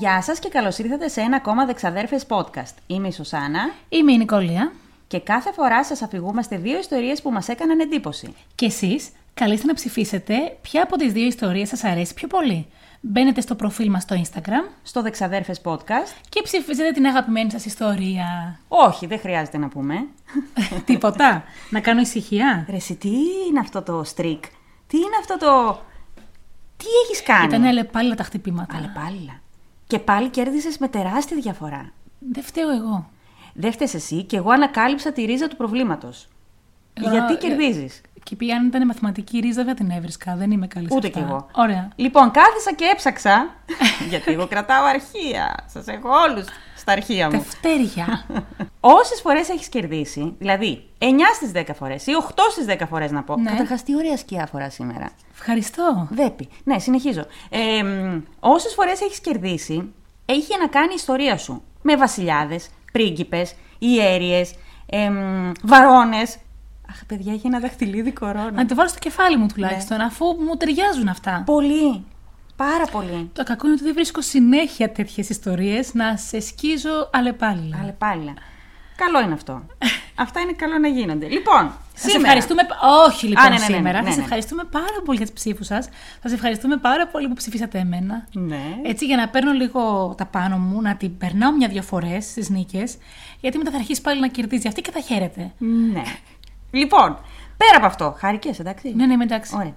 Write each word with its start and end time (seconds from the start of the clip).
Γεια 0.00 0.22
σας 0.22 0.38
και 0.38 0.48
καλώς 0.48 0.78
ήρθατε 0.78 1.08
σε 1.08 1.20
ένα 1.20 1.36
ακόμα 1.36 1.66
Δεξαδέρφες 1.66 2.26
podcast. 2.28 2.74
Είμαι 2.86 3.08
η 3.08 3.12
Σωσάνα 3.12 3.70
Είμαι 3.88 4.12
η 4.12 4.16
Νικόλια. 4.18 4.72
και 5.06 5.20
κάθε 5.20 5.52
φορά 5.52 5.84
σας 5.84 6.02
αφηγούμαστε 6.02 6.56
δύο 6.56 6.78
ιστορίες 6.78 7.22
που 7.22 7.30
μας 7.30 7.48
έκαναν 7.48 7.80
εντύπωση. 7.80 8.34
Και 8.54 8.66
εσείς 8.66 9.08
καλείστε 9.34 9.66
να 9.66 9.74
ψηφίσετε 9.74 10.56
ποια 10.62 10.82
από 10.82 10.96
τις 10.96 11.12
δύο 11.12 11.26
ιστορίες 11.26 11.68
σας 11.68 11.84
αρέσει 11.84 12.14
πιο 12.14 12.28
πολύ. 12.28 12.66
Μπαίνετε 13.00 13.40
στο 13.40 13.54
προφίλ 13.54 13.90
μας 13.90 14.02
στο 14.02 14.16
Instagram 14.22 14.72
Στο 14.82 15.02
Δεξαδέρφες 15.02 15.60
podcast, 15.64 16.14
και 16.28 16.42
ψηφίζετε 16.42 16.90
την 16.90 17.06
αγαπημένη 17.06 17.50
σας 17.50 17.64
ιστορία. 17.64 18.58
όχι 18.68 19.06
δεν 19.06 19.18
χρειάζεται 19.18 19.58
να 19.58 19.68
πούμε. 19.68 20.06
Τίποτα. 20.86 21.44
να 21.70 21.80
κάνω 21.80 22.00
ησυχία. 22.00 22.66
Ρε 22.70 22.76
εσύ, 22.76 22.94
τι 22.94 23.08
είναι 23.48 23.60
αυτό 23.60 23.82
το 23.82 24.04
streak, 24.16 24.40
τι 24.86 24.96
είναι 24.96 25.16
αυτό 25.20 25.38
το... 25.38 25.80
Τι 26.76 26.86
έχεις 27.04 27.22
κάνει; 27.22 27.46
Ήταν 27.46 27.64
αλλεπάλληλα 27.64 28.14
τα 28.14 28.22
χτυπήματα. 28.22 28.76
Αλλεπάλληλα. 28.76 29.39
Και 29.90 29.98
πάλι 29.98 30.28
κέρδισες 30.28 30.78
με 30.78 30.88
τεράστια 30.88 31.36
διαφορά. 31.36 31.92
Δεν 32.18 32.42
φταίω 32.42 32.70
εγώ. 32.70 33.10
Δεν 33.52 33.72
φταίς 33.72 33.94
εσύ 33.94 34.22
και 34.24 34.36
εγώ 34.36 34.50
ανακάλυψα 34.50 35.12
τη 35.12 35.24
ρίζα 35.24 35.48
του 35.48 35.56
προβλήματος. 35.56 36.28
Εγώ, 36.94 37.10
Γιατί 37.10 37.32
ε, 37.32 37.36
κερδίζεις; 37.36 38.00
Και 38.22 38.36
πει 38.36 38.52
αν 38.52 38.66
ήταν 38.66 38.86
μαθηματική 38.86 39.38
ρίζα 39.38 39.64
δεν 39.64 39.74
την 39.74 39.90
έβρισκα. 39.90 40.36
Δεν 40.36 40.50
είμαι 40.50 40.66
καλή 40.66 40.88
σε 40.88 40.94
Ούτε 40.94 41.06
αυτά. 41.06 41.18
κι 41.18 41.24
εγώ. 41.28 41.46
Ωραία. 41.52 41.88
Λοιπόν, 41.96 42.30
κάθισα 42.30 42.72
και 42.76 42.84
έψαξα. 42.92 43.50
γιατί 44.10 44.32
εγώ 44.32 44.46
κρατάω 44.46 44.84
αρχεία. 44.84 45.64
Σας 45.66 45.86
έχω 45.86 46.08
όλους 46.28 46.44
στα 46.80 46.92
αρχεία 46.92 47.24
μου. 47.30 47.30
Δευτέρια. 47.30 48.26
Όσες 48.80 49.20
φορές 49.20 49.48
έχεις 49.48 49.68
κερδίσει, 49.68 50.34
δηλαδή 50.38 50.84
9 50.98 51.04
στις 51.34 51.52
10 51.54 51.62
φορές 51.74 52.06
ή 52.06 52.10
8 52.28 52.32
στις 52.50 52.66
10 52.68 52.86
φορές 52.88 53.10
να 53.10 53.22
πω. 53.22 53.36
Ναι. 53.36 53.50
Καταρχάς, 53.50 53.82
τι 53.82 53.96
ωραία 53.96 54.16
σκιά 54.16 54.46
φορά 54.46 54.70
σήμερα. 54.70 55.10
Ευχαριστώ. 55.32 56.08
Δέπη. 56.10 56.48
Ναι, 56.64 56.78
συνεχίζω. 56.78 57.26
Ε, 57.50 57.58
Όσες 58.40 58.72
φορές 58.74 59.00
έχεις 59.00 59.20
κερδίσει, 59.20 59.92
έχει 60.26 60.58
να 60.60 60.66
κάνει 60.66 60.90
η 60.90 60.94
ιστορία 60.96 61.36
σου 61.36 61.62
με 61.82 61.96
βασιλιάδες, 61.96 62.68
πρίγκιπες, 62.92 63.54
ιέριες, 63.78 64.54
ε, 64.86 65.10
βαρώνες. 65.62 66.36
Αχ, 66.90 67.04
παιδιά, 67.06 67.32
έχει 67.32 67.46
ένα 67.46 67.58
δαχτυλίδι 67.60 68.12
κορώνα. 68.12 68.50
Να 68.52 68.66
το 68.66 68.74
βάλω 68.74 68.88
στο 68.88 68.98
κεφάλι 68.98 69.36
μου 69.36 69.42
Ναι. 69.42 69.52
τουλάχιστον, 69.52 70.00
αφού 70.00 70.24
μου 70.26 70.56
ταιριάζουν 70.56 71.08
αυτά. 71.08 71.42
Πολύ. 71.46 72.04
Πάρα 72.66 72.84
πολύ. 72.92 73.30
Το 73.32 73.42
κακό 73.44 73.66
είναι 73.66 73.74
ότι 73.74 73.84
δεν 73.84 73.94
βρίσκω 73.94 74.20
συνέχεια 74.20 74.92
τέτοιες 74.92 75.28
ιστορίες 75.28 75.94
να 75.94 76.16
σε 76.16 76.40
σκίζω 76.40 77.10
αλλεπάλληλα. 77.12 77.78
Αλλά 77.82 77.92
πάλι. 77.92 78.34
Καλό 78.96 79.20
είναι 79.24 79.32
αυτό. 79.32 79.62
Αυτά 80.24 80.40
είναι 80.40 80.52
καλό 80.52 80.78
να 80.78 80.88
γίνονται. 80.88 81.28
Λοιπόν, 81.28 81.62
Θα 81.62 81.72
σε 81.94 82.08
σήμερα. 82.08 82.18
ευχαριστούμε. 82.18 82.62
Όχι 83.06 83.26
λοιπόν 83.26 83.44
Α, 83.44 83.48
ναι, 83.48 83.54
ναι, 83.58 83.66
ναι, 83.68 83.74
σήμερα. 83.76 83.98
ναι, 83.98 84.04
Θα 84.04 84.10
σε 84.10 84.18
ναι. 84.18 84.22
ευχαριστούμε 84.24 84.64
πάρα 84.64 85.00
πολύ 85.04 85.16
για 85.16 85.26
τι 85.26 85.32
ψήφους 85.32 85.66
σας. 85.66 85.88
Θα 86.22 86.28
σε 86.28 86.34
ευχαριστούμε 86.34 86.76
πάρα 86.76 87.06
πολύ 87.06 87.28
που 87.28 87.34
ψηφίσατε 87.34 87.78
εμένα. 87.78 88.26
Ναι. 88.32 88.62
Έτσι 88.82 89.06
για 89.06 89.16
να 89.16 89.28
παίρνω 89.28 89.52
λίγο 89.52 90.14
τα 90.16 90.26
πάνω 90.26 90.56
μου, 90.58 90.80
να 90.80 90.96
την 90.96 91.18
περνάω 91.18 91.52
μια-δυο 91.52 91.82
φορές 91.82 92.24
στις 92.24 92.48
νίκες. 92.50 92.96
Γιατί 93.40 93.58
μετά 93.58 93.70
θα 93.70 93.76
αρχίσει 93.76 94.00
πάλι 94.00 94.20
να 94.20 94.28
κερδίζει 94.28 94.68
αυτή 94.68 94.80
και 94.80 94.90
θα 94.90 95.00
χαίρεται. 95.00 95.52
Ναι. 95.92 96.02
Λοιπόν, 96.70 97.18
πέρα 97.62 97.76
από 97.76 97.86
αυτό, 97.86 98.14
χαρικές, 98.18 98.58
εντάξει. 98.58 98.92
Ναι, 98.96 99.06
ναι, 99.06 99.12
είμαι 99.12 99.24
εντάξει. 99.24 99.52
Ωραία. 99.56 99.74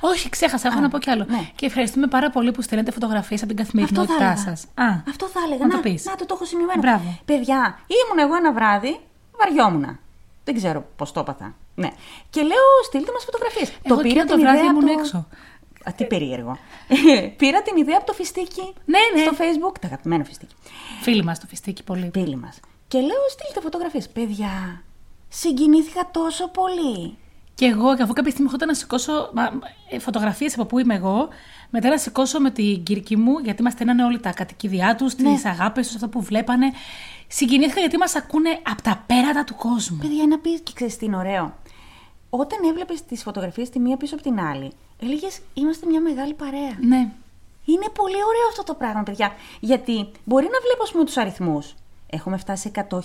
Όχι, 0.00 0.28
ξέχασα, 0.28 0.68
έχω 0.68 0.80
να 0.80 0.88
πω 0.88 0.98
κι 0.98 1.10
άλλο. 1.10 1.24
ναι. 1.28 1.42
Και 1.54 1.66
ευχαριστούμε 1.66 2.06
πάρα 2.06 2.30
πολύ 2.30 2.50
που 2.52 2.62
στέλνετε 2.62 2.90
φωτογραφίες 2.92 3.40
από 3.42 3.54
την 3.54 3.64
καθημερινότητά 3.64 4.14
έλεγα. 4.24 4.36
σας. 4.36 4.62
Α, 4.74 4.84
Αυτό 5.08 5.26
θα 5.26 5.40
έλεγα. 5.46 5.64
Να 5.66 5.70
το 5.70 5.76
να, 5.76 5.82
πεις. 5.82 6.04
να 6.04 6.16
το, 6.16 6.26
το 6.26 6.34
έχω 6.34 6.44
σημειωμένο. 6.44 6.80
Μπράβο. 6.80 7.18
Παιδιά, 7.24 7.78
ήμουν 7.86 8.18
εγώ 8.26 8.34
ένα 8.36 8.52
βράδυ, 8.52 9.00
βαριόμουν. 9.38 9.98
Δεν 10.44 10.54
ξέρω 10.54 10.84
πώς 10.96 11.12
το 11.12 11.20
έπαθα. 11.20 11.54
Ναι. 11.74 11.90
Και 12.30 12.40
λέω, 12.42 12.66
στείλτε 12.86 13.12
μας 13.12 13.24
φωτογραφίες. 13.24 13.72
Εγώ 13.82 14.00
εκείνο 14.00 14.24
το 14.24 14.38
βράδυ 14.38 14.66
ήμουν 14.66 14.88
έξω. 14.98 15.16
Α, 15.88 15.92
τι 15.96 16.04
περίεργο. 16.04 16.58
πήρα 17.40 17.62
την 17.62 17.76
ιδέα 17.76 17.96
από 17.96 18.06
το 18.06 18.12
φιστίκι. 18.12 18.62
Ναι, 18.84 18.98
ναι. 19.14 19.22
Στο 19.22 19.32
facebook, 19.38 19.72
το 19.80 19.86
αγαπημένο 19.86 20.24
φιστίκι. 20.24 20.54
Φίλοι 21.02 21.24
μας 21.24 21.38
το 21.40 21.46
φιστίκι 21.46 21.82
πολύ. 21.82 22.10
Φίλοι 22.12 22.36
μας. 22.36 22.60
Και 22.88 22.98
λέω, 22.98 23.22
στείλτε 23.30 23.60
φωτογραφίες. 23.60 24.08
Παιδιά, 24.08 24.82
συγκινήθηκα 25.32 26.08
τόσο 26.10 26.48
πολύ. 26.48 27.16
Και 27.54 27.64
εγώ, 27.64 27.96
και 27.96 28.02
αφού 28.02 28.12
κάποια 28.12 28.30
στιγμή 28.30 28.50
έχω 28.54 28.66
να 28.66 28.74
σηκώσω 28.74 29.30
φωτογραφίες 30.00 30.54
από 30.54 30.64
πού 30.64 30.78
είμαι 30.78 30.94
εγώ, 30.94 31.28
μετά 31.70 31.88
να 31.88 31.98
σηκώσω 31.98 32.40
με 32.40 32.50
την 32.50 32.82
κυρική 32.82 33.16
μου, 33.16 33.38
γιατί 33.38 33.62
μας 33.62 33.72
στέλνανε 33.72 34.04
όλοι 34.04 34.20
τα 34.20 34.32
κατοικίδια 34.32 34.94
τους, 34.94 35.16
Ναι. 35.16 35.34
τις 35.34 35.44
αγάπες 35.44 35.86
τους, 35.86 35.94
αυτό 35.94 36.08
που 36.08 36.22
βλέπανε. 36.22 36.72
Συγκινήθηκα 37.26 37.80
γιατί 37.80 37.96
μας 37.96 38.14
ακούνε 38.14 38.50
από 38.62 38.82
τα 38.82 39.04
πέρατα 39.06 39.44
του 39.44 39.54
κόσμου. 39.54 39.98
Παιδιά, 40.00 40.26
να 40.26 40.38
πει 40.38 40.60
και 40.60 40.72
ξέρεις 40.74 40.96
τι 40.96 41.04
είναι 41.06 41.16
ωραίο. 41.16 41.54
Όταν 42.30 42.58
έβλεπες 42.68 43.04
τις 43.04 43.22
φωτογραφίες 43.22 43.70
τη 43.70 43.78
μία 43.78 43.96
πίσω 43.96 44.14
από 44.14 44.22
την 44.22 44.40
άλλη, 44.40 44.72
έλεγες 45.02 45.40
Είμαστε 45.54 45.86
μια 45.86 46.00
μεγάλη 46.00 46.34
παρέα. 46.34 46.76
Ναι. 46.80 47.10
Είναι 47.64 47.88
πολύ 47.94 48.14
ωραίο 48.14 48.46
αυτό 48.50 48.62
το 48.62 48.74
πράγμα, 48.74 49.02
παιδιά. 49.02 49.32
Γιατί 49.60 50.10
μπορεί 50.24 50.44
να 50.44 50.60
βλέπω, 50.64 50.82
ας 50.82 50.90
πούμε, 50.90 51.04
τους 51.04 51.16
αριθμούς. 51.16 51.74
Έχουμε 52.14 52.36
φτάσει 52.36 52.72
σε 52.74 52.86
100.000 52.90 52.96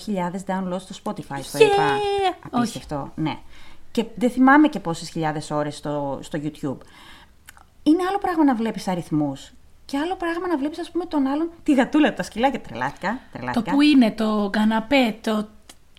downloads 0.48 0.80
στο 0.80 0.96
Spotify, 1.04 1.40
στο 1.42 1.58
Yeah! 1.60 1.62
είπα. 1.62 1.84
Όχι. 1.94 2.42
Απίστευτο, 2.52 3.12
ναι. 3.16 3.38
Και 3.92 4.06
δεν 4.16 4.30
θυμάμαι 4.30 4.68
και 4.68 4.80
πόσες 4.80 5.10
χιλιάδες 5.10 5.52
ώρες 5.52 5.76
στο, 5.78 6.20
στο 6.22 6.40
YouTube. 6.44 6.78
Είναι 7.84 8.04
άλλο 8.10 8.18
πράγμα 8.22 8.44
να 8.44 8.56
βλέπεις 8.56 8.88
αριθμούς. 8.88 9.52
Και 9.86 9.98
άλλο 9.98 10.16
πράγμα 10.16 10.48
να 10.48 10.58
βλέπεις, 10.58 10.80
ας 10.80 10.92
πούμε, 10.92 11.06
τον 11.06 11.28
άλλον. 11.28 11.50
Τη 11.64 11.74
γατούλα 11.74 12.08
από 12.08 12.18
τα 12.18 12.24
σκυλάκια. 12.24 12.60
Τρελάθηκα. 12.62 13.10
Το 13.12 13.20
τρελάθηκα. 13.38 13.72
που 13.72 13.82
είναι, 13.82 14.12
το 14.12 14.50
καναπέ, 14.52 15.16
το. 15.22 15.48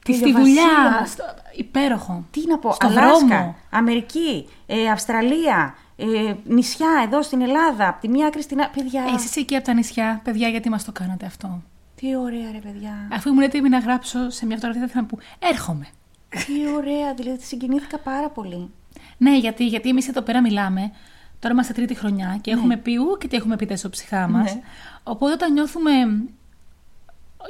Τη 0.04 0.12
στη 0.14 0.22
ηλιοβασίλεμα. 0.24 0.66
δουλειά. 0.70 1.06
στο- 1.06 1.24
Υπέροχο. 1.56 2.24
Τι 2.30 2.46
να 2.46 2.58
πω, 2.58 2.72
Στο 2.72 2.86
Αλάσκα, 2.86 3.26
δρόμο. 3.26 3.56
Αμερική, 3.70 4.48
ε, 4.66 4.88
Αυστραλία, 4.90 5.74
ε, 5.96 6.34
νησιά 6.44 6.88
εδώ 7.04 7.22
στην 7.22 7.40
Ελλάδα, 7.42 7.88
από 7.88 8.00
τη 8.00 8.08
μία 8.08 8.26
άκρη 8.26 8.42
στην 8.42 8.60
άλλη. 8.60 8.70
Παιδιά, 8.74 9.04
Ε, 9.10 9.14
Εσείς 9.14 9.36
εκεί 9.36 9.56
από 9.56 9.64
τα 9.64 9.72
νησιά, 9.74 10.20
παιδιά, 10.24 10.48
γιατί 10.48 10.68
μας 10.68 10.84
το 10.84 10.92
κάνατε 10.92 11.26
αυτό. 11.26 11.62
Τι 12.00 12.16
ωραία 12.16 12.50
ρε 12.52 12.58
παιδιά. 12.58 13.08
Αφού 13.12 13.28
ήμουν 13.28 13.42
έτοιμη 13.42 13.68
να 13.68 13.78
γράψω 13.78 14.30
σε 14.30 14.46
μια 14.46 14.56
φωτογραφία, 14.56 14.86
θα 14.86 14.90
ήθελα 14.90 15.06
να 15.10 15.16
πω 15.16 15.46
Έρχομαι. 15.48 15.86
τι 16.28 16.72
ωραία, 16.76 17.14
δηλαδή 17.14 17.42
συγκινήθηκα 17.44 17.98
πάρα 17.98 18.28
πολύ. 18.28 18.70
Ναι, 19.18 19.38
γιατί, 19.38 19.66
γιατί 19.66 19.88
εμείς 19.88 20.08
εδώ 20.08 20.20
πέρα 20.20 20.40
μιλάμε. 20.40 20.92
Τώρα 21.38 21.54
είμαστε 21.54 21.72
τρίτη 21.72 21.94
χρονιά 21.94 22.38
και 22.40 22.50
έχουμε 22.50 22.76
πει 22.76 22.96
ου 22.96 23.16
και 23.18 23.28
τι 23.28 23.36
έχουμε 23.36 23.56
πει 23.56 23.66
τα 23.66 23.76
στο 23.76 23.90
ψυχά 23.90 24.28
μας. 24.28 24.54
Ναι. 24.54 24.60
Οπότε 25.02 25.32
όταν 25.32 25.52
νιώθουμε, 25.52 25.90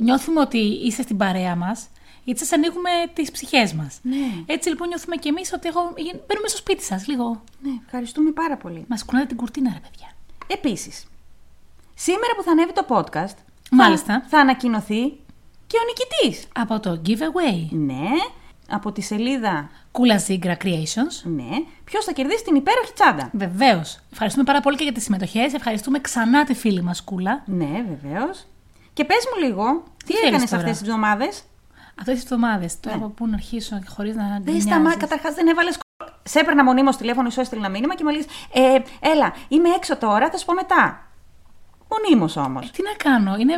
νιώθουμε 0.03 0.41
ότι 0.41 0.59
είστε 0.59 1.03
στην 1.03 1.17
παρέα 1.17 1.57
μας, 1.57 1.89
γιατί 2.25 2.41
σας 2.41 2.53
ανοίγουμε 2.53 2.91
τις 3.13 3.31
ψυχές 3.31 3.73
μας. 3.73 3.99
Ναι. 4.03 4.17
Έτσι 4.47 4.69
λοιπόν 4.69 4.89
νιώθουμε 4.89 5.17
κι 5.17 5.29
εμείς 5.29 5.53
ότι 5.53 5.69
εγώ, 5.69 5.81
μπαίνουμε 6.27 6.49
στο 6.49 6.57
σπίτι 6.57 6.83
σας 6.83 7.07
λίγο. 7.07 7.43
Ναι, 7.63 7.71
ευχαριστούμε 7.85 8.31
πάρα 8.31 8.57
πολύ. 8.57 8.85
Μας 8.89 9.05
κουνάτε 9.05 9.27
την 9.27 9.37
κουρτίνα, 9.37 9.71
ρε 9.73 9.81
παιδιά. 9.81 10.09
Επίσης, 10.47 11.07
σήμερα 11.95 12.35
που 12.37 12.43
θα 12.43 12.51
ανέβει 12.51 12.73
το 12.73 12.85
podcast, 12.89 13.37
Μάλιστα. 13.71 14.13
θα, 14.21 14.25
θα 14.29 14.39
ανακοινωθεί 14.39 15.09
και 15.67 15.77
ο 15.77 15.85
νικητής. 15.87 16.47
Από 16.59 16.81
το 16.81 17.01
giveaway. 17.07 17.69
Ναι, 17.71 18.09
από 18.71 18.93
τη 18.93 19.01
σελίδα, 19.01 19.69
Κούλα 19.91 20.21
Zigra 20.29 20.57
Creations. 20.65 21.15
ναι, 21.23 21.49
ποιος 21.85 22.05
θα 22.05 22.13
κερδίσει 22.13 22.45
την 22.45 22.55
υπέροχη 22.55 22.93
τσάντα. 22.93 23.31
Βεβαίως. 23.33 23.99
Ευχαριστούμε 24.13 24.45
πάρα 24.45 24.61
πολύ 24.61 24.77
και 24.77 24.83
για 24.83 24.93
τις 24.93 25.03
συμμετοχές. 25.03 25.53
Ευχαριστούμε 25.55 26.01
ξανά 26.01 26.45
τη 26.45 26.55
φίλη 26.55 26.83
μας 26.83 27.03
Κούλα. 27.05 27.43
Ναι, 27.47 27.85
βεβαίως. 27.89 28.45
Και 28.93 29.05
πες 29.05 29.25
μου 29.35 29.47
λίγο, 29.47 29.83
τι, 30.05 30.13
θέλεις 30.13 30.29
έκανες 30.29 30.51
τώρα; 30.51 30.63
αυτές 30.63 30.79
τις 30.79 30.89
εβδομάδες; 30.89 31.43
Αυτές 32.01 32.15
τις 32.15 32.23
εβδομάδες. 32.25 32.81
Τώρα 32.81 32.97
Ναι. 32.97 33.05
από 33.05 33.13
πού 33.13 33.27
να 33.27 33.35
αρχίσω 33.35 33.79
χωρίς 33.89 34.15
να. 34.15 34.23
Δεν 34.29 34.41
γκρινιάζεις. 34.41 34.71
σταμά, 34.71 34.97
καταρχάς 34.97 35.35
δεν 35.35 35.47
έβαλες. 35.49 35.79
Σε 36.23 36.39
έπαιρνα 36.41 36.65
μονίμως 36.65 36.97
τηλέφωνο, 36.97 37.31
σου 37.31 37.41
έστειλε 37.41 37.61
ένα 37.61 37.71
μήνυμα 37.71 37.95
και 37.95 38.05
μου 38.05 38.11
λέει: 38.11 38.27
ε, 38.53 38.79
Έλα, 39.01 39.35
είμαι 39.49 39.69
έξω 39.69 39.97
τώρα, 39.97 40.31
θα 40.31 40.37
σου 40.37 40.45
πω 40.45 40.55
μετά. 40.55 41.08
Μονίμως 41.91 42.37
όμως. 42.37 42.71
Τι 42.71 42.83
να 42.83 43.11
κάνω, 43.11 43.37
είναι, 43.37 43.55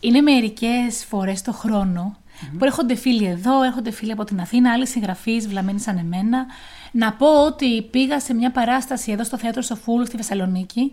είναι 0.00 0.20
μερικές 0.20 1.04
φορές 1.04 1.42
το 1.42 1.52
χρονο 1.52 2.16
που 2.58 2.64
έρχονται 2.64 2.94
φίλοι 2.94 3.24
εδώ, 3.26 3.62
έρχονται 3.62 3.90
φίλοι 3.90 4.12
από 4.12 4.24
την 4.24 4.40
Αθήνα, 4.40 4.72
άλλοι 4.72 4.86
συγγραφείς 4.86 5.48
βλαμμένοι 5.48 5.80
σαν 5.80 5.98
εμένα. 5.98 6.46
Να 6.92 7.12
πω 7.12 7.44
ότι 7.46 7.82
πήγα 7.82 8.20
σε 8.20 8.34
μια 8.34 8.50
παράσταση 8.50 9.12
εδώ 9.12 9.24
στο 9.24 9.38
θέατρο 9.38 9.62
Σοφούλου 9.62 10.06
στη 10.06 10.16
Θεσσαλονίκη 10.16 10.92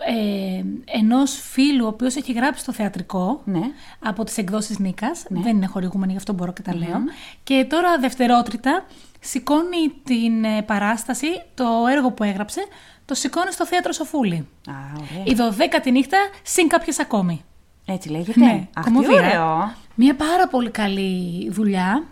ε, 0.00 0.62
ενός 0.98 1.38
φίλου 1.50 1.84
ο 1.84 1.88
οποίος 1.88 2.16
έχει 2.16 2.32
γράψει 2.32 2.64
το 2.64 2.72
θεατρικό 2.72 3.40
Ναι. 3.44 3.60
από 3.98 4.24
τις 4.24 4.38
εκδόσεις 4.38 4.78
Νίκας. 4.78 5.24
Δεν 5.28 5.56
είναι 5.56 5.66
χορηγούμενη, 5.66 6.12
γι' 6.12 6.18
αυτό 6.18 6.32
μπορώ 6.32 6.52
και 6.52 6.62
τα 6.62 6.74
λέω. 6.74 6.98
Και 7.44 7.66
τώρα 7.68 7.98
δευτερότριτα 7.98 8.84
σηκώνει 9.24 9.92
την 10.04 10.44
ε, 10.44 10.62
παράσταση, 10.62 11.26
το 11.54 11.64
έργο 11.90 12.10
που 12.10 12.22
έγραψε, 12.24 12.66
το 13.04 13.14
σηκώνει 13.14 13.52
στο 13.52 13.66
θέατρο 13.66 13.92
Σοφούλη. 13.92 14.48
Α, 14.68 14.72
ωραία. 14.96 15.24
Η 15.24 15.34
δωδέκατη 15.34 15.90
νύχτα 15.90 16.18
συν 16.42 16.68
κάποιες 16.68 16.98
ακόμη. 16.98 17.44
Έτσι 17.86 18.08
λέγεται. 18.08 18.40
Ναι, 18.40 18.66
Αχ, 18.74 18.84
τι 18.84 18.90
κομμωδία. 18.90 19.14
ωραίο. 19.14 19.72
Μια 19.94 20.14
πάρα 20.16 20.48
πολύ 20.48 20.70
καλή 20.70 21.48
δουλειά. 21.50 22.04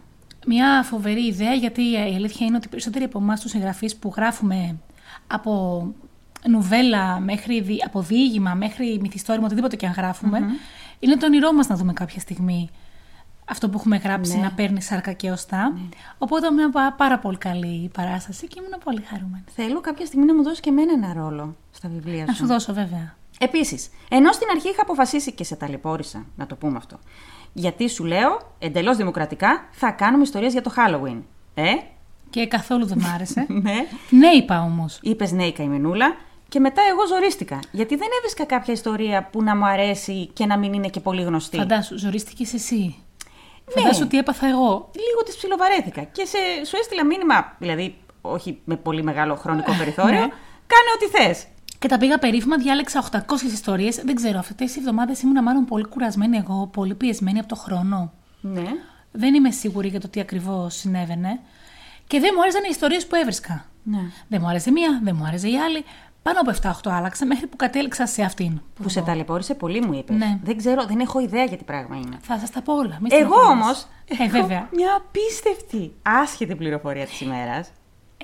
Μια 0.46 0.82
φοβερή 0.82 1.26
ιδέα, 1.26 1.52
γιατί 1.54 1.82
η 1.90 1.96
αλήθεια 1.96 2.46
είναι 2.46 2.56
ότι 2.56 2.66
οι 2.66 2.70
περισσότεροι 2.70 3.04
από 3.04 3.18
εμάς 3.18 3.40
τους 3.40 3.50
συγγραφείς 3.50 3.96
που 3.96 4.12
γράφουμε 4.16 4.76
από 5.26 5.82
νουβέλα 6.48 7.20
μέχρι 7.20 7.60
δι- 7.60 7.84
από 7.86 8.00
διήγημα 8.00 8.54
μέχρι 8.54 8.98
μυθιστόρημα, 9.00 9.44
οτιδήποτε 9.46 9.76
και 9.76 9.86
αν 9.86 9.92
γραφουμε 9.92 10.38
είναι 10.98 11.16
το 11.16 11.26
όνειρό 11.26 11.52
μας 11.52 11.66
να 11.66 11.76
δούμε 11.76 11.92
κάποια 11.92 12.20
στιγμή 12.20 12.68
αυτό 13.52 13.68
που 13.68 13.78
έχουμε 13.78 13.96
γράψει 13.96 14.36
Ναι. 14.36 14.42
να 14.42 14.50
παίρνει 14.52 14.82
σάρκα 14.82 15.12
και 15.12 15.30
οστά. 15.30 15.72
Οπότε 16.18 16.50
μια 16.50 16.70
πα- 16.70 16.94
πάρα 16.96 17.18
πολύ 17.18 17.36
καλή 17.38 17.90
παράσταση 17.94 18.46
και 18.48 18.54
ήμουν 18.58 18.80
πολύ 18.84 19.02
χαρούμενη. 19.02 19.44
Θέλω 19.54 19.80
κάποια 19.80 20.06
στιγμή 20.06 20.24
να 20.24 20.34
μου 20.34 20.42
δώσεις 20.42 20.60
και 20.60 20.68
εμένα 20.70 20.92
ένα 20.92 21.12
ρόλο 21.22 21.56
στα 21.70 21.88
βιβλία 21.88 22.18
σου. 22.20 22.24
Να 22.26 22.32
σου 22.34 22.46
δώσω 22.46 22.72
βέβαια. 22.72 23.14
Επίσης, 23.38 23.90
ενώ 24.10 24.32
στην 24.32 24.46
αρχή 24.54 24.68
είχα 24.68 24.82
αποφασίσει 24.82 25.32
και 25.32 25.44
σε 25.44 25.56
ταλαιπώρησα, 25.56 26.24
να 26.36 26.46
το 26.46 26.54
πούμε 26.54 26.76
αυτό. 26.76 26.98
Γιατί 27.52 27.88
σου 27.88 28.04
λέω, 28.04 28.54
εντελώς 28.58 28.96
δημοκρατικά, 28.96 29.64
θα 29.70 29.90
κάνουμε 29.90 30.22
ιστορίες 30.22 30.52
για 30.52 30.62
το 30.62 30.72
Halloween. 30.76 31.20
Ε, 31.54 31.72
Και 32.30 32.46
καθόλου 32.46 32.86
δεν 32.86 32.98
μ' 33.00 33.06
άρεσε. 33.14 33.46
ναι. 33.62 33.74
ναι, 34.10 34.28
είπα 34.28 34.62
όμως. 34.62 34.98
Είπες 35.02 35.32
ναι, 35.32 35.44
η 35.44 35.52
καημενούλα. 35.52 36.16
Και 36.48 36.60
μετά 36.60 36.82
εγώ 36.90 37.06
ζορίστηκα. 37.06 37.58
Γιατί 37.72 37.96
δεν 37.96 38.08
έβρισκα 38.18 38.44
κάποια 38.44 38.72
ιστορία 38.74 39.28
που 39.32 39.42
να 39.42 39.56
μου 39.56 39.64
αρέσει 39.66 40.26
και 40.26 40.46
να 40.46 40.58
μην 40.58 40.72
είναι 40.72 40.88
και 40.88 41.00
πολύ 41.00 41.22
γνωστή. 41.22 41.56
Φαντάσου, 41.56 41.98
ζορίστηκες 41.98 42.54
εσύ. 42.54 42.94
Ναι. 43.74 43.82
Φαντάσου 43.82 44.06
τι 44.06 44.18
έπαθα 44.18 44.46
εγώ. 44.46 44.90
Λίγο 44.94 45.22
της 45.24 45.36
ψιλοβαρέθηκα. 45.36 46.02
Και 46.02 46.24
σε, 46.24 46.38
σου 46.66 46.76
έστειλα 46.76 47.04
μήνυμα, 47.04 47.56
δηλαδή 47.58 47.96
όχι 48.20 48.60
με 48.64 48.76
πολύ 48.76 49.02
μεγάλο 49.02 49.34
χρονικό 49.34 49.72
περιθώριο. 49.78 50.20
Ναι. 50.20 50.28
Κάνε 50.66 50.88
ό,τι 50.94 51.06
θες. 51.06 51.46
Και 51.78 51.88
τα 51.88 51.98
πήγα 51.98 52.18
περίφημα, 52.18 52.56
διάλεξα 52.56 53.04
800 53.12 53.18
ιστορίες. 53.52 53.96
Δεν 53.96 54.14
ξέρω, 54.14 54.38
αυτές 54.38 54.66
τις 54.66 54.76
εβδομάδες 54.76 55.20
ήμουν 55.22 55.42
μάλλον 55.42 55.64
πολύ 55.64 55.84
κουρασμένη 55.84 56.36
εγώ, 56.36 56.66
πολύ 56.72 56.94
πιεσμένη 56.94 57.38
από 57.38 57.48
το 57.48 57.54
χρόνο. 57.56 58.12
Ναι. 58.40 58.62
Δεν 59.12 59.34
είμαι 59.34 59.50
σίγουρη 59.50 59.88
για 59.88 60.00
το 60.00 60.08
τι 60.08 60.20
ακριβώς 60.20 60.74
συνέβαινε. 60.74 61.40
Και 62.06 62.20
δεν 62.20 62.30
μου 62.34 62.42
άρεσαν 62.42 62.62
οι 62.64 62.68
ιστορίες 62.70 63.06
που 63.06 63.14
έβρισκα. 63.14 63.64
ναι. 63.82 63.98
Δεν 64.28 64.40
μου 64.42 64.48
άρεσε 64.48 64.70
μία, 64.70 65.00
δεν 65.02 65.16
μου 65.18 65.24
άρεσε 65.24 65.48
η 65.48 65.56
άλλη. 65.58 65.84
Πάνω 66.22 66.40
από 66.40 66.52
7-8 66.88 66.92
άλλαξα 66.92 67.26
μέχρι 67.26 67.46
που 67.46 67.56
κατέληξα 67.56 68.06
σε 68.06 68.22
αυτήν. 68.22 68.60
Που 68.82 68.88
σε 68.88 69.00
ταλαιπώρησε 69.00 69.54
πολύ, 69.54 69.80
μου 69.80 69.92
είπες. 69.92 70.16
Ναι. 70.16 70.38
Δεν 70.42 70.56
ξέρω, 70.56 70.84
δεν 70.86 71.00
έχω 71.00 71.20
ιδέα 71.20 71.44
για 71.44 71.56
τι 71.56 71.64
πράγμα 71.64 71.96
είναι. 71.96 72.18
Θα 72.22 72.38
σας 72.38 72.50
τα 72.50 72.62
πω 72.62 72.72
όλα. 72.74 72.98
μη 73.00 73.08
Εγώ 73.10 73.18
στενοχωρείς. 73.34 73.48
όμως. 73.48 73.86
Ε, 74.18 74.28
βέβαια. 74.28 74.68
Μια 74.72 74.88
απίστευτη, 74.96 75.92
άσχετη 76.02 76.54
πληροφορία 76.54 77.06
της 77.06 77.20
ημέρας. 77.20 77.70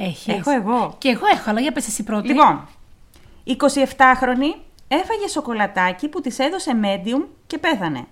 Έχεις. 0.01 0.27
Έχω 0.35 0.51
εγώ. 0.51 0.95
Και 0.99 1.09
εγώ 1.09 1.27
έχω, 1.33 1.51
αλλά 1.51 1.61
για 1.61 1.73
πες 1.73 1.87
εσύ 1.87 2.03
πρώτη. 2.03 2.29
Λοιπόν, 2.29 2.69
27χρονη 3.47 4.55
έφαγε 4.89 5.29
σοκολατάκι 5.29 6.09
που 6.09 6.21
της 6.21 6.39
έδωσε 6.39 6.73
medium 6.83 7.25
και 7.47 7.59
πέθανε. 7.59 8.05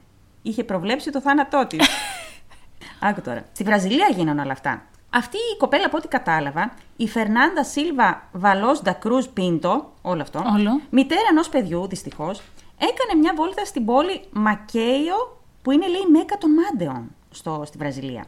Είχε 0.43 0.65
προβλέψει 0.65 1.11
το 1.11 1.21
θάνατό 1.21 1.67
της. 1.67 1.89
Άκου 3.01 3.21
τώρα. 3.21 3.45
Στη 3.53 3.65
Βραζιλία 3.65 4.09
γίνανε 4.17 4.41
όλα 4.41 4.53
αυτά. 4.53 4.83
Αυτή 5.11 5.37
η 5.37 5.57
κοπέλα, 5.59 5.87
από 5.87 5.97
ό,τι 5.97 6.09
κατάλαβα, 6.09 6.75
η 6.97 7.09
Φερνάντα 7.09 7.65
Σίλβα 7.65 8.29
Βαλό 8.33 8.81
Ντα 8.83 8.93
Κρούζ 8.93 9.27
Πίντο, 9.27 9.93
όλο 10.03 10.23
αυτό, 10.23 10.43
Όλο. 10.55 10.81
μητέρα 10.91 11.29
ενός 11.31 11.49
παιδιού, 11.49 11.87
δυστυχώς, 11.87 12.43
έκανε 12.79 13.21
μια 13.21 13.33
βόλτα 13.37 13.65
στην 13.65 13.85
πόλη 13.85 14.25
Μακέιο, 14.31 15.41
που 15.63 15.71
είναι 15.71 15.89
λέει 15.89 16.01
η 16.01 16.11
Μέκα 16.11 16.39
των 16.39 16.51
Μάντεων 16.51 17.15
στο, 17.31 17.63
στη 17.67 17.79
Βραζιλία. 17.79 18.25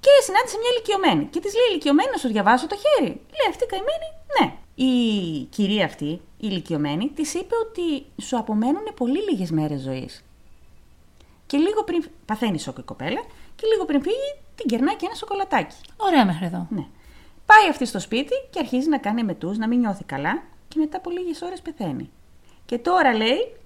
Και 0.00 0.10
συνάντησε 0.22 0.56
μια 0.60 0.70
ηλικιωμένη. 0.72 1.24
Και 1.30 1.40
της 1.40 1.54
λέει: 1.54 1.66
Ηλικιωμένη, 1.70 2.10
να 2.12 2.16
σου 2.18 2.28
διαβάσω 2.28 2.66
το 2.66 2.76
χέρι. 2.76 3.08
Λέει 3.08 3.48
αυτή 3.48 3.66
καημένη, 3.66 4.08
ναι. 4.34 4.46
Η 4.74 4.92
κυρία 5.44 5.84
αυτή, 5.84 6.04
η 6.04 6.20
ηλικιωμένη, 6.38 7.08
της 7.08 7.34
είπε 7.34 7.54
ότι 7.68 8.06
σου 8.22 8.38
απομένουν 8.38 8.86
πολύ 8.96 9.18
λίγες 9.30 9.50
μέρες 9.50 9.80
ζωής. 9.80 10.24
Και 11.46 11.56
λίγο 11.56 11.84
πριν. 11.84 12.04
Παθαίνει 12.24 12.58
σοκ 12.58 12.78
η 12.78 12.82
κοπέλα, 12.82 13.20
και 13.56 13.66
λίγο 13.72 13.84
πριν 13.84 14.02
φύγει, 14.02 14.30
την 14.54 14.66
κερνάει 14.66 14.96
και 14.96 15.06
ένα 15.06 15.14
σοκολατάκι. 15.14 15.76
Ωραία 15.96 16.24
μέχρι 16.26 16.46
εδώ. 16.46 16.66
Ναι. 16.70 16.86
Πάει 17.46 17.68
αυτή 17.70 17.84
στο 17.84 17.98
σπίτι 17.98 18.34
και 18.50 18.58
αρχίζει 18.58 18.88
να 18.88 18.98
κάνει 18.98 19.24
μετούς, 19.24 19.58
να 19.58 19.68
μην 19.68 19.78
νιώθει 19.78 20.04
καλά, 20.04 20.42
και 20.68 20.78
μετά 20.78 20.96
από 20.96 21.10
λίγες 21.10 21.42
ώρες 21.42 21.60
πεθαίνει. 21.60 22.10
Και 22.66 22.78
τώρα 22.78 23.14
λέει, 23.16 23.56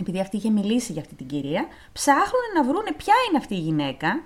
επειδή 0.00 0.20
αυτή 0.20 0.36
είχε 0.36 0.50
μιλήσει 0.50 0.92
για 0.92 1.00
αυτή 1.00 1.14
την 1.14 1.26
κυρία, 1.26 1.66
ψάχνουν 1.92 2.46
να 2.54 2.64
βρούνε 2.64 2.92
ποια 2.96 3.14
είναι 3.28 3.38
αυτή 3.38 3.54
η 3.54 3.58
γυναίκα 3.58 4.22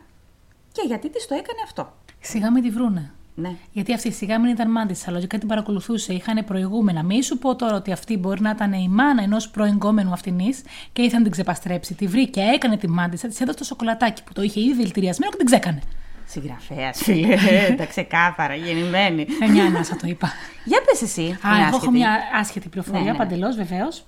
και 0.72 0.82
γιατί 0.87 1.11
της 1.11 1.26
το 1.26 1.34
έκανε 1.34 1.58
αυτό. 1.64 1.93
Σιγά 2.20 2.50
μην 2.50 2.62
τη 2.62 2.70
βρούνε. 2.70 3.12
Ναι. 3.37 3.56
Γιατί 3.72 3.93
αυτή 3.93 4.12
σιγά 4.12 4.40
μην 4.40 4.50
ήταν 4.50 4.70
μάντησα, 4.70 5.10
λογικά 5.10 5.38
την 5.38 5.49
παρακολουθούσε, 5.49 6.12
είχαν 6.12 6.44
προηγούμενα. 6.44 7.02
Μη 7.02 7.22
σου 7.22 7.38
πω 7.38 7.56
τώρα 7.56 7.76
ότι 7.76 7.93
αυτή 7.93 8.17
μπορεί 8.17 8.40
να 8.40 8.50
ήταν 8.50 8.72
η 8.72 8.88
μάνα 8.88 9.22
ενός 9.22 9.50
προεγκόμενου 9.50 10.12
αυτινής 10.12 10.62
και 10.93 11.02
ήθελε 11.02 11.17
να 11.17 11.22
την 11.22 11.32
ξεπαστρέψει. 11.32 11.94
Τη 11.94 12.06
βρήκε, 12.06 12.40
έκανε 12.40 12.76
τη 12.76 12.88
μάντησα, 12.88 13.28
της 13.28 13.40
έδωσε 13.40 13.58
το 13.58 13.64
σοκολατάκι 13.64 14.25
που 14.25 14.32
το 14.32 14.43
είχε 14.43 14.60
ήδη 14.60 14.75
δηλητηριασμένο 14.75 15.31
και 15.31 15.37
την 15.37 15.46
ξέκανε. 15.46 15.82
Συγγραφέας, 16.26 16.99
φίλε. 17.03 17.37
Τα 17.76 17.87
ξεκάθαρα, 17.87 18.55
γεννημένη. 18.55 19.26
Ε, 19.43 19.47
μια 19.49 19.65
ανάσα 19.65 19.97
το 19.97 20.06
είπα. 20.06 20.32
Για 20.65 20.79
πες 20.87 21.03
εσύ. 21.03 21.23
Α, 21.23 21.26
την 21.41 21.50
εγώ 21.50 21.67
έχω 21.67 21.76
άσχετη. 21.76 21.91
μια 21.91 22.19
άσχετη 22.41 22.69
πληροφορία, 22.69 23.00
Ναι, 23.00 23.06
ναι, 23.06 23.12
ναι. 23.12 23.19
παντελώς 23.19 23.56
βεβαίως. 23.56 24.05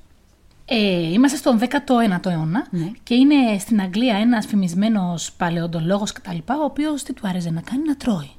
Ε, 0.69 1.13
είμαστε 1.13 1.37
στον 1.39 1.59
19ο 1.59 2.27
αιώνα 2.31 2.67
Ναι. 2.71 2.91
και 3.03 3.15
είναι 3.15 3.59
στην 3.59 3.81
Αγγλία 3.81 4.17
ένας 4.17 4.47
φημισμένος 4.47 5.33
παλαιοντολόγος 5.33 6.13
κτλ. 6.13 6.37
Ο 6.47 6.65
οποίος 6.65 7.03
τι 7.03 7.13
του 7.13 7.29
άρεσε 7.29 7.51
να 7.51 7.61
κάνει, 7.61 7.83
να 7.87 7.97
τρώει. 7.97 8.31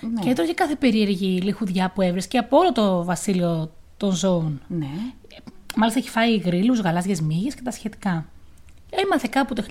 Ναι. 0.00 0.20
Και 0.20 0.30
έτρωγε 0.30 0.52
κάθε 0.52 0.74
περίεργη 0.74 1.40
λιχουδιά 1.42 1.90
που 1.94 2.02
έβρισκε 2.02 2.38
από 2.38 2.56
όλο 2.58 2.72
το 2.72 3.04
βασίλειο 3.04 3.72
των 3.96 4.12
ζώων. 4.12 4.60
Ναι. 4.66 4.88
Μάλιστα 5.76 6.00
έχει 6.00 6.08
φάει 6.10 6.36
γρήλους, 6.36 6.80
γαλάζιες 6.80 7.20
μύγες 7.20 7.54
και 7.54 7.62
τα 7.64 7.70
σχετικά. 7.70 8.26
Έμαθε 8.90 9.28
κάπου 9.30 9.54
το 9.54 9.62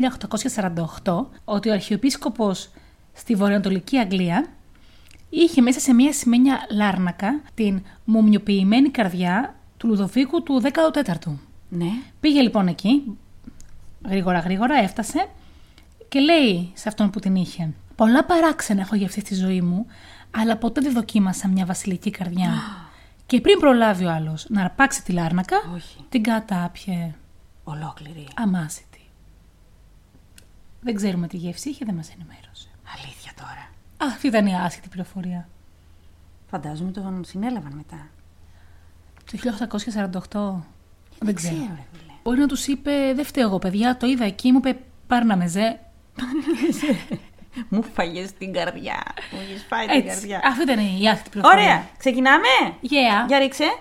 1848 1.04 1.25
ότι 1.46 1.70
ο 1.70 1.74
αρχιεπίσκοπος 1.74 2.70
στη 3.18 3.36
βορειοανατολική 3.36 3.98
Αγγλία 3.98 4.48
είχε 5.30 5.62
μέσα 5.62 5.80
σε 5.80 5.94
μια 5.94 6.14
σημαίνια 6.14 6.68
λάρνακα 6.72 7.42
την 7.54 7.81
μουμιοποιημένη 8.04 8.90
καρδιά 8.90 9.56
του 9.78 9.88
Λουδοβίκου 9.88 10.44
του 10.44 10.62
14ου. 10.64 11.31
Ναι. 11.69 11.90
Πήγε 12.19 12.42
λοιπόν 12.42 12.68
εκεί, 12.68 13.18
γρήγορα 14.08 14.40
γρήγορα 14.40 14.75
έφτασε 14.75 15.28
και 16.10 16.19
λέει 16.19 16.72
σε 16.74 16.88
αυτόν 16.90 17.10
που 17.10 17.19
την 17.19 17.36
είχε 17.36 17.74
«Πολλά 17.96 18.25
παράξενα 18.25 18.81
έχω 18.81 18.96
για 18.96 19.06
αυτή 19.06 19.22
τη 19.22 19.36
ζωή 19.36 19.62
μου, 19.62 19.86
αλλά 20.31 20.58
ποτέ 20.58 20.81
δεν 20.81 20.94
δοκίμασα 20.94 21.48
μια 21.48 21.66
βασιλική 21.66 22.10
καρδιά». 22.10 22.50
και 23.25 23.42
πριν 23.42 23.60
προλάβει 23.60 24.06
ο 24.06 24.12
άλλος 24.12 24.46
να 24.50 24.62
αρπάξει 24.62 25.04
τη 25.04 25.12
λάρνακα, 25.12 25.58
Όχι. 25.75 25.98
την 26.10 26.24
κατάπιε 26.24 27.16
Ολόκληρη. 27.63 28.28
αμάσιτη. 28.36 29.02
Δεν 30.81 30.96
ξέρουμε 30.96 31.28
τι 31.28 31.38
γεύση 31.38 31.70
είχε, 31.70 31.86
δεν 31.86 31.96
μας 31.96 32.10
ενημέρωσε. 32.10 32.47
Αλήθεια 32.95 33.31
τώρα. 33.36 33.69
Α, 34.10 34.13
αυτή 34.13 34.28
ήταν 34.28 34.45
η 34.45 34.56
άσχετη 34.56 34.88
πληροφορία. 34.89 35.48
Φαντάζομαι 36.50 36.92
τον 36.92 37.24
συνέλαβαν 37.25 37.74
μετά. 37.75 38.07
Το 39.31 39.38
1848, 40.62 40.63
δεν 41.19 41.36
ξέρω. 41.36 41.56
Ξέρω, 41.56 41.74
ρε 41.75 41.84
φίλε. 41.92 42.12
Μπορεί 42.24 42.39
να 42.39 42.48
τους 42.48 42.68
είπε, 42.68 43.13
δεν 43.16 43.25
φταίω 43.25 43.48
εγώ 43.48 43.60
παιδιά, 43.60 43.98
το 43.98 44.07
είδα 44.07 44.25
εκεί, 44.25 44.51
μου 44.51 44.57
είπε 44.63 44.80
πάρ' 45.07 45.25
να 45.25 45.36
με 45.38 45.48
ζε. 45.48 45.80
Μου 47.70 47.84
φάγες 47.94 48.34
την 48.34 48.53
καρδιά. 48.53 49.03
Μου 49.32 49.39
έχεις 49.41 49.65
φάει 49.70 49.88
την 49.88 49.96
Έτσι, 49.96 50.08
καρδιά. 50.08 50.41
αυτή 50.44 50.62
ήταν 50.62 50.79
η 51.00 51.10
άσχετη 51.10 51.29
πληροφορία. 51.29 51.63
Ωραία. 51.63 51.88
Ξεκινάμε; 51.98 52.48
Yeah. 52.82 53.27
Για 53.27 53.39
ρίξε. 53.39 53.77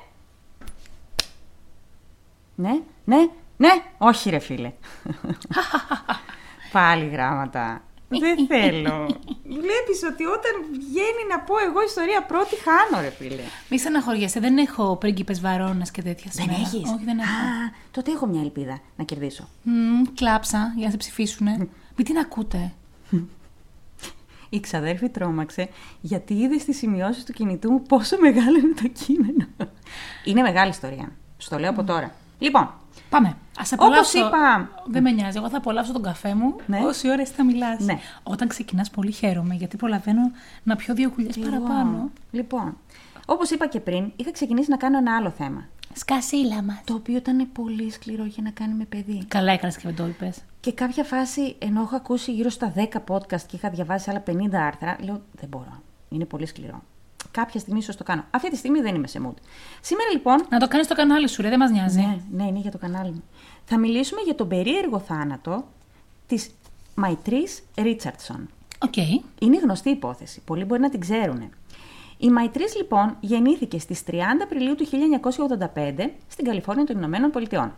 Ναι, 2.55 2.81
ναι, 3.05 3.17
ναι. 3.57 3.69
Όχι 3.99 4.31
ρε 4.31 4.39
φίλε. 4.39 4.73
Πάλι 6.73 7.09
γράμματα. 7.09 7.83
Δεν 8.09 8.47
θέλω. 8.53 9.07
Βλέπεις 9.45 10.03
ότι 10.13 10.25
όταν 10.25 10.53
βγαίνει 10.73 11.23
να 11.31 11.39
πω 11.41 11.55
εγώ 11.69 11.83
ιστορία 11.83 12.23
πρώτη 12.23 12.55
χάνω 12.65 13.03
ρε 13.03 13.11
φίλε. 13.11 13.43
Μη 13.71 13.79
στεναχωριέσαι, 13.79 14.41
δεν 14.41 14.59
έχω 14.59 14.97
πρίγκιπες 14.97 15.41
βαρώνες 15.41 15.91
και 15.91 16.03
τέτοια 16.03 16.31
Δεν 16.35 16.45
σήμερα. 16.45 16.61
έχεις; 16.61 16.91
Όχι, 16.95 17.05
δεν 17.05 17.19
έχω. 17.19 17.31
Α, 17.31 17.73
τότε 17.91 18.11
έχω 18.13 18.27
μια 18.27 18.41
ελπίδα 18.41 18.79
να 18.97 19.05
κερδίσω. 19.05 19.49
Μμμ, 19.63 20.03
κλάψα 20.15 20.73
για 20.77 20.85
να 20.85 20.91
σε 20.91 20.97
ψηφίσουνε. 20.97 21.69
Μην 21.97 22.07
την 22.07 22.19
ακούτε. 22.19 22.73
Η 24.49 24.61
ξαδέρφη 24.61 25.09
τρόμαξε 25.09 25.69
γιατί 26.01 26.35
είδες 26.35 26.63
στις 26.63 26.77
σημειώσεις 26.77 27.25
του 27.25 27.33
κινητού 27.33 27.71
μου 27.71 27.83
πόσο 27.83 28.17
μεγάλο 28.21 28.59
είναι 28.59 28.75
το 28.83 28.89
κείμενο. 29.05 29.47
Είναι 30.25 30.43
μεγάλη 30.43 30.71
ιστορία. 30.71 31.13
Σου 31.39 31.49
το 31.49 31.59
λέω 31.59 31.71
από 31.71 31.85
τώρα. 31.85 32.15
Λοιπόν, 32.39 32.71
Πάμε. 33.11 33.29
Α 33.29 33.35
Όπως 33.59 33.73
απολαύσω. 33.73 34.19
είπα- 34.27 34.69
Δεν 34.87 35.03
με 35.03 35.11
νοιάζει. 35.11 35.37
Εγώ 35.39 35.49
θα 35.49 35.57
απολαύσω 35.57 35.93
τον 35.93 36.03
καφέ 36.03 36.35
μου 36.35 36.57
Ναι. 36.67 36.79
όση 36.85 37.09
ώρα 37.11 37.21
εσύ 37.21 37.33
θα 37.33 37.45
μιλάς. 37.45 37.81
Ναι. 37.85 37.99
Όταν 38.23 38.49
ξεκινάς, 38.49 38.91
πολύ 38.91 39.11
χαίρομαι 39.13 39.55
γιατί 39.55 39.77
προλαβαίνω 39.77 40.31
να 40.63 40.77
πιω 40.77 40.95
δύο 40.95 41.11
κουλιές 41.11 41.39
παραπάνω. 41.39 42.11
Λοιπόν, 42.31 42.77
όπως 43.27 43.51
είπα 43.51 43.67
και 43.67 43.81
πριν, 43.81 44.13
είχα 44.17 44.31
ξεκινήσει 44.33 44.71
να 44.71 44.77
κάνω 44.77 44.99
ένα 44.99 45.17
άλλο 45.17 45.31
θέμα. 45.31 45.65
Σκασίλα 45.93 46.63
μας. 46.63 46.81
Το 46.85 46.95
οποίο 46.95 47.17
ήταν 47.17 47.49
πολύ 47.53 47.91
σκληρό 47.91 48.25
για 48.25 48.43
να 48.43 48.51
κάνει 48.51 48.75
με 48.75 48.85
παιδί. 48.85 49.25
Καλά 49.29 49.53
έκανες 49.53 49.77
και 49.77 49.83
δεν 49.87 49.97
το 49.97 50.07
είπες. 50.07 50.39
Και 50.61 50.73
κάποια 50.73 51.05
φάση, 51.05 51.57
ενώ 51.59 51.81
έχω 51.81 51.97
ακούσει 51.97 52.33
γύρω 52.33 52.49
στα 52.49 52.73
10 52.77 53.05
podcast 53.09 53.41
και 53.47 53.57
είχα 53.57 53.71
διαβάσει 53.71 54.11
άλλα 54.11 54.21
50 54.21 54.63
άρθρα, 54.67 54.97
λέω 55.01 55.23
δεν 55.41 55.49
μπορώ. 55.49 55.83
Είναι 56.09 56.25
πολύ 56.25 56.47
σκληρό. 56.47 56.83
Κάποια 57.41 57.61
στιγμή 57.61 57.79
ίσως 57.79 57.97
το 57.97 58.05
κάνω. 58.05 58.25
Αυτή 58.31 58.51
τη 58.51 58.57
στιγμή 58.57 58.81
δεν 58.81 58.95
είμαι 58.95 59.07
σε 59.07 59.21
mood. 59.27 59.35
Σήμερα 59.81 60.11
λοιπόν. 60.13 60.47
Να 60.49 60.59
το 60.59 60.69
κάνεις 60.69 60.87
στο 60.87 60.95
κανάλι 60.95 61.29
σου, 61.29 61.43
ρε, 61.43 61.49
δεν 61.49 61.59
μας 61.59 61.71
νοιάζει. 61.71 62.01
Ναι, 62.01 62.19
ναι, 62.31 62.45
είναι 62.45 62.59
για 62.59 62.71
το 62.71 62.79
κανάλι 62.79 63.11
μου. 63.11 63.23
Θα 63.65 63.79
μιλήσουμε 63.79 64.21
για 64.21 64.35
τον 64.35 64.49
περίεργο 64.49 64.99
θάνατο 64.99 65.65
της 66.27 66.51
Mitrice 66.95 67.47
Richardson. 67.77 68.49
OK. 68.79 68.97
Είναι 69.41 69.59
γνωστή 69.63 69.91
υπόθεση. 69.91 70.41
Πολλοί 70.45 70.65
μπορεί 70.65 70.81
να 70.81 70.91
την 70.91 71.01
ξέρουν. 71.01 71.51
Η 72.19 72.31
Mitrice 72.31 72.77
λοιπόν 72.77 73.17
γεννήθηκε 73.21 73.79
στις 73.79 74.03
30 74.07 74.13
Απριλίου 74.43 74.75
του 74.75 74.87
1985 75.75 76.11
στην 76.29 76.45
Καλιφόρνια 76.45 76.85
των 76.85 76.97
Ηνωμένων 76.97 77.31
Πολιτειών. 77.31 77.75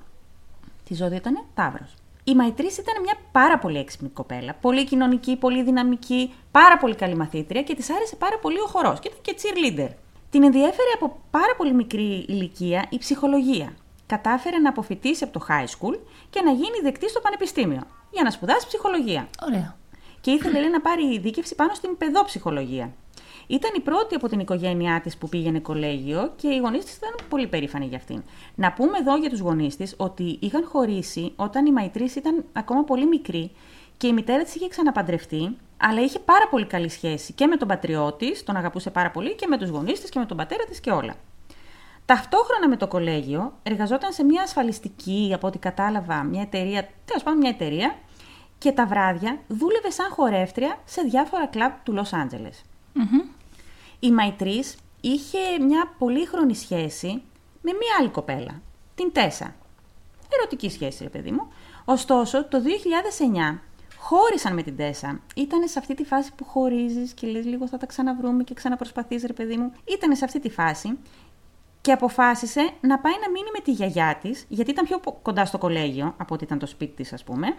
Τη 0.85 0.95
ζώδιο 0.95 1.17
ήταν 1.17 1.45
Ταύρος. 1.55 1.95
Η 2.29 2.35
Μαϊτρής 2.35 2.79
ήταν 2.79 3.03
μια 3.03 3.15
πάρα 3.33 3.59
πολύ 3.59 3.79
έξυπνη 3.79 4.09
κοπέλα, 4.09 4.55
πολύ 4.55 4.85
κοινωνική, 4.85 5.37
πολύ 5.37 5.63
δυναμική, 5.63 6.35
πάρα 6.51 6.77
πολύ 6.77 6.95
καλή 6.95 7.15
μαθήτρια 7.17 7.63
και 7.63 7.75
της 7.75 7.91
άρεσε 7.91 8.17
πάρα 8.17 8.39
πολύ 8.39 8.59
ο 8.59 8.67
χορός 8.67 9.01
και 9.01 9.09
ήταν 9.09 9.21
και 9.23 9.35
cheerleader. 9.41 9.95
Την 10.31 10.45
ενδιέφερε 10.45 10.91
από 10.95 11.21
πάρα 11.31 11.55
πολύ 11.57 11.73
μικρή 11.75 12.25
ηλικία 12.29 12.87
η 12.91 12.99
ψυχολογία. 12.99 13.73
κατάφερε 14.07 14.59
να 14.59 14.69
αποφυτίσει 14.69 15.25
από 15.25 15.39
το 15.39 15.47
high 15.49 15.65
school 15.65 15.99
και 16.31 16.41
να 16.43 16.51
γίνει 16.51 16.79
δεκτή 16.83 17.09
στο 17.09 17.21
πανεπιστήμιο 17.21 17.83
για 18.11 18.23
να 18.23 18.31
σπουδάσει 18.31 18.67
ψυχολογία. 18.67 19.29
Ωραία. 19.47 19.77
Και 20.21 20.31
ήθελε 20.31 20.61
λέει, 20.61 20.71
να 20.71 20.81
πάρει 20.81 21.15
ειδίκευση 21.15 21.55
πάνω 21.55 21.75
στην 21.75 21.97
παιδόψυχολογία. 21.97 22.93
Ήταν 23.51 23.71
η 23.77 23.81
πρώτη 23.81 24.15
από 24.15 24.29
την 24.29 24.41
οικογένειά 24.41 25.01
της 25.01 25.17
που 25.17 25.29
πήγαινε 25.29 25.61
κολέγιο 25.61 26.33
και 26.37 26.49
οι 26.49 26.57
γονείς 26.57 26.85
της 26.85 26.97
ήταν 26.97 27.11
πολύ 27.29 27.47
περήφανοι 27.47 27.87
για 27.87 27.97
αυτήν. 27.97 28.23
Να 28.55 28.73
πούμε 28.73 28.99
εδώ 28.99 29.17
για 29.17 29.31
τους 29.31 29.41
γονείς 29.41 29.77
της 29.77 29.95
ότι 29.97 30.37
είχαν 30.41 30.65
χωρίσει 30.65 31.33
όταν 31.37 31.67
η 31.67 31.73
Μαϊτρής 31.73 32.17
ήταν 32.17 32.45
ακόμα 32.53 32.85
πολύ 32.85 33.07
μικρή 33.07 33.51
και 33.97 34.07
η 34.07 34.13
μητέρα 34.13 34.43
της 34.43 34.55
είχε 34.55 34.69
ξαναπαντρευτεί, 34.69 35.57
αλλά 35.77 36.01
είχε 36.01 36.19
πάρα 36.19 36.49
πολύ 36.49 36.67
καλή 36.67 36.89
σχέση 36.89 37.33
και 37.33 37.47
με 37.47 37.57
τον 37.57 37.69
πατριό 37.69 38.13
της, 38.13 38.45
τον 38.45 38.57
αγαπούσε 38.57 38.91
πάρα 38.91 39.11
πολύ, 39.11 39.35
και 39.35 39.47
με 39.47 39.59
τους 39.59 39.69
γονείς 39.69 40.01
της 40.01 40.11
και 40.11 40.19
με 40.19 40.27
τον 40.27 40.37
πατέρα 40.37 40.65
της 40.65 40.81
και 40.81 40.91
όλα. 40.91 41.15
Ταυτόχρονα 42.05 42.69
με 42.69 42.77
το 42.77 42.89
κολέγιο, 42.89 43.53
εργαζόταν 43.63 44.13
σε 44.13 44.25
μια 44.25 44.43
ασφαλιστική, 44.43 45.31
από 45.35 45.47
ό,τι 45.47 45.59
κατάλαβα, 45.59 46.23
μια 46.23 46.43
εταιρεία, 46.43 46.89
τέλος 47.05 47.23
πάντων 47.23 47.39
μια 47.39 47.51
εταιρεία, 47.51 47.95
και 48.59 48.73
τα 48.73 48.87
βράδια 48.87 49.39
δούλευε 49.49 49.91
σαν 49.91 50.11
χορεύτρια 50.11 50.79
σε 50.85 51.03
διάφορα 51.03 51.47
κλαμπ 51.47 51.73
του 51.83 51.93
Λος 51.93 52.13
άντζελες. 52.13 52.63
Η 54.01 54.11
Μαϊτρής 54.11 54.77
είχε 55.01 55.39
μια 55.61 55.95
πολύχρονη 55.99 56.55
σχέση 56.55 57.23
με 57.63 57.73
μια 57.73 57.97
άλλη 58.01 58.09
κοπέλα, 58.09 58.63
την 58.95 59.13
Τέσα. 59.13 59.55
Ερωτική 60.39 60.71
σχέση, 60.71 61.03
ρε 61.03 61.09
παιδί 61.09 61.31
μου. 61.31 61.49
Ωστόσο, 61.85 62.45
το 62.45 62.59
2009 62.61 63.59
χώρισαν 63.99 64.55
με 64.55 64.63
την 64.63 64.77
Τέσα. 64.77 65.21
Ήταν 65.37 65.69
σε 65.69 65.79
αυτή 65.79 65.95
τη 65.95 66.05
φάση 66.05 66.33
που 66.37 66.45
χωρίζεις 66.45 67.13
και 67.13 67.27
λες 67.27 67.45
λίγο 67.45 67.69
θα 67.69 67.77
τα 67.77 67.87
ξαναβρούμε 67.87 68.45
και 68.45 68.55
ξαναπροσπαθείς 68.55 69.25
ρε 69.25 69.33
παιδί 69.33 69.57
μου. 69.57 69.73
Ήταν 69.85 70.17
σε 70.17 70.25
αυτή 70.25 70.41
τη 70.41 70.51
φάση 70.51 70.99
και 71.81 71.93
αποφάσισε 71.93 72.71
να 72.81 72.99
πάει 72.99 73.13
να 73.23 73.31
μείνει 73.31 73.49
με 73.53 73.61
τη 73.61 73.73
γιαγιά 73.73 74.19
της, 74.23 74.45
γιατί 74.49 74.71
ήταν 74.71 74.85
πιο 74.85 75.01
κοντά 75.23 75.45
στο 75.45 75.59
κολέγιο 75.59 76.15
από 76.17 76.35
ότι 76.35 76.45
ήταν 76.45 76.59
το 76.59 76.67
σπίτι 76.67 76.93
της, 76.93 77.13
ας 77.13 77.25
πούμε, 77.25 77.57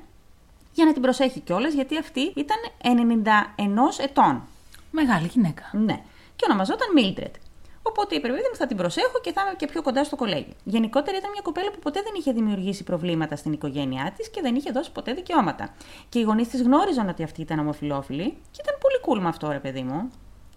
για 0.74 0.86
να 0.86 0.94
την 0.94 1.02
προσέχει 1.02 1.40
κιόλας, 1.40 1.74
γιατί 1.74 1.98
αυτή 1.98 2.34
ήταν 2.36 2.58
91 2.82 4.00
ετών. 4.00 4.44
Μεγάλη 4.92 5.28
γυναίκα. 5.28 5.64
Ναι. 5.72 6.04
Και 6.40 6.46
ονομαζόταν 6.50 6.88
Mildred. 6.98 7.36
Οπότε 7.82 8.16
είπε, 8.16 8.28
παιδί 8.28 8.48
μου, 8.52 8.56
θα 8.56 8.68
την 8.68 8.78
προσέχω 8.78 9.20
και 9.22 9.32
θα 9.32 9.42
είμαι 9.42 9.54
και 9.58 9.68
πιο 9.68 9.82
κοντά 9.82 10.04
στο 10.04 10.16
κολέγιο. 10.16 10.54
Γενικότερα 10.64 11.18
ήταν 11.18 11.30
μια 11.32 11.42
κοπέλα 11.44 11.72
που 11.72 11.80
ποτέ 11.80 12.02
δεν 12.02 12.14
είχε 12.18 12.32
δημιουργήσει 12.32 12.84
προβλήματα 12.84 13.36
στην 13.36 13.52
οικογένειά 13.54 14.14
της 14.18 14.30
και 14.30 14.42
δεν 14.42 14.56
είχε 14.56 14.72
δώσει 14.72 14.92
ποτέ 14.92 15.14
δικαιώματα. 15.14 15.74
Και 16.10 16.20
οι 16.20 16.22
γονείς 16.22 16.48
της 16.48 16.62
γνώριζαν 16.62 17.10
ότι 17.10 17.24
αυτή 17.24 17.42
ήταν 17.42 17.60
ομοφυλόφιλη 17.60 18.38
και 18.52 18.62
ήταν 18.64 18.76
πολύ 18.80 19.00
cool 19.06 19.22
με 19.24 19.28
αυτό, 19.30 19.52
ρε 19.52 19.60
παιδί 19.60 19.82
μου. 19.82 20.12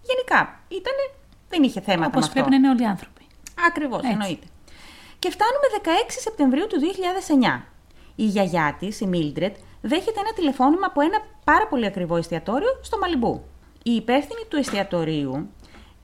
Γενικά, 0.09 0.59
ήταν, 0.67 0.93
δεν 1.49 1.63
είχε 1.63 1.81
θέματα 1.81 2.07
Όπως 2.07 2.19
με 2.19 2.25
αυτό. 2.27 2.33
πρέπει 2.33 2.49
να 2.49 2.55
είναι 2.55 2.69
όλοι 2.69 2.81
οι 2.81 2.85
άνθρωποι. 2.85 3.27
Ακριβώς, 3.67 3.99
Έτσι. 3.99 4.11
εννοείται. 4.11 4.47
Και 5.19 5.29
φτάνουμε 5.29 5.67
16 5.83 5.87
Σεπτεμβρίου 6.07 6.67
του 6.67 6.79
2009. 6.79 7.65
Η 8.15 8.25
γιαγιά 8.25 8.75
της, 8.79 8.99
η 8.99 9.05
Μίλντρετ, 9.05 9.55
δέχεται 9.81 10.19
ένα 10.19 10.33
τηλεφώνημα 10.33 10.85
από 10.85 11.01
ένα 11.01 11.17
πάρα 11.43 11.67
πολύ 11.67 11.85
ακριβό 11.85 12.15
εστιατόριο 12.15 12.79
στο 12.81 12.97
Μαλιμπού. 12.97 13.43
Οι 13.83 13.91
υπεύθυνοι 13.91 14.43
του 14.47 14.57
εστιατορίου 14.57 15.49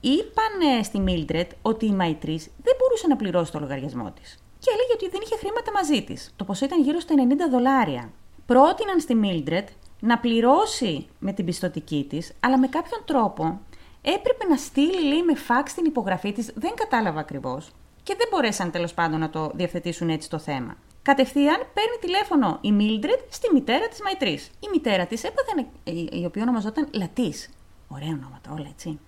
είπαν 0.02 0.78
ε, 0.80 0.84
στη 0.84 1.00
Μίλντρετ 1.00 1.52
ότι 1.62 1.86
η 1.86 1.92
Μαϊτρής 1.92 2.44
δεν 2.64 2.74
μπορούσε 2.80 3.08
να 3.08 3.16
πληρώσει 3.16 3.52
το 3.52 3.60
λογαριασμό 3.60 4.12
της. 4.12 4.38
Και 4.60 4.70
έλεγε 4.74 4.92
ότι 4.94 5.10
δεν 5.10 5.20
είχε 5.24 5.38
χρήματα 5.38 5.72
μαζί 5.72 6.04
της. 6.04 6.34
Το 6.36 6.44
ποσό 6.44 6.66
ήταν 6.66 6.82
γύρω 6.84 7.00
στα 7.00 7.16
90 7.48 7.52
δολάρια. 7.52 8.12
Πρότειναν 8.46 9.00
στη 9.00 9.16
Μίλντρετ 9.16 9.68
να 10.00 10.20
πληρώσει 10.20 11.08
με 11.20 11.34
την 11.34 11.46
πιστοτική 11.46 12.06
της, 12.10 12.34
αλλά 12.40 12.58
με 12.58 12.68
κάποιον 12.68 13.02
τρόπο 13.06 13.60
έπρεπε 14.02 14.46
να 14.50 14.56
στείλει 14.58 15.04
λέει, 15.08 15.22
με 15.24 15.36
φάξ 15.36 15.74
την 15.74 15.86
υπογραφή 15.86 16.32
της, 16.32 16.52
δεν 16.56 16.74
κατάλαβα 16.76 17.20
ακριβώς. 17.20 17.72
Και 18.04 18.16
δεν 18.18 18.28
μπορέσαν 18.32 18.72
τέλος 18.72 18.94
πάντων 18.94 19.20
να 19.20 19.30
το 19.30 19.52
διευθετήσουν 19.54 20.10
έτσι 20.10 20.30
το 20.30 20.38
θέμα. 20.40 20.78
Κατευθείαν 21.02 21.58
παίρνει 21.74 21.98
τηλέφωνο 22.02 22.58
η 22.62 22.72
Μίλντρετ 22.72 23.20
στη 23.30 23.54
μητέρα 23.54 23.88
της 23.88 24.02
Μαϊτρής. 24.02 24.46
Η 24.46 24.68
μητέρα 24.74 25.06
της 25.06 25.24
έπαθε, 25.24 25.52
ένα- 25.58 25.68
η 26.00 26.10
η 26.22 26.26
οποία 26.26 26.42
ονομαζόταν 26.42 26.88
Λατής. 26.92 27.50
Ωραία 27.88 28.10
ονόματα, 28.10 28.52
όλα 28.54 28.68
έτσι. 28.72 29.00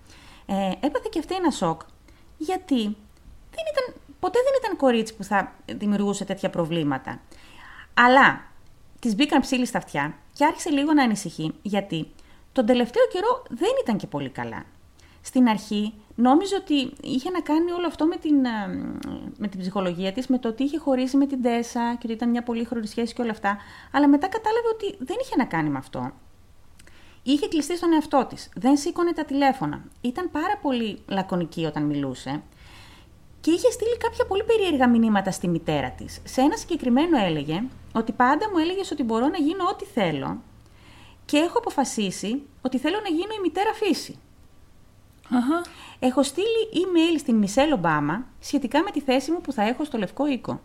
Ε, 0.52 0.86
έπαθε 0.86 1.08
και 1.10 1.18
αυτή 1.18 1.34
ένα 1.34 1.50
σοκ, 1.50 1.80
γιατί 2.38 2.82
δεν 3.54 3.64
ήταν, 3.72 3.94
ποτέ 4.20 4.38
δεν 4.44 4.52
ήταν 4.62 4.76
κορίτσι 4.76 5.14
που 5.14 5.24
θα 5.24 5.52
δημιουργούσε 5.76 6.24
τέτοια 6.24 6.50
προβλήματα. 6.50 7.20
Αλλά 7.94 8.44
της 8.98 9.14
μπήκαν 9.14 9.40
ψήλοι 9.40 9.66
στα 9.66 9.78
αυτιά 9.78 10.14
και 10.32 10.44
άρχισε 10.44 10.70
λίγο 10.70 10.92
να 10.92 11.02
ανησυχεί, 11.02 11.54
γιατί 11.62 12.06
τον 12.52 12.66
τελευταίο 12.66 13.02
καιρό 13.12 13.42
δεν 13.48 13.70
ήταν 13.82 13.96
και 13.96 14.06
πολύ 14.06 14.28
καλά. 14.28 14.64
Στην 15.20 15.48
αρχή 15.48 15.94
νόμιζε 16.14 16.54
ότι 16.54 16.92
είχε 17.00 17.30
να 17.30 17.40
κάνει 17.40 17.70
όλο 17.70 17.86
αυτό 17.86 18.06
με 18.06 18.16
την, 18.16 18.44
ε, 18.44 18.66
με 19.36 19.48
την 19.48 19.60
ψυχολογία 19.60 20.12
της, 20.12 20.26
με 20.26 20.38
το 20.38 20.48
ότι 20.48 20.62
είχε 20.62 20.78
χωρίσει 20.78 21.16
με 21.16 21.26
την 21.26 21.42
Τέσσα 21.42 21.94
και 21.94 22.02
ότι 22.02 22.12
ήταν 22.12 22.30
μια 22.30 22.42
πολύ 22.42 22.68
σχέση 22.82 23.14
και 23.14 23.22
όλα 23.22 23.30
αυτά. 23.30 23.56
Αλλά 23.92 24.08
μετά 24.08 24.28
κατάλαβε 24.28 24.68
ότι 24.72 25.04
δεν 25.04 25.16
είχε 25.20 25.36
να 25.36 25.44
κάνει 25.44 25.68
με 25.68 25.78
αυτό. 25.78 26.12
Είχε 27.22 27.48
κλειστεί 27.48 27.76
στον 27.76 27.92
εαυτό 27.92 28.26
της. 28.28 28.48
Δεν 28.54 28.76
σήκωνε 28.76 29.12
τα 29.12 29.24
τηλέφωνα. 29.24 29.84
Ήταν 30.00 30.30
πάρα 30.30 30.58
πολύ 30.62 31.02
λακωνική 31.06 31.64
όταν 31.64 31.82
μιλούσε. 31.82 32.42
Και 33.40 33.50
είχε 33.50 33.70
στείλει 33.70 33.96
κάποια 33.96 34.26
πολύ 34.26 34.44
περίεργα 34.44 34.88
μηνύματα 34.88 35.30
στη 35.30 35.48
μητέρα 35.48 35.90
της. 35.90 36.20
Σε 36.24 36.40
ένα 36.40 36.56
συγκεκριμένο 36.56 37.18
έλεγε 37.18 37.62
ότι 37.92 38.12
πάντα 38.12 38.50
μου 38.50 38.58
έλεγε 38.58 38.80
ότι 38.92 39.02
μπορώ 39.02 39.28
να 39.28 39.38
γίνω 39.38 39.64
ό,τι 39.70 39.84
θέλω 39.84 40.40
και 41.24 41.36
έχω 41.36 41.58
αποφασίσει 41.58 42.42
ότι 42.62 42.78
θέλω 42.78 43.00
να 43.02 43.08
γίνω 43.08 43.34
η 43.38 43.40
μητέρα 43.42 43.72
φύση. 43.72 44.18
Αχα. 45.30 45.64
Έχω 45.98 46.22
στείλει 46.22 46.68
email 46.74 47.18
στην 47.18 47.34
Μισελ 47.34 47.72
Ομπάμα 47.72 48.26
σχετικά 48.40 48.82
με 48.82 48.90
τη 48.90 49.00
θέση 49.00 49.30
μου 49.30 49.40
που 49.40 49.52
θα 49.52 49.62
έχω 49.62 49.84
στο 49.84 49.98
Λευκό 49.98 50.26
Οίκο. 50.26 50.60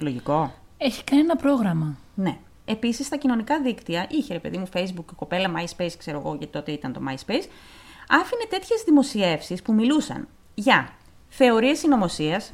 Λογικό. 0.00 0.54
Έχει 0.78 1.04
κάνει 1.04 1.22
ένα 1.22 1.36
πρόγραμμα. 1.36 1.96
Ναι. 2.14 2.38
Επίσης, 2.64 3.06
στα 3.06 3.16
κοινωνικά 3.16 3.60
δίκτυα, 3.60 4.06
είχε 4.10 4.32
ρε 4.32 4.38
παιδί 4.38 4.58
μου 4.58 4.68
Facebook, 4.74 5.04
κοπέλα, 5.16 5.52
MySpace, 5.56 5.92
ξέρω 5.98 6.18
εγώ, 6.18 6.34
γιατί 6.34 6.52
τότε 6.52 6.72
ήταν 6.72 6.92
το 6.92 7.00
MySpace, 7.08 7.44
άφηνε 8.08 8.44
τέτοιες 8.48 8.82
δημοσιεύσεις 8.84 9.62
που 9.62 9.72
μιλούσαν 9.74 10.28
για 10.54 10.88
θεωρίες 11.28 11.78
συνωμοσίας, 11.78 12.52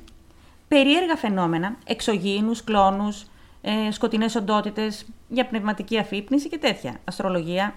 περίεργα 0.68 1.16
φαινόμενα, 1.16 1.76
εξωγήινους, 1.86 2.64
κλόνους, 2.64 3.26
ε, 3.60 3.90
σκοτεινές 3.90 4.34
οντότητες, 4.34 5.06
για 5.28 5.46
πνευματική 5.46 5.98
αφύπνιση 5.98 6.48
και 6.48 6.58
τέτοια. 6.58 7.00
Αστρολογία. 7.04 7.74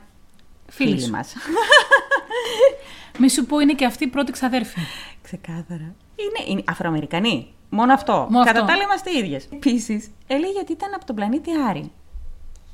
Φίλοι 0.68 0.90
Φίλοι 0.90 1.02
σου. 1.02 1.12
μας. 1.12 1.34
Μη 3.20 3.30
σου 3.30 3.46
πω 3.46 3.60
είναι 3.60 3.74
και 3.74 3.86
αυτή 3.86 4.04
η 4.04 4.08
πρώτη 4.08 4.32
ξαδέρφη. 4.32 4.80
Ξεκάθαρα. 5.22 5.96
Είναι, 6.16 6.44
είναι 6.50 6.64
Αφροαμερικανοί. 6.68 7.54
Μόνο 7.70 7.94
αυτό. 7.94 8.28
Μόνο 8.30 8.46
Κατά 8.46 8.52
αυτό. 8.52 8.66
τα 8.66 8.74
άλλα 8.74 8.84
είμαστε 8.84 9.18
ίδιες. 9.18 9.48
Επίσης, 9.54 10.12
έλεγε 10.28 10.60
ότι 10.60 10.72
ήταν 10.72 10.94
από 10.94 11.06
τον 11.06 11.16
πλανήτη 11.16 11.52
Άρη. 11.70 11.92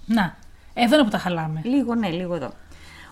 Να, 0.08 0.36
εδώ 0.74 0.96
είναι 0.96 1.04
που 1.04 1.10
τα 1.10 1.18
χαλάμε. 1.18 1.62
Λίγο 1.64 1.96
ναι, 1.96 2.10
λίγο 2.10 2.36
εδώ. 2.36 2.52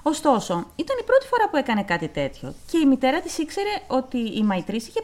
Ωστόσο, 0.04 0.54
ήταν 0.76 0.98
η 1.00 1.04
πρώτη 1.04 1.26
φορά 1.28 1.50
που 1.50 1.58
έκανε 1.58 1.84
κάτι 1.84 2.08
τέτοιο 2.08 2.54
και 2.72 2.78
η 2.78 2.86
μητέρα 2.86 3.22
της 3.22 3.38
ήξερε 3.38 3.70
ότι 3.88 4.18
η 4.18 4.44
Μαϊτρή 4.44 4.76
είχε 4.76 5.02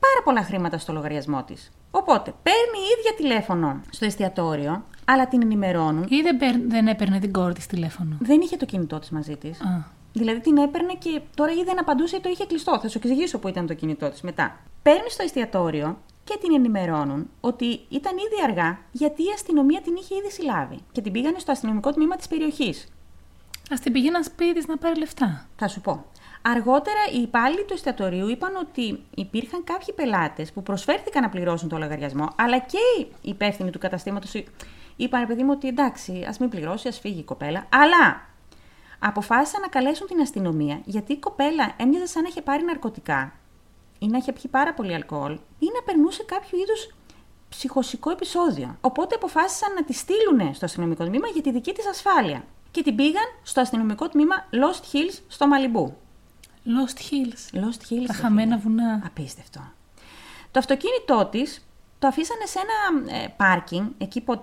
πάρα 0.00 0.22
πολλά 0.24 0.42
χρήματα 0.42 0.78
στο 0.78 0.92
λογαριασμό 0.92 1.42
της. 1.42 1.70
Οπότε, 1.90 2.34
παίρνει 2.42 2.78
η 2.78 2.98
ίδια 2.98 3.14
τηλέφωνο 3.16 3.80
στο 3.90 4.04
εστιατόριο, 4.04 4.84
αλλά 5.04 5.28
την 5.28 5.42
ενημερώνουν. 5.42 6.06
Ή 6.08 6.20
δεν, 6.22 6.36
παίρ- 6.36 6.68
δεν 6.68 6.86
έπαιρνε 6.86 7.18
την 7.18 7.32
κόρη 7.32 7.52
της 7.54 7.66
τηλέφωνο. 7.66 8.16
Δεν 8.20 8.40
είχε 8.40 8.56
το 8.56 8.64
κινητό 8.64 8.98
της 8.98 9.10
μαζί 9.10 9.36
της. 9.36 9.60
Α. 9.60 9.84
Δηλαδή 10.12 10.40
την 10.40 10.56
έπαιρνε 10.56 10.94
και 10.98 11.20
τώρα 11.34 11.52
ή 11.52 11.64
δεν 11.64 11.80
απαντούσε 11.80 12.16
ή 12.16 12.20
το 12.20 12.28
είχε 12.28 12.46
κλειστό. 12.46 12.78
Θα 12.82 12.88
σου 12.88 12.98
εξηγήσω 12.98 13.38
που 13.38 13.48
ήταν 13.48 13.66
το 13.66 13.74
κινητό 13.74 14.10
της 14.10 14.20
μετά. 14.20 14.56
Παίρνει 14.82 15.10
στο 15.10 15.22
εστιατόριο 15.22 15.98
και 16.24 16.38
την 16.40 16.54
ενημερώνουν 16.54 17.30
ότι 17.40 17.80
ήταν 17.88 18.16
ήδη 18.16 18.42
αργά 18.44 18.78
γιατί 18.92 19.22
η 19.22 19.30
αστυνομία 19.34 19.80
την 19.80 19.94
είχε 19.96 20.14
ήδη 20.14 20.30
συλλάβει 20.30 20.78
και 20.92 21.00
την 21.00 21.12
πήγανε 21.12 21.38
στο 21.38 21.52
αστυνομικό 21.52 21.92
τμήμα 21.92 22.16
της 22.16 22.28
περιοχής. 22.28 22.88
Α 23.72 23.76
την 23.82 23.92
πηγαίναν 23.92 24.24
σπίτι 24.24 24.52
της 24.52 24.66
να 24.66 24.76
πάρει 24.76 24.98
λεφτά. 24.98 25.46
Θα 25.56 25.68
σου 25.68 25.80
πω. 25.80 26.04
Αργότερα 26.42 27.00
οι 27.14 27.20
υπάλληλοι 27.20 27.64
του 27.64 27.72
εστιατορίου 27.72 28.28
είπαν 28.28 28.56
ότι 28.56 29.02
υπήρχαν 29.14 29.64
κάποιοι 29.64 29.94
πελάτες 29.94 30.52
που 30.52 30.62
προσφέρθηκαν 30.62 31.22
να 31.22 31.28
πληρώσουν 31.28 31.68
το 31.68 31.78
λογαριασμό, 31.78 32.28
αλλά 32.36 32.58
και 32.58 32.78
οι 32.98 33.08
υπεύθυνοι 33.20 33.70
του 33.70 33.78
καταστήματος 33.78 34.44
είπαν, 34.96 35.26
παιδί 35.26 35.42
μου, 35.42 35.50
ότι 35.52 35.68
εντάξει, 35.68 36.24
ας 36.28 36.38
μην 36.38 36.48
πληρώσει, 36.48 36.88
ας 36.88 36.98
φύγει 36.98 37.18
η 37.18 37.24
κοπέλα. 37.24 37.66
Αλλά 37.68 38.26
αποφάσισαν 38.98 39.60
να 39.60 39.68
καλέσουν 39.68 40.06
την 40.06 40.20
αστυνομία 40.20 40.80
γιατί 40.84 41.12
η 41.12 41.18
κοπέλα 41.18 41.74
έμοιαζε 41.76 42.06
σαν 42.06 42.22
να 42.22 42.28
είχε 42.28 42.42
πάρει 42.42 42.64
ναρκωτικά 42.64 43.32
ή 44.02 44.06
να 44.06 44.18
είχε 44.18 44.32
πιει 44.32 44.50
πάρα 44.50 44.74
πολύ 44.74 44.94
αλκοόλ 44.94 45.32
ή 45.58 45.66
να 45.74 45.82
περνούσε 45.84 46.22
κάποιο 46.22 46.58
είδους 46.58 46.94
ψυχοσικό 47.48 48.10
επεισόδιο. 48.10 48.76
Οπότε 48.80 49.14
αποφάσισαν 49.14 49.74
να 49.74 49.84
τη 49.84 49.92
στείλουν 49.92 50.54
στο 50.54 50.64
αστυνομικό 50.64 51.04
τμήμα 51.04 51.28
για 51.28 51.42
τη 51.42 51.50
δική 51.50 51.72
της 51.72 51.86
ασφάλεια. 51.86 52.44
Και 52.70 52.82
την 52.82 52.94
πήγαν 52.94 53.24
στο 53.42 53.60
αστυνομικό 53.60 54.08
τμήμα 54.08 54.34
Lost 54.50 54.94
Hills 54.94 55.18
στο 55.28 55.46
Μαλιμπού. 55.46 55.96
Lost 56.64 56.98
Hills. 56.98 57.58
Lost 57.60 57.92
Hills. 57.92 58.06
Τα 58.06 58.12
ρε 58.12 58.18
χαμένα 58.20 58.58
φίλε. 58.58 58.68
βουνά. 58.68 59.02
Απίστευτο. 59.06 59.60
Το 60.50 60.58
αυτοκίνητό 60.58 61.28
της 61.30 61.66
το 61.98 62.06
αφήσανε 62.06 62.46
σε 62.46 62.58
ένα 62.58 63.12
ε, 63.18 63.26
πάρκινγκ, 63.36 63.86
εκεί 63.98 64.20
που, 64.20 64.42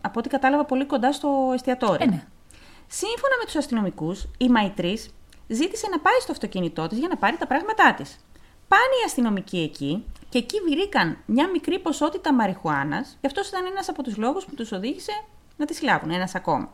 από 0.00 0.18
ό,τι 0.18 0.28
κατάλαβα 0.28 0.64
πολύ 0.64 0.84
κοντά 0.84 1.12
στο 1.12 1.50
εστιατόριο. 1.54 1.98
Ε, 2.00 2.06
ναι. 2.06 2.26
Σύμφωνα 2.86 3.34
με 3.38 3.44
τους 3.44 3.56
αστυνομικούς, 3.56 4.26
η 4.38 4.48
Μαϊτρής 4.48 5.10
ζήτησε 5.46 5.88
να 5.90 5.98
πάει 5.98 6.20
στο 6.20 6.32
αυτοκίνητό 6.32 6.86
της 6.86 6.98
για 6.98 7.08
να 7.08 7.16
πάρει 7.16 7.36
τα 7.36 7.46
πράγματά 7.46 7.94
της. 7.94 8.18
Πάνε 8.70 8.94
οι 9.02 9.04
αστυνομικοί 9.04 9.58
εκεί, 9.58 10.04
και 10.28 10.38
εκεί 10.38 10.60
βρήκαν 10.60 11.18
μια 11.26 11.50
μικρή 11.50 11.78
ποσότητα 11.78 12.34
μαριχουάνας, 12.34 13.18
και 13.20 13.26
αυτό 13.26 13.40
ήταν 13.48 13.66
ένας 13.66 13.88
από 13.88 14.02
τους 14.02 14.16
λόγους 14.16 14.44
που 14.44 14.54
τους 14.54 14.72
οδήγησε 14.72 15.12
να 15.56 15.64
τη 15.66 15.74
συλλάβουν, 15.74 16.10
ένας 16.10 16.34
ακόμα. 16.34 16.72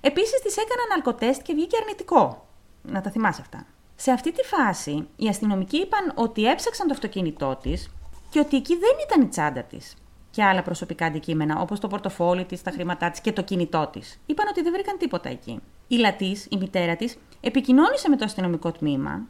Επίσης 0.00 0.40
της 0.42 0.56
έκαναν 0.56 0.86
αλκοτέστ 0.94 1.42
και 1.42 1.54
βγήκε 1.54 1.76
αρνητικό. 1.80 2.46
Να 2.82 3.00
τα 3.00 3.10
θυμάσαι 3.10 3.40
αυτά. 3.40 3.66
Σε 3.96 4.10
αυτή 4.10 4.32
τη 4.32 4.42
φάση, 4.42 5.08
οι 5.16 5.28
αστυνομικοί 5.28 5.76
είπαν 5.76 6.12
ότι 6.14 6.44
έψαξαν 6.44 6.86
το 6.86 6.92
αυτοκίνητό 6.94 7.58
της 7.62 7.90
και 8.30 8.38
ότι 8.38 8.56
εκεί 8.56 8.76
δεν 8.76 8.96
ήταν 9.06 9.22
η 9.22 9.26
τσάντα 9.26 9.62
της 9.62 9.94
και 10.30 10.44
άλλα 10.44 10.62
προσωπικά 10.62 11.06
αντικείμενα, 11.06 11.60
όπως 11.60 11.80
το 11.80 11.88
πορτοφόλι 11.88 12.44
της, 12.44 12.62
τα 12.62 12.70
χρήματά 12.70 13.10
της 13.10 13.20
και 13.20 13.32
το 13.32 13.42
κινητό 13.42 13.88
της. 13.92 14.20
Είπαν 14.26 14.46
ότι 14.48 14.62
δεν 14.62 14.72
βρήκαν 14.72 14.98
τίποτα 14.98 15.28
εκεί. 15.28 15.60
Η 15.88 15.96
Λατής, 15.96 16.46
η 16.50 16.56
μητέρα 16.56 16.96
της, 16.96 17.16
επικοινώνησε 17.40 18.08
με 18.08 18.16
το 18.16 18.24
αστυνομικό 18.24 18.72
τμήμα 18.72 19.26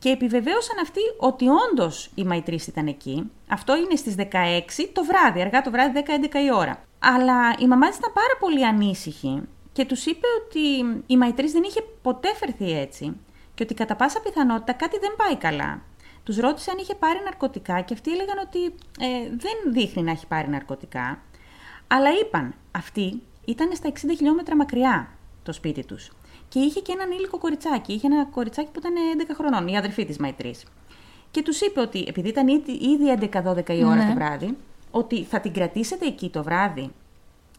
και 0.00 0.08
επιβεβαίωσαν 0.08 0.76
αυτοί 0.82 1.00
ότι 1.18 1.46
όντως 1.48 2.10
η 2.14 2.24
Μαϊτρή 2.24 2.58
ήταν 2.68 2.86
εκεί. 2.86 3.30
Αυτό 3.48 3.76
είναι 3.76 3.96
στις 3.96 4.14
16 4.18 4.24
το 4.92 5.04
βράδυ, 5.04 5.40
αργά 5.40 5.62
το 5.62 5.70
βράδυ, 5.70 6.02
10-11 6.06 6.34
η 6.44 6.52
ώρα. 6.52 6.84
Αλλά 6.98 7.54
η 7.58 7.66
μαμά 7.66 7.88
της 7.88 7.96
ήταν 7.96 8.12
πάρα 8.12 8.36
πολύ 8.40 8.66
ανήσυχη 8.66 9.42
και 9.72 9.84
τους 9.84 10.06
είπε 10.06 10.26
ότι 10.44 10.60
η 11.06 11.16
Μαϊτρή 11.16 11.50
δεν 11.50 11.62
είχε 11.62 11.82
ποτέ 12.02 12.28
φερθεί 12.34 12.78
έτσι 12.78 13.16
και 13.54 13.62
ότι 13.62 13.74
κατά 13.74 13.96
πάσα 13.96 14.20
πιθανότητα 14.20 14.72
κάτι 14.72 14.98
δεν 14.98 15.14
πάει 15.16 15.36
καλά. 15.36 15.82
Τους 16.24 16.36
ρώτησε 16.36 16.70
αν 16.70 16.78
είχε 16.78 16.94
πάρει 16.94 17.18
ναρκωτικά 17.24 17.80
και 17.80 17.94
αυτοί 17.94 18.10
έλεγαν 18.10 18.38
ότι 18.38 18.64
ε, 18.98 19.28
δεν 19.28 19.72
δείχνει 19.72 20.02
να 20.02 20.10
έχει 20.10 20.26
πάρει 20.26 20.48
ναρκωτικά. 20.48 21.22
Αλλά 21.86 22.10
είπαν, 22.20 22.54
αυτή 22.70 23.22
ήταν 23.44 23.76
στα 23.76 23.92
60 23.92 23.94
χιλιόμετρα 24.16 24.56
μακριά 24.56 25.08
το 25.42 25.52
σπίτι 25.52 25.84
τους. 25.84 26.10
Και 26.50 26.58
είχε 26.58 26.80
και 26.80 26.92
έναν 26.92 27.10
ήλικο 27.10 27.38
κοριτσάκι. 27.38 27.92
Είχε 27.92 28.06
ένα 28.06 28.24
κοριτσάκι 28.24 28.70
που 28.70 28.78
ήταν 28.78 28.92
11 29.28 29.34
χρονών, 29.36 29.68
η 29.68 29.76
αδερφή 29.76 30.04
της 30.04 30.18
Μαϊτρής. 30.18 30.64
Και 31.30 31.42
τους 31.42 31.60
είπε 31.60 31.80
ότι, 31.80 32.04
επειδή 32.08 32.28
ήταν 32.28 32.48
ήδη 32.48 33.28
11-12 33.32 33.68
η 33.68 33.84
ώρα 33.84 33.94
ναι. 33.94 34.08
το 34.08 34.14
βράδυ, 34.14 34.56
ότι 34.90 35.24
θα 35.24 35.40
την 35.40 35.52
κρατήσετε 35.52 36.06
εκεί 36.06 36.28
το 36.30 36.42
βράδυ 36.42 36.90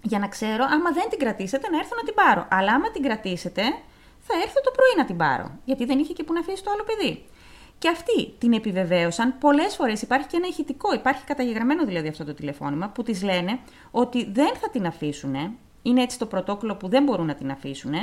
για 0.02 0.20
να 0.20 0.28
ξέρω, 0.28 0.64
άμα 0.70 0.92
δεν 0.92 1.10
την 1.10 1.20
κρατήσετε, 1.20 1.70
να 1.70 1.78
έρθω 1.78 1.96
να 1.96 2.04
την 2.04 2.14
πάρω. 2.14 2.48
Αλλά 2.50 2.72
άμα 2.74 2.92
την 2.92 3.02
κρατήσετε, 3.02 3.62
θα 4.20 4.34
έρθω 4.44 4.62
το 4.64 4.72
πρωί 4.72 4.94
να 4.98 5.06
την 5.06 5.18
πάρω. 5.18 5.52
Γιατί 5.66 5.86
δεν 5.86 6.00
είχε 6.00 6.14
και 6.14 6.24
που 6.24 6.34
να 6.34 6.40
αφήσει 6.40 6.64
το 6.64 6.72
άλλο 6.72 6.84
παιδί. 6.84 7.26
Και 7.78 7.90
αυτοί 7.90 8.34
την 8.38 8.54
επιβεβαίωσαν 8.54 9.38
πολλές 9.40 9.76
φορές. 9.76 10.02
Υπάρχει 10.02 10.28
και 10.28 10.38
ένα 10.38 10.48
ηχητικό, 10.48 10.94
υπάρχει 10.94 11.24
καταγεγραμμένο 11.24 11.86
δηλαδή 11.86 12.08
αυτό 12.08 12.26
το 12.26 12.34
τηλεφώνημα, 12.34 12.90
που 12.90 13.04
της 13.04 13.24
λένε 13.24 13.60
ότι 13.92 14.32
δεν 14.32 14.56
θα 14.62 14.70
την 14.70 14.86
αφήσουν. 14.86 15.36
Είναι 15.82 16.02
έτσι 16.02 16.20
το 16.20 16.26
πρωτόκολλο 16.26 16.76
που 16.76 16.88
δεν 16.88 17.04
μπορούν 17.04 17.26
να 17.26 17.36
την 17.36 17.52
αφήσουν. 17.52 17.94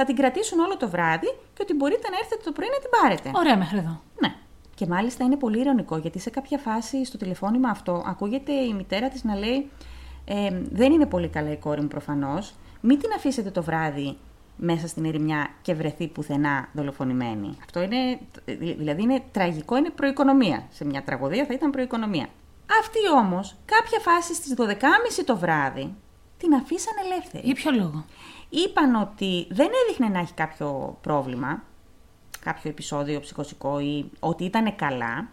Θα 0.00 0.06
την 0.06 0.16
κρατήσουν 0.16 0.58
όλο 0.58 0.76
το 0.76 0.88
βράδυ 0.88 1.26
και 1.26 1.62
ότι 1.62 1.74
μπορείτε 1.74 2.08
να 2.10 2.16
έρθετε 2.16 2.42
το 2.44 2.52
πρωί 2.52 2.68
να 2.72 2.78
την 2.78 2.90
πάρετε. 3.00 3.30
Ωραία 3.34 3.56
μέχρι 3.56 3.78
εδώ. 3.78 4.00
Ναι. 4.20 4.34
Και 4.74 4.86
μάλιστα 4.86 5.24
είναι 5.24 5.36
πολύ 5.36 5.60
ηρωνικό 5.60 5.96
γιατί 5.96 6.18
σε 6.18 6.30
κάποια 6.30 6.58
φάση 6.58 7.04
στο 7.04 7.16
τηλεφώνημα 7.18 7.68
αυτό 7.68 8.04
ακούγεται 8.06 8.52
η 8.52 8.72
μητέρα 8.72 9.08
της 9.08 9.24
να 9.24 9.34
λέει 9.36 9.70
ε, 10.24 10.60
δεν 10.70 10.92
είναι 10.92 11.06
πολύ 11.06 11.28
καλά 11.28 11.52
η 11.52 11.56
κόρη 11.56 11.80
μου 11.80 11.88
προφανώς. 11.88 12.54
Μην 12.80 12.98
την 12.98 13.10
αφήσετε 13.16 13.50
το 13.50 13.62
βράδυ 13.62 14.16
μέσα 14.56 14.86
στην 14.86 15.04
ερημιά 15.04 15.48
και 15.62 15.74
βρεθεί 15.74 16.08
πουθενά 16.08 16.68
δολοφονημένη. 16.72 17.56
Αυτό 17.64 17.82
είναι, 17.82 18.18
δηλαδή 18.76 19.02
είναι 19.02 19.22
τραγικό, 19.32 19.76
είναι 19.76 19.90
προοικονομία. 19.90 20.66
Σε 20.70 20.84
μια 20.84 21.02
τραγωδία 21.02 21.44
θα 21.44 21.54
ήταν 21.54 21.70
προοικονομία. 21.70 22.26
Αυτή 22.80 22.98
όμως, 23.24 23.56
κάποια 23.64 23.98
φάση 23.98 24.34
στις 24.34 24.54
12.30 24.58 24.64
το 25.24 25.36
βράδυ, 25.36 25.94
την 26.38 26.54
αφήσαν 26.54 26.94
ελεύθερη. 27.04 27.46
Για 27.46 27.54
ποιο 27.54 27.70
λόγο; 27.70 28.04
Είπαν 28.48 28.94
ότι 28.94 29.46
δεν 29.50 29.68
έδειχνε 29.84 30.08
να 30.08 30.18
έχει 30.18 30.32
κάποιο 30.32 30.98
πρόβλημα, 31.00 31.62
κάποιο 32.40 32.70
επεισόδιο 32.70 33.20
ψυχοσικό 33.20 33.80
ή 33.80 34.10
ότι 34.20 34.44
ήταν 34.44 34.76
καλά 34.76 35.28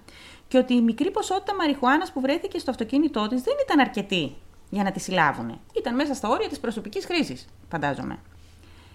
και 0.48 0.58
ότι 0.58 0.74
η 0.74 0.82
μικρή 0.82 1.12
ποσότητα 1.12 1.56
μαριχουάνας 1.56 2.12
που 2.12 2.22
βρέθηκε 2.22 2.60
στο 2.60 2.72
αυτοκίνητό 2.72 3.28
της 3.28 3.42
δεν 3.42 3.54
ήταν 3.66 3.80
αρκετή 3.80 4.36
για 4.70 4.84
να 4.84 4.92
τη 4.92 5.00
συλλάβουν. 5.00 5.60
Ήταν 5.78 5.96
μέσα 5.96 6.14
στα 6.14 6.30
όρια 6.30 6.50
της 6.50 6.60
προσωπικής 6.60 7.06
χρήσης, 7.06 7.48
φαντάζομαι. 7.70 8.20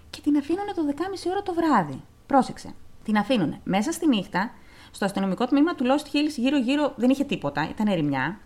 Και 0.09 0.21
την 0.21 0.37
αφήνουν 0.37 0.65
το 0.75 0.81
10.30 0.87 1.29
ώρα 1.29 1.41
το 1.41 1.53
βράδυ. 1.53 2.01
Πρόσεξε. 2.25 2.73
Την 3.03 3.17
αφήνουν 3.17 3.59
μέσα 3.63 3.91
στη 3.91 4.07
νύχτα, 4.07 4.51
στο 4.91 5.05
αστυνομικό 5.05 5.45
τμήμα 5.45 5.75
του 5.75 5.85
Lost 5.85 6.05
Hills 6.15 6.33
γύρω-γύρω 6.35 6.93
δεν 6.95 7.09
είχε 7.09 7.23
τίποτα, 7.23 7.69
ήταν 7.69 7.87
ερημιά, 7.87 8.39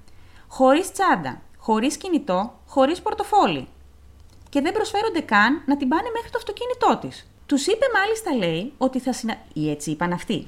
χωρίς 0.48 0.92
τσάντα, 0.92 1.42
χωρίς 1.66 1.98
κινητό, 1.98 2.60
χωρίς 2.68 3.02
πορτοφόλι. 3.02 3.68
Και 4.50 4.62
δεν 4.62 4.74
προσφέρονται 4.74 5.20
καν 5.20 5.62
να 5.66 5.78
την 5.78 5.88
πάνε 5.88 6.10
μέχρι 6.14 6.30
το 6.30 6.38
αυτοκίνητό 6.38 6.98
της. 7.02 7.28
Τους 7.46 7.68
είπε 7.68 7.86
μάλιστα, 7.94 8.34
λέει, 8.36 8.74
ότι 8.78 9.00
θα 9.00 9.14
συνα... 9.14 9.36
ή 9.54 9.70
έτσι 9.70 9.92
είπαν 9.92 10.12
αυτοί, 10.12 10.48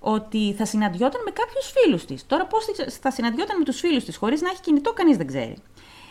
ότι 0.00 0.54
θα 0.58 0.64
συναντιόταν 0.64 1.20
με 1.24 1.30
κάποιους 1.30 1.72
φίλους 1.74 2.04
της. 2.04 2.26
Τώρα, 2.26 2.46
πώς 2.46 2.64
θα 3.00 3.10
συναντιόταν 3.10 3.58
με 3.58 3.64
τους 3.64 3.78
φίλους 3.78 4.04
της 4.04 4.16
χωρίς 4.16 4.40
να 4.40 4.50
έχει 4.50 4.60
κινητό, 4.60 4.92
κανείς 4.92 5.16
δεν 5.16 5.26
ξέρει. 5.26 5.56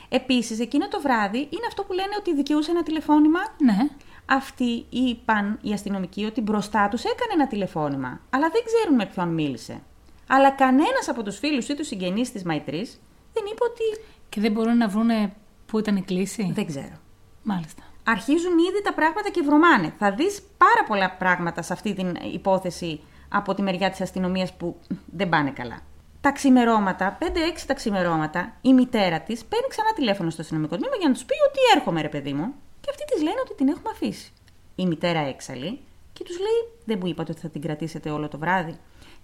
Επίσης, 0.10 0.60
εκείνο 0.60 0.88
το 0.88 1.02
βράδυ 1.02 1.38
είναι 1.38 1.68
αυτό 1.68 1.84
που 1.84 1.94
λένε 1.94 2.16
ότι 2.20 2.36
δικαιούσε 2.36 2.72
ένα 2.72 2.84
τηλεφώνημα. 2.84 3.40
Ναι. 3.58 3.78
Αυτοί 4.26 4.86
είπαν 4.90 5.60
οι 5.62 5.74
αστυνομικοί 5.74 6.26
ότι 6.26 6.42
μπροστά 6.42 6.88
τους 6.90 7.04
έκανε 7.04 7.32
ένα 7.34 7.48
τηλεφώνημα, 7.48 8.22
αλλά 8.30 8.50
δεν 8.50 8.62
ξέρουν 8.66 8.96
με 8.96 9.06
ποιον 9.06 9.28
μίλησε. 9.28 9.82
Αλλά 10.28 10.52
κανένας 10.52 11.10
από 11.10 11.24
τους 11.24 11.38
φίλους 11.38 11.68
ή 11.70 11.74
τους 11.76 11.88
συγγενείς 11.88 12.32
της 12.32 12.44
Μαϊτρής 12.44 13.00
δεν 13.34 13.44
είπε 13.52 13.64
ότι. 13.64 13.84
Και 14.30 14.42
δεν 14.42 14.52
μπορούν 14.52 14.78
να 14.78 14.88
βρούνε 14.88 15.34
πού 15.66 15.80
ήταν 15.80 15.96
η 15.96 16.02
κλίση; 16.02 16.52
Δεν 16.54 16.66
ξέρω. 16.66 16.98
Μάλιστα. 17.44 17.84
Αρχίζουν 18.04 18.58
ήδη 18.58 18.82
τα 18.84 18.94
πράγματα 18.94 19.30
και 19.30 19.42
βρωμάνε. 19.42 19.94
Θα 19.98 20.12
δεις 20.12 20.42
πάρα 20.58 20.84
πολλά 20.88 21.12
πράγματα 21.12 21.62
σε 21.62 21.74
αυτή 21.74 21.94
την 21.94 22.16
υπόθεση 22.34 23.02
από 23.30 23.54
τη 23.54 23.62
μεριά 23.62 23.90
της 23.90 24.02
αστυνομίας 24.02 24.54
που 24.54 24.80
δεν 25.06 25.30
πάνε 25.30 25.52
καλά. 25.52 25.80
Τα 26.22 26.32
ξημερώματα, 26.32 27.18
5-6 27.22 27.26
τα 27.68 27.74
ξημερώματα, 27.74 28.54
η 28.62 28.74
μητέρα 28.74 29.20
της 29.20 29.46
παίρνει 29.46 29.68
ξανά 29.68 29.94
τηλέφωνο 29.94 30.30
στο 30.30 30.42
αστυνομικό 30.42 30.76
τμήμα 30.76 30.96
για 31.00 31.08
να 31.08 31.14
τους 31.14 31.26
πει 31.26 31.34
ότι 31.48 31.60
έρχομαι, 31.76 32.02
ρε 32.02 32.10
παιδί 32.10 32.34
μου. 32.34 32.54
Και 32.82 32.90
αυτοί 32.90 33.04
της 33.06 33.22
λένε 33.24 33.40
ότι 33.46 33.54
την 33.54 33.68
έχουμε 33.68 33.90
αφήσει. 33.92 34.32
Η 34.76 34.86
μητέρα 34.86 35.20
έξαλλη 35.20 35.80
και 36.14 36.24
τους 36.24 36.38
λέει: 36.40 36.60
Δεν 36.86 36.98
μου 37.02 37.08
είπατε 37.08 37.32
ότι 37.32 37.42
θα 37.42 37.50
την 37.50 37.62
κρατήσετε 37.62 38.10
όλο 38.10 38.28
το 38.28 38.38
βράδυ. 38.38 38.76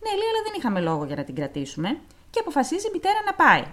Ναι, 0.03 0.11
λέει, 0.19 0.29
αλλά 0.31 0.41
δεν 0.43 0.53
είχαμε 0.57 0.79
λόγο 0.79 1.05
για 1.05 1.15
να 1.15 1.23
την 1.23 1.35
κρατήσουμε. 1.35 1.99
Και 2.29 2.39
αποφασίζει 2.39 2.87
η 2.87 2.89
μητέρα 2.93 3.19
να 3.25 3.33
πάει. 3.33 3.63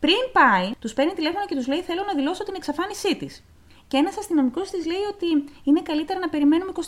Πριν 0.00 0.22
πάει, 0.32 0.70
τους 0.78 0.92
παίρνει 0.92 1.12
τηλέφωνο 1.12 1.46
και 1.46 1.54
τους 1.54 1.66
λέει: 1.66 1.80
Θέλω 1.80 2.02
να 2.06 2.14
δηλώσω 2.14 2.44
την 2.44 2.54
εξαφάνισή 2.56 3.16
της. 3.16 3.44
Και 3.88 3.96
ένας 3.96 4.18
αστυνομικός 4.18 4.70
της 4.70 4.86
λέει 4.86 5.04
ότι 5.12 5.26
είναι 5.64 5.82
καλύτερα 5.82 6.18
να 6.18 6.28
περιμένουμε 6.28 6.72
24 6.74 6.80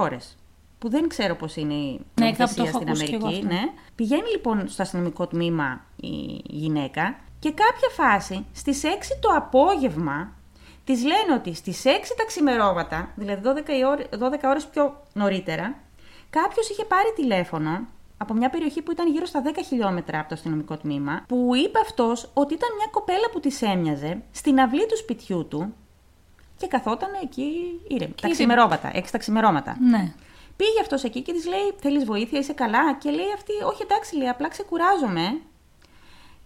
ώρες. 0.00 0.36
Που 0.78 0.88
δεν 0.88 1.08
ξέρω 1.08 1.36
πώς 1.36 1.56
είναι 1.56 1.74
η 1.74 2.00
ναι, 2.20 2.24
νομοθεσία 2.24 2.72
στην 2.72 2.88
Αμερική. 2.88 3.44
Ναι. 3.46 3.60
Πηγαίνει 3.94 4.30
λοιπόν 4.30 4.68
στο 4.68 4.82
αστυνομικό 4.82 5.26
τμήμα 5.26 5.84
η 5.96 6.40
γυναίκα 6.44 7.18
και 7.38 7.52
κάποια 7.52 7.88
φάση 8.04 8.46
στις 8.52 8.82
6 8.84 8.86
το 9.20 9.28
απόγευμα 9.36 10.32
Της 10.84 11.02
λένε 11.02 11.32
ότι 11.34 11.54
στις 11.54 11.82
6 11.84 11.88
τα 12.16 12.24
ξημερώματα, 12.26 13.12
δηλαδή 13.16 13.42
12, 13.44 14.28
12 14.34 14.38
ώρες 14.44 14.66
πιο 14.66 15.02
νωρίτερα, 15.12 15.74
κάποιος 16.30 16.68
είχε 16.68 16.84
πάρει 16.84 17.12
τηλέφωνο 17.14 17.86
από 18.16 18.34
μια 18.34 18.50
περιοχή 18.50 18.82
που 18.82 18.90
ήταν 18.90 19.08
γύρω 19.10 19.26
στα 19.26 19.42
10 19.44 19.48
χιλιόμετρα 19.66 20.18
από 20.18 20.28
το 20.28 20.34
αστυνομικό 20.34 20.76
τμήμα, 20.76 21.24
που 21.28 21.50
είπε 21.54 21.78
αυτός 21.78 22.30
ότι 22.34 22.54
ήταν 22.54 22.68
μια 22.76 22.88
κοπέλα 22.90 23.30
που 23.32 23.40
της 23.40 23.62
έμοιαζε 23.62 24.22
στην 24.32 24.60
αυλή 24.60 24.86
του 24.86 24.96
σπιτιού 24.96 25.46
του 25.46 25.74
και 26.56 26.66
καθόταν 26.66 27.10
εκεί 27.22 27.80
ήρεμη. 27.88 28.14
Τα 28.20 28.28
ξημερώματα, 28.28 28.90
6 28.94 29.02
τα 29.10 29.18
ξημερώματα. 29.18 29.76
Ναι. 29.80 30.14
Πήγε 30.56 30.80
αυτός 30.80 31.04
εκεί 31.04 31.22
και 31.22 31.32
της 31.32 31.46
λέει: 31.46 31.74
Θέλεις 31.80 32.04
βοήθεια, 32.04 32.38
είσαι 32.38 32.52
καλά. 32.52 32.94
Και 32.94 33.10
λέει 33.10 33.32
αυτή: 33.34 33.52
Όχι, 33.52 33.82
εντάξει, 33.82 34.16
λέει, 34.16 34.28
απλά 34.28 34.48
ξεκουράζομαι 34.48 35.40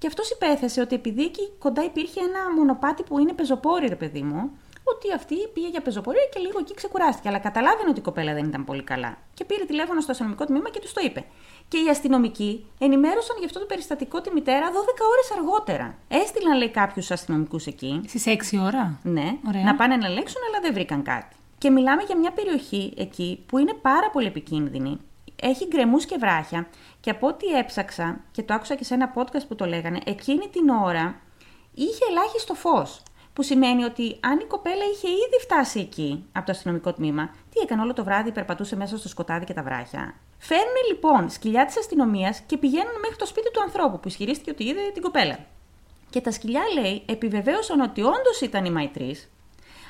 και 0.00 0.06
αυτός 0.06 0.30
υπέθεσε 0.30 0.80
ότι 0.80 0.94
επειδή 0.94 1.24
εκεί 1.24 1.52
κοντά 1.58 1.84
υπήρχε 1.84 2.20
ένα 2.20 2.54
μονοπάτι 2.56 3.02
που 3.02 3.18
είναι 3.18 3.32
πεζοπόρη, 3.32 3.86
ρε 3.86 3.96
παιδί 3.96 4.22
μου, 4.22 4.50
ότι 4.94 5.12
αυτή 5.12 5.36
πήγε 5.54 5.68
για 5.68 5.80
πεζοπορία 5.80 6.26
και 6.32 6.40
λίγο 6.40 6.58
εκεί 6.58 6.74
ξεκουράστηκε. 6.74 7.28
Αλλά 7.28 7.38
καταλάβαινε 7.38 7.88
ότι 7.88 7.98
η 7.98 8.02
κοπέλα 8.02 8.34
δεν 8.34 8.44
ήταν 8.44 8.64
πολύ 8.64 8.82
καλά. 8.82 9.16
Και 9.34 9.44
πήρε 9.44 9.64
τηλέφωνο 9.64 10.00
στο 10.00 10.10
αστυνομικό 10.10 10.44
τμήμα 10.44 10.70
και 10.70 10.80
τους 10.80 10.92
το 10.92 11.00
είπε. 11.04 11.24
Και 11.68 11.78
οι 11.78 11.88
αστυνομικοί 11.88 12.66
ενημέρωσαν 12.78 13.36
γι' 13.38 13.44
αυτό 13.44 13.58
το 13.58 13.64
περιστατικό 13.66 14.20
τη 14.20 14.30
μητέρα 14.32 14.66
12 14.70 14.72
ώρες 15.12 15.30
αργότερα. 15.38 15.98
Έστειλαν, 16.08 16.56
λέει, 16.58 16.70
κάποιους 16.70 17.10
αστυνομικούς 17.10 17.66
εκεί. 17.66 18.00
Στις 18.06 18.26
6 18.26 18.58
ώρα; 18.58 18.98
Ναι, 19.02 19.36
Ωραία. 19.48 19.62
να 19.62 19.74
πάνε 19.74 19.96
να 19.96 20.06
ελέγξουν, 20.06 20.40
αλλά 20.48 20.60
δεν 20.62 20.72
βρήκαν 20.72 21.02
κάτι. 21.02 21.36
Και 21.58 21.70
μιλάμε 21.70 22.02
για 22.02 22.18
μια 22.18 22.30
περιοχή 22.30 22.92
εκεί 22.96 23.44
που 23.46 23.58
είναι 23.58 23.74
πάρα 23.74 24.10
πολύ 24.10 24.26
επικίνδυνη 24.26 25.00
έχει 25.42 25.66
γκρεμούς 25.66 26.04
και 26.04 26.16
βράχια 26.18 26.68
και 27.00 27.10
από 27.10 27.26
ό,τι 27.26 27.46
έψαξα 27.46 28.20
και 28.30 28.42
το 28.42 28.54
άκουσα 28.54 28.74
και 28.74 28.84
σε 28.84 28.94
ένα 28.94 29.12
podcast 29.14 29.46
που 29.48 29.54
το 29.54 29.64
λέγανε, 29.64 29.98
εκείνη 30.04 30.48
την 30.48 30.68
ώρα 30.68 31.20
είχε 31.74 32.04
ελάχιστο 32.10 32.54
φως. 32.54 33.02
Που 33.32 33.42
σημαίνει 33.42 33.84
ότι 33.84 34.16
αν 34.20 34.38
η 34.38 34.44
κοπέλα 34.44 34.84
είχε 34.94 35.08
ήδη 35.08 35.38
φτάσει 35.40 35.80
εκεί 35.80 36.24
από 36.32 36.46
το 36.46 36.52
αστυνομικό 36.52 36.92
τμήμα, 36.92 37.26
τι 37.26 37.60
έκανε 37.60 37.82
όλο 37.82 37.92
το 37.92 38.04
βράδυ, 38.04 38.32
περπατούσε 38.32 38.76
μέσα 38.76 38.98
στο 38.98 39.08
σκοτάδι 39.08 39.44
και 39.44 39.52
τα 39.52 39.62
βράχια. 39.62 40.14
Φέρνουν 40.38 40.74
λοιπόν 40.90 41.30
σκυλιά 41.30 41.64
της 41.64 41.78
αστυνομίας 41.78 42.40
και 42.40 42.56
πηγαίνουν 42.56 43.00
μέχρι 43.00 43.16
το 43.16 43.26
σπίτι 43.26 43.50
του 43.50 43.62
ανθρώπου 43.62 44.00
που 44.00 44.08
ισχυρίστηκε 44.08 44.50
ότι 44.50 44.64
είδε 44.64 44.80
την 44.94 45.02
κοπέλα. 45.02 45.38
Και 46.10 46.20
τα 46.20 46.30
σκυλιά, 46.30 46.62
λέει, 46.80 47.02
επιβεβαίωσαν 47.06 47.80
ότι 47.80 48.00
όντως 48.02 48.40
ήταν 48.42 48.64
η 48.64 48.70
Μαϊτρίς, 48.70 49.16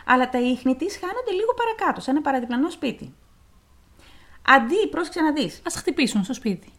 αλλά 0.06 0.28
τα 0.28 0.38
ίχνη 0.38 0.76
της 0.76 0.98
χάνονται 0.98 1.30
λίγο 1.30 1.54
παρακάτω, 1.56 2.00
σε 2.00 2.10
ένα 2.10 2.20
παραδιπλανό 2.20 2.70
σπίτι. 2.70 3.14
Αντί, 4.46 4.88
πρόσεξε 4.90 5.20
να 5.20 5.32
δεις. 5.32 5.56
Α 5.56 5.70
χτυπήσουν 5.70 6.24
στο 6.24 6.34
σπίτι. 6.34 6.72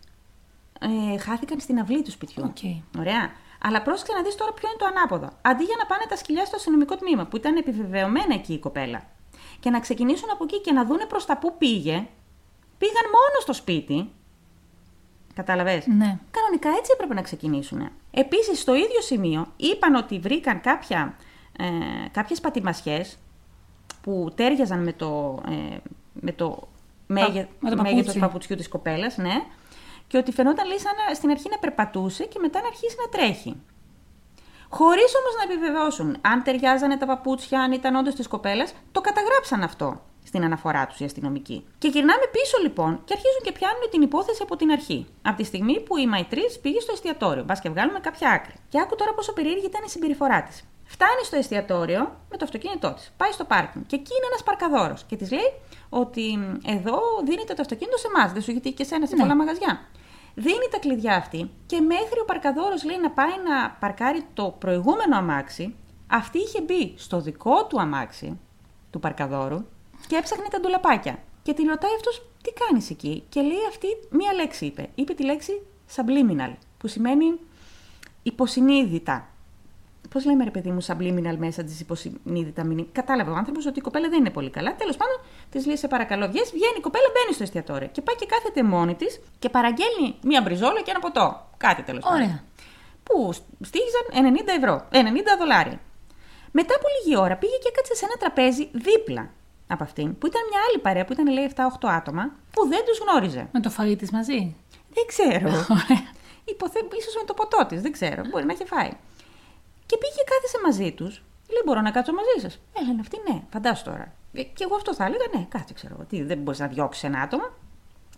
ε, 1.13 1.17
χάθηκαν 1.17 1.60
στην 1.60 1.80
αυλή 1.80 2.02
του 2.02 2.12
σπιτιού. 2.12 2.43
Οκ. 2.45 2.58
Ωραία. 3.00 3.32
Αλλά 3.63 3.82
πρόσεξε 3.82 4.13
να 4.13 4.21
δεις 4.24 4.36
τώρα 4.36 4.52
ποιο 4.54 4.69
είναι 4.69 4.78
το 4.78 4.86
ανάποδο. 4.86 5.30
Αντί 5.41 5.63
για 5.63 5.76
να 5.80 5.86
πάνε 5.86 6.04
τα 6.10 6.15
σκυλιά 6.15 6.45
στο 6.45 6.56
αστυνομικό 6.56 6.95
τμήμα, 6.95 7.26
που 7.26 7.38
ήταν 7.38 7.56
επιβεβαιωμένα 7.56 8.34
εκεί 8.34 8.54
η 8.54 8.60
κοπέλα, 8.60 9.02
και 9.60 9.69
να 9.69 9.80
ξεκινήσουν 9.80 10.30
από 10.32 10.43
εκεί 10.43 10.62
και 10.62 10.71
να 10.71 10.86
δούνε 10.86 11.06
προς 11.06 11.26
τα 11.26 11.38
πού 11.38 11.58
πήγε, 11.58 12.08
πήγαν 12.78 13.06
μόνο 13.17 13.38
στο 13.39 13.54
σπίτι. 13.54 14.10
Κατάλαβες; 15.34 15.88
Ναι. 15.88 16.19
Κανονικά 16.32 16.69
έτσι 16.78 16.91
έπρεπε 16.93 17.13
να 17.13 17.21
ξεκινήσουν. 17.21 17.89
Επίσης, 18.12 18.60
στο 18.60 18.76
ίδιο 18.76 19.02
σημείο 19.02 19.45
είπαν 19.56 19.95
ότι 19.95 20.19
βρήκαν 20.19 20.62
κάποια, 20.62 21.15
ε, 21.58 21.65
κάποιες 22.12 22.41
πατημασιές 22.41 23.17
που 24.02 24.32
τέριαζαν 24.36 24.84
με 24.84 24.93
το, 24.93 25.41
ε, 25.50 25.78
με 26.13 26.32
το, 26.32 26.67
μέγε, 27.08 27.47
με 27.60 27.69
το 27.69 27.76
μέγεθος 27.76 27.95
παπούτσι. 27.95 28.13
του 28.13 28.19
παπουτσιού 28.19 28.56
της 28.56 28.67
κοπέλας, 28.67 29.17
ναι. 29.17 29.43
Και 30.12 30.17
ότι 30.17 30.32
φαινόταν 30.32 30.67
λέει 30.67 30.80
σαν 30.80 30.91
να, 31.00 31.13
στην 31.13 31.30
αρχή 31.30 31.50
να 31.50 31.58
περπατούσε 31.58 32.24
και 32.26 32.39
μετά 32.41 32.62
να 32.62 32.67
αρχίσει 32.67 32.95
να 33.04 33.08
τρέχει. 33.10 33.52
Χωρίς 34.69 35.12
όμως 35.19 35.34
να 35.38 35.43
επιβεβαιώσουν 35.52 36.17
αν 36.21 36.43
ταιριάζανε 36.43 36.97
τα 36.97 37.06
παπούτσια, 37.06 37.60
αν 37.62 37.71
ήταν 37.71 37.95
όντως 37.95 38.15
της 38.15 38.28
κοπέλας, 38.28 38.74
το 38.91 39.02
καταγράψαν 39.02 39.63
αυτό 39.63 40.02
στην 40.24 40.43
αναφορά 40.43 40.88
τους 40.88 41.00
οι 41.00 41.04
αστυνομικοί. 41.04 41.65
Και 41.78 41.88
γυρνάμε 41.88 42.26
πίσω 42.32 42.58
λοιπόν 42.62 42.91
και 43.06 43.13
αρχίζουν 43.17 43.41
και 43.43 43.52
πιάνουν 43.52 43.86
την 43.91 44.02
υπόθεση 44.02 44.39
από 44.43 44.56
την 44.56 44.71
αρχή. 44.71 45.08
Από 45.21 45.38
τη 45.38 45.43
στιγμή 45.43 45.80
που 45.82 45.97
η 45.97 46.08
Μαϊτρής 46.08 46.60
πήγε 46.60 46.80
στο 46.80 46.91
εστιατόριο. 46.91 47.43
Μπας 47.43 47.60
και 47.60 47.69
βγάλουμε 47.69 48.00
κάποια 48.00 48.30
άκρη. 48.30 48.54
Και 48.69 48.80
άκου 48.80 48.95
τώρα 48.95 49.13
πόσο 49.13 49.34
περίεργη 49.34 49.65
ήταν 49.65 49.82
η 49.86 49.89
συμπεριφορά 49.89 50.43
της. 50.43 50.63
Φτάνει 50.86 51.24
στο 51.24 51.36
εστιατόριο 51.36 52.02
με 52.30 52.38
το 52.38 52.43
αυτοκίνητό 52.45 52.93
της. 52.93 53.12
Πάει 53.17 53.32
στο 53.32 53.43
πάρκινγκ 53.45 53.84
και 53.86 53.95
εκεί 53.95 54.13
είναι 54.17 54.28
ένας 54.32 54.43
παρκαδόρος. 54.43 55.04
Και 55.08 55.15
της 55.15 55.32
λέει 55.32 55.50
ότι 55.89 56.38
μ, 56.38 56.69
εδώ 56.76 56.97
δίνετε 57.26 57.54
το 57.54 57.62
αυτοκίνητο 57.62 57.97
σε 57.97 58.08
εμάς. 58.15 58.32
Δεν 58.32 58.41
σου 58.41 58.52
έχει 58.52 58.60
τύχει 58.60 58.76
και 58.76 58.84
εσένα 58.84 59.06
σε 59.06 59.15
Ναι. 59.15 59.21
πολλά 59.21 59.36
μαγαζιά. 59.36 59.74
Δίνει 60.36 60.67
τα 60.72 60.80
κλειδιά 60.80 61.15
αυτή 61.15 61.50
και 61.65 61.80
μέχρι 61.80 62.20
ο 62.22 62.26
παρκαδόρος 62.26 62.84
λέει 62.84 63.00
να 63.00 63.12
πάει 63.12 63.34
να 63.50 63.72
παρκάρει 63.72 64.26
το 64.34 64.56
προηγούμενο 64.60 65.17
αμάξι. 65.17 65.76
Αυτή 66.08 66.38
είχε 66.38 66.62
μπει 66.62 66.94
στο 66.98 67.22
δικό 67.22 67.65
του 67.65 67.82
αμάξι 67.82 68.39
του 68.89 69.00
παρκαδόρου 69.00 69.65
και 70.08 70.15
έψαχνε 70.15 70.48
τα 70.52 70.60
ντουλαπάκια. 70.60 71.20
Και 71.44 71.54
τη 71.54 71.63
ρωτάει 71.63 71.91
αυτός 71.96 72.26
τι 72.44 72.52
κάνεις 72.54 72.89
εκεί; 72.89 73.24
Και 73.30 73.41
λέει 73.41 73.65
αυτή 73.70 73.88
μία 74.10 74.34
λέξη 74.34 74.65
είπε. 74.65 74.89
Είπε 74.96 75.13
τη 75.13 75.24
λέξη 75.24 75.62
subliminal, 75.96 76.54
που 76.78 76.88
σημαίνει 76.88 77.39
υποσυνείδητα. 78.24 79.28
Πώς 80.10 80.26
λέμε, 80.26 80.44
ρε 80.44 80.52
παιδί 80.52 80.72
μου, 80.72 80.84
subliminal 80.86 81.36
μέσα 81.38 81.63
της 81.63 81.80
υποσυνείδητα 81.80 82.63
μηνύματα. 82.63 82.89
Κατάλαβε 82.91 83.32
ο 83.32 83.36
άνθρωπος 83.36 83.65
ότι 83.65 83.80
η 83.80 83.82
κοπέλα 83.82 84.10
δεν 84.10 84.20
είναι 84.20 84.30
πολύ 84.30 84.50
καλά. 84.50 84.76
Τέλος 84.76 84.98
πάντων, 84.98 85.17
της 85.52 85.66
λέει: 85.66 85.78
Σε 85.78 85.88
παρακαλώ, 85.88 86.28
βγαίνει, 86.28 86.50
βγαίνει 86.58 86.78
η 86.78 86.82
κοπέλα, 86.88 87.08
μπαίνει 87.14 87.34
στο 87.34 87.44
εστιατόριο. 87.44 87.88
Και 87.88 88.02
πάει 88.02 88.16
και 88.16 88.26
κάθεται 88.26 88.64
μόνη 88.64 88.96
της 88.96 89.20
και 89.40 89.50
παραγγέλνει 89.50 90.08
μία 90.22 90.42
μπριζόλα 90.42 90.82
και 90.82 90.92
ένα 90.92 91.00
ποτό. 91.00 91.26
Κάτι 91.58 91.82
τέλος 91.82 92.04
πάντων. 92.04 92.22
Ωραία. 92.22 92.44
Που 93.04 93.34
στήχιζαν 93.70 94.06
90 94.12 94.48
ευρώ, 94.58 94.76
90 94.92 95.38
δολάρια. 95.40 95.80
Μετά 96.52 96.74
από 96.76 96.88
λίγη 96.96 97.18
ώρα 97.18 97.36
πήγε 97.38 97.58
και 97.64 97.70
έκατσε 97.74 97.96
σε 97.96 98.06
ένα 98.06 98.16
τραπέζι 98.22 98.70
δίπλα 98.72 99.30
από 99.68 99.84
αυτήν, 99.84 100.18
που 100.18 100.26
ήταν 100.28 100.42
μια 100.50 100.60
άλλη 100.68 100.80
παρέα 100.86 101.06
που 101.06 101.14
ήταν 101.14 101.28
λέει 101.28 101.52
7-8 101.56 101.90
άτομα, 102.00 102.24
που 102.54 102.68
δεν 102.68 102.82
τους 102.86 102.98
γνώριζε. 103.04 103.50
Με 103.52 103.60
το 103.60 103.70
φαγί 103.70 103.96
της 103.96 104.12
μαζί; 104.12 104.56
Δεν 104.96 105.06
ξέρω. 105.12 105.50
Ωραία. 105.80 106.06
Υποθέ... 106.46 106.80
ίσως 107.00 107.16
με 107.20 107.24
το 107.26 107.34
ποτό 107.34 107.66
της, 107.70 107.82
δεν 107.82 107.92
ξέρω. 107.92 108.22
Μπορεί 108.30 108.46
να 108.46 108.54
έχει 108.54 108.66
φάει. 108.66 108.92
Και 109.86 109.98
πήγε 109.98 110.14
και 110.18 110.26
κάθεσε 110.32 110.58
μαζί 110.66 110.92
τους. 110.92 111.14
Λέει: 111.54 111.62
Μπορώ 111.66 111.82
να 111.82 111.92
κάτσω 111.92 112.14
μαζί 112.14 112.38
σας. 112.42 112.60
Έλα, 112.80 113.00
αυτή 113.00 113.18
ναι, 113.28 113.42
φαντάσου 113.54 113.84
τώρα. 113.84 114.14
Ε, 114.34 114.44
Και 114.44 114.63
εγώ 114.63 114.76
αυτό 114.76 114.94
θα 114.94 115.06
έλεγα: 115.06 115.24
Ναι, 115.36 115.46
κάτσε, 115.50 115.74
ξέρω 115.74 115.94
εγώ. 115.94 116.04
Τι, 116.04 116.24
δεν 116.24 116.38
μπορείς 116.38 116.60
να 116.60 116.67
διώξεις 116.67 117.04
ένα 117.04 117.22
άτομο. 117.22 117.44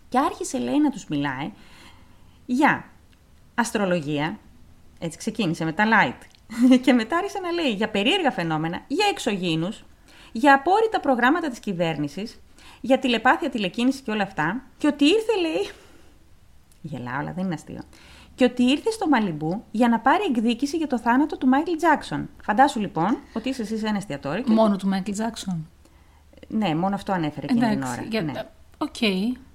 Και 0.09 0.19
άρχισε, 0.19 0.57
λέει, 0.57 0.79
να 0.79 0.89
τους 0.89 1.05
μιλάει 1.05 1.51
για 2.45 2.85
αστρολογία. 3.55 4.39
Έτσι 4.99 5.17
ξεκίνησε 5.17 5.65
με 5.65 5.73
τα 5.73 5.83
light. 5.85 6.21
και 6.83 6.93
μετά 6.93 7.17
άρχισε 7.17 7.39
να 7.39 7.51
λέει 7.51 7.71
για 7.71 7.89
περίεργα 7.89 8.31
φαινόμενα, 8.31 8.81
για 8.87 9.05
εξωγήινους, 9.09 9.83
για 10.31 10.53
απόρριτα 10.53 10.99
προγράμματα 10.99 11.49
της 11.49 11.59
κυβέρνησης, 11.59 12.41
για 12.81 12.99
τηλεπάθεια, 12.99 13.49
τηλεκίνηση 13.49 14.01
και 14.01 14.11
όλα 14.11 14.23
αυτά. 14.23 14.63
Και 14.77 14.87
ότι 14.87 15.05
ήρθε, 15.05 15.39
λέει, 15.41 15.69
Γελάω, 16.81 17.19
αλλά 17.19 17.33
δεν 17.33 17.45
είναι 17.45 17.53
αστείο. 17.53 17.81
Και 18.35 18.45
ότι 18.45 18.63
ήρθε 18.63 18.91
στο 18.91 19.07
Μαλιμπού 19.07 19.63
για 19.71 19.89
να 19.89 19.99
πάρει 19.99 20.23
εκδίκηση 20.29 20.77
για 20.77 20.87
το 20.87 20.99
θάνατο 20.99 21.37
του 21.37 21.47
Μάικλ 21.47 21.75
Τζάξον. 21.75 22.29
Φαντάσου 22.41 22.79
λοιπόν 22.79 23.17
ότι 23.33 23.49
είσαι 23.49 23.61
εσύ 23.61 23.77
σε 23.77 23.87
ένα 23.87 23.97
εστιατόριο. 23.97 24.43
Και... 24.43 24.51
Μόνο 24.51 24.75
του 24.75 24.87
Μάικλ 24.87 25.11
Τζάξον. 25.11 25.67
Ναι, 26.47 26.75
μόνο 26.75 26.95
αυτό 26.95 27.11
ανέφερε 27.11 27.45
εκείνη 27.49 27.69
την 27.69 27.83
ώρα. 27.83 28.01
για- 28.09 28.21
Ναι. 28.21 28.31
Οκ. 28.77 28.95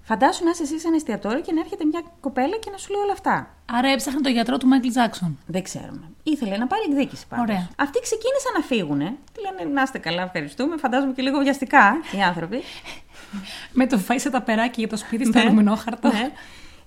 Φαντάσου 0.03 0.45
να 0.45 0.51
είσαι 0.51 0.63
εσύ 0.63 0.79
σε 0.81 0.87
ένα 0.87 0.97
εστιατόριο 0.97 1.41
και 1.41 1.53
να 1.53 1.61
έρχεται 1.61 1.85
μια 1.85 2.03
κοπέλα 2.21 2.57
και 2.57 2.71
να 2.71 2.77
σου 2.79 2.93
λέει 2.93 3.01
όλα 3.03 3.13
αυτά. 3.13 3.55
Άρα 3.73 3.89
έψαχνε 3.89 4.21
το 4.21 4.29
γιατρό 4.29 4.57
του 4.59 4.67
Μάικλ 4.67 4.89
Τζάξον. 4.89 5.39
Δεν 5.47 5.63
ξέρουμε. 5.63 6.03
Ήθελε 6.23 6.57
να 6.57 6.67
πάρει 6.67 6.83
εκδίκηση 6.91 7.27
πάντως. 7.27 7.45
Ωραία. 7.45 7.69
Αυτοί 7.77 8.01
ξεκίνησαν 8.01 8.53
να 8.55 8.61
φύγουνε. 8.63 9.17
Τι 9.33 9.41
λένε, 9.41 9.71
να 9.75 9.83
είστε 9.83 9.99
καλά, 9.99 10.23
ευχαριστούμε. 10.23 10.77
Φαντάζομαι 10.77 11.13
και 11.13 11.23
λίγο 11.23 11.39
βιαστικά 11.39 11.97
οι 12.17 12.23
άνθρωποι. 12.23 12.63
Με 13.73 13.87
το 13.87 13.99
φάει 13.99 14.19
σε 14.19 14.31
τα 14.31 14.43
περάκια 14.43 14.75
για 14.77 14.89
το 14.89 14.97
σπίτι 14.97 15.25
στο 15.25 15.39
Ναι. 15.39 15.45
αλουμινόχαρτο. 15.45 16.09
Ναι. 16.09 16.31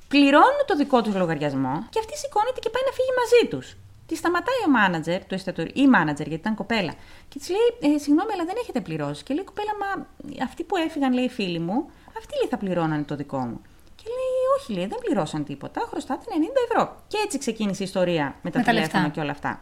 Πληρώνουν 0.07 0.61
το 0.67 0.75
δικό 0.75 1.01
τους 1.01 1.15
λογαριασμό 1.15 1.85
και 1.89 1.99
αυτή 1.99 2.17
σηκώνεται 2.17 2.59
και 2.59 2.69
πάει 2.69 2.83
να 2.85 2.91
φύγει 2.97 3.11
μαζί 3.21 3.47
τους. 3.49 3.77
Τη 4.12 4.17
σταματάει 4.17 4.62
ο 4.67 4.69
μάνατζερ 4.69 5.26
του 5.26 5.34
εστιατορίου, 5.34 5.71
ή 5.76 5.82
η 5.86 5.88
μάνατζερ 5.88 6.28
γιατί 6.28 6.41
ήταν 6.41 6.56
κοπέλα, 6.56 6.93
και 7.28 7.39
της 7.39 7.50
λέει: 7.50 7.93
ε, 7.95 7.97
Συγγνώμη, 7.97 8.32
αλλά 8.34 8.45
δεν 8.45 8.56
έχετε 8.62 8.82
πληρώσει. 8.82 9.24
Και 9.24 9.34
λέει: 9.34 9.43
Κοπέλα, 9.43 9.71
μα 9.82 10.08
αυτοί 10.43 10.63
που 10.63 10.76
έφυγαν, 10.78 11.13
λέει 11.13 11.30
φίλοι 11.30 11.60
μου, 11.60 11.89
αυτοί 12.17 12.34
λέει 12.39 12.50
θα 12.50 12.58
πληρώνανε 12.58 13.04
το 13.04 13.15
δικό 13.15 13.38
μου. 13.38 13.62
Και 13.95 14.04
λέει: 14.17 14.36
Όχι, 14.58 14.74
λέει, 14.74 14.86
δεν 14.86 14.97
πληρώσαν 15.06 15.43
τίποτα, 15.43 15.82
χρωστάτε 15.89 16.24
90 16.28 16.32
ευρώ. 16.69 16.95
Και 17.08 17.17
έτσι 17.26 17.38
ξεκίνησε 17.38 17.84
η 17.84 17.86
ιστορία 17.86 18.36
με 18.41 18.50
τα 18.52 18.60
Με 18.60 18.63
τα 18.65 18.71
τηλέφωνα 18.71 19.02
λεφτά. 19.02 19.13
και 19.13 19.19
όλα 19.19 19.32
αυτά. 19.32 19.62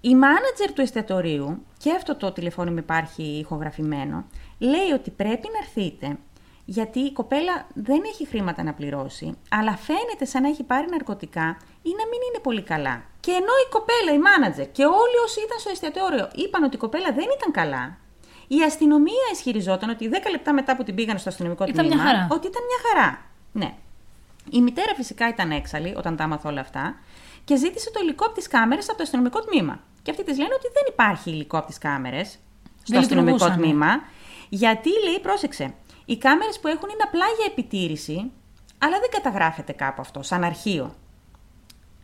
Η 0.00 0.14
μάνατζερ 0.14 0.72
του 0.72 0.80
εστιατορίου, 0.80 1.66
και 1.78 1.92
αυτό 1.92 2.16
το 2.16 2.32
τηλεφώνημα 2.32 2.78
υπάρχει 2.78 3.22
ηχογραφημένο, 3.22 4.24
λέει 4.58 4.90
ότι 4.94 5.10
πρέπει 5.10 5.48
να 5.52 5.58
έρθετε 5.66 6.18
γιατί 6.76 6.98
η 7.00 7.12
κοπέλα 7.12 7.66
δεν 7.74 8.00
έχει 8.12 8.26
χρήματα 8.26 8.62
να 8.62 8.72
πληρώσει, 8.72 9.36
αλλά 9.50 9.76
φαίνεται 9.76 10.24
σαν 10.24 10.42
να 10.42 10.48
έχει 10.48 10.62
πάρει 10.62 10.86
ναρκωτικά 10.90 11.46
ή 11.82 11.90
να 12.00 12.04
μην 12.10 12.20
είναι 12.28 12.40
πολύ 12.42 12.62
καλά. 12.62 13.02
Και 13.20 13.30
ενώ 13.30 13.54
η 13.66 13.68
κοπέλα, 13.70 14.10
η 14.14 14.18
μάνατζερ 14.18 14.70
και 14.76 14.84
όλοι 14.84 15.16
όσοι 15.24 15.38
ήταν 15.46 15.58
στο 15.58 15.70
εστιατόριο 15.70 16.28
είπαν 16.34 16.62
ότι 16.62 16.76
η 16.76 16.78
κοπέλα 16.78 17.10
δεν 17.18 17.26
ήταν 17.36 17.50
καλά, 17.52 17.96
η 18.48 18.62
αστυνομία 18.62 19.26
ισχυριζόταν 19.32 19.88
ότι 19.90 20.10
10 20.12 20.16
λεπτά 20.30 20.52
μετά 20.52 20.76
που 20.76 20.82
την 20.84 20.94
πήγαν 20.94 21.18
στο 21.18 21.28
αστυνομικό 21.28 21.64
Ήταν 21.64 21.86
τμήμα, 21.86 22.02
μια 22.02 22.12
χαρά. 22.12 22.26
ότι 22.30 22.46
ήταν 22.46 22.62
μια 22.70 22.78
χαρά. 22.86 23.08
Ναι. 23.52 23.74
Η 24.50 24.60
μητέρα 24.60 24.94
φυσικά 24.94 25.28
ήταν 25.28 25.50
έξαλλη 25.50 25.94
όταν 25.96 26.16
τα 26.16 26.24
άμαθε 26.24 26.48
όλα 26.48 26.60
αυτά 26.60 26.94
και 27.44 27.56
ζήτησε 27.56 27.90
το 27.90 28.00
υλικό 28.02 28.24
από 28.26 28.34
τις 28.34 28.46
κάμερες 28.48 28.88
από 28.88 28.96
το 28.96 29.02
αστυνομικό 29.02 29.40
τμήμα. 29.40 29.80
Και 30.02 30.10
αυτοί 30.10 30.24
τη 30.24 30.30
λένε 30.36 30.54
ότι 30.54 30.68
δεν 30.74 30.82
υπάρχει 30.88 31.30
υλικό 31.30 31.58
από 31.58 31.66
τις 31.66 31.78
κάμερες 31.78 32.28
στο 32.28 32.38
Δεν 32.84 32.98
αστυνομικό 32.98 33.32
λειτουργούσανε. 33.34 33.66
τμήμα. 33.66 33.90
Γιατί 34.48 34.88
λέει, 35.04 35.18
πρόσεξε, 35.22 35.74
οι 36.08 36.16
κάμερες 36.18 36.58
που 36.60 36.68
έχουν 36.68 36.88
είναι 36.88 37.02
απλά 37.06 37.26
για 37.36 37.46
επιτήρηση, 37.50 38.30
αλλά 38.78 38.98
δεν 38.98 39.10
καταγράφεται 39.10 39.72
κάπου 39.72 40.00
αυτό, 40.00 40.22
σαν 40.22 40.44
αρχείο. 40.44 40.94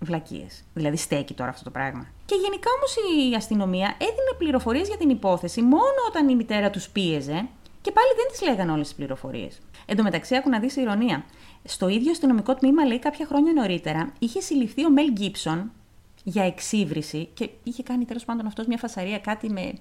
Βλακίες. 0.00 0.64
Δηλαδή 0.74 0.96
στέκει 0.96 1.34
τώρα 1.34 1.50
αυτό 1.50 1.64
το 1.64 1.70
πράγμα. 1.70 2.06
Και 2.24 2.34
γενικά 2.34 2.68
όμως 2.76 2.96
η 2.96 3.34
αστυνομία 3.34 3.94
έδινε 3.98 4.32
πληροφορίες 4.38 4.88
για 4.88 4.96
την 4.96 5.10
υπόθεση 5.10 5.62
μόνο 5.62 6.00
όταν 6.08 6.28
η 6.28 6.34
μητέρα 6.34 6.70
τους 6.70 6.88
πίεζε 6.88 7.48
και 7.80 7.92
πάλι 7.92 8.08
δεν 8.16 8.26
της 8.30 8.42
λέγανε 8.42 8.72
όλες 8.72 8.86
τις 8.86 8.96
πληροφορίες. 8.96 9.60
Εν 9.86 9.96
τω 9.96 10.02
μεταξύ, 10.02 10.36
άκου 10.36 10.48
να 10.48 10.58
δεις 10.58 10.76
ηρωνία. 10.76 11.24
Στο 11.64 11.88
ίδιο 11.88 12.10
αστυνομικό 12.10 12.54
τμήμα, 12.54 12.84
λέει 12.84 12.98
κάποια 12.98 13.26
χρόνια 13.26 13.52
νωρίτερα, 13.52 14.12
είχε 14.18 14.40
συλληφθεί 14.40 14.86
ο 14.86 14.90
Μέλ 14.90 15.12
Γκίψον 15.12 15.72
για 16.24 16.44
εξύβριση 16.44 17.28
και 17.34 17.50
είχε 17.62 17.82
κάνει 17.82 18.04
τέλος 18.04 18.24
πάντων 18.24 18.46
αυτός 18.46 18.66
μια 18.66 18.78
φασαρία 18.78 19.18
κάτι 19.18 19.50
με, 19.50 19.72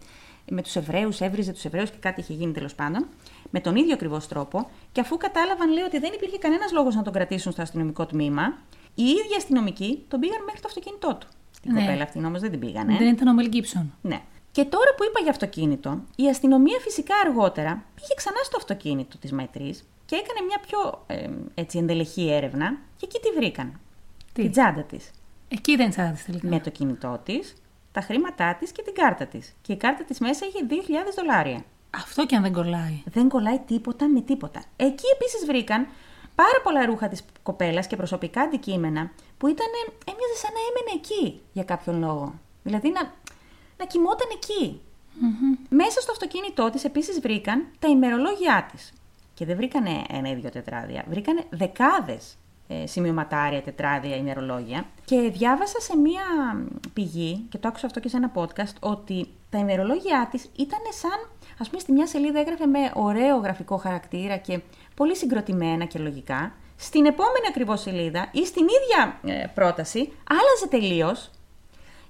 με 0.49 0.61
τους 0.61 0.75
Εβραίους, 0.75 1.21
έβριζε 1.21 1.51
τους 1.51 1.65
Εβραίους 1.65 1.89
και 1.89 1.97
κάτι 1.99 2.19
είχε 2.19 2.33
γίνει 2.33 2.51
τέλος 2.51 2.75
πάντων. 2.75 3.07
Με 3.55 3.59
τον 3.59 3.75
ίδιο 3.75 3.93
ακριβώς 3.93 4.27
τρόπο. 4.27 4.69
Και 4.91 5.01
αφού 5.01 5.17
κατάλαβαν, 5.17 5.71
λέει, 5.71 5.83
ότι 5.83 5.99
δεν 5.99 6.11
υπήρχε 6.13 6.37
κανένας 6.37 6.71
λόγος 6.71 6.95
να 6.95 7.01
τον 7.01 7.13
κρατήσουν 7.13 7.51
στο 7.51 7.61
αστυνομικό 7.61 8.05
τμήμα, 8.05 8.57
οι 8.95 9.03
ίδιοι 9.03 9.35
αστυνομικοί 9.37 10.05
τον 10.07 10.19
πήγαν 10.19 10.43
μέχρι 10.43 10.59
το 10.61 10.67
αυτοκίνητό 10.67 11.15
του. 11.15 11.27
Την 11.61 11.73
Ναι. 11.73 11.79
κοπέλα 11.79 12.03
αυτή 12.03 12.25
όμως 12.25 12.39
δεν 12.41 12.49
την 12.51 12.59
πήγανε. 12.59 12.97
Δεν 12.97 13.07
ήταν 13.07 13.27
ο 13.27 13.33
Μελ 13.33 13.47
Γκίψον. 13.47 13.93
Ναι. 14.01 14.21
Και 14.51 14.63
τώρα 14.65 14.93
που 14.97 15.03
είπα 15.03 15.19
για 15.21 15.31
αυτοκίνητο, 15.31 16.01
η 16.15 16.27
αστυνομία 16.29 16.79
φυσικά 16.79 17.15
αργότερα 17.25 17.83
πήγε 17.95 18.13
ξανά 18.15 18.37
στο 18.43 18.57
αυτοκίνητο 18.57 19.17
της 19.17 19.31
Μαϊτρής 19.31 19.83
και 20.05 20.15
έκανε 20.15 20.39
μια 20.47 20.59
πιο 20.67 21.03
ε, 21.07 21.29
έτσι, 21.61 21.77
εντελεχή 21.77 22.31
έρευνα 22.31 22.77
και 22.97 23.05
εκεί 23.09 23.19
τη 23.19 23.29
βρήκαν. 23.37 23.79
Τι; 24.33 24.41
Την 24.41 24.51
τσάντα 24.51 24.81
της. 24.83 25.11
Εκεί 25.47 25.71
ήταν 25.71 25.87
η 25.87 25.89
τσάντα 25.89 26.11
της 26.11 26.25
τελικά. 26.25 26.47
Με 26.47 26.59
το 26.59 26.69
κινητό 26.69 27.19
της, 27.23 27.53
τα 27.91 28.01
χρήματά 28.01 28.55
της 28.59 28.71
και 28.71 28.81
την 28.81 28.93
κάρτα 28.93 29.25
της. 29.25 29.53
Και 29.61 29.73
η 29.73 29.77
κάρτα 29.77 30.03
της 30.03 30.19
μέσα 30.19 30.45
είχε 30.45 30.59
2.000 30.69 31.13
δολάρια. 31.15 31.63
Αυτό 31.95 32.25
και 32.25 32.35
αν 32.35 32.41
δεν 32.41 32.53
κολλάει. 32.53 33.03
Δεν 33.05 33.29
κολλάει 33.29 33.59
τίποτα 33.59 34.07
με 34.07 34.21
τίποτα. 34.21 34.63
Εκεί 34.75 35.05
επίσης 35.13 35.45
βρήκαν 35.45 35.87
πάρα 36.35 36.61
πολλά 36.63 36.85
ρούχα 36.85 37.07
της 37.07 37.21
κοπέλας 37.43 37.87
και 37.87 37.95
προσωπικά 37.95 38.41
αντικείμενα 38.41 39.11
που 39.37 39.47
ήταν, 39.47 39.67
έμοιαζε 40.05 40.35
σαν 40.35 40.51
να 40.53 40.59
έμενε 40.69 41.01
εκεί 41.01 41.41
για 41.53 41.63
κάποιον 41.63 41.99
λόγο. 41.99 42.33
Δηλαδή 42.63 42.89
να, 42.89 43.01
να 43.77 43.85
κοιμόταν 43.85 44.27
εκεί. 44.33 44.81
Μέσα 45.69 46.01
στο 46.01 46.11
αυτοκίνητό 46.11 46.69
της 46.69 46.83
επίσης 46.83 47.19
βρήκαν 47.19 47.65
τα 47.79 47.87
ημερολόγια 47.87 48.67
της. 48.71 48.93
Και 49.33 49.45
δεν 49.45 49.55
βρήκανε 49.55 50.01
ένα 50.09 50.29
ή 50.29 50.35
δύο 50.35 50.49
τετράδια, 50.49 51.05
βρήκανε 51.09 51.43
δεκάδες 51.49 52.37
ε, 52.67 52.87
σημειωματάρια, 52.87 53.61
τετράδια, 53.61 54.15
ημερολόγια. 54.15 54.85
Και 55.05 55.19
διάβασα 55.19 55.79
σε 55.79 55.97
μία 55.97 56.21
πηγή, 56.93 57.45
και 57.49 57.57
το 57.57 57.67
άκουσα 57.67 57.85
αυτό 57.85 57.99
και 57.99 58.09
σε 58.09 58.17
ένα 58.17 58.31
podcast, 58.35 58.75
ότι 58.79 59.27
τα 59.49 59.57
ημερολόγια 59.57 60.27
της 60.31 60.49
ήταν 60.55 60.79
σαν, 60.89 61.29
ας 61.59 61.69
πούμε, 61.69 61.79
στη 61.81 61.91
μια 61.91 62.07
σελίδα 62.07 62.39
έγραφε 62.39 62.65
με 62.65 62.91
ωραίο 62.93 63.37
γραφικό 63.37 63.77
χαρακτήρα 63.77 64.37
και 64.37 64.59
πολύ 64.95 65.15
συγκροτημένα 65.15 65.85
και 65.85 65.99
λογικά. 65.99 66.53
Στην 66.75 67.05
επόμενη 67.05 67.45
ακριβώς 67.49 67.81
σελίδα 67.81 68.29
ή 68.31 68.45
στην 68.45 68.63
ίδια 68.63 69.19
ε, 69.23 69.47
πρόταση 69.47 70.13
άλλαζε 70.29 70.67
τελείως 70.69 71.29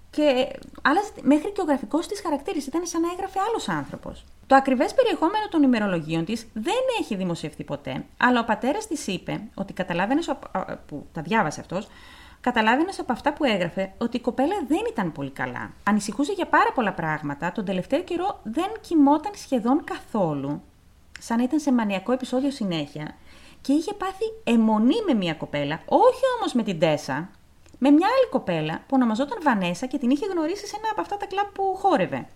και 0.09 0.57
άλλαζε 0.81 1.11
μέχρι 1.21 1.51
και 1.51 1.61
ο 1.61 1.63
γραφικός 1.63 2.07
της 2.07 2.21
χαρακτήρας. 2.21 2.65
Ήταν 2.65 2.85
σαν 2.85 3.01
να 3.01 3.11
έγραφε 3.11 3.39
άλλος 3.47 3.69
άνθρωπος. 3.69 4.25
Το 4.47 4.55
ακριβές 4.55 4.93
περιεχόμενο 4.93 5.47
των 5.49 5.63
ημερολογίων 5.63 6.25
της 6.25 6.47
δεν 6.53 6.83
έχει 6.99 7.15
δημοσιευτεί 7.15 7.63
ποτέ, 7.63 8.05
αλλά 8.17 8.39
ο 8.39 8.43
πατέρας 8.43 8.87
της 8.87 9.07
είπε 9.07 9.41
ότι 9.53 9.73
καταλάβαινες, 9.73 10.31
που 10.87 11.07
τα 11.13 11.21
διάβασε 11.21 11.59
αυτός, 11.59 11.87
καταλάβαινε 12.43 12.91
από 12.99 13.11
αυτά 13.11 13.33
που 13.33 13.43
έγραφε 13.43 13.93
ότι 13.97 14.17
η 14.17 14.19
κοπέλα 14.19 14.55
δεν 14.67 14.81
ήταν 14.89 15.11
πολύ 15.11 15.29
καλά. 15.29 15.73
Ανησυχούσε 15.83 16.31
για 16.31 16.45
πάρα 16.45 16.71
πολλά 16.75 16.93
πράγματα, 16.93 17.51
τον 17.51 17.65
τελευταίο 17.65 18.03
καιρό 18.03 18.39
δεν 18.43 18.71
κοιμόταν 18.81 19.31
σχεδόν 19.35 19.83
καθόλου, 19.83 20.61
σαν 21.19 21.37
να 21.37 21.43
ήταν 21.43 21.59
σε 21.59 21.71
μανιακό 21.71 22.11
επεισόδιο 22.11 22.51
συνέχεια, 22.51 23.15
και 23.61 23.73
είχε 23.73 23.93
πάθει 23.93 24.25
αιμονή 24.43 24.95
με 25.07 25.13
μια 25.13 25.33
κοπέλα, 25.33 25.81
όχι 25.85 26.23
όμως 26.37 26.53
με 26.53 26.63
την 26.63 26.79
Τέσσα, 26.79 27.29
με 27.77 27.89
μια 27.89 28.07
άλλη 28.07 28.29
κοπέλα 28.29 28.77
που 28.77 28.91
ονομαζόταν 28.91 29.37
Βανέσα 29.43 29.85
και 29.85 29.97
την 29.97 30.09
είχε 30.09 30.25
γνωρίσει 30.25 30.67
σε 30.67 30.75
ένα 30.77 30.87
από 30.91 31.01
αυτά 31.01 31.17
τα 31.17 31.25
κλαμπ 31.25 31.47
που 31.53 31.75
χόρευε. 31.75 32.27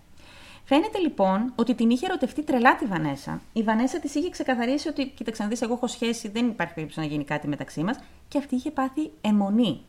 Φαίνεται 0.64 0.98
λοιπόν 0.98 1.52
ότι 1.56 1.74
την 1.74 1.90
είχε 1.90 2.06
ερωτευτεί 2.06 2.42
τρελά 2.42 2.76
τη 2.76 2.84
Βανέσα. 2.86 3.40
Η 3.52 3.62
Βανέσα 3.62 3.98
της 3.98 4.14
είχε 4.14 4.30
ξεκαθαρίσει 4.30 4.88
ότι, 4.88 5.06
κοίταξε 5.06 5.42
να 5.42 5.48
δεις, 5.48 5.62
εγώ 5.62 5.74
έχω 5.74 5.86
σχέση, 5.86 6.28
δεν 6.28 6.48
υπάρχει 6.48 6.74
περίπτωση 6.74 7.00
να 7.00 7.06
γίνει 7.06 7.24
κάτι 7.24 7.48
μεταξύ 7.48 7.82
μας, 7.82 7.98
και 8.28 8.38
αυτή 8.38 8.54
είχε 8.54 8.70
πάθει 8.70 9.10
αιμονή. 9.20 9.80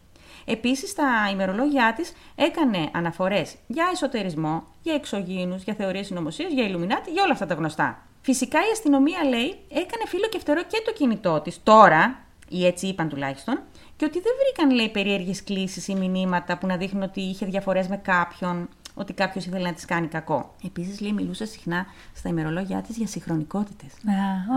Επίσης, 0.46 0.90
στα 0.90 1.30
ημερολόγια 1.32 1.94
της 1.96 2.14
έκανε 2.36 2.90
αναφορές 2.94 3.56
για 3.68 3.90
εσωτερισμό, 3.94 4.64
για 4.82 4.94
εξωγήινους, 4.94 5.64
για 5.64 5.74
θεωρίες 5.74 6.06
συνωμοσίας, 6.06 6.52
για 6.52 6.64
ηλουμινάτη, 6.64 7.12
για 7.12 7.24
όλα 7.24 7.34
αυτά 7.34 7.46
τα 7.46 7.54
γνωστά. 7.54 8.04
Φυσικά 8.22 8.60
η 8.60 8.72
αστυνομία 8.72 9.24
λέει 9.24 9.56
έκανε 9.70 10.04
φίλο 10.08 10.28
και 10.30 10.40
φτερό 10.40 10.62
και 10.64 10.82
το 10.86 10.94
κινητό 10.94 11.42
της 11.42 11.64
τώρα, 11.64 12.20
ή 12.50 12.66
έτσι 12.66 12.88
είπαν 12.88 13.10
τουλάχιστον, 13.10 13.60
και 13.96 14.06
ότι 14.06 14.20
δεν 14.20 14.32
βρήκαν, 14.44 14.76
λέει, 14.76 14.90
περίεργες 14.90 15.44
κλήσεις 15.44 15.88
ή 15.88 15.96
μηνύματα 15.96 16.58
που 16.58 16.68
να 16.68 16.78
δείχνουν 16.78 17.04
ότι 17.04 17.22
είχε 17.22 17.46
διαφορές 17.46 17.88
με 17.88 17.98
κάποιον, 17.98 18.70
ότι 19.00 19.14
κάποιος 19.14 19.46
ήθελε 19.46 19.70
να 19.70 19.74
τη 19.74 19.86
κάνει 19.86 20.08
κακό. 20.08 20.56
Επίσης, 20.66 21.00
λέει, 21.02 21.12
μιλούσε 21.14 21.46
συχνά 21.46 21.86
στα 22.16 22.30
ημερολόγια 22.30 22.82
της 22.82 22.98
για 22.98 23.08
συγχρονικότητες. 23.08 23.94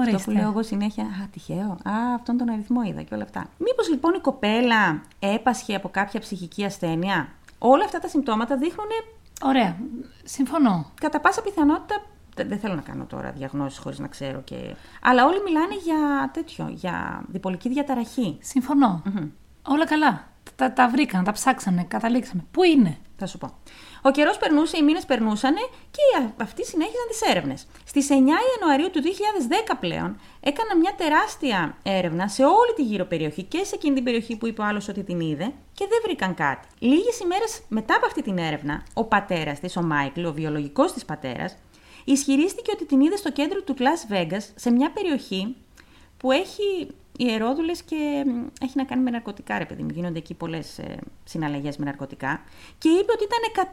ωραία. 0.00 0.14
Αυτό 0.16 0.30
που 0.30 0.36
λέω 0.36 0.48
εγώ 0.48 0.62
συνέχεια, 0.62 1.04
Α, 1.04 1.28
τυχαίο. 1.32 1.70
Α, 1.70 2.14
αυτόν 2.14 2.36
τον 2.36 2.48
αριθμό 2.50 2.82
είδα 2.82 3.02
και 3.02 3.14
όλα 3.14 3.22
αυτά. 3.22 3.46
Μήπως 3.58 3.88
λοιπόν 3.88 4.14
η 4.14 4.20
κοπέλα 4.20 5.02
έπασχε 5.18 5.74
από 5.74 5.88
κάποια 5.88 6.20
ψυχική 6.20 6.64
ασθένεια; 6.64 7.28
Όλα 7.58 7.84
αυτά 7.84 7.98
τα 7.98 8.08
συμπτώματα 8.08 8.56
δείχνουν. 8.56 8.88
Ωραία. 9.44 9.76
Συμφωνώ. 10.24 10.86
Κατά 11.00 11.20
πάσα 11.20 11.42
πιθανότητα 11.42 12.02
δεν 12.34 12.58
θέλω 12.58 12.74
να 12.74 12.80
κάνω 12.80 13.04
τώρα 13.04 13.30
διαγνώσεις 13.30 13.78
χωρίς 13.78 13.98
να 13.98 14.06
ξέρω 14.06 14.40
και... 14.40 14.74
Αλλά 15.02 15.24
όλοι 15.24 15.42
μιλάνε 15.44 15.74
για 15.84 16.30
τέτοιο, 16.32 16.68
για 16.74 17.24
διπολική 17.28 17.68
διαταραχή. 17.68 18.38
Όλα 19.62 19.86
καλά. 19.86 20.26
Τα, 20.56 20.72
τα 20.72 20.88
βρήκαν, 20.88 21.24
τα 21.24 21.32
ψάξανε, 21.32 21.84
καταλήξαμε. 21.84 22.44
Πού 22.50 22.62
είναι; 22.62 22.98
Θα 23.16 23.26
σου 23.26 23.38
πω. 23.38 23.58
Ο 24.04 24.10
καιρός 24.10 24.38
περνούσε, 24.38 24.76
οι 24.76 24.82
μήνες 24.82 25.04
περνούσαν 25.04 25.54
και 25.90 26.28
αυτοί 26.42 26.64
συνέχιζαν 26.64 27.06
τις 27.08 27.20
έρευνες. 27.20 27.66
Στις 27.84 28.08
9 28.10 28.12
Ιανουαρίου 28.12 28.90
του 28.90 29.02
2010 29.02 29.76
πλέον 29.80 30.20
έκαναν 30.40 30.78
μια 30.78 30.94
τεράστια 30.96 31.76
έρευνα 31.82 32.28
σε 32.28 32.44
όλη 32.44 32.72
τη 32.76 32.82
γύρω 32.82 33.04
περιοχή 33.04 33.42
και 33.42 33.64
σε 33.64 33.74
εκείνη 33.74 33.94
την 33.94 34.04
περιοχή 34.04 34.36
που 34.36 34.46
είπε 34.46 34.60
ο 34.60 34.64
άλλος 34.64 34.88
ότι 34.88 35.02
την 35.02 35.20
είδε 35.20 35.52
και 35.74 35.86
δεν 35.88 35.98
βρήκαν 36.02 36.34
κάτι. 36.34 36.68
Λίγες 36.78 37.20
ημέρες 37.20 37.60
μετά 37.68 37.94
από 37.94 38.06
αυτή 38.06 38.22
την 38.22 38.38
έρευνα, 38.38 38.82
ο 38.94 39.04
πατέρας 39.04 39.60
της, 39.60 39.76
ο 39.76 39.82
Μάικλ, 39.82 40.24
ο 40.24 40.32
βιολογικός 40.32 40.92
της 40.92 41.04
πατέρας, 41.04 41.56
ισχυρίστηκε 42.04 42.70
ότι 42.74 42.84
την 42.84 43.00
είδε 43.00 43.16
στο 43.16 43.32
κέντρο 43.32 43.62
του 43.62 43.74
Las 43.78 44.12
Vegas, 44.12 44.42
σε 44.54 44.70
μια 44.70 44.90
περιοχή 44.92 45.56
που 46.16 46.32
έχει 46.32 46.88
ιερόδουλες 47.18 47.82
και 47.82 48.24
έχει 48.60 48.72
να 48.74 48.84
κάνει 48.84 49.02
με 49.02 49.10
ναρκωτικά, 49.10 49.58
ρε 49.58 49.64
παιδί 49.64 49.82
μου. 49.82 49.90
Γίνονται 49.92 50.18
εκεί 50.18 50.34
πολλές 50.34 50.78
ε, 50.78 50.98
συναλλαγές 51.24 51.76
με 51.76 51.84
ναρκωτικά. 51.84 52.42
Και 52.78 52.88
είπε 52.88 53.12
ότι 53.12 53.24
ήταν 53.24 53.68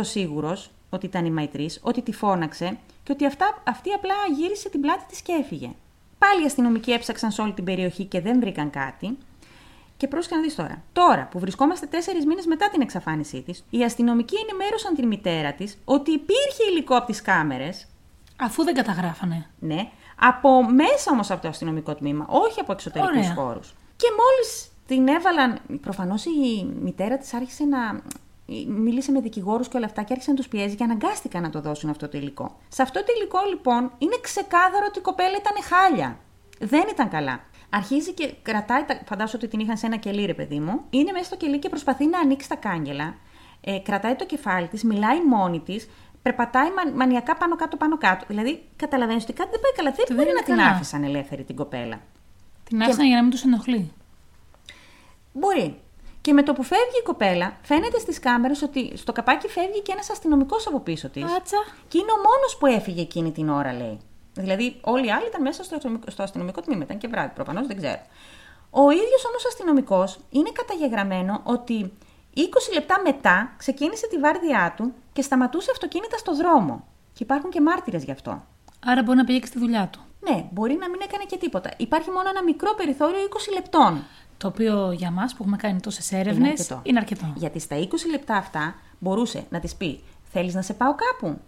σίγουρος 0.04 0.70
ότι 0.90 1.06
ήταν 1.06 1.24
η 1.24 1.30
Μαϊτρής, 1.30 1.80
ότι 1.82 2.02
τη 2.02 2.12
φώναξε 2.12 2.78
και 3.02 3.12
ότι 3.12 3.26
αυτά, 3.26 3.62
αυτή 3.66 3.90
απλά 3.90 4.14
γύρισε 4.36 4.68
την 4.68 4.80
πλάτη 4.80 5.04
της 5.08 5.20
και 5.22 5.32
έφυγε. 5.32 5.70
Πάλι 6.18 6.42
οι 6.42 6.46
αστυνομικοί 6.46 6.92
έψαξαν 6.92 7.30
σε 7.30 7.42
όλη 7.42 7.52
την 7.52 7.64
περιοχή 7.64 8.04
και 8.04 8.20
δεν 8.20 8.40
βρήκαν 8.40 8.70
κάτι. 8.70 9.18
Και 9.96 10.08
πρόσεχε 10.08 10.34
να 10.34 10.40
δεις 10.40 10.54
τώρα. 10.54 10.82
Τώρα 10.92 11.28
που 11.30 11.38
βρισκόμαστε 11.38 11.86
τέσσερις 11.86 12.26
μήνες 12.26 12.46
μετά 12.46 12.68
την 12.70 12.80
εξαφάνισή 12.80 13.42
της, 13.42 13.64
οι 13.70 13.84
αστυνομικοί 13.84 14.36
ενημέρωσαν 14.48 14.94
την 14.94 15.06
μητέρα 15.06 15.52
της 15.52 15.78
ότι 15.84 16.10
υπήρχε 16.10 16.70
υλικό 16.70 16.96
από 16.96 17.06
τις 17.06 17.22
κάμερες. 17.22 17.86
Αφού 18.36 18.64
δεν 18.64 18.74
καταγράφανε. 18.74 19.46
Ναι, 19.58 19.90
από 20.18 20.72
μέσα 20.72 21.10
όμως 21.10 21.30
από 21.30 21.42
το 21.42 21.48
αστυνομικό 21.48 21.94
τμήμα, 21.94 22.26
όχι 22.28 22.60
από 22.60 22.72
εξωτερικούς 22.72 23.32
χώρους. 23.34 23.74
Και 23.96 24.06
μόλις 24.18 24.70
την 24.86 25.08
έβαλαν. 25.08 25.58
Προφανώς 25.80 26.24
η 26.24 26.64
μητέρα 26.80 27.18
της 27.18 27.34
άρχισε 27.34 27.64
να. 27.64 28.02
Μίλησε 28.66 29.12
με 29.12 29.20
δικηγόρους 29.20 29.68
και 29.68 29.76
όλα 29.76 29.86
αυτά 29.86 30.02
και 30.02 30.12
άρχισε 30.12 30.30
να 30.30 30.36
τους 30.36 30.48
πιέζει 30.48 30.76
και 30.76 30.84
αναγκάστηκαν 30.84 31.42
να 31.42 31.50
το 31.50 31.60
δώσουν 31.60 31.90
αυτό 31.90 32.08
το 32.08 32.18
υλικό. 32.18 32.58
Σε 32.68 32.82
αυτό 32.82 33.00
το 33.04 33.12
υλικό 33.16 33.38
λοιπόν 33.48 33.92
είναι 33.98 34.16
ξεκάθαρο 34.20 34.84
ότι 34.88 34.98
η 34.98 35.02
κοπέλα 35.02 35.36
ήταν 35.36 35.62
χάλια. 35.62 36.18
Δεν 36.58 36.84
ήταν 36.90 37.08
καλά. 37.08 37.40
Αρχίζει 37.70 38.12
και 38.12 38.34
κρατάει, 38.42 38.84
φαντάζομαι 39.04 39.38
ότι 39.42 39.48
την 39.48 39.60
είχαν 39.60 39.76
σε 39.76 39.86
ένα 39.86 39.96
κελί, 39.96 40.24
ρε 40.24 40.34
παιδί 40.34 40.60
μου. 40.60 40.80
Είναι 40.90 41.12
μέσα 41.12 41.24
στο 41.24 41.36
κελί 41.36 41.58
και 41.58 41.68
προσπαθεί 41.68 42.06
να 42.06 42.18
ανοίξει 42.18 42.48
τα 42.48 42.56
κάγκελα. 42.56 43.14
Ε, 43.60 43.78
κρατάει 43.78 44.14
το 44.14 44.26
κεφάλι 44.26 44.68
της, 44.68 44.84
μιλάει 44.84 45.24
μόνη 45.26 45.60
της, 45.60 45.88
περπατάει 46.22 46.68
μανιακά 46.94 47.36
πάνω 47.36 47.56
κάτω 47.56 47.76
πάνω 47.76 47.98
κάτω. 47.98 48.24
Δηλαδή, 48.28 48.62
καταλαβαίνεις 48.76 49.22
ότι 49.22 49.32
κάτι 49.32 49.50
δεν 49.50 49.60
πάει 49.60 49.72
καλά. 49.72 50.06
Δεν 50.06 50.16
μπορεί 50.16 50.32
να 50.32 50.42
την 50.42 50.60
άφησαν 50.60 51.04
ελεύθερη 51.04 51.44
την 51.44 51.56
κοπέλα. 51.56 52.00
Την 52.64 52.82
άφησαν 52.82 53.06
για 53.06 53.16
να 53.16 53.22
μην 53.22 53.30
τους 53.30 53.44
ενοχλεί. 53.44 53.92
Μπορεί. 55.32 55.80
Και 56.20 56.32
με 56.32 56.42
το 56.42 56.52
που 56.52 56.62
φεύγει 56.62 56.98
η 57.00 57.02
κοπέλα, 57.02 57.56
φαίνεται 57.62 57.98
στις 57.98 58.18
κάμερες 58.18 58.62
ότι 58.62 58.96
στο 58.96 59.12
καπάκι 59.12 59.48
φεύγει 59.48 59.82
και 59.82 59.92
ένας 59.92 60.10
αστυνομικός 60.10 60.66
από 60.66 60.80
πίσω 60.80 61.08
της. 61.08 61.24
Και 61.88 61.98
είναι 61.98 62.12
ο 62.12 62.16
μόνος 62.16 62.56
που 62.58 62.66
έφυγε 62.66 63.00
εκείνη 63.00 63.32
την 63.32 63.48
ώρα, 63.48 63.72
λέει. 63.72 64.00
Δηλαδή, 64.34 64.76
όλοι 64.80 65.06
οι 65.06 65.10
άλλοι 65.10 65.26
ήταν 65.26 65.42
μέσα 65.42 65.64
στο 65.64 65.74
αστυνομικό, 65.74 66.10
στο 66.10 66.22
αστυνομικό 66.22 66.60
τμήμα. 66.60 66.82
Ήταν 66.82 66.98
και 66.98 67.08
βράδυ, 67.08 67.34
προφανώς 67.34 67.66
δεν 67.66 67.76
ξέρω. 67.76 68.00
Ο 68.70 68.90
ίδιος 68.90 69.24
όμως 69.28 69.46
αστυνομικός 69.46 70.18
είναι 70.30 70.50
καταγεγραμμένο 70.52 71.40
ότι 71.44 71.92
20 72.36 72.40
λεπτά 72.72 73.00
μετά 73.04 73.54
ξεκίνησε 73.56 74.06
τη 74.08 74.18
βάρδιά 74.18 74.74
του 74.76 74.92
και 75.12 75.22
σταματούσε 75.22 75.70
αυτοκίνητα 75.72 76.16
στο 76.16 76.36
δρόμο. 76.36 76.84
Και 77.12 77.22
υπάρχουν 77.22 77.50
και 77.50 77.60
μάρτυρες 77.60 78.04
γι' 78.04 78.10
αυτό. 78.10 78.42
Άρα 78.84 79.02
μπορεί 79.02 79.18
να 79.18 79.24
πήγε 79.24 79.38
και 79.38 79.46
στη 79.46 79.58
δουλειά 79.58 79.88
του. 79.88 80.00
Ναι, 80.20 80.44
μπορεί 80.50 80.76
να 80.80 80.88
μην 80.88 81.00
έκανε 81.02 81.24
και 81.24 81.36
τίποτα. 81.36 81.70
Υπάρχει 81.76 82.10
μόνο 82.10 82.28
ένα 82.28 82.42
μικρό 82.42 82.74
περιθώριο 82.76 83.18
20 83.30 83.52
λεπτών. 83.54 84.04
Το 84.38 84.48
οποίο 84.48 84.92
για 84.92 85.10
μας 85.10 85.34
που 85.34 85.38
έχουμε 85.42 85.56
κάνει 85.56 85.80
τόσες 85.80 86.12
έρευνες 86.12 86.68
είναι, 86.68 86.80
είναι 86.82 86.98
αρκετό. 86.98 87.32
Γιατί 87.36 87.58
στα 87.58 87.76
20 87.78 87.84
λεπτά 88.10 88.36
αυτά 88.36 88.74
μπορούσε 88.98 89.46
να 89.48 89.60
της 89.60 89.74
πει: 89.74 90.00
Θέλεις 90.32 90.54
να 90.54 90.62
σε 90.62 90.74
πάω 90.74 90.94
κάπου; 90.94 91.38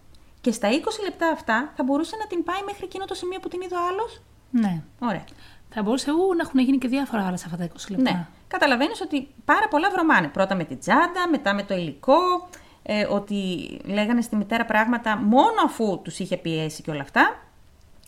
Και 0.41 0.51
στα 0.51 0.69
20 0.71 0.73
λεπτά 1.03 1.27
αυτά 1.27 1.71
θα 1.75 1.83
μπορούσε 1.83 2.15
να 2.19 2.27
την 2.27 2.43
πάει 2.43 2.61
μέχρι 2.65 2.83
εκείνο 2.83 3.05
το 3.05 3.13
σημείο 3.13 3.39
που 3.39 3.47
την 3.47 3.61
είδε 3.61 3.75
ο 3.75 3.87
άλλος; 3.91 4.21
Ναι. 4.49 4.83
Ωραία. 4.99 5.23
Θα 5.69 5.83
μπορούσε 5.83 6.11
ου, 6.11 6.35
να 6.35 6.41
έχουν 6.41 6.59
γίνει 6.59 6.77
και 6.77 6.87
διάφορα 6.87 7.27
άλλα 7.27 7.37
σε 7.37 7.43
αυτά 7.45 7.57
τα 7.57 7.63
20 7.63 7.89
λεπτά. 7.89 8.11
Ναι. 8.11 8.27
Καταλαβαίνεις 8.47 9.01
ότι 9.01 9.27
πάρα 9.45 9.67
πολλά 9.67 9.89
βρωμάνε. 9.89 10.27
Πρώτα 10.27 10.55
με 10.55 10.63
την 10.63 10.79
τσάντα, 10.79 11.29
μετά 11.29 11.53
με 11.53 11.63
το 11.63 11.75
υλικό, 11.75 12.49
ε, 12.83 13.05
ότι 13.05 13.67
λέγανε 13.85 14.21
στη 14.21 14.35
μητέρα 14.35 14.65
πράγματα 14.65 15.17
μόνο 15.17 15.61
αφού 15.65 16.01
τους 16.03 16.19
είχε 16.19 16.37
πιέσει 16.37 16.81
και 16.81 16.91
όλα 16.91 17.01
αυτά. 17.01 17.39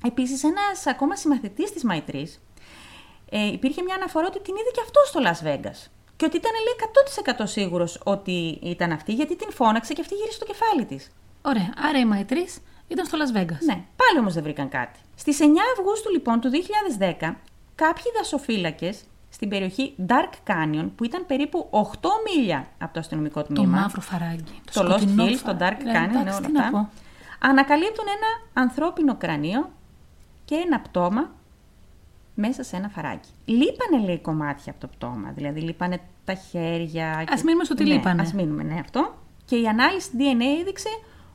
Επίσης, 0.05 0.43
ένας 0.43 0.87
ακόμα 0.87 1.15
συμμαθητής 1.15 1.71
της 1.71 1.83
Μαϊτρής 1.83 2.39
ε, 3.29 3.47
υπήρχε 3.47 3.81
μια 3.81 3.95
αναφορά 3.95 4.25
ότι 4.27 4.41
την 4.41 4.55
είδε 4.55 4.69
και 4.73 4.81
αυτός 4.83 5.07
στο 5.07 5.19
Las 5.23 5.47
Vegas. 5.47 5.89
Και 6.15 6.25
ότι 6.25 6.37
ήταν 6.37 6.51
λέει 6.51 7.43
100% 7.43 7.43
σίγουρος 7.43 8.01
ότι 8.03 8.59
ήταν 8.63 8.91
αυτή, 8.91 9.13
γιατί 9.13 9.35
την 9.35 9.51
φώναξε 9.51 9.93
και 9.93 10.01
αυτή 10.01 10.15
γύρισε 10.15 10.39
το 10.39 10.45
κεφάλι 10.45 10.85
της. 10.85 11.11
Ωραία. 11.41 11.73
Άρα 11.77 11.99
η 11.99 12.05
Μαϊτρής 12.05 12.59
ήταν 12.87 13.05
στο 13.05 13.17
Las 13.17 13.37
Vegas. 13.37 13.61
Ναι. 13.65 13.83
Πάλι 13.95 14.19
όμως 14.19 14.33
δεν 14.33 14.43
βρήκαν 14.43 14.69
κάτι. 14.69 14.99
Στις 15.15 15.39
9 15.41 15.43
Αυγούστου 15.77 16.11
λοιπόν 16.11 16.39
του 16.39 16.49
2010, 16.99 17.35
κάποιοι 17.75 18.03
δασοφύλακες 18.17 19.03
στην 19.37 19.49
περιοχή 19.49 19.95
Dark 20.07 20.51
Canyon, 20.51 20.89
που 20.95 21.03
ήταν 21.03 21.25
περίπου 21.25 21.69
8 21.71 22.07
μίλια 22.27 22.67
από 22.77 22.93
το 22.93 22.99
αστυνομικό 22.99 23.43
τμήμα. 23.43 23.63
Το 23.63 23.69
μαύρο 23.69 24.01
φαράγγι. 24.01 24.61
Το, 24.73 24.83
το 24.83 24.93
Lost 24.93 25.19
Hills, 25.19 25.37
το 25.45 25.57
Dark 25.59 25.79
Canyon, 25.95 26.11
ναι, 26.11 26.19
όλα 26.19 26.29
αυτά. 26.29 26.89
Ανακαλύπτουν 27.39 28.05
ένα 28.07 28.63
ανθρώπινο 28.65 29.15
κρανίο 29.15 29.69
και 30.45 30.55
ένα 30.55 30.79
πτώμα 30.79 31.31
μέσα 32.33 32.63
σε 32.63 32.75
ένα 32.75 32.89
φαράγγι. 32.89 33.29
Λείπανε 33.45 34.05
λέει 34.05 34.19
κομμάτια 34.19 34.71
από 34.71 34.81
το 34.81 34.87
πτώμα, 34.87 35.31
δηλαδή 35.35 35.59
λείπανε 35.59 35.99
τα 36.25 36.33
χέρια. 36.33 37.11
Α 37.11 37.23
και... 37.23 37.41
μείνουμε 37.45 37.63
στο 37.63 37.73
τι 37.73 37.83
ναι, 37.83 37.93
λείπανε. 37.93 38.21
Α 38.21 38.31
μείνουμε, 38.35 38.63
ναι, 38.63 38.79
αυτό. 38.79 39.17
Και 39.45 39.55
η 39.55 39.67
ανάλυση 39.67 40.09
DNA 40.17 40.59
έδειξε 40.59 40.89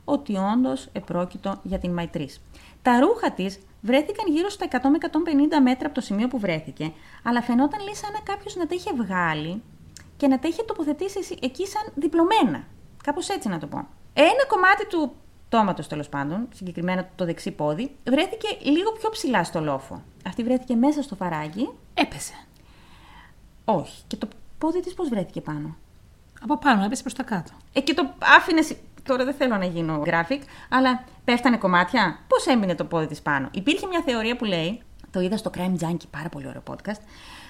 ότι 0.05 0.35
όντως 0.35 0.89
επρόκειτο 0.91 1.59
για 1.63 1.79
την 1.79 1.93
Μαϊτρής. 1.93 2.41
Τα 2.83 2.99
ρούχα 2.99 3.31
της 3.31 3.59
βρέθηκαν 3.81 4.33
γύρω 4.33 4.49
στα 4.49 4.67
100 4.71 4.77
με 4.81 4.97
150 5.01 5.61
μέτρα 5.63 5.85
από 5.85 5.95
το 5.95 6.01
σημείο 6.01 6.27
που 6.27 6.39
βρέθηκε, 6.39 6.93
αλλά 7.23 7.41
φαινόταν 7.41 7.83
λέει 7.83 7.95
σαν 7.95 8.11
να 8.11 8.19
κάποιος 8.19 8.55
να 8.55 8.67
τα 8.67 8.75
είχε 8.75 8.93
βγάλει 8.93 9.61
και 10.17 10.27
να 10.27 10.39
τα 10.39 10.47
είχε 10.47 10.63
τοποθετήσει 10.63 11.37
εκεί 11.41 11.67
σαν 11.67 11.91
διπλωμένα. 11.95 12.63
Κάπως 13.03 13.29
έτσι 13.29 13.47
να 13.49 13.59
το 13.59 13.67
πω. 13.67 13.87
Ένα 14.13 14.45
κομμάτι 14.47 14.87
του 14.87 15.15
πτώματος 15.47 15.87
τέλος 15.87 16.09
πάντων, 16.09 16.47
συγκεκριμένα 16.53 17.09
το 17.15 17.25
δεξί 17.25 17.51
πόδι, 17.51 17.95
βρέθηκε 18.09 18.47
λίγο 18.61 18.91
πιο 18.91 19.09
ψηλά 19.09 19.43
στο 19.43 19.61
λόφο. 19.61 20.03
Αυτή 20.25 20.43
βρέθηκε 20.43 20.75
μέσα 20.75 21.01
στο 21.01 21.15
φαράγγι. 21.15 21.69
Έπεσε. 21.93 22.33
Όχι. 23.65 24.03
Και 24.07 24.15
το 24.15 24.27
πόδι 24.57 24.79
της 24.79 24.93
πώς 24.93 25.09
βρέθηκε 25.09 25.41
πάνω; 25.41 25.75
Από 26.41 26.57
πάνω, 26.57 26.83
έπεσε 26.83 27.01
προς 27.01 27.13
τα 27.13 27.23
κάτω. 27.23 27.51
Ε, 27.73 27.81
και 27.81 27.93
το 27.93 28.13
άφηνες. 28.19 28.75
Τώρα 29.03 29.25
δεν 29.25 29.33
θέλω 29.33 29.57
να 29.57 29.65
γίνω 29.65 30.01
graphic, 30.05 30.39
αλλά 30.69 31.03
πέφτανε 31.23 31.57
κομμάτια. 31.57 32.19
Πώς 32.27 32.45
έμεινε 32.45 32.75
το 32.75 32.85
πόδι 32.85 33.07
της 33.07 33.21
πάνω; 33.21 33.47
Υπήρχε 33.51 33.87
μια 33.87 34.01
θεωρία 34.05 34.35
που 34.35 34.45
λέει, 34.45 34.81
το 35.11 35.19
είδα 35.19 35.37
στο 35.37 35.51
Crime 35.57 35.83
Junkie, 35.83 36.07
πάρα 36.11 36.29
πολύ 36.29 36.47
ωραίο 36.47 36.63
podcast, 36.69 37.01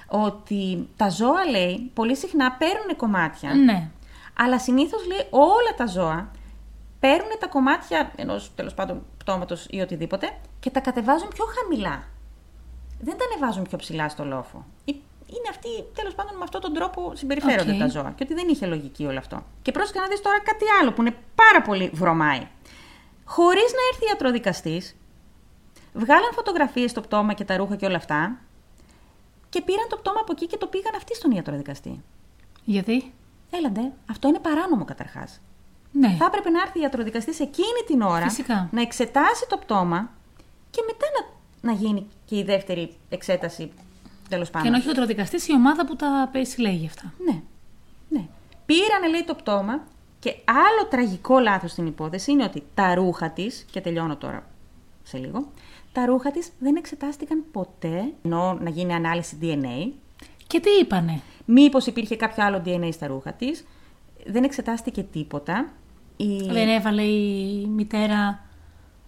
ότι 0.08 0.90
τα 0.96 1.10
ζώα 1.10 1.46
λέει 1.50 1.92
πολύ 1.94 2.16
συχνά 2.16 2.52
παίρνουν 2.52 2.96
κομμάτια. 2.98 3.54
Ναι. 3.54 3.90
Αλλά 4.38 4.60
συνήθως 4.60 5.08
λέει 5.08 5.28
όλα 5.30 5.74
τα 5.78 5.86
ζώα 5.86 6.32
παίρνουν 7.00 7.32
τα 7.40 7.48
κομμάτια 7.48 8.12
ενός 8.16 8.52
τέλος 8.56 8.74
πάντων 8.74 9.06
πτώματος 9.18 9.68
ή 9.70 9.80
οτιδήποτε 9.80 10.38
και 10.60 10.70
τα 10.70 10.80
κατεβάζουν 10.80 11.28
πιο 11.28 11.46
χαμηλά. 11.46 12.04
Δεν 13.00 13.18
τα 13.18 13.26
ανεβάζουν 13.32 13.64
πιο 13.64 13.78
ψηλά 13.78 14.10
στο 14.10 14.26
λόφο. 14.26 14.66
Ή- 15.34 15.36
Είναι 15.38 15.50
αυτοί, 15.50 15.70
τέλος 15.96 16.14
πάντων, 16.16 16.34
με 16.38 16.44
αυτόν 16.44 16.62
τον 16.62 16.74
τρόπο 16.74 17.12
συμπεριφέρονται 17.16 17.72
Οκ. 17.72 17.78
τα 17.80 17.88
ζώα. 17.88 18.12
Και 18.16 18.24
ότι 18.24 18.34
δεν 18.34 18.48
είχε 18.50 18.66
λογική 18.66 19.06
όλο 19.06 19.18
αυτό. 19.18 19.44
Και 19.62 19.72
πρόσεχε 19.72 20.00
να 20.00 20.08
δεις 20.08 20.22
τώρα 20.22 20.40
κάτι 20.42 20.66
άλλο 20.82 20.92
που 20.94 21.02
είναι 21.02 21.16
πάρα 21.36 21.62
πολύ 21.62 21.90
βρωμάει. 21.94 22.48
Χωρίς 23.26 23.70
να 23.78 23.82
έρθει 23.92 24.06
ιατροδικαστής, 24.10 24.96
βγάλαν 25.94 26.32
φωτογραφίες 26.34 26.92
στο 26.92 27.02
πτώμα 27.02 27.34
και 27.34 27.44
τα 27.44 27.58
ρούχα 27.58 27.76
και 27.76 27.86
όλα 27.86 27.98
αυτά 27.98 28.38
και 29.50 29.62
πήραν 29.62 29.88
το 29.90 29.98
πτώμα 29.98 30.20
από 30.22 30.32
εκεί 30.32 30.48
και 30.48 30.58
το 30.58 30.68
πήγαν 30.68 30.94
αυτοί 30.96 31.16
στον 31.16 31.32
ιατροδικαστή. 31.32 32.04
Γιατί; 32.64 33.14
Έλαντε, 33.52 33.92
αυτό 34.10 34.28
είναι 34.28 34.40
παράνομο 34.40 34.86
καταρχάς. 34.86 35.42
Ναι. 35.92 36.16
Θα 36.20 36.26
έπρεπε 36.26 36.50
να 36.50 36.62
έρθει 36.62 36.80
ιατροδικαστής 36.80 37.40
εκείνη 37.40 37.82
την 37.88 38.02
ώρα 38.02 38.24
Φυσικά. 38.24 38.70
να 38.72 38.82
εξετάσει 38.82 39.46
το 39.50 39.58
πτώμα 39.58 40.10
και 40.70 40.82
μετά 40.86 41.06
να, 41.16 41.72
να 41.72 41.78
γίνει 41.80 42.08
και 42.26 42.38
η 42.38 42.44
δεύτερη 42.44 42.94
εξέταση 43.10 43.72
τέλος 44.34 44.50
πάντων. 44.50 44.66
Και 44.66 44.72
να 44.72 44.78
όχι 44.78 44.88
ο 44.88 44.90
ιατροδικαστή, 44.90 45.52
η 45.52 45.56
ομάδα 45.56 45.86
που 45.86 45.96
τα 45.96 46.32
συλλέγει 46.42 46.86
αυτά. 46.86 47.14
Ναι. 47.26 47.42
ναι. 48.10 48.26
Πήρανε, 48.66 49.08
λέει, 49.10 49.24
το 49.24 49.36
πτώμα 49.36 49.84
και 50.20 50.36
άλλο 50.46 50.88
τραγικό 50.90 51.40
λάθος 51.40 51.72
στην 51.72 51.86
υπόθεση 51.86 52.32
είναι 52.32 52.44
ότι 52.44 52.64
τα 52.74 52.96
ρούχα 52.96 53.30
της, 53.30 53.66
και 53.72 53.82
τελειώνω 53.82 54.16
τώρα 54.16 54.48
σε 55.04 55.18
λίγο, 55.18 55.52
τα 55.92 56.06
ρούχα 56.06 56.32
της 56.32 56.50
δεν 56.60 56.76
εξετάστηκαν 56.76 57.44
ποτέ, 57.52 58.14
ενώ 58.26 58.54
να 58.54 58.70
γίνει 58.70 58.94
ανάλυση 58.94 59.38
DNA, 59.42 59.92
Και 60.48 60.60
τι 60.60 60.70
είπανε; 60.82 61.22
μήπως 61.46 61.86
υπήρχε 61.86 62.16
κάποιο 62.16 62.44
άλλο 62.46 62.62
DNA 62.66 62.90
στα 62.92 63.08
ρούχα 63.08 63.34
της, 63.34 63.66
δεν 64.26 64.44
εξετάστηκε 64.44 65.04
τίποτα. 65.04 65.72
Η... 66.18 66.38
Δεν 66.52 66.70
έβαλε 66.70 67.02
η 67.02 67.66
μητέρα 67.68 68.46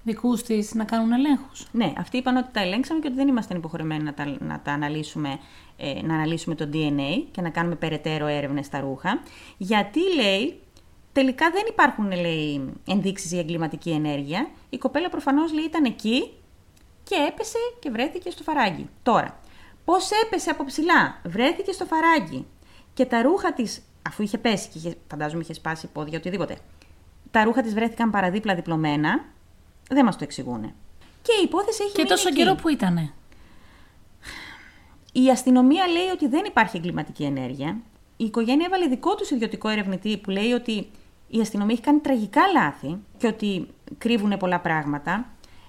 δικούς 0.05 0.43
της 0.43 0.73
να 0.73 0.83
κάνουν 0.83 1.11
ελέγχους. 1.11 1.67
Ναι, 1.71 1.93
αυτοί 1.97 2.17
είπαν 2.17 2.35
ότι 2.35 2.47
τα 2.51 2.59
ελέγξαμε 2.59 2.99
και 2.99 3.07
ότι 3.07 3.15
δεν 3.15 3.27
ήμασταν 3.27 3.57
υποχρεωμένοι 3.57 4.03
να 4.03 4.13
τα, 4.13 4.37
να 4.39 4.59
τα 4.59 4.71
αναλύσουμε, 4.71 5.39
ε, 5.77 6.01
να 6.01 6.13
αναλύσουμε 6.13 6.55
το 6.55 6.69
DNA 6.73 7.23
και 7.31 7.41
να 7.41 7.49
κάνουμε 7.49 7.75
περαιτέρω 7.75 8.25
έρευνες 8.25 8.65
στα 8.65 8.79
ρούχα. 8.79 9.21
Γιατί, 9.57 9.99
λέει, 10.15 10.59
τελικά 11.11 11.49
δεν 11.49 11.63
υπάρχουν, 11.69 12.11
λέει, 12.11 12.73
ενδείξεις 12.87 13.31
για 13.31 13.39
εγκληματική 13.39 13.89
ενέργεια. 13.89 14.49
Η 14.69 14.77
κοπέλα 14.77 15.09
προφανώς, 15.09 15.53
λέει, 15.53 15.63
ήταν 15.63 15.83
εκεί 15.83 16.31
και 17.03 17.15
έπεσε 17.29 17.57
και 17.79 17.89
βρέθηκε 17.89 18.29
στο 18.29 18.43
φαράγγι. 18.43 18.89
Τώρα, 19.03 19.39
πώς 19.85 20.09
έπεσε 20.25 20.49
από 20.49 20.65
ψηλά, 20.65 21.21
βρέθηκε 21.23 21.71
στο 21.71 21.85
φαράγγι 21.85 22.45
και 22.93 23.05
τα 23.05 23.21
ρούχα 23.21 23.53
της, 23.53 23.81
αφού 24.01 24.23
είχε 24.23 24.37
πέσει 24.37 24.69
και 24.69 24.77
είχε, 24.77 24.95
φαντάζομαι 25.07 25.41
είχε 25.41 25.53
σπάσει 25.53 25.87
πόδια, 25.87 26.17
οτιδήποτε, 26.17 26.57
τα 27.31 27.43
ρούχα 27.43 27.61
της 27.61 27.73
βρέθηκαν 27.73 28.11
παραδίπλα 28.11 28.55
διπλωμένα, 28.55 29.25
δεν 29.89 30.05
μας 30.05 30.17
το 30.17 30.23
εξηγούν. 30.23 30.61
Και 31.21 31.31
η 31.41 31.43
υπόθεση 31.43 31.83
έχει 31.83 31.91
Και 31.91 31.97
μείνει 31.97 32.09
τόσο 32.09 32.27
εκεί. 32.27 32.37
καιρό 32.37 32.55
που 32.55 32.69
ήτανε; 32.69 33.13
Η 35.11 35.29
αστυνομία 35.29 35.87
λέει 35.87 36.07
ότι 36.13 36.27
δεν 36.27 36.45
υπάρχει 36.45 36.77
εγκληματική 36.77 37.23
ενέργεια. 37.23 37.77
Η 38.17 38.25
οικογένεια 38.25 38.65
έβαλε 38.65 38.87
δικό 38.87 39.15
τους 39.15 39.31
ιδιωτικό 39.31 39.69
ερευνητή 39.69 40.17
που 40.17 40.29
λέει 40.29 40.51
ότι 40.51 40.89
η 41.27 41.39
αστυνομία 41.39 41.73
έχει 41.73 41.83
κάνει 41.83 41.99
τραγικά 41.99 42.41
λάθη 42.53 42.97
και 43.17 43.27
ότι 43.27 43.67
κρύβουν 43.97 44.37
πολλά 44.37 44.59
πράγματα. 44.59 45.25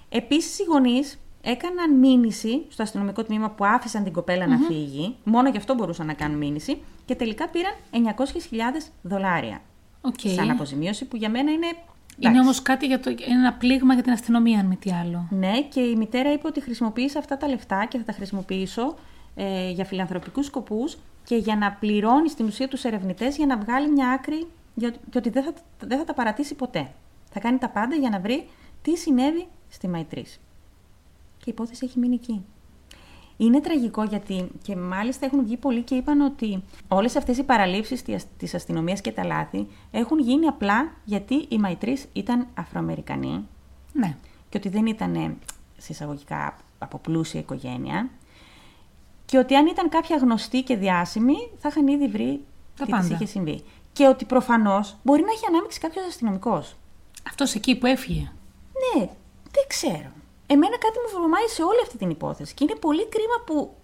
Επίσης, 0.09 0.59
οι 0.59 0.63
γονείς 0.63 1.19
έκαναν 1.41 1.95
μήνυση 1.95 2.65
στο 2.69 2.83
αστυνομικό 2.83 3.23
τμήμα 3.23 3.49
που 3.49 3.65
άφησαν 3.65 4.03
την 4.03 4.13
κοπελα 4.13 4.47
να 4.47 4.57
φύγει. 4.57 5.15
Μόνο 5.23 5.49
γι' 5.49 5.57
αυτό 5.57 5.73
μπορούσαν 5.73 6.05
να 6.05 6.13
κάνουν 6.13 6.37
μήνυση. 6.37 6.81
Και 7.05 7.15
τελικά 7.15 7.47
πήραν 7.49 7.73
900.000 7.91 8.91
δολάρια. 9.01 9.61
Οκ. 10.01 10.19
Σαν 10.19 10.49
αποζημίωση 10.49 11.05
που 11.05 11.15
για 11.15 11.29
μένα 11.29 11.51
είναι. 11.51 11.67
Είναι 12.19 12.31
εντάξει. 12.31 12.39
όμως 12.39 12.61
κάτι 12.61 12.85
για 12.85 12.99
το, 12.99 13.09
είναι 13.09 13.39
ένα 13.39 13.53
πλήγμα 13.53 13.93
για 13.93 14.03
την 14.03 14.11
αστυνομία, 14.11 14.59
αν 14.59 14.65
μη 14.65 14.75
τι 14.75 14.91
άλλο. 14.91 15.27
Ναι, 15.29 15.61
και 15.61 15.79
η 15.79 15.95
μητέρα 15.95 16.33
είπε 16.33 16.47
ότι 16.47 16.61
χρησιμοποίησε 16.61 17.17
αυτά 17.17 17.37
τα 17.37 17.47
λεφτά 17.47 17.85
και 17.85 17.97
θα 17.97 18.03
τα 18.03 18.11
χρησιμοποιήσω 18.11 18.95
ε, 19.35 19.69
για 19.69 19.85
φιλανθρωπικούς 19.85 20.45
σκοπούς 20.45 20.97
και 21.23 21.35
για 21.35 21.55
να 21.55 21.71
πληρώνεις 21.71 22.31
στην 22.31 22.45
ουσία 22.45 22.67
τους 22.67 22.83
ερευνητές 22.83 23.35
για 23.37 23.45
να 23.45 23.57
βγάλει 23.57 23.91
μια 23.91 24.09
άκρη 24.09 24.47
για, 24.75 24.89
και 24.89 25.17
ότι 25.17 25.29
δεν 25.29 25.43
θα, 25.43 25.53
δεν 25.79 25.97
θα 25.97 26.03
τα 26.03 26.13
παρατήσει 26.13 26.55
ποτέ. 26.55 26.91
Θα 27.31 27.39
κάνει 27.39 27.57
τα 27.57 27.69
πάντα 27.69 27.95
για 27.95 28.09
να 28.09 28.19
βρει 28.19 28.47
τι 28.81 28.97
συνέβη 28.97 29.47
στη 29.69 29.87
Μαϊτρίς. 29.87 30.39
Και 31.37 31.45
η 31.45 31.51
υπόθεση 31.51 31.85
έχει 31.85 31.99
μείνει 31.99 32.15
εκεί. 32.15 32.45
Είναι 33.37 33.61
τραγικό 33.61 34.03
γιατί 34.03 34.47
και 34.61 34.75
μάλιστα 34.75 35.25
έχουν 35.25 35.43
βγει 35.43 35.57
πολλοί 35.57 35.81
και 35.81 35.95
είπαν 35.95 36.21
ότι 36.21 36.63
όλες 36.87 37.15
αυτές 37.15 37.37
οι 37.37 37.43
παραλήψεις 37.43 38.01
της- 38.03 38.25
της 38.37 38.53
αστυνομίας 38.53 39.01
και 39.01 39.11
τα 39.11 39.23
λάθη 39.25 39.67
έχουν 39.91 40.19
γίνει 40.19 40.47
απλά 40.47 40.91
γιατί 41.05 41.45
η 41.49 41.57
Μαϊτρίς 41.57 42.05
ήταν 42.13 42.47
Αφροαμερικανή 42.53 43.47
Ναι. 43.93 44.15
και 44.49 44.57
ότι 44.57 44.69
δεν 44.69 44.85
ήταν 44.85 45.37
συσσαγωγικά 45.77 46.57
από 46.77 46.97
πλούσια 46.97 47.39
οικογένεια 47.39 48.09
και 49.25 49.37
ότι 49.37 49.55
αν 49.55 49.65
ήταν 49.67 49.89
κάποια 49.89 50.17
γνωστή 50.17 50.61
και 50.63 50.75
διάσημη 50.75 51.35
θα 51.57 51.67
είχαν 51.67 51.87
ήδη 51.87 52.07
βρει 52.07 52.41
Τα 52.77 52.85
τι 52.85 52.91
πάντα. 52.91 53.03
της 53.03 53.11
είχε 53.11 53.25
συμβεί. 53.25 53.63
Και 53.93 54.07
ότι 54.07 54.25
προφανώς 54.25 54.95
μπορεί 55.03 55.21
να 55.21 55.31
έχει 55.31 55.45
ανάμειξη 55.47 55.79
κάποιος 55.79 56.05
αστυνομικός. 56.05 56.75
Αυτός 57.27 57.55
εκεί 57.55 57.75
που 57.77 57.85
έφυγε. 57.85 58.31
Ναι, 58.95 59.05
δεν 59.51 59.63
ξέρω. 59.67 60.11
Εμένα 60.47 60.77
κάτι 60.77 60.97
μου 61.03 61.17
βρωμάει 61.19 61.47
σε 61.47 61.63
όλη 61.63 61.79
αυτή 61.81 61.97
την 61.97 62.09
υπόθεση 62.09 62.53
και 62.53 62.63
είναι 62.63 62.75
πολύ 62.79 63.07
κρίμα 63.07 63.37
που, 63.45 63.75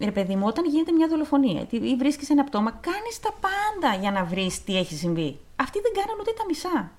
ρε 0.00 0.10
παιδί 0.10 0.36
μου, 0.36 0.44
όταν 0.46 0.64
γίνεται 0.64 0.92
μια 0.92 1.08
δολοφονία 1.08 1.66
ή 1.70 1.96
βρίσκεις 1.96 2.30
ένα 2.30 2.44
πτώμα, 2.44 2.70
κάνεις 2.70 3.20
τα 3.20 3.30
πάντα 3.40 3.94
για 4.00 4.10
να 4.10 4.24
βρεις 4.24 4.64
τι 4.64 4.76
έχει 4.78 4.94
συμβεί. 4.94 5.38
Αυτοί 5.56 5.80
δεν 5.80 5.92
κάναν 5.92 6.16
ούτε 6.20 6.32
τα 6.36 6.44
μισά. 6.48 6.90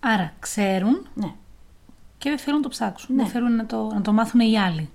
Άρα 0.00 0.32
ξέρουν 0.38 1.06
Ναι. 1.14 1.34
και 2.18 2.28
δεν 2.28 2.38
θέλουν 2.38 2.56
να 2.58 2.62
το 2.62 2.68
ψάξουν. 2.68 3.14
Ναι. 3.14 3.22
Δεν 3.22 3.32
θέλουν 3.32 3.56
να 3.56 3.66
το, 3.66 3.86
να 3.94 4.00
το 4.02 4.12
μάθουν 4.12 4.40
οι 4.40 4.58
άλλοι. 4.58 4.90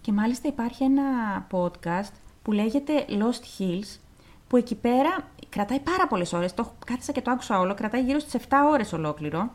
Και 0.00 0.12
μάλιστα 0.12 0.48
υπάρχει 0.48 0.84
ένα 0.84 1.02
podcast 1.50 2.12
που 2.42 2.52
λέγεται 2.52 3.04
Lost 3.08 3.60
Hills, 3.62 3.98
που 4.48 4.56
εκεί 4.56 4.74
πέρα 4.74 5.28
κρατάει 5.48 5.80
πάρα 5.80 6.06
πολλές 6.06 6.32
ώρες, 6.32 6.54
το 6.54 6.62
έχω- 6.66 6.74
κάθισα 6.86 7.12
και 7.12 7.20
το 7.22 7.30
άκουσα 7.30 7.58
όλο, 7.58 7.74
κρατάει 7.74 8.02
γύρω 8.02 8.18
στις 8.18 8.34
7 8.34 8.64
ώρες 8.70 8.92
ολόκληρο, 8.92 9.38
ε, 9.38 9.48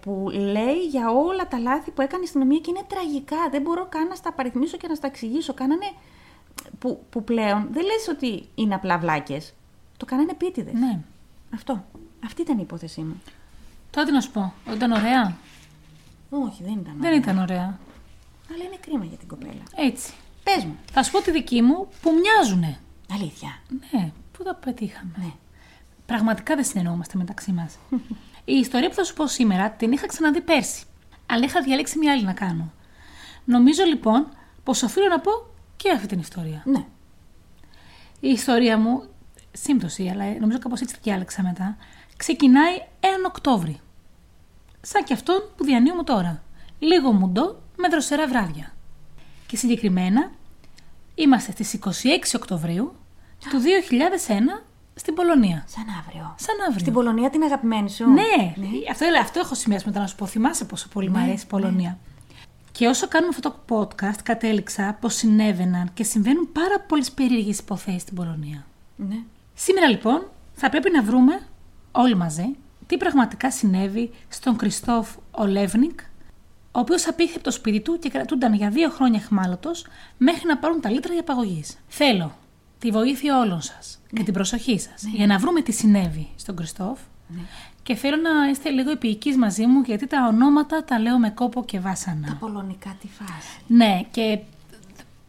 που 0.00 0.28
λέει 0.30 0.86
για 0.90 1.10
όλα 1.10 1.48
τα 1.48 1.58
λάθη 1.58 1.90
που 1.90 2.02
έκανε 2.02 2.22
η 2.22 2.24
αστυνομία 2.24 2.58
και 2.58 2.70
είναι 2.70 2.84
τραγικά, 2.88 3.36
δεν 3.50 3.62
μπορώ 3.62 3.86
καν 3.88 4.08
να 4.08 4.14
στα 4.14 4.28
απαριθμίσω 4.28 4.76
και 4.76 4.88
να 4.88 4.94
στα 4.94 5.06
εξηγήσω. 5.06 5.54
Κάνανε, 5.54 5.86
που, 6.78 7.04
που 7.10 7.24
πλέον 7.24 7.68
δεν 7.70 7.84
λες 7.84 8.08
ότι 8.08 8.48
είναι 8.54 8.74
απλά 8.74 8.98
βλάκες, 8.98 9.54
το 9.96 10.04
κάνανε 10.04 10.30
επίτηδες. 10.30 10.72
Ναι. 10.74 11.00
Αυτό. 11.54 11.84
Αυτή 12.24 12.42
ήταν 12.42 12.58
η 12.58 12.60
υπόθεσή 12.62 13.00
μου. 13.00 13.22
Τώρα 13.90 14.06
τι 14.06 14.12
να 14.12 14.20
σου 14.20 14.30
πω. 14.30 14.52
Ήταν 14.72 14.92
ωραία; 14.92 15.36
Όχι, 16.30 16.62
δεν 16.62 16.72
ήταν. 16.72 16.94
Δεν 16.98 17.06
ωραία. 17.06 17.16
ήταν 17.16 17.38
ωραία. 17.38 17.78
Αλλά 18.54 18.64
είναι 18.64 18.76
κρίμα 18.80 19.04
για 19.04 19.16
την 19.16 19.28
κοπέλα. 19.28 19.62
Έτσι. 19.76 20.12
Πες 20.42 20.64
μου. 20.64 20.76
Θα 20.92 21.02
σου 21.02 21.10
πω 21.10 21.20
τη 21.20 21.30
δική 21.30 21.62
μου 21.62 21.88
που 22.02 22.10
μοιάζουνε. 22.20 22.78
Αλήθεια. 23.12 23.58
Ναι, 23.92 24.12
πού 24.32 24.42
τα 24.42 24.54
πετύχαμε. 24.54 25.12
Ναι. 25.16 25.32
Πραγματικά 26.06 26.54
δεν 26.54 26.64
συνεννοούμαστε 26.64 27.18
μεταξύ 27.18 27.52
μας. 27.52 27.78
Η 28.44 28.52
ιστορία 28.54 28.88
που 28.88 28.94
θα 28.94 29.04
σου 29.04 29.14
πω 29.14 29.26
σήμερα 29.26 29.70
την 29.70 29.92
είχα 29.92 30.06
ξαναδεί 30.06 30.40
πέρσι. 30.40 30.84
Αλλά 31.26 31.44
είχα 31.44 31.62
διαλέξει 31.62 31.98
μια 31.98 32.12
άλλη 32.12 32.24
να 32.24 32.32
κάνω. 32.32 32.72
Νομίζω 33.44 33.84
λοιπόν 33.84 34.26
πως 34.64 34.82
οφείλω 34.82 35.08
να 35.08 35.20
πω 35.20 35.30
και 35.76 35.90
αυτή 35.90 36.06
την 36.06 36.18
ιστορία. 36.18 36.62
Ναι. 36.64 36.84
Η 38.20 38.28
ιστορία 38.28 38.78
μου, 38.78 39.02
σύμπτωση, 39.52 40.08
αλλά 40.08 40.24
νομίζω 40.40 40.58
κάπως 40.58 40.80
έτσι 40.80 40.94
τη 40.94 41.00
διάλεξα 41.02 41.42
μετά, 41.42 41.76
ξεκινάει 42.16 42.74
έναν 43.00 43.24
Οκτώβρη. 43.24 43.80
Σαν 44.80 45.04
και 45.04 45.12
αυτόν 45.12 45.52
που 45.56 45.64
διανύουμε 45.64 46.02
τώρα. 46.02 46.42
Λίγο 46.78 47.12
μουντό 47.12 47.62
με 47.76 47.88
δροσερά 47.88 48.26
βράδια. 48.26 48.74
Και 49.46 49.56
συγκεκριμένα 49.56 50.30
είμαστε 51.14 51.52
στις 51.52 51.78
26 51.84 51.88
Οκτωβρίου 52.36 52.94
του 53.50 53.60
2001 54.58 54.62
στην 54.94 55.14
Πολωνία. 55.14 55.64
Σαν 55.66 55.84
αύριο. 55.98 56.34
Σαν 56.38 56.54
αύριο. 56.64 56.78
Στην 56.78 56.92
Πολωνία 56.92 57.30
την 57.30 57.42
αγαπημένη 57.42 57.90
σου. 57.90 58.10
Ναι, 58.10 58.54
Αυτό, 58.90 59.06
αυτό 59.20 59.40
έχω 59.40 59.54
σημειώσει 59.54 59.86
μετά 59.86 60.00
να 60.00 60.06
σου 60.06 60.16
πω. 60.16 60.26
Θυμάσαι 60.26 60.64
πόσο 60.64 60.88
πολύ 60.88 61.10
μου 61.10 61.16
Ναι, 61.16 61.22
αρέσει 61.22 61.44
η 61.44 61.48
Πολωνία. 61.48 61.98
Και 62.72 62.86
όσο 62.86 63.08
κάνουμε 63.08 63.34
αυτό 63.36 63.50
το 63.50 63.76
podcast, 63.76 64.18
κατέληξα 64.22 64.96
πως 65.00 65.14
συνέβαιναν 65.14 65.90
και 65.94 66.04
συμβαίνουν 66.04 66.52
πάρα 66.52 66.80
πολλές 66.80 67.10
περίεργες 67.10 67.58
υποθέσεις 67.58 68.02
στην 68.02 68.14
Πολωνία. 68.14 68.66
Ναι. 68.96 69.18
Σήμερα 69.54 69.88
λοιπόν 69.88 70.26
θα 70.54 70.68
πρέπει 70.68 70.90
να 70.90 71.02
βρούμε 71.02 71.40
όλοι 71.92 72.16
μαζί 72.16 72.56
τι 72.86 72.96
πραγματικά 72.96 73.50
συνέβη 73.50 74.10
στον 74.28 74.56
Κριστόφ 74.56 75.08
Ολεύνικ, 75.30 76.00
ο 76.72 76.78
οποίος 76.78 77.06
απήχε 77.08 77.34
από 77.34 77.44
το 77.44 77.50
σπίτι 77.50 77.80
του 77.80 77.98
και 77.98 78.08
κρατούνταν 78.08 78.54
για 78.54 78.70
δύο 78.70 78.90
χρόνια 78.90 79.20
χμάλωτο 79.20 79.70
μέχρι 80.16 80.46
να 80.46 80.58
πάρουν 80.58 80.80
τα 80.80 80.90
λίτρα 80.90 81.12
για 81.12 81.22
απαγωγής. 81.22 81.78
Θέλω 81.88 82.32
τη 82.82 82.90
βοήθεια 82.90 83.38
όλων 83.38 83.60
σας 83.60 83.98
και 84.14 84.22
την 84.22 84.32
προσοχή 84.32 84.78
σας 84.78 85.02
για 85.14 85.26
να 85.26 85.38
βρούμε 85.38 85.60
τι 85.62 85.72
συνέβη 85.72 86.28
στον 86.36 86.56
Κριστόφ 86.56 86.98
Ναι. 87.28 87.40
και 87.82 87.94
θέλω 87.94 88.16
να 88.16 88.50
είστε 88.50 88.70
λίγο 88.70 88.90
επίοικοι 88.90 89.36
μαζί 89.36 89.66
μου 89.66 89.80
γιατί 89.86 90.06
τα 90.06 90.26
ονόματα 90.28 90.84
τα 90.84 90.98
λέω 90.98 91.18
με 91.18 91.30
κόπο 91.30 91.64
και 91.64 91.80
βάσανα. 91.80 92.26
Τα 92.26 92.36
πολωνικά 92.40 92.96
τι 93.00 93.08
φάση. 93.08 93.58
Ναι, 93.66 94.00
και 94.10 94.38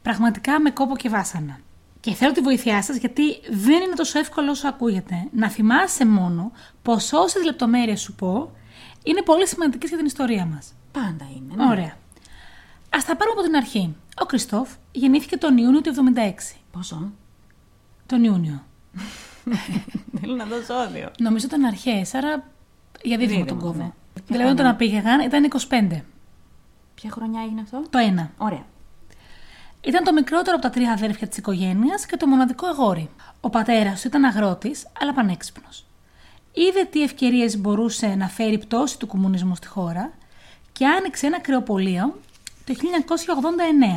πραγματικά 0.01 0.59
με 0.59 0.69
κόπο 0.69 0.95
και 0.95 1.09
βάσανα. 1.09 1.59
Και 1.99 2.13
θέλω 2.13 2.31
τη 2.31 2.41
βοήθειά 2.41 2.81
σας 2.81 2.95
γιατί 2.97 3.23
δεν 3.49 3.81
είναι 3.81 3.93
τόσο 3.95 4.19
εύκολο 4.19 4.51
όσο 4.51 4.67
ακούγεται. 4.67 5.27
Να 5.31 5.49
θυμάσαι 5.49 6.05
μόνο 6.05 6.51
πως 6.81 7.13
όσες 7.13 7.43
λεπτομέρειες 7.43 8.01
σου 8.01 8.13
πω 8.13 8.51
είναι 9.03 9.21
πολύ 9.21 9.47
σημαντικές 9.47 9.89
για 9.89 9.97
την 9.97 10.05
ιστορία 10.07 10.45
μας. 10.45 10.73
Πάντα 10.91 11.27
είναι. 11.35 11.53
ναι. 11.63 11.69
Ωραία. 11.71 11.97
Α 12.89 12.97
τα 13.07 13.15
πάρουμε 13.15 13.31
από 13.39 13.41
την 13.41 13.55
αρχή. 13.55 13.95
Ο 14.21 14.25
Κριστόφ 14.25 14.69
γεννήθηκε 14.91 15.37
τον 15.37 15.57
Ιούνιο 15.57 15.81
του 15.81 15.93
76. 16.15 16.55
Πόσο; 16.71 17.11
Τον 18.13 18.23
Ιούνιο. 18.23 18.63
Θέλω 20.19 20.35
να 20.35 20.45
δω 20.45 20.55
ζώδιο. 20.55 21.11
Νομίζω 21.19 21.45
ήταν 21.45 21.63
αρχαίε, 21.63 22.05
άρα 22.13 22.43
για 23.01 23.17
δίδυμο 23.17 23.45
τον 23.45 23.57
Δίδυμο, 23.57 23.71
κόβω. 23.71 23.83
ναι. 23.83 23.91
Δηλαδή 24.27 24.51
όταν 24.51 24.65
απήγαγαν 24.65 25.19
ήταν 25.19 25.51
25. 25.69 26.01
Ποια 26.95 27.11
χρονιά 27.11 27.41
έγινε 27.41 27.61
αυτό; 27.61 27.83
Το 27.89 27.97
ένα. 27.97 28.31
Ωραία. 28.37 28.65
Ήταν 29.81 30.03
το 30.03 30.13
μικρότερο 30.13 30.55
από 30.55 30.65
τα 30.65 30.69
τρία 30.69 30.91
αδέρφια 30.91 31.27
της 31.27 31.37
οικογένειας 31.37 32.05
και 32.05 32.17
το 32.17 32.27
μοναδικό 32.27 32.67
αγόρι. 32.67 33.09
Ο 33.41 33.49
πατέρας 33.49 34.01
του 34.01 34.07
ήταν 34.07 34.23
αγρότης, 34.23 34.87
αλλά 34.99 35.13
πανέξυπνος. 35.13 35.85
Είδε 36.53 36.83
τι 36.83 37.03
ευκαιρίες 37.03 37.57
μπορούσε 37.57 38.07
να 38.15 38.27
φέρει 38.27 38.57
πτώση 38.57 38.99
του 38.99 39.07
κομμουνισμού 39.07 39.55
στη 39.55 39.67
χώρα 39.67 40.13
και 40.71 40.85
άνοιξε 40.87 41.25
ένα 41.27 41.39
κρεοπολείο 41.39 42.19
το 42.65 42.73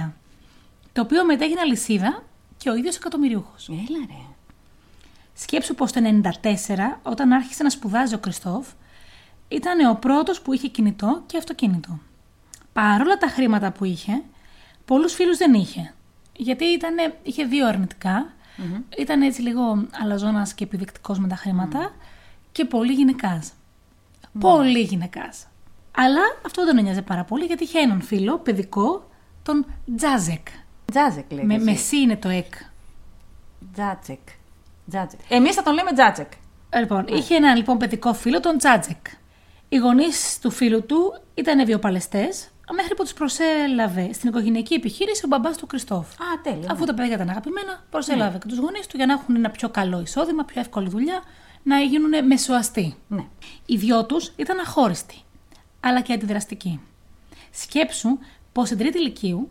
1989, 0.07 0.11
το 0.93 1.01
οποίο 1.01 1.25
μετά 1.25 1.45
έγινε 1.45 1.61
αλυσίδα 1.61 2.23
και 2.67 2.73
ο 2.73 2.77
ίδιος 2.77 2.97
εκατομμυριούχος. 2.97 3.69
Έλα 3.69 4.07
ρε. 4.07 4.23
Σκέψου 5.35 5.75
πως 5.75 5.93
το 5.93 6.01
94, 6.01 7.01
όταν 7.03 7.33
άρχισε 7.33 7.63
να 7.63 7.71
σπουδάζει 7.71 8.15
ο 8.15 8.19
Κριστόφ, 8.19 8.67
ήταν 9.49 9.91
ο 9.91 9.95
πρώτος 9.95 10.41
που 10.41 10.53
είχε 10.53 10.69
κινητό 10.69 11.23
και 11.27 11.39
αυτοκίνητο. 11.39 11.99
Παρόλα 12.73 13.17
τα 13.17 13.27
χρήματα 13.29 13.73
που 13.73 13.85
είχε, 13.85 14.23
πολλούς 14.85 15.15
φίλους 15.15 15.37
δεν 15.37 15.55
είχε. 15.55 15.95
Γιατί 16.37 16.65
ήτανε, 16.65 17.19
είχε 17.23 17.45
δύο 17.45 17.67
αρνητικά, 17.67 18.33
ήταν 18.99 19.23
έτσι 19.23 19.43
λίγο 19.43 19.87
αλαζόνας 20.03 20.55
και 20.55 20.65
επιδεικτικός 20.65 21.19
με 21.19 21.29
τα 21.29 21.37
χρήματα 21.37 21.95
και 22.53 22.65
πολύ 22.65 22.93
γυναικάς. 22.93 23.53
Πολύ 24.39 24.81
γυναικάς. 24.81 25.47
Αλλά 25.97 26.23
αυτό 26.47 26.65
δεν 26.65 26.75
τον 26.75 26.85
νοιάζει 26.85 27.03
πάρα 27.03 27.25
πολύ 27.25 27.45
γιατί 27.45 27.63
είχε 27.63 27.79
έναν 27.79 28.03
φίλο, 28.03 28.39
παιδικό, 28.39 29.11
τον 29.43 29.67
Τζάζεκ. 29.97 30.47
Τζάτζεκ 30.93 31.31
λέγεται. 31.33 31.47
Με, 31.47 31.65
με 31.65 31.75
σι 31.75 32.01
είναι 32.01 32.17
το 32.17 32.29
εκ. 32.29 32.55
Τζάτσεκ. 33.73 34.21
Τζάτσεκ. 34.89 35.21
Εμείς 35.29 35.55
θα 35.55 35.63
τον 35.63 35.75
λέμε 35.75 35.93
Τζάτσεκ. 35.93 36.33
Λοιπόν, 36.79 37.05
είχε 37.09 37.35
έναν 37.35 37.57
λοιπόν 37.57 37.79
παιδικό 37.79 38.15
φίλο, 38.15 38.41
τον 38.41 38.59
Τζάτζεκ. 38.59 39.07
Οι 39.69 39.77
γονείς 39.77 40.39
του 40.41 40.51
φίλου 40.51 40.87
του 40.87 41.21
ήταν 41.35 41.65
βιοπαλαιστές, 41.65 42.51
μέχρι 42.75 42.95
που 42.95 43.03
τους 43.03 43.13
προσέλαβε 43.13 44.13
στην 44.13 44.29
οικογενειακή 44.29 44.75
επιχείρηση 44.75 45.25
ο 45.25 45.29
μπαμπάς 45.29 45.57
του 45.57 45.67
Κριστόφ. 45.67 46.21
Α, 46.21 46.41
τέλεια. 46.43 46.71
Αφού 46.71 46.85
τα 46.85 46.95
παιδιά 46.95 47.15
ήταν 47.15 47.29
αγαπημένα, 47.29 47.85
προσέλαβε 47.91 48.39
και 48.39 48.47
τους 48.47 48.59
γονείς 48.59 48.87
του 48.87 48.97
για 48.97 49.07
να 49.07 49.13
έχουν 49.13 49.37
ένα 49.37 49.51
πιο 49.51 49.69
καλό 49.69 50.01
εισόδημα, 50.01 50.45
πιο 50.45 50.61
εύκολη 50.61 50.89
δουλειά, 50.89 51.23
να 51.63 51.81
γίνουν 51.81 52.27
μεσοαστοί. 52.27 52.97
Ναι. 53.09 53.25
Οι 53.67 53.77
δυο 53.77 54.07
τους 54.07 54.33
ήταν 54.37 54.59
αχώριστοι, 54.59 55.23
αλλά 55.81 56.01
και 56.01 56.13
αντιδραστικοί. 56.13 56.81
Σκέψου 57.51 58.19
πως 58.53 58.67
στην 58.67 58.79
τρίτη 58.79 58.99
ηλικίου 58.99 59.51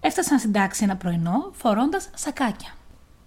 έφτασαν 0.00 0.38
στην 0.38 0.52
τάξη 0.52 0.84
ένα 0.84 0.96
πρωινό 0.96 1.50
φορώντας 1.52 2.08
σακάκια. 2.14 2.70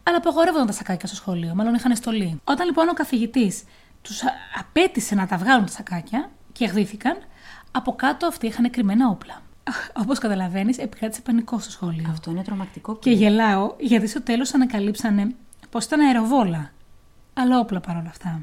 Αλλά 0.04 0.18
απαγορεύονταν 0.18 0.68
τα 0.68 0.74
σακάκια 0.74 1.08
στο 1.08 1.16
σχολείο, 1.16 1.56
μάλλον 1.56 1.74
είχαν 1.74 1.96
στολή. 1.96 2.42
Όταν 2.44 2.66
λοιπόν 2.66 2.90
ο 2.90 2.94
καθηγητής 2.94 3.64
τους 4.02 4.22
απέτησε 4.60 5.16
να 5.16 5.28
τα 5.28 5.38
βγάλουν 5.38 5.66
τα 5.66 5.72
σακάκια 5.72 6.30
και 6.52 6.66
γδύθηκαν, 6.66 7.18
από 7.72 7.96
κάτω 7.96 8.28
αυτοί 8.28 8.48
είχαν 8.48 8.70
κρυμμένα 8.70 9.10
όπλα. 9.10 9.42
Όπως 9.94 10.20
καταλαβαίνεις, 10.20 10.78
επικράτησε 10.78 11.22
πανικό 11.22 11.60
στο 11.60 11.72
σχολείο. 11.72 12.08
Αυτό 12.12 12.32
είναι 12.32 12.44
τρομακτικό. 12.44 12.98
Και 12.98 13.12
γελάω 13.12 13.76
γιατί 13.80 14.08
στο 14.08 14.22
τέλος 14.22 14.54
ανακαλύψανε 14.54 15.36
πως 15.70 15.86
ήταν 15.86 16.00
αεροβόλα. 16.00 16.72
Αλλά 17.34 17.60
όπλα 17.60 17.80
παρόλα 17.80 18.10
αυτά. 18.10 18.42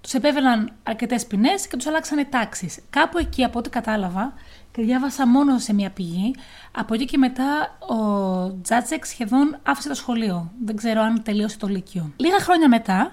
Τους 0.00 0.12
επέβαιναν 0.14 0.72
αρκετές 0.82 1.26
ποινές 1.26 1.66
και 1.66 1.76
τους 1.76 1.86
αλλάξανε 1.86 2.24
τάξεις. 2.24 2.78
Κάπου 2.90 3.18
εκεί, 3.18 3.44
από 3.44 3.58
ό,τι 3.58 3.70
κατάλαβα, 3.70 4.32
και 4.72 4.82
διάβασα 4.82 5.26
μόνο 5.26 5.58
σε 5.58 5.74
μια 5.74 5.90
πηγή, 5.90 6.34
από 6.72 6.94
εκεί 6.94 7.04
και 7.04 7.18
μετά 7.18 7.78
ο 7.78 8.60
Τζάτσεκ 8.62 9.04
σχεδόν 9.04 9.58
άφησε 9.62 9.88
το 9.88 9.94
σχολείο. 9.94 10.52
Δεν 10.64 10.76
ξέρω 10.76 11.00
αν 11.00 11.22
τελείωσε 11.22 11.58
το 11.58 11.66
Λύκειο. 11.66 12.12
Λίγα 12.16 12.38
χρόνια 12.38 12.68
μετά, 12.68 13.12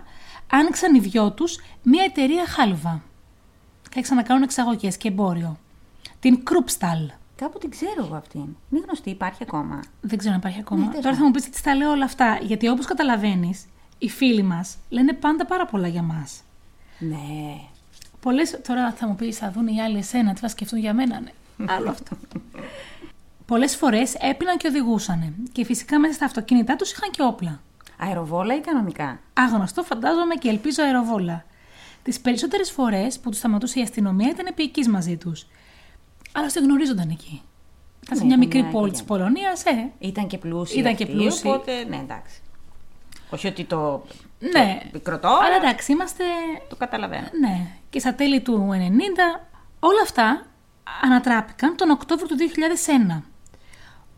άνοιξαν 0.52 0.96
οι 0.96 1.00
δυο 1.00 1.32
τους 1.32 1.60
μια 1.84 2.04
εταιρεία 2.04 2.46
χάλουβα. 2.48 3.02
Και 3.82 3.96
άρχισαν 3.96 4.18
να 4.18 4.24
κάνουν 4.24 4.44
εξαγωγές 4.44 4.98
και 4.98 5.08
εμπόριο. 5.08 5.58
Την 6.20 6.44
Κρουπσταλ. 6.44 7.12
Κάπου 7.36 7.58
την 7.58 7.70
ξέρω 7.70 8.06
εγώ 8.06 8.16
αυτήν. 8.16 8.40
Είναι 8.40 8.82
γνωστή, 8.86 9.10
υπάρχει 9.10 9.44
ακόμα. 9.44 9.80
Δεν 10.02 10.18
ξέρω 10.18 10.34
αν 10.34 10.40
υπάρχει 10.40 10.60
ακόμα. 10.60 10.82
Ναι, 10.82 10.88
τέλος 10.88 11.04
Τώρα 11.04 11.16
θα 11.16 11.24
μου 11.24 11.32
πεις 11.32 11.50
τι 11.50 11.62
τα 11.62 11.76
λέω 11.76 11.92
όλα 11.92 12.06
αυτά. 12.06 12.40
Γιατί 12.42 12.68
όπως 12.68 12.86
καταλαβαίνεις, 12.86 13.66
οι 13.98 14.10
φίλοι 14.10 14.44
μας 14.44 14.78
λένε 14.90 15.14
πάντα 15.14 15.46
πάρα 15.46 15.66
πολλά 15.66 15.88
για 15.88 16.02
μας. 16.02 16.42
Ναι. 17.00 17.60
Πολλές. 18.20 18.62
Τώρα 18.68 18.92
θα 18.92 19.08
μου 19.08 19.16
πεις, 19.16 19.38
θα 19.38 19.52
δουν 19.52 19.68
οι 19.68 19.82
άλλοι 19.82 19.98
εσένα, 19.98 20.34
τι 20.34 20.40
θα 20.40 20.48
σκεφτούν 20.48 20.80
για 20.80 20.94
μένα, 20.94 21.20
ναι. 21.20 21.32
Άλλο 21.68 21.90
αυτό. 21.90 22.18
Πολλές 23.46 23.76
φορές 23.76 24.16
έπιναν 24.16 24.58
και 24.58 24.68
οδηγούσαν. 24.68 25.34
Και 25.52 25.66
φυσικά 25.66 26.00
μέσα 26.00 26.14
στα 26.14 26.26
αυτοκίνητά 26.26 26.76
τους 26.76 26.92
είχαν 26.92 27.12
και 27.12 27.22
όπλα. 27.24 27.62
Αεροβόλα 27.98 28.56
ή 28.56 28.60
κανονικά; 28.60 29.20
Άγνωστο, 29.34 29.84
φαντάζομαι 29.84 30.36
και 30.36 30.50
ελπίζω 30.50 30.84
αεροβόλα. 30.84 31.46
Τις 32.04 32.20
περισσότερες 32.20 32.72
φορές 32.72 33.20
που 33.20 33.30
τους 33.30 33.40
σταματούσε 33.40 33.80
η 33.80 33.82
αστυνομία 33.82 34.30
ήταν 34.30 34.46
επίοικη 34.46 34.90
μαζί 34.90 35.18
τους. 35.18 35.48
Αλλά 36.32 36.50
σε 36.50 36.60
γνωρίζονταν 36.60 37.10
εκεί. 37.10 37.42
Ήταν 38.04 38.18
σε 38.18 38.24
Ναι, 38.24 38.28
μια 38.28 38.36
ήταν 38.36 38.40
μικρή 38.40 38.62
μια 38.62 38.72
πόλη 38.72 38.92
της 38.92 39.00
οικογένεια. 39.00 39.32
Πολωνίας, 39.32 39.66
ε. 39.66 39.92
Ήταν 40.00 40.28
και 40.28 40.38
πλούσιοι. 40.38 40.80
Ήταν 40.80 40.96
και 40.96 41.04
αυτοί, 41.04 41.16
πλούσιοι. 41.16 41.48
Οπότε, 41.48 41.84
ναι, 41.84 41.96
εντάξει. 41.96 42.42
Όχι 43.30 43.48
ότι 43.48 43.64
το. 43.64 44.04
Ναι. 44.40 44.80
Το 44.84 44.90
πικροτώ, 44.92 45.28
Αλλά 45.28 45.38
αλλά 45.46 45.56
εντάξει, 45.56 45.92
είμαστε. 45.92 46.24
το 46.70 46.76
καταλαβαίνω. 46.76 47.28
Ναι. 47.40 47.68
Και 47.90 48.00
στα 48.00 48.14
τέλη 48.14 48.42
του 48.42 48.70
90, 48.72 49.40
όλα 49.80 50.02
αυτά 50.04 50.46
ανατράπηκαν 51.02 51.76
τον 51.76 51.90
Οκτώβριο 51.90 52.28
του 52.28 52.36
2001. 53.18 53.22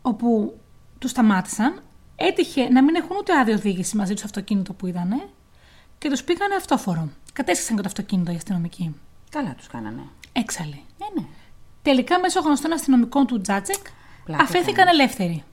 Όπου 0.02 0.58
τους 0.98 1.10
σταμάτησαν, 1.10 1.82
έτυχε 2.16 2.68
να 2.68 2.82
μην 2.82 2.94
έχουν 2.94 3.16
ούτε 3.16 3.38
άδεια 3.38 3.54
οδήγηση 3.54 3.96
μαζί 3.96 4.10
τους 4.10 4.18
στο 4.18 4.28
αυτοκίνητο 4.28 4.72
που 4.72 4.86
είδανε 4.86 5.28
και 5.98 6.08
τους 6.08 6.22
πήγανε 6.22 6.54
αυτόφορο. 6.54 7.08
Κατέστησαν 7.32 7.76
και 7.76 7.82
το 7.82 7.88
αυτοκίνητο 7.88 8.32
οι 8.32 8.34
αστυνομικοί. 8.34 8.94
Καλά 9.30 9.54
τους 9.54 9.66
κάνανε. 9.66 10.02
Έξαλλοι. 10.32 10.84
Ε, 10.98 11.20
ναι. 11.20 11.26
Τελικά, 11.82 12.18
μέσω 12.18 12.40
γνωστών 12.40 12.72
αστυνομικών 12.72 13.26
του 13.26 13.40
Τζάτσεκ, 13.40 13.86
Πλάκα 14.24 14.42
αφέθηκαν 14.42 14.88
ελεύθεροι. 14.88 15.44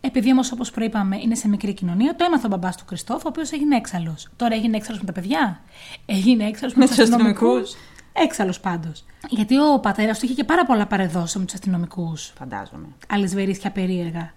Επειδή 0.00 0.32
όμως, 0.32 0.52
όπως 0.52 0.70
προείπαμε, 0.70 1.16
είναι 1.16 1.34
σε 1.34 1.48
μικρή 1.48 1.74
κοινωνία, 1.74 2.16
το 2.16 2.24
έμαθε 2.24 2.46
ο 2.46 2.48
μπαμπάς 2.48 2.76
του 2.76 2.84
Κριστόφ, 2.84 3.24
ο 3.24 3.28
οποίος 3.28 3.52
έγινε 3.52 3.76
έξαλλος. 3.76 4.28
Τώρα 4.36 4.54
έγινε 4.54 4.76
έξαλλος 4.76 5.00
με 5.00 5.06
τα 5.06 5.12
παιδιά. 5.12 5.60
Έγινε 6.06 6.44
έξαλλος 6.44 6.74
με, 6.74 6.80
Με 6.80 6.86
τους 6.86 6.96
τους 6.96 7.04
αστυνομικούς. 7.04 7.74
Αστυνομικούς. 8.14 8.20
Έξαλλος 8.30 8.60
πάντως. 8.60 9.04
Γιατί 9.28 9.58
ο 9.58 9.80
πατέρας 9.80 10.18
του 10.18 10.24
είχε 10.24 10.34
και 10.34 10.44
πάρα 10.44 10.64
πολλά 10.64 10.86
παρεδώσει 10.86 11.38
με 11.38 11.44
τους 11.44 11.54
αστυνομικούς. 11.54 12.32
Φαντάζομαι. 12.38 12.86
Αλυσβερίσια 13.08 13.70
περίεργα. 13.70 14.32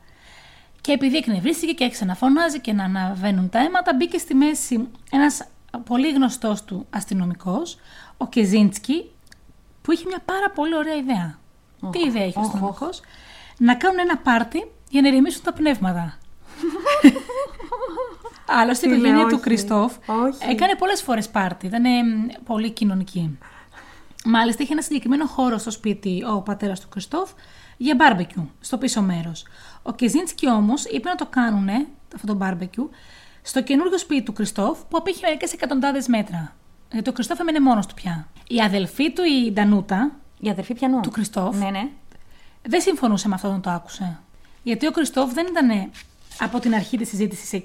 Και 0.81 0.91
επειδή 0.91 1.17
εκνευρίστηκε 1.17 1.73
και 1.73 1.83
άρχισε 1.83 2.05
να 2.05 2.15
φωνάζει 2.15 2.59
και 2.59 2.73
να 2.73 2.83
αναβαίνουν 2.83 3.49
τα 3.49 3.59
αίματα, 3.59 3.93
μπήκε 3.93 4.17
στη 4.17 4.33
μέση 4.33 4.87
ένας 5.11 5.47
πολύ 5.83 6.11
γνωστός 6.11 6.63
του 6.63 6.85
αστυνομικός, 6.89 7.77
ο 8.17 8.27
Κεζίνσκι, 8.27 9.11
που 9.81 9.91
είχε 9.91 10.03
μια 10.07 10.19
πάρα 10.25 10.49
πολύ 10.49 10.75
ωραία 10.75 10.95
ιδέα. 10.95 11.39
Τι 11.91 11.99
ιδέα 11.99 12.25
είχε 12.25 12.39
ο 12.39 12.41
οχ, 12.41 12.47
αστυνομικός, 12.47 13.01
να 13.57 13.75
κάνουν 13.75 13.99
ένα 13.99 14.17
πάρτι 14.17 14.71
για 14.89 15.01
να 15.01 15.07
ηρεμήσουν 15.07 15.43
τα 15.43 15.53
πνεύματα. 15.53 16.17
Άλλωστε 18.61 18.87
η 18.87 18.89
Τι 18.89 18.95
οικογένεια 18.95 19.19
λέω, 19.19 19.27
του 19.27 19.33
όχι. 19.35 19.43
Κριστόφ 19.43 19.93
Όχι. 20.05 20.51
έκανε 20.51 20.75
πολλές 20.75 21.01
φορές 21.01 21.29
πάρτι. 21.29 21.65
Ήταν 21.65 21.83
πολύ 22.43 22.71
κοινωνική. 22.71 23.37
Μάλιστα 24.27 24.63
είχε 24.63 24.73
ένα 24.73 24.81
συγκεκριμένο 24.81 25.25
χώρο 25.25 25.57
στο 25.57 25.71
σπίτι 25.71 26.23
ο 26.35 26.41
πατέρας 26.41 26.79
του 26.79 26.87
Κριστόφ 26.89 27.31
για 27.77 27.95
μπάρμπεκιου, 27.95 28.49
στο 28.59 28.77
πίσω 28.77 29.01
μέρος. 29.01 29.45
Ο 29.81 29.91
Κεζίνσκι 29.93 30.49
όμως 30.49 30.85
είπε 30.85 31.09
να 31.09 31.15
το 31.15 31.25
κάνουν 31.25 31.69
αυτό 32.15 32.27
το 32.27 32.33
μπάρμπεκιου 32.33 32.89
στο 33.41 33.63
καινούργιο 33.63 33.97
σπίτι 33.97 34.21
του 34.23 34.33
Κριστόφ 34.33 34.79
που 34.89 34.97
απήχε 34.97 35.19
μερικές 35.25 35.53
εκατοντάδες 35.53 36.07
μέτρα. 36.07 36.55
Γιατί 36.91 37.09
ο 37.09 37.13
Κριστόφ 37.13 37.39
έμενε 37.39 37.59
μόνος 37.59 37.85
του 37.85 37.93
πια. 37.93 38.27
Η 38.47 38.61
αδελφή 38.61 39.11
του, 39.13 39.21
η 39.23 39.51
Ντανούτα, 39.51 40.11
Η 40.39 40.49
αδερφή 40.49 40.73
πιανού. 40.73 40.99
του 41.01 41.11
Κριστόφ, 41.11 41.57
Ναι, 41.57 41.69
ναι. 41.69 41.87
δεν 42.61 42.81
συμφωνούσε 42.81 43.27
με 43.27 43.33
αυτό 43.33 43.47
όταν 43.47 43.61
το 43.61 43.69
άκουσε. 43.69 44.19
Γιατί 44.63 44.87
ο 44.87 44.91
Κριστόφ 44.91 45.33
δεν 45.33 45.45
ήταν 45.49 45.91
από 46.39 46.59
την 46.59 46.73
αρχή 46.73 46.97
της 46.97 47.09
συζήτησης 47.09 47.61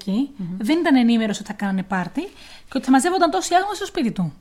δεν 0.57 0.79
ήταν 0.79 0.95
ενήμερος 0.95 1.37
ότι 1.39 1.47
θα 1.47 1.53
κάνανε 1.53 1.83
πάρτι 1.83 2.21
και 2.65 2.73
ότι 2.75 2.85
θα 2.85 2.91
μαζεύονταν 2.91 3.29
τόσοι 3.31 3.53
άγνωστοι 3.53 3.75
στο 3.75 3.85
σπίτι 3.85 4.11
του. 4.11 4.33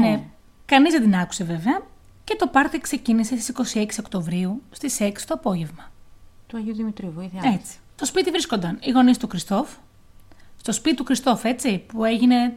Ναι. 0.00 0.08
Ε, 0.08 0.20
Κανείς 0.66 0.92
δεν 0.92 1.02
την 1.02 1.16
άκουσε 1.16 1.44
βέβαια. 1.44 1.82
Και 2.24 2.36
το 2.38 2.46
πάρτι 2.46 2.80
ξεκίνησε 2.80 3.38
στις 3.38 3.74
26 3.74 3.86
Οκτωβρίου 4.00 4.62
στις 4.70 4.98
6 5.00 5.12
το 5.26 5.34
απόγευμα. 5.34 5.90
Του 6.46 6.56
Αγίου 6.56 6.74
Δημητρίου, 6.74 7.12
βοήθεια. 7.14 7.40
Έτσι. 7.54 7.76
Στο 7.94 8.04
σπίτι 8.04 8.30
βρίσκονταν 8.30 8.78
οι 8.80 8.90
γονείς 8.90 9.18
του 9.18 9.26
Κριστόφ. 9.26 9.68
Στο 10.56 10.72
σπίτι 10.72 10.96
του 10.96 11.04
Κριστόφ, 11.04 11.44
έτσι, 11.44 11.78
που 11.86 12.04
έγινε 12.04 12.56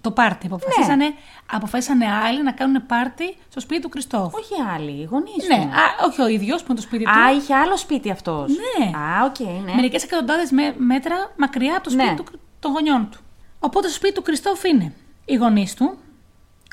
το 0.00 0.10
πάρτι. 0.10 0.46
Αποφασίσανε, 0.46 1.04
αποφάσισανε 1.52 2.06
άλλοι 2.12 2.42
να 2.42 2.52
κάνουν 2.52 2.86
πάρτι 2.86 3.36
στο 3.50 3.60
σπίτι 3.60 3.80
του 3.82 3.88
Κριστόφ. 3.88 4.34
Όχι 4.34 4.54
άλλοι, 4.74 4.90
οι 4.90 5.04
γονείς 5.04 5.46
Ναι, 5.48 5.54
α, 5.54 6.06
όχι 6.06 6.22
ο 6.22 6.26
ίδιος 6.28 6.60
που 6.62 6.66
είναι 6.72 6.80
το 6.80 6.86
σπίτι 6.86 7.04
του. 7.04 7.10
Α, 7.10 7.32
είχε 7.32 7.54
άλλο 7.54 7.76
σπίτι 7.76 8.10
αυτός. 8.10 8.50
Ναι. 8.78 8.84
Α, 8.98 9.24
οκ, 9.24 9.38
ναι. 9.64 9.74
Μερικές 9.74 10.02
εκατοντάδες 10.02 10.50
μέτρα 10.76 11.32
μακριά 11.36 11.74
από 11.74 11.84
το 11.84 11.90
σπίτι 11.90 12.08
Ναι. 12.08 12.14
του, 12.16 12.24
των 12.60 12.72
γονιών 12.72 13.08
του. 13.10 13.18
Οπότε 13.60 13.86
στο 13.86 13.96
σπίτι 13.96 14.14
του 14.14 14.22
Κριστόφ 14.22 14.64
είναι 14.64 14.92
οι 15.24 15.34
γονείς 15.34 15.74
του, 15.74 15.98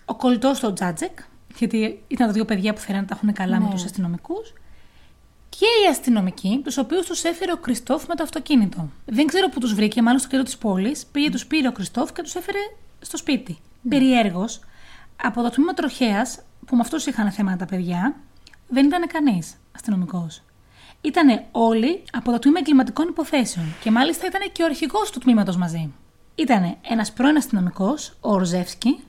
ο 0.05 0.15
κολλητός 0.15 0.59
του 0.59 0.67
ο 0.69 0.73
Τζάτζεκ, 0.73 1.19
γιατί 1.57 2.03
ήταν 2.07 2.27
τα 2.27 2.33
δύο 2.33 2.45
παιδιά 2.45 2.73
που 2.73 2.79
θέλανε 2.79 3.01
να 3.01 3.07
τα 3.07 3.15
έχουν 3.15 3.33
καλά 3.33 3.59
με 3.59 3.65
Ναι. 3.65 3.71
τους 3.71 3.83
αστυνομικούς, 3.83 4.53
και 5.49 5.65
οι 5.65 5.89
αστυνομικοί, 5.89 6.61
τους 6.63 6.77
οποίους 6.77 7.05
τους 7.05 7.23
έφερε 7.23 7.51
ο 7.51 7.57
Κριστόφ 7.57 8.07
με 8.07 8.15
το 8.15 8.23
αυτοκίνητο. 8.23 8.89
Δεν 9.05 9.27
ξέρω 9.27 9.49
πού 9.49 9.59
τους 9.59 9.73
βρήκε, 9.73 10.01
μάλλον 10.01 10.19
στο 10.19 10.29
κέντρο 10.29 10.45
της 10.45 10.57
πόλης, 10.57 11.05
πήγε, 11.05 11.29
τους 11.29 11.45
πήρε 11.45 11.67
ο 11.67 11.71
Κριστόφ 11.71 12.11
και 12.13 12.21
τους 12.21 12.35
έφερε 12.35 12.57
στο 13.01 13.17
σπίτι. 13.17 13.57
Περιέργως, 13.89 14.59
από 15.23 15.41
το 15.41 15.49
τμήμα 15.49 15.73
τροχέας, 15.73 16.39
που 16.65 16.75
με 16.75 16.81
αυτούς 16.81 17.05
είχαν 17.05 17.31
θέματα 17.31 17.57
τα 17.57 17.65
παιδιά, 17.65 18.15
δεν 18.67 18.85
ήταν 18.85 19.07
κανείς 19.07 19.55
αστυνομικός. 19.75 20.41
Ήταν 21.01 21.43
όλοι 21.51 22.03
από 22.11 22.31
το 22.31 22.39
τμήμα 22.39 22.59
εγκληματικών 22.59 23.07
υποθέσεων 23.07 23.65
και 23.83 23.91
μάλιστα 23.91 24.25
ήταν 24.27 24.41
και 24.51 24.61
ο 24.61 24.65
αρχηγός 24.65 25.09
του 25.11 25.19
τμήματος 25.19 25.57
μαζί. 25.57 25.93
Ήταν 26.35 26.77
ένας 26.81 27.11
πρώην 27.11 27.37
αστυνομικός, 27.37 28.17
ο 28.19 28.31
Ορζεύσκι, 28.31 28.99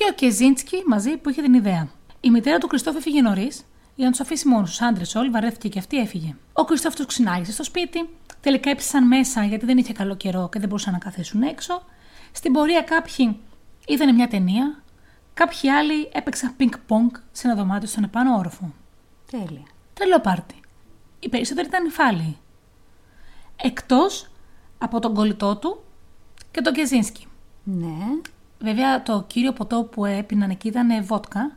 και 0.00 0.06
ο 0.10 0.14
Κεζίνσκι 0.14 0.82
μαζί 0.86 1.16
που 1.16 1.30
είχε 1.30 1.42
την 1.42 1.54
ιδέα. 1.54 1.88
Η 2.20 2.30
μητέρα 2.30 2.58
του 2.58 2.66
Κριστόφ 2.66 2.96
έφυγε 2.96 3.20
νωρίς 3.20 3.64
για 3.94 4.04
να 4.04 4.10
τους 4.10 4.20
αφήσει 4.20 4.48
μόνος 4.48 4.70
τους 4.70 4.80
άντρες 4.80 5.14
όλοι, 5.14 5.30
βαρέθηκε 5.30 5.68
και 5.68 5.78
αυτή 5.78 5.98
έφυγε. 5.98 6.36
Ο 6.52 6.64
Κριστόφ 6.64 6.94
τους 6.94 7.06
ξυνάγησε 7.06 7.52
στο 7.52 7.64
σπίτι, 7.64 8.08
τελικά 8.40 8.70
έψησαν 8.70 9.06
μέσα 9.06 9.44
γιατί 9.44 9.66
δεν 9.66 9.78
είχε 9.78 9.92
καλό 9.92 10.16
καιρό 10.16 10.48
και 10.52 10.58
δεν 10.58 10.68
μπορούσαν 10.68 10.92
να 10.92 10.98
καθίσουν 10.98 11.42
έξω. 11.42 11.82
Στην 12.32 12.52
πορεία 12.52 12.82
κάποιοι 12.82 13.38
είδαν 13.86 14.14
μια 14.14 14.28
ταινία, 14.28 14.82
κάποιοι 15.34 15.70
άλλοι 15.70 16.10
έπαιξαν 16.12 16.56
πινκ-πονγκ 16.56 17.10
σε 17.32 17.46
ένα 17.46 17.56
δωμάτιο 17.56 17.88
στον 17.88 18.04
επάνω 18.04 18.36
όροφο. 18.36 18.74
Τέλεια. 19.30 19.66
Τρελό 19.94 20.20
πάρτι. 20.20 20.60
Οι 21.20 21.28
περισσότεροι 21.28 21.66
ήταν 21.66 21.86
υφάλιοι. 21.86 22.36
Εκτός 23.56 24.30
από 24.78 25.00
τον 25.00 25.14
κολλητό 25.14 25.56
του 25.56 25.82
και 26.50 26.60
τον 26.60 26.72
Κεζίνσκι. 26.72 27.26
Ναι. 27.64 27.96
Βέβαια, 28.60 29.02
το 29.02 29.24
κύριο 29.26 29.52
ποτό 29.52 29.82
που 29.82 30.04
έπιναν 30.04 30.50
εκεί 30.50 30.68
ήταν 30.68 31.04
βότκα. 31.04 31.56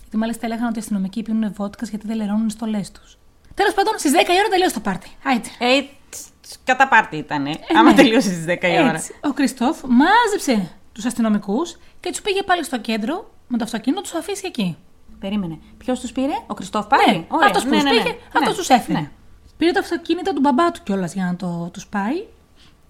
Γιατί 0.00 0.16
μάλιστα 0.16 0.46
έλεγαν 0.46 0.66
ότι 0.66 0.76
οι 0.76 0.80
αστυνομικοί 0.80 1.22
πίνουν 1.22 1.52
βότκας 1.52 1.88
γιατί 1.88 2.06
δεν 2.06 2.16
λερώνουν 2.16 2.46
οι 2.46 2.50
στολές 2.50 2.90
τους. 2.90 3.18
Τέλος 3.54 3.74
πάντων, 3.74 3.94
στις 3.98 4.12
10 4.12 4.14
η 4.14 4.38
ώρα 4.38 4.48
τελείωσε 4.50 4.74
το 4.74 4.80
πάρτι. 4.80 5.10
Άιτε. 5.24 5.48
Ε, 5.58 5.80
τς, 6.10 6.24
τς, 6.42 6.58
κατά 6.64 6.88
πάρτι 6.88 7.16
ήτανε. 7.16 7.50
Άμα 7.78 7.90
ναι. 7.90 7.96
τελείωσε 7.96 8.28
στις 8.32 8.44
10 8.44 8.62
η 8.62 8.78
ώρα. 8.78 8.94
Έτσι. 8.94 9.14
Ο 9.24 9.32
Κριστόφ 9.32 9.80
μάζεψε 9.88 10.70
τους 10.92 11.04
αστυνομικούς 11.04 11.76
και 12.00 12.10
τους 12.10 12.22
πήγε 12.22 12.42
πάλι 12.42 12.64
στο 12.64 12.78
κέντρο 12.78 13.30
με 13.48 13.58
το 13.58 13.64
αυτοκίνητο, 13.64 14.02
τους 14.02 14.14
αφήσει 14.14 14.42
εκεί. 14.46 14.76
Περίμενε. 15.20 15.58
Ποιος 15.78 16.00
τους 16.00 16.12
πήρε, 16.12 16.32
ο 16.46 16.54
Κριστόφ 16.54 16.86
πάλι; 16.86 17.16
Ναι, 17.16 17.26
αυτός 17.44 17.64
που 17.64 17.70
τους 17.70 17.82
πήγε, 17.82 18.16
αυτός 18.26 18.48
Ναι. 18.48 18.54
τους 18.54 18.68
έφερε. 18.68 18.98
Ναι. 18.98 19.10
Πήρε 19.56 19.70
το 19.72 19.78
αυτοκίνητο 19.78 20.32
του 20.32 20.40
μπαμπά 20.40 20.70
του 20.70 20.80
κιόλας 20.82 21.14
για 21.14 21.24
να 21.24 21.36
το 21.36 21.70
τους 21.72 21.86
πάει. 21.86 22.16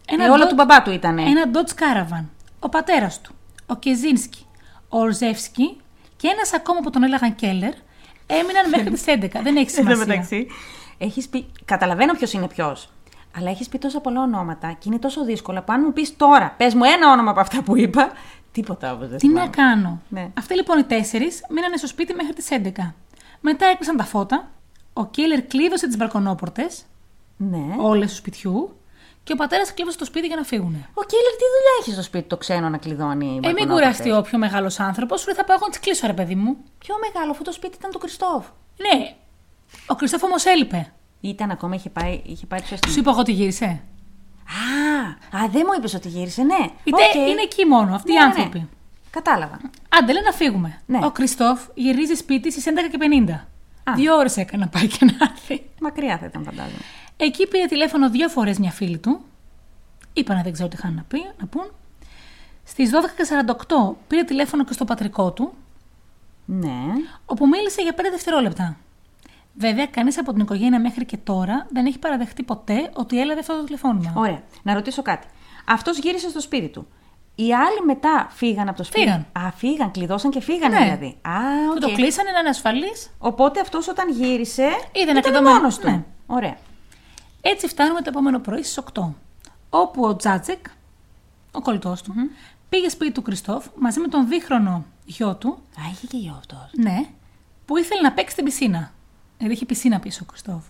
Ε, 0.07 0.29
όλα 0.31 0.45
Dodge- 0.45 0.49
του 0.49 0.55
μπαμπά 0.55 0.83
του 0.83 0.91
ήτανε. 0.91 1.23
Ένα 1.23 1.43
Dodge 1.53 1.71
Caravan. 1.83 2.25
Ο 2.61 2.69
πατέρας 2.69 3.21
του, 3.21 3.35
ο 3.73 3.77
Κεζίνσκι, 3.79 4.47
ο 4.89 4.99
Ορζεύσκι 4.99 5.77
και 6.17 6.29
ένας 6.29 6.53
ακόμα 6.55 6.81
που 6.81 6.91
τον 6.91 7.03
έλεγαν 7.03 7.35
Κέλλερ 7.35 7.73
έμειναν 8.27 8.69
μέχρι 8.71 8.91
τις 8.91 9.05
11. 9.07 9.43
Δεν 9.43 9.57
έχει 9.57 9.75
Εν 9.79 9.85
τω 9.85 9.91
σημασία. 9.91 9.97
μεταξύ, 10.07 10.47
έχεις 10.99 11.29
πει. 11.29 11.47
Καταλαβαίνω 11.65 12.13
ποιος 12.13 12.33
είναι 12.33 12.47
ποιος. 12.49 12.89
Αλλά 13.37 13.51
έχεις 13.51 13.69
πει 13.69 13.79
τόσα 13.79 14.01
πολλά 14.01 14.21
ονόματα 14.23 14.73
και 14.73 14.85
είναι 14.89 14.99
τόσο 14.99 15.25
δύσκολα 15.25 15.63
που 15.63 15.73
αν 15.73 15.83
μου 15.85 15.93
πεις 15.93 16.17
τώρα, 16.17 16.55
πες 16.57 16.75
μου 16.75 16.85
ένα 16.85 17.11
όνομα 17.11 17.31
από 17.31 17.41
αυτά 17.41 17.63
που 17.63 17.77
είπα, 17.77 18.13
τίποτα 18.53 18.93
όπω 18.93 19.07
δεν 19.07 19.19
Τι 19.19 19.29
να 19.29 19.33
θυμάμαι. 19.33 19.51
κάνω. 19.57 20.01
Ναι. 20.09 20.29
Αυτοί 20.39 20.55
λοιπόν 20.55 20.79
οι 20.79 20.85
τέσσερις 20.85 21.41
μείνανε 21.51 21.77
στο 21.77 21.87
σπίτι 21.87 22.15
μέχρι 22.15 22.33
τις 22.33 22.49
11. 22.51 22.95
Μετά 23.41 23.67
έκλεισαν 23.67 23.97
τα 23.97 24.05
φώτα. 24.05 24.51
Ο 24.93 25.07
Κέλλερ 25.07 25.43
κλείδωσε 25.47 25.87
τις 25.87 25.97
μπαλκονόπορτες, 25.97 26.83
Ναι. 27.37 27.65
όλες 27.79 28.11
του 28.11 28.17
σπιτιού, 28.17 28.77
και 29.25 29.33
ο 29.33 29.37
πατέρας 29.37 29.75
κλείδωσε 29.75 29.99
το 29.99 30.05
σπίτι 30.05 30.27
για 30.27 30.37
να 30.37 30.43
φύγουν. 30.43 30.75
Ο 30.95 31.03
Κέλλερ 31.03 31.33
τι 31.41 31.45
δουλειά 31.55 31.75
έχεις 31.81 31.93
στο 31.93 32.03
σπίτι 32.03 32.29
το 32.29 32.37
ξένο 32.37 32.69
να 32.69 32.77
κλειδώνει. 32.79 33.27
Ε, 33.27 33.31
μην 33.31 33.41
μπαλκονόπορτες; 33.41 33.75
κουραστεί 33.75 34.11
ο 34.13 34.23
πιο 34.23 34.39
μεγάλος 34.39 34.81
άνθρωπος, 34.81 35.21
σου 35.21 35.27
λέει 35.27 35.37
θα 35.37 35.45
πάω 35.45 35.57
εγώ 35.57 35.67
να 35.67 35.73
τις 35.73 35.81
κλείσω, 35.81 36.07
ρε 36.07 36.13
παιδί 36.13 36.35
μου. 36.35 36.57
Πιο 36.79 36.95
μεγάλο, 37.13 37.31
αφού 37.31 37.43
το 37.43 37.53
σπίτι 37.53 37.77
ήταν 37.79 37.91
του 37.91 37.99
Κριστόφ. 37.99 38.45
Ναι, 38.77 39.15
ο 39.87 39.95
Κριστόφ 39.95 40.23
όμως 40.23 40.45
έλειπε. 40.45 40.93
Ήταν 41.21 41.51
ακόμα, 41.51 41.75
είχε 41.75 41.91
πάει, 41.91 42.21
είχε 42.25 42.47
πάει 42.47 42.61
πιο 42.61 42.77
Σου 42.77 42.89
στην. 42.89 43.01
είπα 43.01 43.11
εγώ 43.11 43.21
ότι 43.21 43.33
γύρισε. 43.33 43.81
Α, 45.33 45.39
α, 45.39 45.49
δεν 45.49 45.63
μου 45.67 45.73
είπες 45.79 45.95
ότι 45.95 46.09
γύρισε, 46.09 46.43
ναι. 46.43 46.71
Είτε 46.85 47.03
Οκ. 47.09 47.15
είναι 47.15 47.43
εκεί 47.43 47.65
μόνο, 47.65 47.95
αυτοί 47.95 48.13
Ναι, 48.13 48.19
οι 48.19 48.21
ναι, 48.21 48.25
άνθρωποι. 48.25 48.59
ναι. 48.59 48.67
Κατάλαβα. 49.11 49.61
Άντε, 49.89 50.13
λέει 50.13 50.23
να 50.23 50.33
φύγουμε. 50.33 50.81
Ναι. 50.87 50.99
Ο 51.05 51.11
Κριστόφ 51.11 51.61
γυρίζει 51.75 52.15
σπίτι 52.15 52.51
στις 52.51 52.65
11 52.67 52.71
και 52.91 52.99
50. 52.99 53.31
Α. 53.85 53.93
Δύο 53.95 54.17
ώρες 54.17 54.37
έκανε 54.37 54.65
να 54.65 54.71
πάει 54.71 54.87
και 54.87 55.05
να 55.05 55.17
έρθει. 55.33 55.63
Μακριά 55.81 56.19
θα 56.19 56.27
ήταν, 56.27 56.45
φαντάζομαι. 56.45 56.83
Εκεί 57.25 57.47
πήρε 57.49 57.65
τηλέφωνο 57.67 58.11
δύο 58.11 58.29
φορές 58.29 58.59
μια 58.59 58.71
φίλη 58.71 58.99
του. 58.99 59.21
Είπανε 60.13 60.41
δεν 60.43 60.53
ξέρω 60.53 60.69
τι 60.69 60.77
είχαν 60.79 60.95
να, 60.95 61.03
πει, 61.09 61.19
να 61.39 61.47
πούν. 61.47 61.71
Στις 62.65 62.91
12.48 62.91 63.95
πήρε 64.07 64.23
τηλέφωνο 64.23 64.65
και 64.65 64.73
στο 64.73 64.85
πατρικό 64.85 65.33
του, 65.33 65.53
Ναι. 66.45 66.77
όπου 67.27 67.47
μίλησε 67.49 67.83
για 67.83 67.95
5 67.95 67.99
δευτερόλεπτα. 68.11 68.77
Βέβαια, 69.55 69.87
κανείς 69.87 70.19
από 70.19 70.33
την 70.33 70.41
οικογένεια 70.41 70.81
μέχρι 70.81 71.05
και 71.05 71.17
τώρα 71.17 71.67
δεν 71.71 71.87
έχει 71.87 71.99
παραδεχτεί 71.99 72.43
ποτέ 72.43 72.91
ότι 72.93 73.21
έλαβε 73.21 73.41
αυτό 73.41 73.57
το 73.57 73.65
τηλεφώνημα. 73.65 74.13
Ωραία. 74.17 74.43
Να 74.63 74.75
ρωτήσω 74.75 75.03
κάτι. 75.03 75.27
Αυτός 75.67 75.99
γύρισε 75.99 76.29
στο 76.29 76.41
σπίτι 76.41 76.69
του. 76.69 76.87
Οι 77.35 77.55
άλλοι 77.55 77.85
μετά 77.87 78.27
φύγαν 78.31 78.69
από 78.69 78.77
το 78.77 78.85
σπίτι; 78.85 79.01
Φύγαν. 79.05 79.27
Α, 79.33 79.51
φύγαν, 79.57 79.91
κλειδώσαν 79.91 80.31
και 80.31 80.41
φύγανε 80.41 80.79
Ναι. 80.79 80.85
δηλαδή. 80.85 81.07
Α, 81.23 81.33
Του 81.71 81.73
οκ. 81.75 81.81
το 81.81 81.93
κλείσανε 81.95 82.31
να 82.31 82.39
είναι 82.39 82.49
ασφαλής. 82.49 83.11
Οπότε 83.19 83.61
αυτός 83.61 83.89
όταν 83.89 84.11
γύρισε. 84.11 84.69
Είδε 84.93 85.13
να 85.13 85.19
ήταν 85.19 85.23
κλειδωμένο. 85.23 85.55
μόνος 85.57 85.79
του. 85.79 85.91
Ναι. 85.91 86.03
Ωραία. 86.27 86.57
Έτσι 87.45 87.69
φτάνουμε 87.69 88.01
το 88.01 88.09
επόμενο 88.09 88.39
πρωί 88.39 88.63
στις 88.63 88.79
8. 88.95 89.03
Όπου 89.71 90.05
ο 90.05 90.17
Τζάτζεκ, 90.17 90.67
ο 91.53 91.61
κολλητός 91.61 92.03
του, 92.03 92.15
πήγε 92.69 92.89
σπίτι 92.89 93.13
του 93.13 93.23
Κριστόφ 93.23 93.67
μαζί 93.79 94.01
με 94.01 94.09
τον 94.09 94.29
δίχρονο 94.29 94.85
γιο 95.05 95.35
του, 95.37 95.49
Α, 95.51 95.83
είχε 95.93 96.07
και 96.07 96.17
γιο 96.17 96.35
αυτός. 96.39 96.71
ναι, 96.77 97.07
που 97.65 97.77
ήθελε 97.77 98.01
να 98.01 98.13
παίξει 98.13 98.33
στην 98.33 98.45
πισίνα. 98.45 98.93
Δηλαδή 99.37 99.55
είχε 99.55 99.65
πισίνα 99.67 99.99
πίσω 100.01 100.21
ο 100.23 100.27
Κριστόφ. 100.27 100.65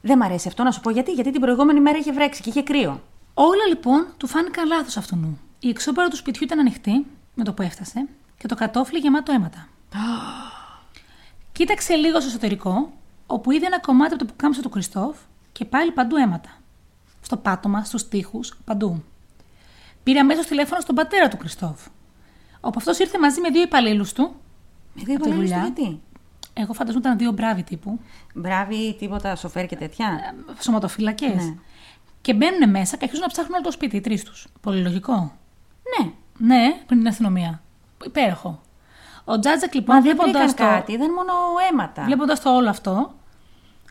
Δεν 0.00 0.18
μ' 0.18 0.22
αρέσει 0.22 0.48
αυτό 0.48 0.62
να 0.62 0.70
σου 0.70 0.80
πω 0.80 0.90
γιατί. 0.90 1.12
Γιατί 1.12 1.30
την 1.30 1.40
προηγούμενη 1.40 1.80
μέρα 1.80 1.98
είχε 1.98 2.12
βρέξει 2.12 2.42
και 2.42 2.48
είχε 2.48 2.62
κρύο. 2.62 3.00
Όλα 3.34 3.66
λοιπόν 3.68 4.06
του 4.16 4.26
φάνηκαν 4.26 4.66
λάθος 4.66 4.96
αυτού. 4.96 5.38
Η 5.58 5.68
εξώπαρα 5.68 6.08
του 6.08 6.16
σπιτιού 6.16 6.44
ήταν 6.44 6.58
ανοιχτή 6.58 7.06
με 7.34 7.44
το 7.44 7.52
που 7.52 7.62
έφτασε 7.62 8.08
και 8.38 8.46
το 8.46 8.54
κατόφλι 8.54 8.98
γεμάτο 8.98 9.32
αίματα. 9.32 9.68
Κοίταξε 11.52 11.94
λίγο 11.94 12.20
στο 12.20 12.28
εσωτερικό, 12.28 12.92
όπου 13.26 13.50
είδε 13.50 13.66
ένα 13.66 13.80
κομμάτι 13.80 14.14
από 14.14 14.24
το 14.24 14.30
πουκάμισο 14.30 14.62
του 14.62 14.68
Κριστόφ 14.68 15.16
και 15.58 15.64
πάλι 15.64 15.90
παντού 15.92 16.16
αίματα. 16.16 16.50
Στο 17.20 17.36
πάτωμα, 17.36 17.84
στους 17.84 18.08
τοίχου, 18.08 18.40
παντού. 18.64 19.04
Πήρε 20.02 20.18
αμέσως 20.18 20.46
τηλέφωνο 20.46 20.80
στον 20.80 20.94
πατέρα 20.94 21.28
του 21.28 21.36
Κριστόφ. 21.36 21.86
Όπου 22.60 22.74
αυτός 22.78 22.98
ήρθε 22.98 23.18
μαζί 23.18 23.40
με 23.40 23.48
δύο 23.50 23.62
υπαλλήλους 23.62 24.12
του. 24.12 24.34
Με 24.94 25.02
δύο 25.04 25.14
Από 25.14 25.22
τη 25.24 25.28
υπαλλήλους 25.28 25.50
του 25.50 25.56
δουλειά. 25.56 25.72
γιατί; 25.74 26.00
Εγώ 26.52 26.72
φανταζόμουν 26.72 27.06
ήταν 27.06 27.18
δύο 27.18 27.32
μπράβοι 27.32 27.62
τύπου. 27.62 28.00
Μπράβοι, 28.34 28.96
τίποτα, 28.98 29.36
σοφέρ 29.36 29.66
και 29.66 29.76
τέτοια. 29.76 30.34
Σωματοφυλακές. 30.60 31.34
Ναι. 31.44 31.54
Και 32.20 32.34
μπαίνουν 32.34 32.70
μέσα 32.70 32.96
και 32.96 33.04
αρχίζουν 33.04 33.24
να 33.24 33.30
ψάχνουν 33.32 33.54
όλο 33.54 33.62
το 33.62 33.70
σπίτι, 33.70 33.96
οι 33.96 34.00
τρεις 34.00 34.24
τους. 34.24 34.46
Πολύ 34.60 34.82
λογικό. 34.82 35.32
Ναι. 35.98 36.10
Ναι, 36.38 36.82
πριν 36.86 36.98
την 36.98 37.08
αστυνομία. 37.08 37.62
Υπέροχο. 38.04 38.60
Ο 39.24 39.38
Τζάτζακ 39.38 39.74
λοιπόν, 39.74 39.94
Μα 39.96 40.02
δεν 40.02 40.16
βλέποντας 40.16 40.44
βρήκαν 40.46 40.66
το, 40.66 40.72
κάτι, 40.74 40.92
είδαν 40.92 41.12
μόνο 41.12 41.32
αίματα. 41.70 42.04
βλέποντας 42.04 42.40
το 42.40 42.54
όλο 42.54 42.68
αυτό, 42.68 43.14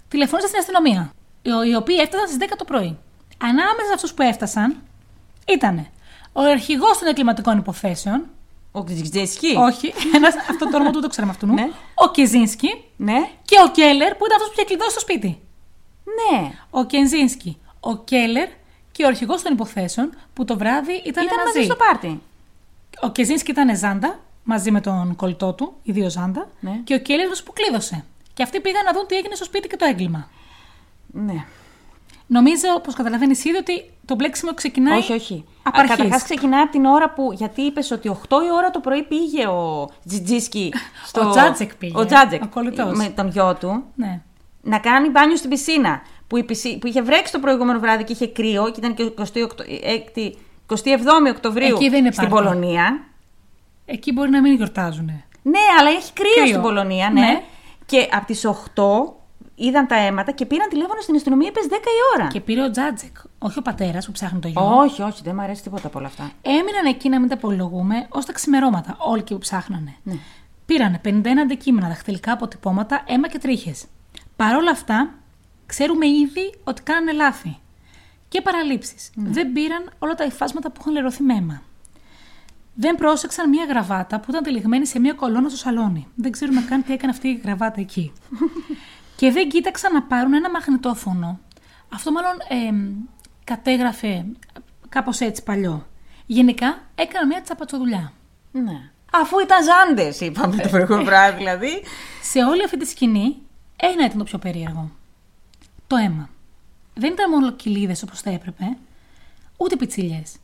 τηλεφώνησε 0.07 0.47
στην 0.47 0.59
αστυνομία. 0.59 1.11
Οι, 1.47 1.69
οι 1.69 1.75
οποίοι 1.75 1.95
έφτασαν 1.99 2.27
στις 2.27 2.37
10 2.49 2.53
το 2.57 2.65
πρωί. 2.65 2.97
Ανάμεσα 3.37 3.85
σε 3.87 3.93
αυτούς 3.93 4.13
που 4.13 4.21
έφτασαν 4.21 4.75
ήταν 5.47 5.87
ο 6.33 6.41
αρχηγός 6.41 6.97
των 6.97 7.07
εγκληματικών 7.07 7.57
υποθέσεων. 7.57 8.25
Ο 8.71 8.83
Ξιτζέσκι. 8.83 9.55
Όχι, 9.57 9.93
ένας, 10.15 10.35
αυτό 10.35 10.69
το 10.69 10.75
όνομα 10.75 10.91
του 10.91 10.99
το 11.01 11.07
ξέραμε 11.07 11.31
αυτού. 11.31 11.45
Ναι. 11.47 11.67
Ο 11.95 12.11
Κεζίνσκι 12.11 12.83
Ναι. 12.97 13.29
και 13.45 13.55
ο 13.67 13.71
Κέλλερ 13.71 14.15
που 14.15 14.25
ήταν 14.25 14.35
αυτός 14.35 14.47
που 14.47 14.53
είχε 14.57 14.63
κλειδώσει 14.65 14.93
το 14.93 14.99
σπίτι. 14.99 15.39
Ναι. 16.17 16.51
Ο 16.69 16.85
Κενζίνσκι, 16.85 17.57
ο 17.79 17.97
Κέλλερ 17.97 18.47
και 18.91 19.03
ο 19.03 19.07
αρχηγός 19.07 19.41
των 19.41 19.53
υποθέσεων 19.53 20.09
που 20.33 20.45
το 20.45 20.57
βράδυ 20.57 20.93
ήταν, 20.93 21.23
Ήταν 21.25 21.37
μαζί. 21.45 21.57
μαζί 21.57 21.63
στο 21.63 21.75
πάρτι. 21.75 22.21
Ο 23.01 23.09
Κεζίνσκι 23.09 23.51
ήταν 23.51 23.77
ζάντα 23.77 24.19
μαζί 24.43 24.71
με 24.71 24.81
τον 24.81 25.15
κολλητό 25.15 25.53
του, 25.53 25.73
η 25.83 25.91
δύο 25.91 26.09
Ζάντα, 26.09 26.47
Ναι. 26.59 26.79
και 26.83 26.93
ο 26.93 26.99
Κέλεβρο 26.99 27.35
που 27.45 27.53
κλείδωσε. 27.53 28.05
Και 28.33 28.43
αυτοί 28.43 28.59
πήγαν 28.59 28.83
να 28.83 28.93
δουν 28.93 29.07
τι 29.07 29.15
έγινε 29.15 29.35
στο 29.35 29.43
σπίτι 29.43 29.67
και 29.67 29.75
το 29.75 29.85
έγκλημα. 29.85 30.29
Ναι. 31.25 31.45
Νομίζω, 32.27 32.67
όπως 32.77 32.93
καταλαβαίνεις 32.93 33.45
ήδη, 33.45 33.57
ότι 33.57 33.91
το 34.05 34.15
μπλέξιμο 34.15 34.53
ξεκινάει. 34.53 34.97
Όχι, 34.97 35.13
όχι. 35.13 35.45
Από 35.63 35.79
αρχής. 35.79 35.95
Καταρχάς 35.95 36.23
ξεκινάει 36.23 36.61
από 36.61 36.71
την 36.71 36.85
ώρα 36.85 37.09
που. 37.09 37.31
Γιατί 37.33 37.61
είπες 37.61 37.91
ότι 37.91 38.09
8 38.09 38.15
η 38.45 38.51
ώρα 38.57 38.69
το 38.71 38.79
πρωί 38.79 39.03
πήγε 39.03 39.47
ο 39.47 39.89
Τζιτζίσκι. 40.07 40.73
Ο 41.25 41.29
Τζάτζεκ 41.29 41.75
πήγε. 41.75 41.99
Ο 41.99 42.05
Τζάτζεκ. 42.05 42.43
Ο 42.43 42.47
κολλητός. 42.47 42.97
Με 42.97 43.09
τον 43.09 43.27
γιο 43.27 43.55
του. 43.59 43.83
Ναι. 43.95 44.21
Να 44.61 44.79
κάνει 44.79 45.09
μπάνιο 45.09 45.35
στην 45.35 45.49
πισίνα. 45.49 46.01
Που, 46.27 46.37
η 46.37 46.43
πισί- 46.43 46.77
που 46.79 46.87
είχε 46.87 47.01
βρέξει 47.01 47.31
το 47.31 47.39
προηγούμενο 47.39 47.79
βράδυ 47.79 48.03
και 48.03 48.13
είχε 48.13 48.27
κρύο 48.27 48.69
και 48.71 48.79
ήταν 48.79 48.93
και 48.93 49.11
28 49.17 49.47
27 50.67 50.75
Οκτωβρίου 51.29 51.75
Εκεί 51.75 51.89
δεν 51.89 51.99
είναι 51.99 52.11
στην 52.11 52.29
πάρτι. 52.29 52.47
Πολωνία. 52.47 53.03
Εκεί 53.85 54.11
μπορεί 54.11 54.29
να 54.29 54.41
μην 54.41 54.55
γιορτάζουν. 54.55 55.05
Ναι, 55.41 55.59
αλλά 55.79 55.89
έχει 55.89 56.13
κρύο, 56.13 56.31
Κρύο. 56.35 56.47
στην 56.47 56.61
Πολωνία, 56.61 57.09
ναι. 57.09 57.19
Ναι. 57.21 57.41
Και 57.85 58.07
από 58.11 58.25
τις 58.25 58.45
8 58.45 59.16
είδαν 59.57 59.87
τα 59.87 59.95
αίματα 59.95 60.31
και 60.31 60.45
πήραν 60.45 60.69
τηλέφωνο 60.69 61.01
στην 61.01 61.15
αστυνομία, 61.15 61.47
είπες 61.47 61.65
10 61.69 61.71
η 61.71 61.77
ώρα. 62.15 62.27
Και 62.27 62.41
πήρε 62.41 62.61
ο 62.63 62.71
Τζάτζεκ, 62.71 63.17
όχι 63.39 63.59
ο 63.59 63.61
πατέρας 63.61 64.05
που 64.05 64.11
ψάχνει 64.11 64.39
το 64.39 64.47
γιο. 64.47 64.77
Όχι, 64.77 65.01
όχι, 65.01 65.21
δεν 65.23 65.35
μου 65.35 65.41
αρέσει 65.41 65.63
τίποτα 65.63 65.87
από 65.87 65.97
όλα 65.99 66.07
αυτά. 66.07 66.31
Έμειναν 66.41 66.85
εκεί 66.85 67.09
να 67.09 67.19
μην 67.19 67.29
τα 67.29 67.35
απολογούμε 67.35 68.05
ως 68.09 68.25
τα 68.25 68.33
ξημερώματα, 68.33 68.95
όλοι 68.99 69.23
και 69.23 69.33
που 69.33 69.39
ψάχνανε. 69.39 69.95
Ναι. 70.03 70.17
Πήρανε 70.65 71.01
51 71.03 71.27
αντικείμενα, 71.41 71.87
δαχτυλικά 71.87 72.31
αποτυπώματα, 72.31 73.03
αίμα 73.07 73.27
και 73.27 73.37
τρίχες. 73.37 73.85
Παρ' 74.35 74.55
όλα 74.55 74.71
αυτά, 74.71 75.13
ξέρουμε 75.65 76.07
ήδη 76.07 76.53
ότι 76.63 76.81
κάνανε 76.81 77.11
λάθη. 77.11 77.57
Και 78.27 78.41
παραλήψεις. 78.41 79.11
Ναι. 79.15 79.29
Δεν 79.29 79.51
πήραν 79.51 79.89
όλα 79.99 80.15
τα 80.15 80.23
υφάσματα 80.23 80.71
που 80.71 80.77
είχαν 80.81 80.93
λερωθεί 80.93 81.23
με 81.23 81.33
αίμα. 81.33 81.61
Δεν 82.73 82.95
πρόσεξαν 82.95 83.49
μία 83.49 83.65
γραβάτα 83.65 84.19
που 84.19 84.25
ήταν 84.29 84.43
τυλιγμένη 84.43 84.85
σε 84.85 84.99
μία 84.99 85.13
κολόνα 85.13 85.49
στο 85.49 85.57
σαλόνι. 85.57 86.07
Δεν 86.15 86.31
ξέρουμε 86.31 86.61
καν 86.61 86.83
τι 86.83 86.93
έκανε 86.93 87.11
αυτή 87.11 87.27
η 87.27 87.41
γραβάτα 87.43 87.81
εκεί. 87.81 88.11
και 89.17 89.31
δεν 89.31 89.49
κοίταξαν 89.49 89.93
να 89.93 90.03
πάρουν 90.03 90.33
ένα 90.33 90.49
μαγνητόφωνο. 90.49 91.39
Αυτό 91.93 92.11
μάλλον 92.11 92.37
εμ, 92.67 92.93
κατέγραφε 93.43 94.25
κάπως 94.89 95.19
έτσι 95.19 95.43
παλιό. 95.43 95.87
Γενικά 96.25 96.81
έκανα 96.95 97.25
μια 97.25 97.41
τσαπατσοδουλειά. 97.41 98.13
Ναι. 98.51 98.89
Αφού 99.11 99.39
ήταν 99.39 99.59
ζάντες, 99.63 100.19
είπαμε 100.19 100.55
το 100.55 100.69
προηγούμενο 100.69 101.03
βράδυ 101.09 101.37
δηλαδή. 101.37 101.83
Σε 102.21 102.43
όλη 102.43 102.63
αυτή 102.63 102.77
τη 102.77 102.85
σκηνή, 102.85 103.37
ένα 103.75 104.05
ήταν 104.05 104.17
το 104.17 104.23
πιο 104.23 104.37
περίεργο. 104.37 104.91
Το 105.87 105.95
αίμα. 105.95 106.29
Δεν 106.93 107.11
ήταν 107.11 107.29
μόνο 107.29 107.51
κοιλίδες 107.51 108.03
όπως 108.03 108.21
θα 108.21 108.29
έπρεπε, 108.29 108.77
ούτε 109.57 109.75
πιτσιλιές. 109.75 110.35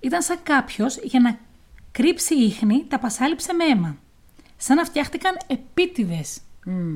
Ήταν 0.00 0.22
σαν 0.22 0.38
κάποιος 0.42 0.98
για 1.02 1.20
να 1.20 1.38
κρύψει 1.92 2.34
ίχνη, 2.34 2.84
τα 2.88 2.98
πασάλιψε 2.98 3.52
με 3.52 3.64
αίμα. 3.64 3.96
Σαν 4.56 4.76
να 4.76 4.84
φτιάχτηκαν 4.84 5.36
επίτηδες 5.46 6.40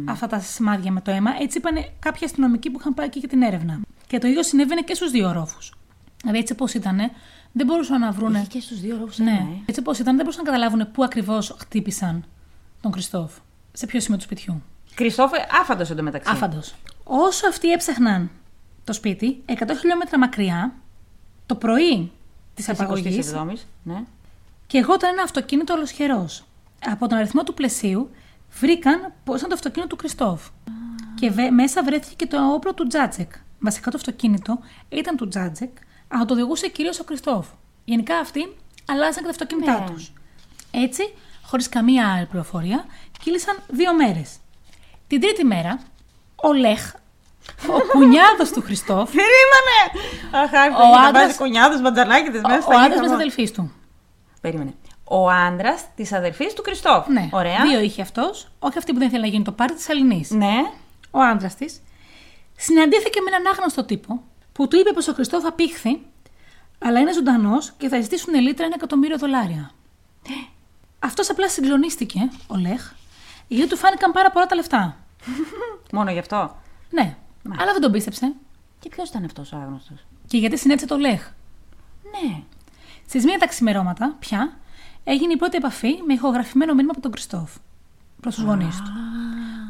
αυτά 0.09 0.27
τα 0.27 0.41
σημάδια 0.41 0.93
με 0.93 1.01
το 1.01 1.11
αίμα. 1.11 1.31
Έτσι 1.41 1.59
είπαν 1.59 1.75
κάποιοι 1.99 2.25
αστυνομικοί 2.25 2.71
που 2.71 2.79
είχαν 2.81 2.95
πάει 2.95 3.07
εκεί 3.07 3.19
για 3.19 3.29
την 3.29 3.43
έρευνα. 3.43 3.81
Και 4.07 4.19
το 4.19 4.27
ίδιο 4.27 4.43
συνέβαινε 4.43 4.81
και 4.81 4.95
στους 4.95 5.11
δύο 5.11 5.33
ρόφους. 5.33 5.73
Δηλαδή, 6.21 6.39
έτσι 6.39 6.53
όπω 6.53 6.67
ήταν, 6.75 6.99
δεν 7.53 7.67
μπορούσαν 7.67 8.01
να 8.01 8.11
βρούνε. 8.11 8.39
Είχε 8.39 8.47
και 8.47 8.61
στους 8.61 8.81
δύο 8.81 8.97
ρόφους 9.01 9.19
Ναι, 9.19 9.31
ένα, 9.31 9.41
ε. 9.41 9.63
έτσι 9.67 9.81
όπω 9.81 9.93
ήταν, 9.93 10.05
δεν 10.05 10.17
μπορούσαν 10.17 10.45
να 10.45 10.51
καταλάβουν 10.51 10.91
πού 10.93 11.05
ακριβώς 11.05 11.57
χτύπησαν 11.59 12.25
τον 12.81 12.91
Κριστόφ. 12.93 13.33
Σε 13.73 13.87
ποιο 13.87 14.01
σημείο 14.01 14.17
του 14.19 14.25
σπιτιού. 14.25 14.63
Κριστόφε, 14.95 15.47
άφαντος 15.61 15.91
εντωμεταξύ. 15.91 16.31
Άφαντος. 16.33 16.75
Όσο 17.05 17.49
αυτοί 17.49 17.73
έψαχναν 17.73 18.31
το 18.85 18.93
σπίτι, 18.93 19.43
100 19.47 19.53
χιλιόμετρα 19.81 20.19
μακριά, 20.19 20.75
το 21.47 21.55
πρωί 21.55 22.13
της 22.55 22.65
Της 22.65 22.81
απαγωγή, 22.81 23.23
27ης, 23.33 23.59
ναι. 23.83 24.05
και 24.67 24.79
εγώ 24.79 24.95
ήταν 24.95 25.11
ένα 25.13 25.23
αυτοκίνητο 25.23 25.75
ολοσχερός. 25.75 26.45
Από 26.87 27.09
τον 27.09 27.19
αριθμό 27.19 27.43
του 27.43 27.55
πλαισίου 27.55 28.11
βρήκαν 28.59 29.13
πω 29.25 29.35
ήταν 29.35 29.49
το 29.49 29.55
αυτοκίνητο 29.55 29.89
του 29.89 29.97
Κριστόφ. 29.97 30.43
Και 31.21 31.31
βε- 31.31 31.51
μέσα 31.51 31.83
βρέθηκε 31.83 32.15
και 32.15 32.27
το 32.27 32.53
όπλο 32.53 32.75
του 32.75 32.87
Τζάτσεκ. 32.87 33.33
Βασικά 33.59 33.91
το 33.91 33.97
αυτοκίνητο 33.97 34.59
ήταν 34.89 35.17
του 35.17 35.29
Τζάτσεκ, 35.29 35.71
αλλά 36.09 36.25
το 36.25 36.35
οδηγούσε 36.35 36.69
κυρίως 36.69 37.01
ο 37.01 37.05
Κριστόφ. 37.05 37.47
Γενικά 37.85 38.19
αυτοί 38.19 38.57
αλλάζαν 38.89 39.15
και 39.15 39.23
τα 39.23 39.31
αυτοκίνητά 39.31 39.79
Ναι. 39.81 39.87
τους. 39.91 40.13
Έτσι, 40.71 41.15
χωρίς 41.47 41.69
καμία 41.69 42.13
άλλη 42.13 42.27
πληροφορία, 42.27 42.85
κύλησαν 43.23 43.57
δύο 43.69 43.95
μέρες. 43.95 44.37
Την 45.07 45.21
τρίτη 45.21 45.45
μέρα, 45.45 45.79
ο 46.37 46.53
Λεχ, 46.53 46.93
ο 47.69 47.81
κουνιάδος 47.93 48.51
του 48.51 48.63
Χριστόφ, 48.63 49.11
Περίμενε! 49.11 50.07
Αχ, 50.45 50.53
άρχισε 50.55 50.83
Ο 50.83 50.95
να 50.95 51.01
άντρας- 51.03 51.27
βάζει 51.27 51.39
κουνιάδε 51.39 51.81
μπαντζανάκιδε 51.81 52.41
μέσα 52.41 52.59
ο 52.59 52.61
στα 52.61 52.75
άντρας 52.75 52.89
γήπεδα. 52.95 53.09
με 53.09 53.15
αδελφής 53.15 53.53
του. 53.53 53.73
Περίμενε. 54.41 54.75
Ο 55.05 55.31
άντρα 55.31 55.75
της 55.95 56.13
αδερφή 56.13 56.55
του 56.55 56.63
Κριστόφ. 56.63 57.09
Ναι, 57.09 57.29
Ωραία. 57.33 57.63
δύο 57.63 57.81
είχε 57.81 58.03
αυτός, 58.03 58.49
όχι 58.59 58.79
αυτή 58.79 58.93
που 58.93 58.99
δεν 58.99 59.09
ήθελε 59.09 59.23
να 59.23 59.29
γίνει 59.29 59.45
το 59.45 59.53
πάρτι 59.53 59.75
της 59.75 59.89
Αλληνή. 59.91 60.25
Ναι. 60.29 60.55
Ο 61.11 61.21
άντρα 61.21 61.49
της 61.49 61.83
συναντήθηκε 62.57 63.21
με 63.21 63.37
έναν 63.37 63.53
άγνωστο 63.53 63.85
τύπο 63.85 64.23
που 64.53 64.69
του 64.69 64.77
είπε 64.77 64.93
πως 64.93 65.09
ο 65.09 65.13
Χριστόφ 65.13 65.45
απήχθη, 65.45 66.01
αλλά 66.79 67.01
είναι 67.01 67.13
ζωντανός 67.13 67.73
και 67.77 67.89
θα 67.89 68.01
ζητήσουν 68.01 68.35
λίτρα 68.35 68.65
ένα 68.65 68.75
εκατομμύριο 68.77 69.19
δολάρια. 69.19 69.71
Αυτός 70.99 71.31
απλά 71.31 71.49
συγκλονίστηκε, 71.49 72.31
ο 72.47 72.57
Λεχ, 72.57 72.93
γιατί 73.49 73.69
του 73.69 73.77
φάνηκαν 73.77 74.13
πάρα 74.13 74.31
πολλά 74.31 74.47
τα 74.47 74.55
λεφτά. 74.55 74.97
Μόνο 75.93 76.11
γι' 76.11 76.19
αυτό. 76.19 76.57
Ναι, 76.91 77.17
αλλά 77.59 77.73
δεν 77.73 77.81
τον 77.81 77.93
πίστεψε. 77.93 78.33
Και 78.81 78.89
ποιος 78.89 79.09
ήταν 79.09 79.25
αυτός 79.25 79.53
ο 79.53 79.57
άγνωστος; 79.57 80.07
Και 80.27 80.39
γιατί 80.39 80.59
συνέτσε 80.59 80.87
το 80.87 80.97
Λεχ; 80.97 81.31
Ναι. 82.03 82.43
Στις 83.07 83.25
μία 83.25 83.39
τα 83.39 83.47
ξημερώματα, 83.47 84.17
πια, 84.19 84.57
έγινε 85.05 85.33
η 85.33 85.37
πρώτη 85.37 85.57
επαφή 85.57 86.03
με 86.07 86.13
ηχογραφημένο 86.13 86.73
μήνυμα 86.75 86.91
από 86.93 87.01
τον 87.01 87.11
Κριστόφ 87.11 87.51
προς 88.21 88.35
τους 88.35 88.45
γονείς 88.45 88.77
του. 88.77 88.91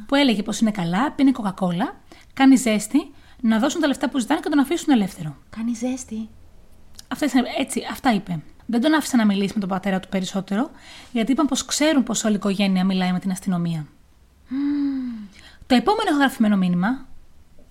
Που 0.07 0.15
έλεγε 0.15 0.43
πως 0.43 0.61
είναι 0.61 0.71
καλά, 0.71 1.13
πίνει 1.13 1.33
κοκακόλα, 1.33 1.95
κάνει 2.33 2.57
ζέστη, 2.57 3.13
να 3.41 3.59
δώσουν 3.59 3.81
τα 3.81 3.87
λεφτά 3.87 4.09
που 4.09 4.19
ζητάνε 4.19 4.41
και 4.41 4.49
τον 4.49 4.59
αφήσουν 4.59 4.93
ελεύθερο. 4.93 5.37
Κάνει 5.51 5.75
ζέστη. 5.75 6.29
Αυτές, 7.09 7.33
είναι- 7.33 7.49
έτσι, 7.59 7.83
αυτά 7.91 8.13
είπε. 8.15 8.43
Δεν 8.67 8.81
τον 8.81 8.95
άφησε 8.95 9.17
να 9.17 9.27
μιλήσει 9.27 9.53
με 9.55 9.61
τον 9.61 9.69
πατέρα 9.69 10.01
του 10.01 10.09
περισσότερο, 10.09 10.71
γιατί 11.13 11.33
είπαν 11.33 11.47
πως 11.47 11.65
ξέρουν 11.65 12.03
πως 12.03 12.25
όλη 12.25 12.33
η 12.33 12.37
οικογένεια 12.37 12.85
μιλάει 12.85 13.13
με 13.13 13.19
την 13.19 13.31
αστυνομία. 13.31 13.87
Το 15.67 15.75
επόμενο 15.75 16.09
ηχογραφημένο 16.09 16.57
μήνυμα, 16.57 17.07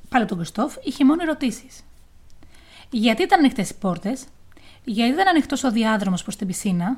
πάλι 0.09 0.23
από 0.23 0.27
τον 0.27 0.37
Κριστόφ, 0.37 0.75
είχε 0.83 1.05
μόνο 1.05 1.21
ερωτήσεις. 1.21 1.83
Γιατί 2.89 3.23
ήταν 3.23 3.39
ανοιχτές 3.39 3.69
οι 3.69 3.77
πόρτες, 3.77 4.23
γιατί 4.83 5.13
ήταν 5.13 5.27
ανοιχτός 5.27 5.63
ο 5.63 5.71
διάδρομος 5.71 6.23
προς 6.23 6.35
την 6.35 6.47
πισίνα, 6.47 6.97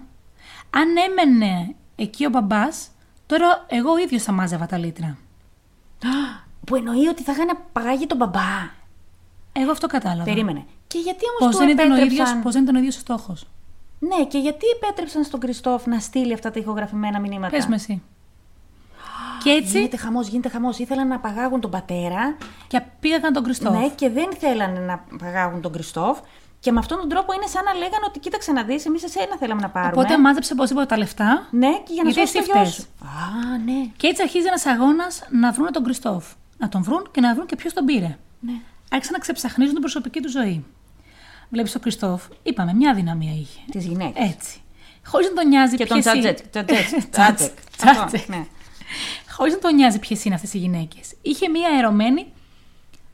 αν 0.69 0.87
έμενε 1.09 1.75
εκεί 1.95 2.25
ο 2.25 2.29
μπαμπάς, 2.29 2.89
τώρα 3.25 3.65
εγώ 3.67 3.97
ίδιος 3.97 4.23
θα 4.23 4.31
μάζευα 4.31 4.65
τα 4.65 4.77
λίτρα. 4.77 5.17
Που 6.65 6.75
εννοεί 6.75 7.07
ότι 7.07 7.23
θα 7.23 7.31
είχαν 7.31 7.57
παγάγει 7.71 8.07
τον 8.07 8.17
μπαμπά. 8.17 8.73
Εγώ 9.51 9.71
αυτό 9.71 9.87
κατάλαβα. 9.87 10.23
Περίμενε. 10.23 10.65
Και 10.87 10.97
γιατί 10.99 11.23
όμως 11.29 11.39
Πώς 11.39 11.55
του 11.55 11.65
δεν, 11.65 11.69
ήταν 11.69 11.91
ο 11.91 11.95
ίδιος, 11.95 12.11
επέτρεψαν... 12.11 12.41
πώς 12.41 12.53
δεν 12.53 12.63
ήταν 12.63 12.75
ο 12.75 12.77
ίδιος 12.77 12.95
ο 12.95 12.99
στόχος; 12.99 13.47
Ναι, 13.99 14.25
και 14.25 14.37
γιατί 14.37 14.65
επέτρεψαν 14.75 15.23
στον 15.23 15.39
Κριστόφ 15.39 15.85
να 15.85 15.99
στείλει 15.99 16.33
αυτά 16.33 16.51
τα 16.51 16.59
ηχογραφημένα 16.59 17.19
μηνύματα; 17.19 17.49
Πες 17.49 17.67
με 17.67 17.75
εσύ. 17.75 18.01
Και 19.43 19.49
έτσι. 19.49 19.77
Γίνεται 19.77 19.97
χαμός, 19.97 20.27
γίνεται 20.27 20.49
χαμός. 20.49 20.79
Ήθελαν 20.79 21.07
να 21.07 21.19
παγάγουν 21.19 21.61
τον 21.61 21.71
πατέρα. 21.71 22.37
Και 22.67 22.81
πήγαν 22.99 23.33
τον 23.33 23.43
Κριστόφ. 23.43 23.73
Ναι, 23.79 23.89
και 23.89 24.09
δεν 24.09 24.29
θέλανε 24.39 24.79
να 24.79 25.03
παγάγουν 25.19 25.61
τον 25.61 25.71
Κριστόφ. 25.71 26.19
Και 26.65 26.71
με 26.71 26.79
αυτόν 26.79 26.97
τον 26.97 27.09
τρόπο 27.09 27.33
είναι 27.33 27.45
σαν 27.47 27.63
να 27.63 27.73
λέγανε 27.73 28.05
ότι 28.07 28.19
κοίταξε 28.19 28.51
να 28.51 28.63
δεις, 28.63 28.85
εμείς 28.85 29.03
εσένα 29.03 29.37
θέλαμε 29.37 29.61
να 29.61 29.69
πάρουμε. 29.69 29.91
Οπότε 30.01 30.17
μάζεψε 30.17 30.53
οπωσδήποτε 30.53 30.85
τα 30.85 30.97
λεφτά. 30.97 31.47
Ναι, 31.51 31.67
και 31.67 31.93
για 31.93 32.03
να 32.03 32.09
Γιατί 32.09 32.29
σώσει 32.29 32.33
το 32.33 32.39
εσύ 32.39 32.51
γιο 32.51 32.61
φταίς. 32.61 32.73
σου. 32.73 32.81
Α, 33.05 33.57
ναι. 33.65 33.85
Και 33.97 34.07
έτσι 34.07 34.21
αρχίζει 34.21 34.45
ένας 34.47 34.65
αγώνας 34.65 35.23
να 35.31 35.51
βρουν 35.51 35.71
τον 35.71 35.83
Κριστόφ. 35.83 36.25
Να 36.57 36.69
τον 36.69 36.83
βρουν 36.83 37.07
και 37.11 37.21
να 37.21 37.33
βρουν 37.33 37.45
και 37.45 37.55
ποιος 37.55 37.73
τον 37.73 37.85
πήρε. 37.85 38.17
ναι. 38.39 38.51
Άρχισαν 38.89 39.13
να 39.13 39.19
ξεψαχνίζουν 39.19 39.73
την 39.73 39.81
προσωπική 39.81 40.19
του 40.21 40.29
ζωή. 40.29 40.65
Βλέπεις 41.49 41.71
τον 41.71 41.81
Κριστόφ, 41.81 42.23
είπαμε, 42.43 42.73
μια 42.73 42.93
δυναμία 42.93 43.31
είχε. 43.33 43.59
Τις 43.71 43.85
γυναίκες. 43.85 44.29
Έτσι. 44.29 44.61
Χωρίς 45.05 45.27
να 45.27 45.33
τον 45.33 45.47
νοιάζει 45.47 45.75
Και 45.75 45.85
τον 45.85 45.99
ποιες 45.99 46.13
είναι- 46.13 46.33
Τζάτζεκ. 46.33 46.91
Τζάτζεκ. 47.11 47.51
Τζάτζεκ. 47.77 48.19
Αυτό, 48.21 48.31
ναι. 48.31 48.45
Χωρίς 49.31 49.53
να 49.53 49.59
τον 49.59 49.75
νοιάζει 49.75 49.99
ποιες 49.99 50.25
είναι 50.25 50.35
αυτές 50.35 50.53
οι 50.53 50.57
γυναίκες. 50.57 51.13
Είχε 51.21 51.49
μία 51.49 51.69
ερωμένη 51.77 52.33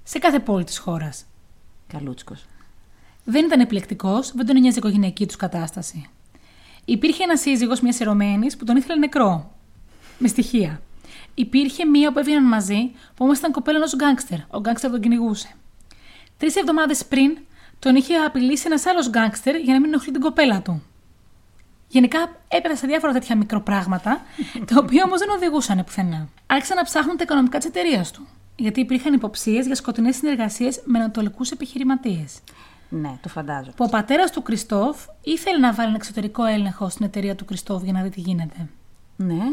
σε 0.04 0.20
κάθε 0.20 0.39
πόλη 0.39 0.64
της 0.64 0.78
χώρας. 0.78 1.26
Καλούτσικος. 1.88 2.45
Δεν 3.32 3.45
ήταν 3.45 3.59
επιλεκτικός, 3.59 4.32
δεν 4.36 4.45
τον 4.45 4.59
νοιάζει 4.59 4.75
η 4.75 4.79
οικογενειακή 4.84 5.25
τους 5.25 5.36
κατάσταση. 5.36 6.09
Υπήρχε 6.86 7.23
ένας 7.23 7.39
σύζυγος 7.39 7.82
μιας 7.82 7.99
ερωμένης 7.99 8.57
που 8.57 8.65
τον 8.65 8.75
ήθελε 8.75 8.99
νεκρό. 8.99 9.51
Με 10.17 10.27
στοιχεία. 10.27 10.82
Υπήρχε 11.34 11.86
μία 11.86 12.11
που 12.11 12.19
έβγαιναν 12.19 12.43
μαζί, 12.43 12.91
που 13.15 13.25
όμως 13.25 13.38
ήταν 13.38 13.51
κοπέλα 13.51 13.77
ενός 13.77 13.95
γκάγκστερ. 13.95 14.38
Ο 14.49 14.59
γκάγκστερ 14.59 14.91
τον 14.91 15.01
κυνηγούσε. 15.01 15.55
Τρεις 16.38 16.55
εβδομάδες 16.55 17.05
πριν 17.05 17.38
τον 17.79 17.95
είχε 17.95 18.15
απειλήσει 18.15 18.63
ένας 18.65 18.86
άλλος 18.86 19.09
γκάγκστερ 19.09 19.55
για 19.55 19.73
να 19.73 19.79
μην 19.79 19.89
ενοχλεί 19.89 20.11
την 20.11 20.21
κοπέλα 20.21 20.61
του. 20.61 20.84
Γενικά 21.88 22.36
έπαιρνα 22.47 22.77
σε 22.77 22.88
διάφορα 22.88 23.13
τέτοια 23.13 23.36
μικροπράγματα, 23.38 24.21
τα 24.67 24.75
οποία 24.77 25.03
όμως 25.05 25.19
δεν 25.19 25.29
οδηγούσαν 25.29 25.84
πουθενά. 25.86 26.29
Άρχισαν 26.47 26.77
να 26.77 26.84
ψάχνουν 26.84 27.17
τα 27.17 27.23
οικονομικά 27.23 27.57
της 27.57 27.67
εταιρείας 27.67 28.11
του. 28.11 28.27
Γιατί 28.55 28.79
υπήρχαν 28.79 29.13
υποψίες 29.13 29.65
για 29.65 29.75
σκοτεινές 29.75 30.15
συνεργασίες 30.15 30.82
με 30.86 30.99
ανατολικούς 30.99 31.51
επιχειρηματίες 31.51 32.39
Ναι, 32.93 33.17
το 33.21 33.29
φαντάζομαι. 33.29 33.73
που 33.75 33.85
ο 33.87 33.89
πατέρας 33.89 34.31
του 34.31 34.41
Κριστόφ 34.41 35.05
ήθελε 35.21 35.57
να 35.57 35.73
βάλει 35.73 35.87
ένα 35.87 35.97
εξωτερικό 35.97 36.45
έλεγχο 36.45 36.89
στην 36.89 37.05
εταιρεία 37.05 37.35
του 37.35 37.45
Κριστόφ 37.45 37.83
για 37.83 37.93
να 37.93 38.01
δει 38.01 38.09
τι 38.09 38.19
γίνεται. 38.19 38.69
Ναι. 39.15 39.43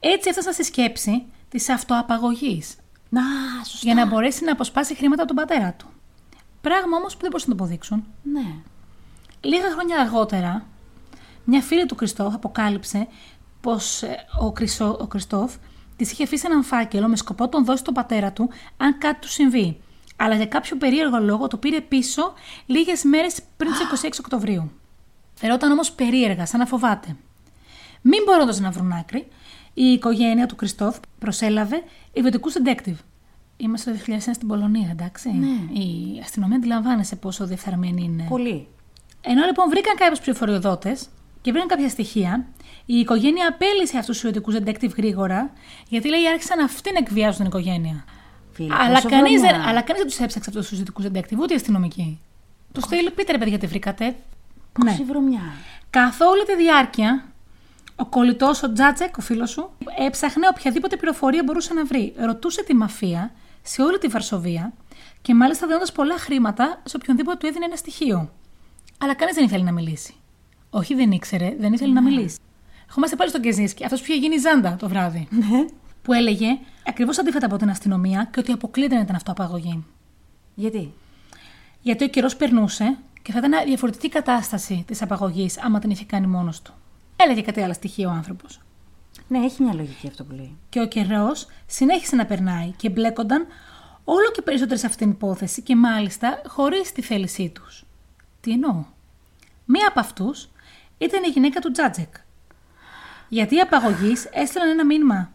Έτσι 0.00 0.28
έφτασαν 0.28 0.52
στη 0.52 0.64
σκέψη 0.64 1.24
της 1.48 1.68
αυτοαπαγωγής. 1.68 2.76
Να, 3.08 3.22
σωστά. 3.64 3.78
Για 3.82 3.94
να 3.94 4.06
μπορέσει 4.06 4.44
να 4.44 4.52
αποσπάσει 4.52 4.94
χρήματα 4.94 5.22
από 5.22 5.34
τον 5.34 5.46
πατέρα 5.46 5.72
του. 5.72 5.86
Πράγμα 6.60 6.96
όμως 6.96 7.14
που 7.14 7.20
δεν 7.20 7.30
μπορούσαν 7.30 7.50
να 7.50 7.56
το 7.56 7.62
αποδείξουν. 7.62 8.04
Ναι. 8.22 8.54
Λίγα 9.40 9.70
χρόνια 9.70 10.00
αργότερα, 10.00 10.66
μια 11.44 11.60
φίλη 11.60 11.86
του 11.86 11.94
Κριστόφ 11.94 12.34
αποκάλυψε 12.34 13.06
πως 13.60 14.02
ο, 14.40 14.52
Κρυσο, 14.52 14.96
ο 15.00 15.06
Κριστόφ 15.06 15.54
της 15.96 16.10
είχε 16.12 16.22
αφήσει 16.22 16.44
έναν 16.46 16.62
φάκελο 16.62 17.08
με 17.08 17.16
σκοπό 17.16 17.44
να 17.44 17.48
τον 17.50 17.64
δώσει 17.64 17.78
στον 17.78 17.94
πατέρα 17.94 18.32
του 18.32 18.50
αν 18.76 18.98
κάτι 18.98 19.20
του 19.20 19.28
συμβεί. 19.28 19.80
Αλλά 20.20 20.34
για 20.34 20.46
κάποιο 20.46 20.76
περίεργο 20.76 21.18
λόγο 21.18 21.46
το 21.46 21.56
πήρε 21.56 21.80
πίσω 21.80 22.32
λίγες 22.66 23.04
μέρες 23.04 23.40
πριν 23.56 23.70
τις 23.72 24.02
26 24.02 24.10
Οκτωβρίου. 24.18 24.70
Φερόταν 25.34 25.72
όμως 25.72 25.92
περίεργα, 25.92 26.46
σαν 26.46 26.60
να 26.60 26.66
φοβάται. 26.66 27.16
Μην 28.00 28.22
μπορώντα 28.24 28.60
να 28.60 28.70
βρουν 28.70 28.92
άκρη, 28.92 29.28
η 29.74 29.84
οικογένεια 29.84 30.46
του 30.46 30.56
Κριστόφ 30.56 30.96
προσέλαβε 31.18 31.82
ιδιωτικούς 32.12 32.54
detective. 32.64 32.96
Είμαστε 33.56 33.90
το 33.90 33.98
2001 34.06 34.18
στην 34.32 34.48
Πολωνία, 34.48 34.88
εντάξει. 34.90 35.28
Ναι. 35.28 35.80
Η 35.80 36.20
αστυνομία 36.22 36.56
αντιλαμβάνεσαι 36.56 37.16
πόσο 37.16 37.46
διεφθαρμένη 37.46 38.02
είναι. 38.02 38.26
Πολύ. 38.28 38.66
Ενώ 39.20 39.44
λοιπόν 39.44 39.68
βρήκαν 39.68 39.96
κάποιους 39.96 40.20
πληροφοριοδότε 40.20 40.96
και 41.40 41.50
βρήκαν 41.50 41.68
κάποια 41.68 41.88
στοιχεία, 41.88 42.46
η 42.84 42.94
οικογένεια 42.94 43.48
απέλησε 43.48 43.98
αυτούς 43.98 44.18
τους 44.18 44.28
ιδιωτικούς 44.28 44.54
detective 44.54 44.96
γρήγορα, 44.96 45.52
γιατί 45.88 46.08
λέει 46.08 46.28
άρχισαν 46.28 46.58
αυτοί 46.58 46.92
να 46.92 46.98
εκβιάζουν 46.98 47.36
την 47.36 47.46
οικογένεια. 47.46 48.04
Φίλε, 48.58 48.74
αλλά 48.74 48.94
πόσο 48.94 49.08
κανείς 49.08 49.40
βρωμιά. 49.40 49.58
δεν, 49.58 49.68
αλλά 49.68 49.80
κανείς 49.80 50.02
δεν 50.02 50.10
τους 50.10 50.20
έψαξε 50.20 50.50
αυτούς 50.50 50.68
τους 50.68 50.78
ιδιωτικούς 50.78 51.04
detective, 51.04 51.38
ούτε 51.38 51.52
οι 51.52 51.56
αστυνομικοί. 51.56 52.20
Τους 52.72 52.82
στείλει, 52.84 53.10
πείτε 53.10 53.32
ρε 53.32 53.38
παιδιά, 53.38 53.58
τι 53.58 53.66
βρήκατε. 53.66 54.16
Πόση 54.72 55.04
βρωμιά. 55.04 55.40
Καθ' 55.90 56.20
όλη 56.20 56.44
τη 56.44 56.56
διάρκεια, 56.56 57.24
ο 57.96 58.06
κολλητός, 58.06 58.62
ο 58.62 58.72
Τζάτσεκ, 58.72 59.16
ο 59.16 59.20
φίλος 59.20 59.50
σου, 59.50 59.70
έψαχνε 60.06 60.48
οποιαδήποτε 60.48 60.96
πληροφορία 60.96 61.42
μπορούσε 61.44 61.74
να 61.74 61.84
βρει. 61.84 62.14
Ρωτούσε 62.18 62.64
τη 62.64 62.74
μαφία 62.74 63.32
σε 63.62 63.82
όλη 63.82 63.98
τη 63.98 64.06
Βαρσοβία 64.08 64.72
και 65.22 65.34
μάλιστα 65.34 65.66
δίνοντας 65.66 65.92
πολλά 65.92 66.18
χρήματα 66.18 66.80
σε 66.84 66.96
οποιονδήποτε 66.96 67.36
του 67.36 67.46
έδινε 67.46 67.64
ένα 67.64 67.76
στοιχείο. 67.76 68.30
Αλλά 68.98 69.14
κανείς 69.14 69.34
δεν 69.34 69.44
ήθελε 69.44 69.64
να 69.64 69.72
μιλήσει. 69.72 70.14
Όχι, 70.70 70.94
δεν 70.94 71.10
ήξερε, 71.10 71.56
δεν 71.58 71.72
ήθελε 71.72 71.92
να 71.92 72.02
μιλήσει. 72.02 72.38
Ερχόμαστε 72.86 73.16
πάλι 73.16 73.30
στον 73.30 73.42
Κεζίνσκι, 73.42 73.84
αυτός 73.84 74.00
που 74.00 74.06
είχε 74.08 74.20
γίνει 74.20 74.36
Ζάντα 74.38 74.76
το 74.78 74.88
βράδυ. 74.88 75.28
Ναι. 75.30 75.64
που 76.02 76.12
έλεγε 76.12 76.58
ακριβώς 76.88 77.18
αντίθετα 77.18 77.46
από 77.46 77.56
την 77.56 77.70
αστυνομία 77.70 78.28
και 78.32 78.40
ότι 78.40 78.52
αποκλείται 78.52 78.94
να 78.94 79.00
ήταν 79.00 79.16
αυτό 79.16 79.30
απαγωγή. 79.30 79.84
Γιατί; 80.54 80.92
Γιατί 81.80 82.04
ο 82.04 82.08
καιρός 82.08 82.36
περνούσε 82.36 82.98
και 83.22 83.32
θα 83.32 83.38
ήταν 83.38 83.50
μια 83.50 83.64
διαφορετική 83.64 84.08
κατάσταση 84.08 84.84
της 84.86 85.02
απαγωγής 85.02 85.58
άμα 85.58 85.78
την 85.78 85.90
είχε 85.90 86.04
κάνει 86.04 86.26
μόνος 86.26 86.62
του. 86.62 86.72
Έλεγε 87.16 87.40
κάτι 87.40 87.60
άλλο 87.60 87.72
στοιχείο 87.72 88.08
ο 88.08 88.12
άνθρωπος. 88.12 88.60
Ναι, 89.28 89.38
έχει 89.38 89.62
μια 89.62 89.74
λογική 89.74 90.06
αυτό 90.06 90.24
που 90.24 90.34
λέει. 90.34 90.56
Και 90.68 90.80
ο 90.80 90.86
καιρός 90.86 91.46
συνέχισε 91.66 92.16
να 92.16 92.26
περνάει 92.26 92.70
και 92.70 92.90
μπλέκονταν 92.90 93.46
όλο 94.04 94.30
και 94.32 94.42
περισσότερο 94.42 94.78
σε 94.78 94.86
αυτήν 94.86 95.06
την 95.06 95.16
υπόθεση 95.16 95.62
και 95.62 95.76
μάλιστα 95.76 96.40
χωρίς 96.46 96.92
τη 96.92 97.02
θέλησή 97.02 97.48
τους. 97.48 97.84
Τι 98.40 98.52
εννοώ; 98.52 98.84
Μία 99.64 99.88
από 99.88 100.00
αυτούς 100.00 100.48
ήταν 100.98 101.22
η 101.24 101.28
γυναίκα 101.28 101.60
του 101.60 101.70
Τζάτζεκ. 101.70 102.14
Γιατί 103.28 103.54
οι 103.56 103.60
απαγωγεί 103.60 104.12
έστειλαν 104.32 104.68
ένα 104.68 104.84
μήνυμα 104.84 105.30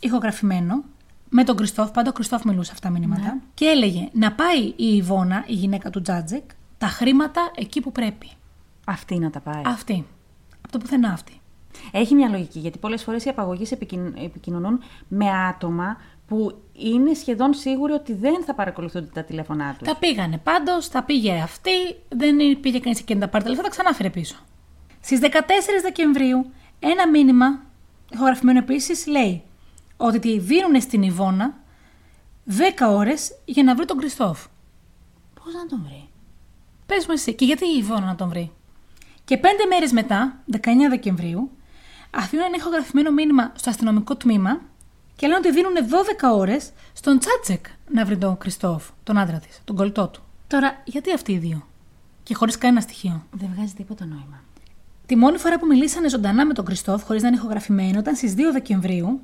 ηχογραφημένο 0.00 0.84
με 1.36 1.44
τον 1.44 1.56
Κριστόφ, 1.56 1.90
πάντα 1.90 2.10
ο 2.10 2.12
Κριστόφ 2.12 2.44
μιλούσε 2.44 2.70
αυτά 2.74 2.88
τα 2.88 2.98
μηνύματα, 2.98 3.38
και 3.54 3.64
έλεγε 3.64 4.08
να 4.12 4.32
πάει 4.32 4.62
η 4.76 4.96
Ιβώνα, 4.96 5.44
η 5.46 5.52
γυναίκα 5.52 5.90
του 5.90 6.00
Τζάτζεκ, 6.00 6.42
τα 6.78 6.86
χρήματα 6.86 7.50
εκεί 7.54 7.80
που 7.80 7.92
πρέπει. 7.92 8.30
Αυτή 8.86 9.18
να 9.18 9.30
τα 9.30 9.40
πάει. 9.40 9.62
Αυτή. 9.66 10.06
Από 10.62 10.72
το 10.72 10.78
πουθενά 10.78 11.12
αυτή. 11.12 11.40
Έχει 11.92 12.14
μια 12.14 12.28
λογική, 12.28 12.58
γιατί 12.58 12.78
πολλές 12.78 13.02
φορές 13.02 13.24
οι 13.24 13.28
απαγωγείς 13.28 13.72
επικοινωνούν 14.24 14.80
με 15.08 15.30
άτομα 15.30 15.96
που 16.26 16.58
είναι 16.72 17.14
σχεδόν 17.14 17.54
σίγουροι 17.54 17.92
ότι 17.92 18.14
δεν 18.14 18.44
θα 18.44 18.54
παρακολουθούνται 18.54 19.10
τα 19.12 19.24
τηλέφωνά 19.24 19.74
τους. 19.78 19.88
Τα 19.88 19.96
πήγανε 19.96 20.38
πάντως, 20.38 20.88
τα 20.88 21.02
πήγε 21.02 21.40
αυτή, 21.40 21.70
δεν 22.08 22.60
πήγε 22.60 22.78
κανείς 22.78 23.00
εκεί 23.00 23.14
να 23.14 23.20
τα 23.20 23.28
πάρει 23.28 23.44
τα 23.44 23.50
λεφτά, 23.50 23.64
τα 23.64 23.70
ξανάφερε 23.70 24.10
πίσω. 24.10 24.36
Στις 25.00 25.20
14 25.20 25.26
Δεκεμβρίου, 25.82 26.50
ένα 26.78 27.08
μήνυμα, 27.08 27.60
ηχογραφημένο 28.12 28.58
επίσης, 28.58 29.06
λέει 29.06 29.42
ότι 29.96 30.18
τη 30.18 30.38
δίνουν 30.38 30.80
στην 30.80 31.02
Ιβώνα 31.02 31.54
10 32.48 32.52
ώρες 32.88 33.32
για 33.44 33.62
να 33.62 33.74
βρει 33.74 33.84
τον 33.84 33.98
Κριστόφ. 33.98 34.46
Πώς 35.34 35.54
να 35.54 35.66
τον 35.66 35.82
βρει; 35.84 36.08
Πες 36.86 37.06
μου 37.06 37.12
εσύ, 37.12 37.34
και 37.34 37.44
γιατί 37.44 37.64
η 37.64 37.76
Ιβώνα 37.78 38.06
να 38.06 38.14
τον 38.14 38.28
βρει; 38.28 38.52
Και 39.24 39.38
πέντε 39.38 39.66
μέρες 39.66 39.92
μετά, 39.92 40.42
19 40.52 40.58
Δεκεμβρίου, 40.88 41.50
αφήνουν 42.10 42.44
ένα 42.44 42.56
ηχογραφημένο 42.56 43.10
μήνυμα 43.10 43.52
στο 43.54 43.70
αστυνομικό 43.70 44.16
τμήμα 44.16 44.60
και 45.16 45.26
λένε 45.26 45.38
ότι 45.38 45.52
δίνουν 45.52 45.72
12 45.74 46.36
ώρες 46.38 46.72
στον 46.92 47.18
Τσάτσεκ 47.18 47.66
να 47.88 48.04
βρει 48.04 48.18
τον 48.18 48.38
Κριστόφ, 48.38 48.88
τον 49.02 49.18
άντρα 49.18 49.38
της, 49.38 49.60
τον 49.64 49.76
κολλητό 49.76 50.08
του. 50.08 50.22
Τώρα, 50.46 50.82
γιατί 50.84 51.12
αυτοί 51.12 51.32
οι 51.32 51.38
δύο, 51.38 51.66
και 52.22 52.34
χωρίς 52.34 52.58
κανένα 52.58 52.80
στοιχείο; 52.80 53.26
Δεν 53.30 53.50
βγάζει 53.54 53.72
τίποτα 53.72 54.04
νόημα. 54.04 54.42
Τη 55.06 55.16
μόνη 55.16 55.38
φορά 55.38 55.58
που 55.58 55.66
μιλήσανε 55.66 56.08
ζωντανά 56.08 56.46
με 56.46 56.52
τον 56.52 56.64
Κριστόφ, 56.64 57.04
χωρίς 57.04 57.22
να 57.22 57.28
είναι 57.28 57.36
ηχογραφημένο, 57.36 57.98
ήταν 57.98 58.16
στις 58.16 58.34
2 58.34 58.52
Δεκεμβρίου, 58.52 59.20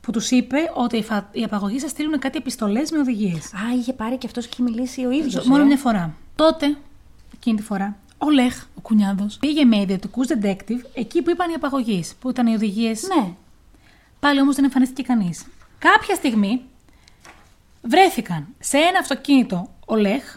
που 0.00 0.12
τους 0.12 0.30
είπε 0.30 0.58
ότι 0.74 0.96
οι, 0.96 1.02
φα... 1.02 1.28
οι 1.32 1.42
απαγωγοί 1.42 1.78
σας 1.78 1.90
στείλουν 1.90 2.18
κάτι 2.18 2.36
επιστολές 2.38 2.90
με 2.90 2.98
οδηγίες. 2.98 3.54
Α, 3.54 3.74
είχε 3.78 3.92
πάρει 3.92 4.16
και 4.18 4.26
αυτός 4.26 4.46
και 4.46 4.50
είχε 4.52 4.62
μιλήσει 4.70 5.04
ο 5.04 5.10
ίδιος. 5.10 5.46
Μόνο 5.46 5.64
μια 5.64 5.76
φορά. 5.76 6.14
Τότε, 6.36 6.76
εκείνη 7.34 7.56
τη 7.56 7.62
φορά, 7.62 7.96
ο 8.18 8.30
Λεχ, 8.30 8.62
ο 8.74 8.80
κουνιάδος, 8.80 9.36
πήγε 9.40 9.64
με 9.64 9.80
ιδιωτικούς 9.80 10.26
detective 10.28 10.80
εκεί 10.94 11.22
που 11.22 11.30
είπαν 11.30 11.50
οι 11.50 11.54
απαγωγείς, 11.54 12.14
που 12.20 12.30
ήταν 12.30 12.46
οι 12.46 12.54
οδηγίες. 12.54 13.02
Ναι. 13.02 13.32
Πάλι 14.20 14.40
όμως 14.40 14.54
δεν 14.54 14.64
εμφανίστηκε 14.64 15.02
κανείς. 15.02 15.46
Κάποια 15.78 16.14
στιγμή 16.14 16.62
βρέθηκαν 17.82 18.46
σε 18.58 18.76
ένα 18.76 18.98
αυτοκίνητο 18.98 19.70
ο 19.86 19.96
Λεχ 19.96 20.36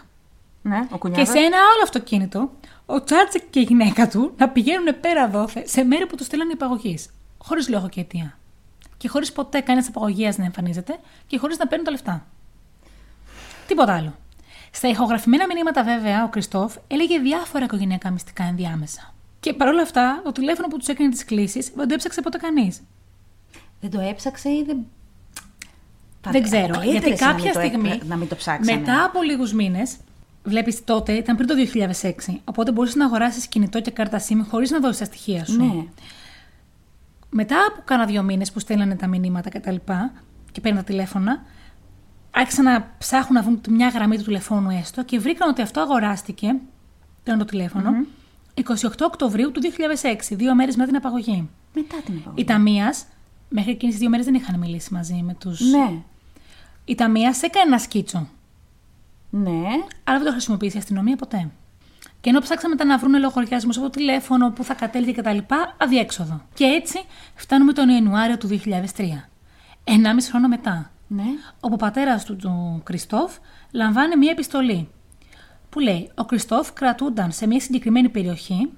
Ναι, 0.62 0.78
ο 0.78 0.86
και 0.92 0.96
κουνιάδας. 0.98 1.28
σε 1.28 1.38
ένα 1.38 1.56
άλλο 1.56 1.82
αυτοκίνητο 1.82 2.50
ο 2.86 3.04
Τσάτσεκ 3.04 3.42
και 3.50 3.60
η 3.60 3.62
γυναίκα 3.62 4.08
του 4.08 4.32
να 4.36 4.48
πηγαίνουν 4.48 5.00
πέρα 5.00 5.28
δόθε 5.28 5.66
σε 5.66 5.84
μέρη 5.84 6.06
που 6.06 6.16
τους 6.16 6.26
στείλαν 6.26 6.50
υπαγωγή. 6.50 6.98
Χωρίς 7.38 7.68
λόγο 7.68 7.88
και 7.88 8.00
αιτία. 8.00 8.38
Και 9.04 9.10
χωρίς 9.10 9.32
ποτέ 9.32 9.60
κανένας 9.60 9.88
απαγωγέας 9.88 10.36
να 10.38 10.44
εμφανίζεται 10.44 10.98
και 11.26 11.38
χωρίς 11.38 11.58
να 11.58 11.66
παίρνουν 11.66 11.84
τα 11.84 11.90
λεφτά. 11.90 12.26
Τίποτα 13.66 13.94
άλλο. 13.94 14.14
Στα 14.70 14.88
ηχογραφημένα 14.88 15.46
μηνύματα, 15.46 15.82
βέβαια, 15.84 16.24
ο 16.24 16.28
Κριστόφ 16.28 16.74
έλεγε 16.86 17.18
διάφορα 17.18 17.64
οικογενειακά 17.64 18.10
μυστικά 18.10 18.44
ενδιάμεσα. 18.44 19.14
Και 19.40 19.52
παρόλα 19.52 19.82
αυτά, 19.82 20.20
το 20.24 20.32
τηλέφωνο 20.32 20.68
που 20.68 20.76
τους 20.78 20.88
έκανε 20.88 21.10
τις 21.10 21.24
κλήσεις 21.24 21.72
δεν 21.74 21.88
το 21.88 21.94
έψαξε 21.94 22.20
ποτέ 22.20 22.38
κανείς. 22.38 22.80
Δεν 23.80 23.90
το 23.90 24.00
έψαξε 24.00 24.48
ή 24.48 24.64
δεν. 24.66 24.76
Δεν 26.30 26.42
ξέρω. 26.42 26.64
Αποκλείεται, 26.64 26.90
Γιατί 26.90 27.08
ρε, 27.08 27.14
εσύ, 27.14 27.24
να 27.24 27.30
κάποια 27.30 27.44
μην 27.44 27.52
το 27.52 27.60
έ- 27.60 27.66
στιγμή, 27.68 28.00
Να 28.08 28.16
μην 28.16 28.28
το 28.28 28.34
ψάξανε. 28.36 28.78
μετά 28.78 29.04
από 29.04 29.22
λίγους 29.22 29.52
μήνες, 29.52 29.96
βλέπεις 30.44 30.84
τότε, 30.84 31.12
ήταν 31.12 31.36
πριν 31.36 31.48
το 31.48 31.54
2006, 31.54 32.40
οπότε 32.44 32.72
μπορούσες 32.72 32.96
να 32.96 33.04
αγοράσεις 33.04 33.46
κινητό 33.46 33.80
και 33.80 33.90
κάρτα 33.90 34.20
SIM 34.28 34.44
χωρίς 34.50 34.70
να 34.70 34.80
δώσεις 34.80 34.98
τα 34.98 35.04
στοιχεία 35.04 35.44
σου. 35.44 35.64
Ναι. 35.64 35.84
Μετά 37.36 37.56
από 37.68 37.82
κάνα 37.84 38.04
δύο 38.06 38.22
μήνες 38.22 38.52
που 38.52 38.58
στέλνανε 38.58 38.96
τα 38.96 39.06
μηνύματα 39.06 39.48
κτλ. 39.48 39.58
Και, 39.58 39.60
τα 39.60 39.72
λοιπά, 39.72 40.12
και 40.52 40.60
παίρνουν 40.60 40.80
τα 40.80 40.86
τηλέφωνα, 40.86 41.42
άρχισαν 42.30 42.64
να 42.64 42.94
ψάχνουν 42.98 43.32
να 43.32 43.42
βρουν 43.42 43.60
μια 43.68 43.88
γραμμή 43.88 44.16
του 44.16 44.22
τηλεφώνου 44.22 44.70
έστω 44.70 45.04
και 45.04 45.18
βρήκαν 45.18 45.48
ότι 45.48 45.62
αυτό 45.62 45.80
αγοράστηκε, 45.80 46.54
ήταν 47.22 47.38
το 47.38 47.44
τηλεφωνο 47.44 47.90
28 48.54 48.62
Οκτωβρίου 49.00 49.52
του 49.52 49.60
2006, 50.02 50.16
δύο 50.30 50.54
μέρες 50.54 50.76
μετά 50.76 50.88
την 50.88 50.96
απαγωγή. 50.96 51.48
Μετά 51.74 51.96
την 52.04 52.14
επαγωγή. 52.16 52.42
Η 52.42 52.44
Ταμία, 52.44 52.94
μέχρι 53.48 53.70
εκείνες 53.70 53.92
τις 53.94 54.00
δύο 54.02 54.10
μέρες 54.10 54.24
δεν 54.24 54.34
είχαν 54.34 54.58
μιλήσει 54.58 54.92
μαζί 54.94 55.22
με 55.24 55.34
του. 55.34 55.56
Ναι. 55.70 55.92
Η 56.84 56.94
Ταμία 56.94 57.34
έκανε 57.40 57.66
ένα 57.66 57.78
σκίτσο, 57.78 58.28
Ναι. 59.30 59.60
αλλά 60.04 60.16
δεν 60.16 60.26
το 60.26 60.30
χρησιμοποίησε 60.30 60.76
η 60.76 60.80
αστυνομία 60.80 61.16
ποτέ. 61.16 61.50
Και 62.24 62.30
ενώ 62.30 62.40
ψάξαμε 62.40 62.74
μετά 62.74 62.84
να 62.84 62.98
βρουν 62.98 63.18
λογαριασμού 63.18 63.70
από 63.70 63.80
το 63.80 63.90
τηλέφωνο, 63.90 64.50
που 64.50 64.64
θα 64.64 64.74
κατέληγε 64.74 65.12
κτλ., 65.12 65.38
αδιέξοδο. 65.76 66.40
Και 66.54 66.64
έτσι 66.64 66.98
φτάνουμε 67.34 67.72
τον 67.72 67.88
Ιανουάριο 67.88 68.38
του 68.38 68.46
2003. 68.46 69.28
Ενάμιση 69.84 70.30
χρόνο 70.30 70.48
μετά, 70.48 70.90
Ναι. 71.06 71.24
όπου 71.60 71.74
ο 71.74 71.76
πατέρας 71.76 72.24
του, 72.24 72.36
του 72.36 72.80
Κριστόφ 72.84 73.36
λαμβάνει 73.70 74.16
μία 74.16 74.30
επιστολή 74.30 74.88
που 75.68 75.80
λέει: 75.80 76.10
Ο 76.14 76.24
Κριστόφ 76.24 76.72
κρατούνταν 76.72 77.32
σε 77.32 77.46
μία 77.46 77.60
συγκεκριμένη 77.60 78.08
περιοχή 78.08 78.72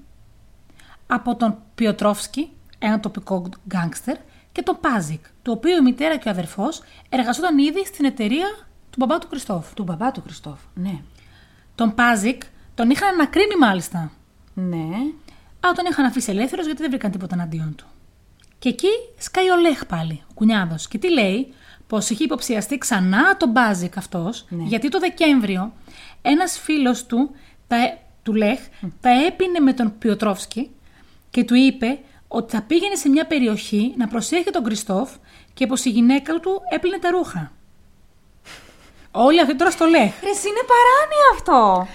από 1.07 1.35
τον 1.35 1.57
Πιοτρόφσκι, 1.75 2.49
ένα 2.79 2.99
τοπικό 2.99 3.49
γκάγκστερ, 3.67 4.17
και 4.51 4.61
τον 4.61 4.77
Πάζικ, 4.81 5.25
το 5.41 5.51
οποίο 5.51 5.77
η 5.77 5.81
μητέρα 5.81 6.17
και 6.17 6.27
ο 6.27 6.31
αδερφός 6.31 6.81
εργαζόταν 7.09 7.57
ήδη 7.57 7.85
στην 7.85 8.05
εταιρεία 8.05 8.47
του 8.89 8.97
μπαμπά 8.97 9.17
του 9.19 9.27
Κριστόφ. 9.27 9.73
Του 9.73 9.83
μπαμπά 9.83 10.11
του 10.11 10.21
Κριστόφ. 10.21 10.59
Ναι. 10.73 11.01
Τον 11.75 11.93
Πάζικ 11.95 12.41
τον 12.77 12.89
είχαν 12.89 13.09
ανακρίνει 13.13 13.55
μάλιστα. 13.59 14.11
Ναι. 14.53 14.85
Αλλά 15.59 15.73
τον 15.73 15.85
είχαν 15.89 16.05
αφήσει 16.05 16.31
ελεύθερο 16.31 16.65
γιατί 16.65 16.81
δεν 16.81 16.89
βρήκαν 16.89 17.11
τίποτα 17.11 17.35
εναντίον 17.35 17.75
του. 17.75 17.85
Και 18.59 18.69
εκεί 18.69 18.87
σκάει 19.17 19.49
ο 19.49 19.55
Λέχ 19.55 19.85
πάλι, 19.85 20.23
ο 20.29 20.33
κουνιάδος. 20.33 20.87
Και 20.87 20.97
τι 20.97 21.11
λέει, 21.11 21.53
πως 21.87 22.09
είχε 22.09 22.23
υποψιαστεί 22.23 22.77
ξανά 22.77 23.37
τον 23.37 23.49
Πάζικ 23.49 23.97
αυτός, 23.97 24.45
Ναι. 24.49 24.63
γιατί 24.63 24.89
το 24.89 24.99
Δεκέμβριο 24.99 25.73
ένας 26.21 26.59
φίλος 26.59 27.05
του, 27.05 27.35
τα, 27.67 27.77
του 28.23 28.33
Λέχ, 28.33 28.59
τα 29.01 29.09
έπινε 29.25 29.59
με 29.59 29.73
τον 29.73 29.97
Πιοτρόφσκι 29.97 30.69
και 31.29 31.43
του 31.43 31.55
είπε 31.55 31.99
ότι 32.27 32.55
θα 32.55 32.61
πήγαινε 32.61 32.95
σε 32.95 33.09
μια 33.09 33.25
περιοχή 33.27 33.93
να 33.97 34.07
προσέχει 34.07 34.49
τον 34.51 34.63
Κριστόφ 34.63 35.09
και 35.53 35.67
πως 35.67 35.85
η 35.85 35.89
γυναίκα 35.89 36.39
του 36.39 36.61
έπλυνε 36.73 36.97
τα 36.97 37.09
ρούχα. 37.09 37.51
Όλοι 39.27 39.41
αυτοί 39.41 39.55
τώρα 39.55 39.71
στο 39.71 39.85
λέχ. 39.85 40.21
Ρε, 40.23 40.29
εσύ 40.29 40.47
είναι 40.47 40.63
παράνοια 40.73 41.27
αυτό. 41.33 41.87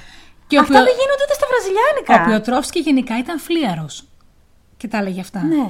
Και 0.53 0.59
ο 0.59 0.61
Αυτά 0.61 0.73
Πιο- 0.75 0.85
δεν 0.85 0.95
γίνονται 1.01 1.23
ούτε 1.27 1.35
στα 1.35 1.47
βραζιλιάνικα. 1.53 2.13
Ο 2.23 2.25
Πιοτρόφσκι 2.29 2.79
γενικά 2.81 3.19
ήταν 3.19 3.39
φλίαρος. 3.39 4.05
Και 4.77 4.89
τα 4.89 4.99
έλεγε 4.99 5.21
αυτά. 5.21 5.43
Ναι. 5.43 5.65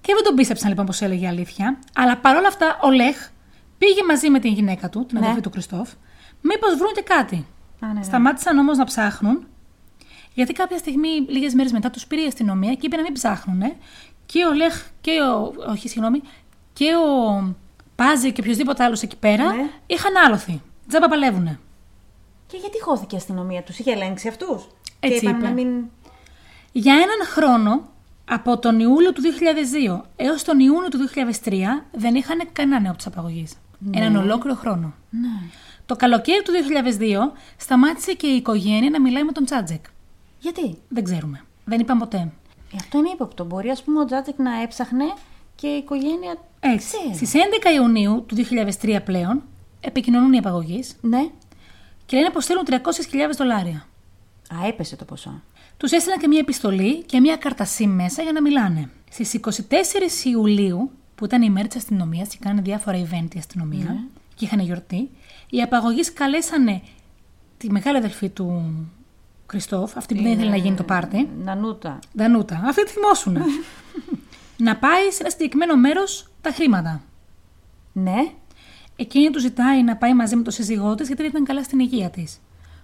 Και 0.00 0.12
δεν 0.14 0.22
τον 0.24 0.34
πίστεψαν 0.34 0.68
λοιπόν 0.68 0.86
πως 0.86 1.00
έλεγε 1.00 1.26
αλήθεια. 1.28 1.78
Αλλά 1.94 2.16
παρόλα 2.16 2.48
αυτά 2.48 2.78
ο 2.82 2.90
Λέχ 2.90 3.28
πήγε 3.78 4.02
μαζί 4.08 4.30
με 4.30 4.38
την 4.38 4.52
γυναίκα 4.52 4.88
του, 4.88 5.06
την 5.06 5.18
Ναι. 5.18 5.24
αδερφή 5.24 5.40
του 5.42 5.50
Κριστόφ, 5.50 5.88
μήπως 6.40 6.74
βρουν 6.76 6.92
και 6.94 7.02
κάτι. 7.02 7.36
Α, 7.80 7.86
ναι, 7.86 7.92
ναι. 7.92 8.02
Σταμάτησαν 8.02 8.58
όμως 8.58 8.76
να 8.78 8.84
ψάχνουν, 8.84 9.46
γιατί 10.34 10.52
κάποια 10.52 10.78
στιγμή, 10.78 11.08
λίγες 11.28 11.54
μέρες 11.54 11.72
μετά, 11.72 11.90
τους 11.90 12.06
πήρε 12.06 12.22
η 12.22 12.26
αστυνομία 12.26 12.72
και 12.74 12.86
είπε 12.86 12.96
να 12.96 13.02
μην 13.02 13.12
ψάχνουν. 13.12 13.62
Και 14.26 14.44
ο 14.44 14.52
Λέχ 14.54 14.82
και 15.00 15.10
ο. 15.10 15.52
Όχι, 15.70 15.88
συγγνώμη. 15.88 16.20
Και 16.72 16.90
ο 16.96 17.54
Πάζη 17.96 18.32
και 18.32 18.40
οποιοδήποτε 18.40 18.84
άλλος 18.84 19.02
εκεί 19.02 19.16
πέρα 19.16 19.44
Ναι. 19.52 19.68
είχαν 19.86 20.16
άλοθη. 20.26 20.62
Τζάμπα 20.88 21.08
παλεύουνε. 21.08 21.58
Και 22.46 22.56
γιατί 22.56 22.80
χώθηκε 22.82 23.14
η 23.14 23.18
αστυνομία 23.18 23.62
τους, 23.62 23.78
είχε 23.78 23.92
ελέγξει 23.92 24.28
αυτούς; 24.28 24.66
Έτσι 25.00 25.20
και 25.20 25.26
είπαν 25.26 25.38
είπε. 25.38 25.46
να 25.48 25.52
μην. 25.52 25.68
Για 26.72 26.94
έναν 26.94 27.26
χρόνο, 27.26 27.82
από 28.28 28.58
τον 28.58 28.80
Ιούλιο 28.80 29.12
του 29.12 29.22
2002 29.22 30.00
έως 30.16 30.42
τον 30.44 30.60
Ιούνιο 30.60 30.88
του 30.88 30.98
2003, 30.98 31.84
δεν 31.92 32.14
είχαν 32.14 32.38
κανένα 32.52 32.80
νέο 32.80 32.92
της 32.92 33.06
απαγωγής. 33.06 33.54
Έναν 33.92 34.16
ολόκληρο 34.16 34.56
χρόνο. 34.56 34.94
Ναι. 35.10 35.48
Το 35.86 35.96
καλοκαίρι 35.96 36.42
του 36.42 36.52
2002 37.32 37.32
σταμάτησε 37.56 38.12
και 38.12 38.26
η 38.26 38.36
οικογένεια 38.36 38.90
να 38.90 39.00
μιλάει 39.00 39.24
με 39.24 39.32
τον 39.32 39.44
Τσάτζεκ. 39.44 39.84
Γιατί; 40.38 40.78
Δεν 40.88 41.04
ξέρουμε. 41.04 41.44
Δεν 41.64 41.80
είπαν 41.80 41.98
ποτέ. 41.98 42.16
Ε, 42.72 42.76
αυτό 42.80 42.98
είναι 42.98 43.08
ύποπτο. 43.12 43.44
Μπορεί, 43.44 43.68
ας 43.70 43.82
πούμε, 43.82 44.00
ο 44.00 44.04
Τζάτζεκ 44.04 44.38
να 44.38 44.62
έψαχνε 44.62 45.04
και 45.54 45.66
η 45.66 45.76
οικογένεια. 45.76 46.36
Έτσι. 46.60 46.96
Ξέρει. 46.96 47.14
Στις 47.14 47.32
11 47.34 47.74
Ιουνίου 47.74 48.24
του 48.26 48.36
2003 48.82 48.98
πλέον 49.04 49.42
επικοινωνούν 49.80 50.32
οι 50.32 50.38
απαγωγείς 50.38 50.96
Ναι. 51.00 51.28
Και 52.06 52.16
λένε 52.16 52.30
πως 52.30 52.46
θέλουν 52.46 52.64
300.000 52.66 52.76
δολάρια. 53.36 53.86
Α, 54.54 54.66
έπεσε 54.66 54.96
το 54.96 55.04
ποσό. 55.04 55.42
Τους 55.76 55.92
έστειλαν 55.92 56.18
και 56.18 56.28
μια 56.28 56.38
επιστολή 56.38 57.02
και 57.02 57.20
μια 57.20 57.36
καρτασί 57.36 57.86
μέσα 57.86 58.22
για 58.22 58.32
να 58.32 58.42
μιλάνε. 58.42 58.90
Στις 59.10 59.34
24 59.34 60.24
Ιουλίου, 60.24 60.90
που 61.14 61.24
ήταν 61.24 61.42
η 61.42 61.50
μέρα 61.50 61.66
της 61.66 61.76
αστυνομίας 61.76 62.28
και 62.28 62.36
κάνανε 62.40 62.60
διάφορα 62.60 62.98
event 62.98 63.34
η 63.34 63.38
αστυνομία 63.38 64.04
και 64.34 64.44
είχαν 64.44 64.58
γιορτή, 64.58 65.10
οι 65.50 65.62
απαγωγείς 65.62 66.12
καλέσανε 66.12 66.82
τη 67.56 67.70
μεγάλη 67.70 67.96
αδελφή 67.96 68.28
του 68.28 68.74
Κριστόφ, 69.46 69.96
αυτή 69.96 70.14
που 70.14 70.22
δεν 70.22 70.32
ήθελε 70.32 70.50
να 70.50 70.56
γίνει 70.56 70.76
το 70.76 70.82
πάρτι, 70.82 71.28
Νανούτα. 71.44 71.98
Δανούτα, 72.12 72.62
αυτή 72.66 72.84
τη 72.84 72.90
θυμόσουνα, 72.90 73.44
να 74.66 74.76
πάει 74.76 75.10
σε 75.10 75.18
ένα 75.20 75.30
συγκεκριμένο 75.30 75.76
μέρος 75.76 76.28
τα 76.40 76.50
χρήματα. 76.50 77.02
Ναι. 77.92 78.32
Εκείνη 78.96 79.30
του 79.30 79.40
ζητάει 79.40 79.82
να 79.82 79.96
πάει 79.96 80.14
μαζί 80.14 80.36
με 80.36 80.42
τον 80.42 80.52
σύζυγό 80.52 80.94
της 80.94 81.06
γιατί 81.06 81.22
δεν 81.22 81.30
ήταν 81.30 81.44
καλά 81.44 81.62
στην 81.62 81.78
υγεία 81.78 82.10
της. 82.10 82.40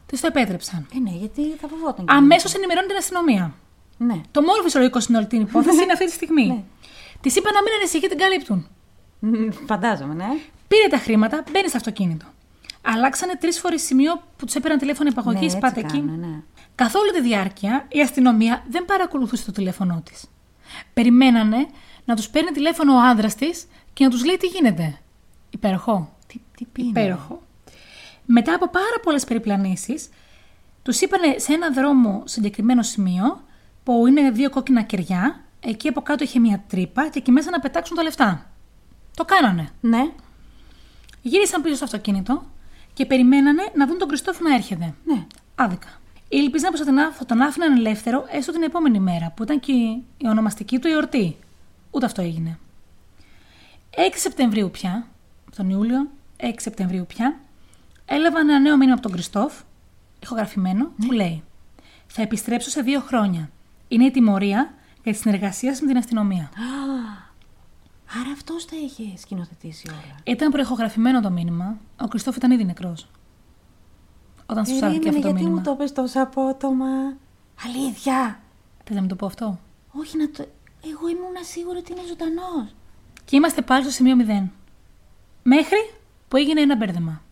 Της 0.07 0.21
το 0.21 0.27
επέτρεψαν. 0.27 0.87
Ε, 0.95 0.99
ναι, 0.99 1.11
γιατί 1.11 1.43
θα 1.61 1.69
φοβόταν. 1.69 2.07
και 2.07 2.13
Αμέσως 2.15 2.55
ενημερώνει 2.55 2.87
την 2.87 2.97
αστυνομία. 2.97 3.55
Ναι. 3.99 4.21
Το 4.31 4.41
μόνο 4.43 4.63
φυσιολογικό 4.63 5.01
στην 5.01 5.15
όλη 5.15 5.27
την 5.27 5.41
υπόθεση 5.41 5.83
είναι 5.83 5.93
αυτή 5.93 6.05
τη 6.05 6.13
στιγμή. 6.13 6.47
Ναι. 6.47 6.63
Της 7.21 7.37
είπα 7.37 7.51
να 7.53 7.63
μην 7.63 7.73
ανησυχεί, 7.79 8.09
την 8.09 8.19
καλύπτουν. 8.19 8.67
Μμ, 9.19 9.49
Φαντάζομαι, 9.67 10.15
ναι. 10.15 10.27
Πήρε 10.69 10.89
τα 10.91 10.97
χρήματα, 10.99 11.45
μπαίνει 11.53 11.69
στο 11.69 11.77
αυτοκίνητο. 11.77 12.27
Αλλάξανε 12.83 13.37
τρεις 13.41 13.59
φορές 13.59 13.83
σημείο 13.83 14.23
που 14.37 14.45
τους 14.45 14.55
έπαιρναν 14.55 14.79
τηλέφωνο 14.79 15.09
υπαγωγής, 15.13 15.41
ναι, 15.41 15.47
έτσι 15.47 15.59
πάτε 15.59 15.81
εκεί. 15.81 15.99
κάνουν, 15.99 16.19
ναι. 16.21 16.43
Καθ' 16.75 16.95
όλη 16.95 17.13
τη 17.13 17.21
διάρκεια 17.21 17.87
η 17.89 18.01
αστυνομία 18.01 18.65
δεν 18.69 18.85
παρακολουθούσε 18.85 19.45
το 19.45 19.53
τηλέφωνό 19.53 20.03
της. 20.05 20.25
Περιμένανε 20.95 21.67
να 22.05 22.17
τους 22.17 22.29
παίρνει 22.29 22.51
τηλέφωνο 22.51 22.95
ο 22.95 22.99
άντρα 22.99 23.29
της 23.29 23.67
και 23.93 24.05
να 24.05 24.11
τους 24.11 24.25
λέει 24.25 24.37
τι 24.37 24.47
γίνεται. 24.47 24.99
Υπέροχο. 25.53 26.17
Τι, 26.27 26.41
τι 26.57 26.65
πίνει. 26.65 26.89
Υπέροχο. 26.89 27.43
Μετά 28.27 28.55
από 28.55 28.69
πάρα 28.69 29.01
πολλές 29.03 29.25
περιπλανήσεις, 29.25 30.09
τους 30.83 31.01
είπανε 31.01 31.39
σε 31.39 31.53
ένα 31.53 31.71
δρόμο 31.73 32.23
συγκεκριμένο 32.27 32.83
σημείο 32.83 33.43
που 33.83 34.07
είναι 34.07 34.31
δύο 34.31 34.51
κόκκινα 34.51 34.83
κεριά. 34.83 35.41
Εκεί 35.61 35.89
από 35.89 36.01
κάτω 36.01 36.25
είχε 36.25 36.39
μια 36.39 36.65
τρύπα 36.69 37.09
και 37.09 37.19
εκεί 37.19 37.31
μέσα 37.31 37.51
να 37.51 37.59
πετάξουν 37.61 37.97
τα 37.97 38.03
λεφτά. 38.03 38.51
Το 39.17 39.25
κάνανε. 39.25 39.69
Ναι. 39.81 40.11
Γύρισαν 41.23 41.63
πίσω 41.63 41.75
στο 41.75 41.85
αυτοκίνητο 41.85 42.43
και 42.93 43.07
περιμένανε 43.07 43.63
να 43.75 43.87
δουν 43.87 43.99
τον 43.99 44.09
Κριστόφ 44.09 44.41
να 44.41 44.55
έρχεται. 44.55 44.95
Ναι. 45.05 45.27
Άδικα. 45.55 45.89
Ήλπιζαν 46.29 46.71
πως 46.71 46.81
θα 46.81 46.87
τον 46.87 46.99
άφ- 46.99 47.17
θα 47.17 47.25
τον 47.27 47.41
άφηναν 47.41 47.77
ελεύθερο 47.77 48.25
έστω 48.31 48.53
την 48.53 48.63
επόμενη 48.63 49.01
μέρα, 49.01 49.33
που 49.37 49.43
ήταν 49.43 49.61
και 49.61 49.73
η 49.73 50.27
ονομαστική 50.27 50.79
του 50.79 50.89
εορτή. 50.89 51.37
Ούτε 51.91 52.07
αυτό 52.07 52.23
έγινε. 52.23 52.59
6 53.91 53.99
Σεπτεμβρίου 54.15 54.71
πια, 54.71 55.07
τον 55.57 55.71
Ιούλιο, 55.71 56.11
6 56.37 56.53
Σεπτεμβρίου 56.57 57.07
πια, 57.07 57.41
έλαβαν 58.05 58.49
ένα 58.49 58.59
νέο 58.59 58.77
μήνυμα 58.77 58.93
από 58.93 59.03
τον 59.03 59.13
Κριστόφ, 59.13 59.61
ηχογραφημένο, 60.23 60.91
που 61.07 61.13
λέει: 61.13 61.43
Θα 62.07 62.23
επιστρέψω 62.23 62.71
σε 62.71 62.81
δύο 62.81 63.01
χρόνια. 63.01 63.51
Είναι 63.89 64.05
η 64.05 64.11
τιμωρία 64.11 64.75
για 65.03 65.13
τη 65.13 65.19
συνεργασία 65.19 65.71
σας 65.71 65.81
με 65.81 65.87
την 65.87 65.97
αστυνομία. 65.97 66.51
Άρα 68.21 68.31
αυτός 68.33 68.65
τα 68.65 68.77
είχε 68.77 69.17
σκηνοθετήσει 69.17 69.89
όλα. 69.89 70.15
Ήταν 70.25 70.51
προεχογραφημένο 70.51 71.21
το 71.21 71.31
μήνυμα. 71.31 71.79
Ο 72.01 72.09
Κριστόφ 72.09 72.37
ήταν 72.37 72.51
ήδη 72.51 72.65
νεκρός. 72.65 73.09
Όταν 74.47 74.67
σου 74.67 74.79
Περίμενε, 74.79 75.09
αυτό 75.09 75.11
το 75.11 75.19
γιατί 75.19 75.35
μήνυμα. 75.35 75.57
μου 75.57 75.63
το 75.63 75.75
πες 75.75 75.93
τόσο 75.93 76.23
απότομα. 76.23 76.87
Αλήθεια. 77.67 78.41
Θες 78.85 78.95
να 78.95 79.01
μην 79.01 79.09
το 79.09 79.17
πω 79.17 79.27
αυτό; 79.27 79.59
Όχι 79.93 80.17
να 80.17 80.31
το... 80.31 80.45
Εγώ 80.85 81.09
ήμουν 81.09 81.35
σίγουρη 81.41 81.79
ότι 81.79 81.93
είναι 81.93 82.01
ζωντανός. 82.09 82.75
Και 83.25 83.37
είμαστε 83.37 83.63
πάλι 83.63 83.83
στο 83.83 83.93
σημείο 83.93 84.17
0. 84.45 84.49
Μέχρι 85.43 85.91
που 86.29 86.37
έγινε 86.37 86.61
ένα 86.61 86.77
μπέρδεμα. 86.77 87.23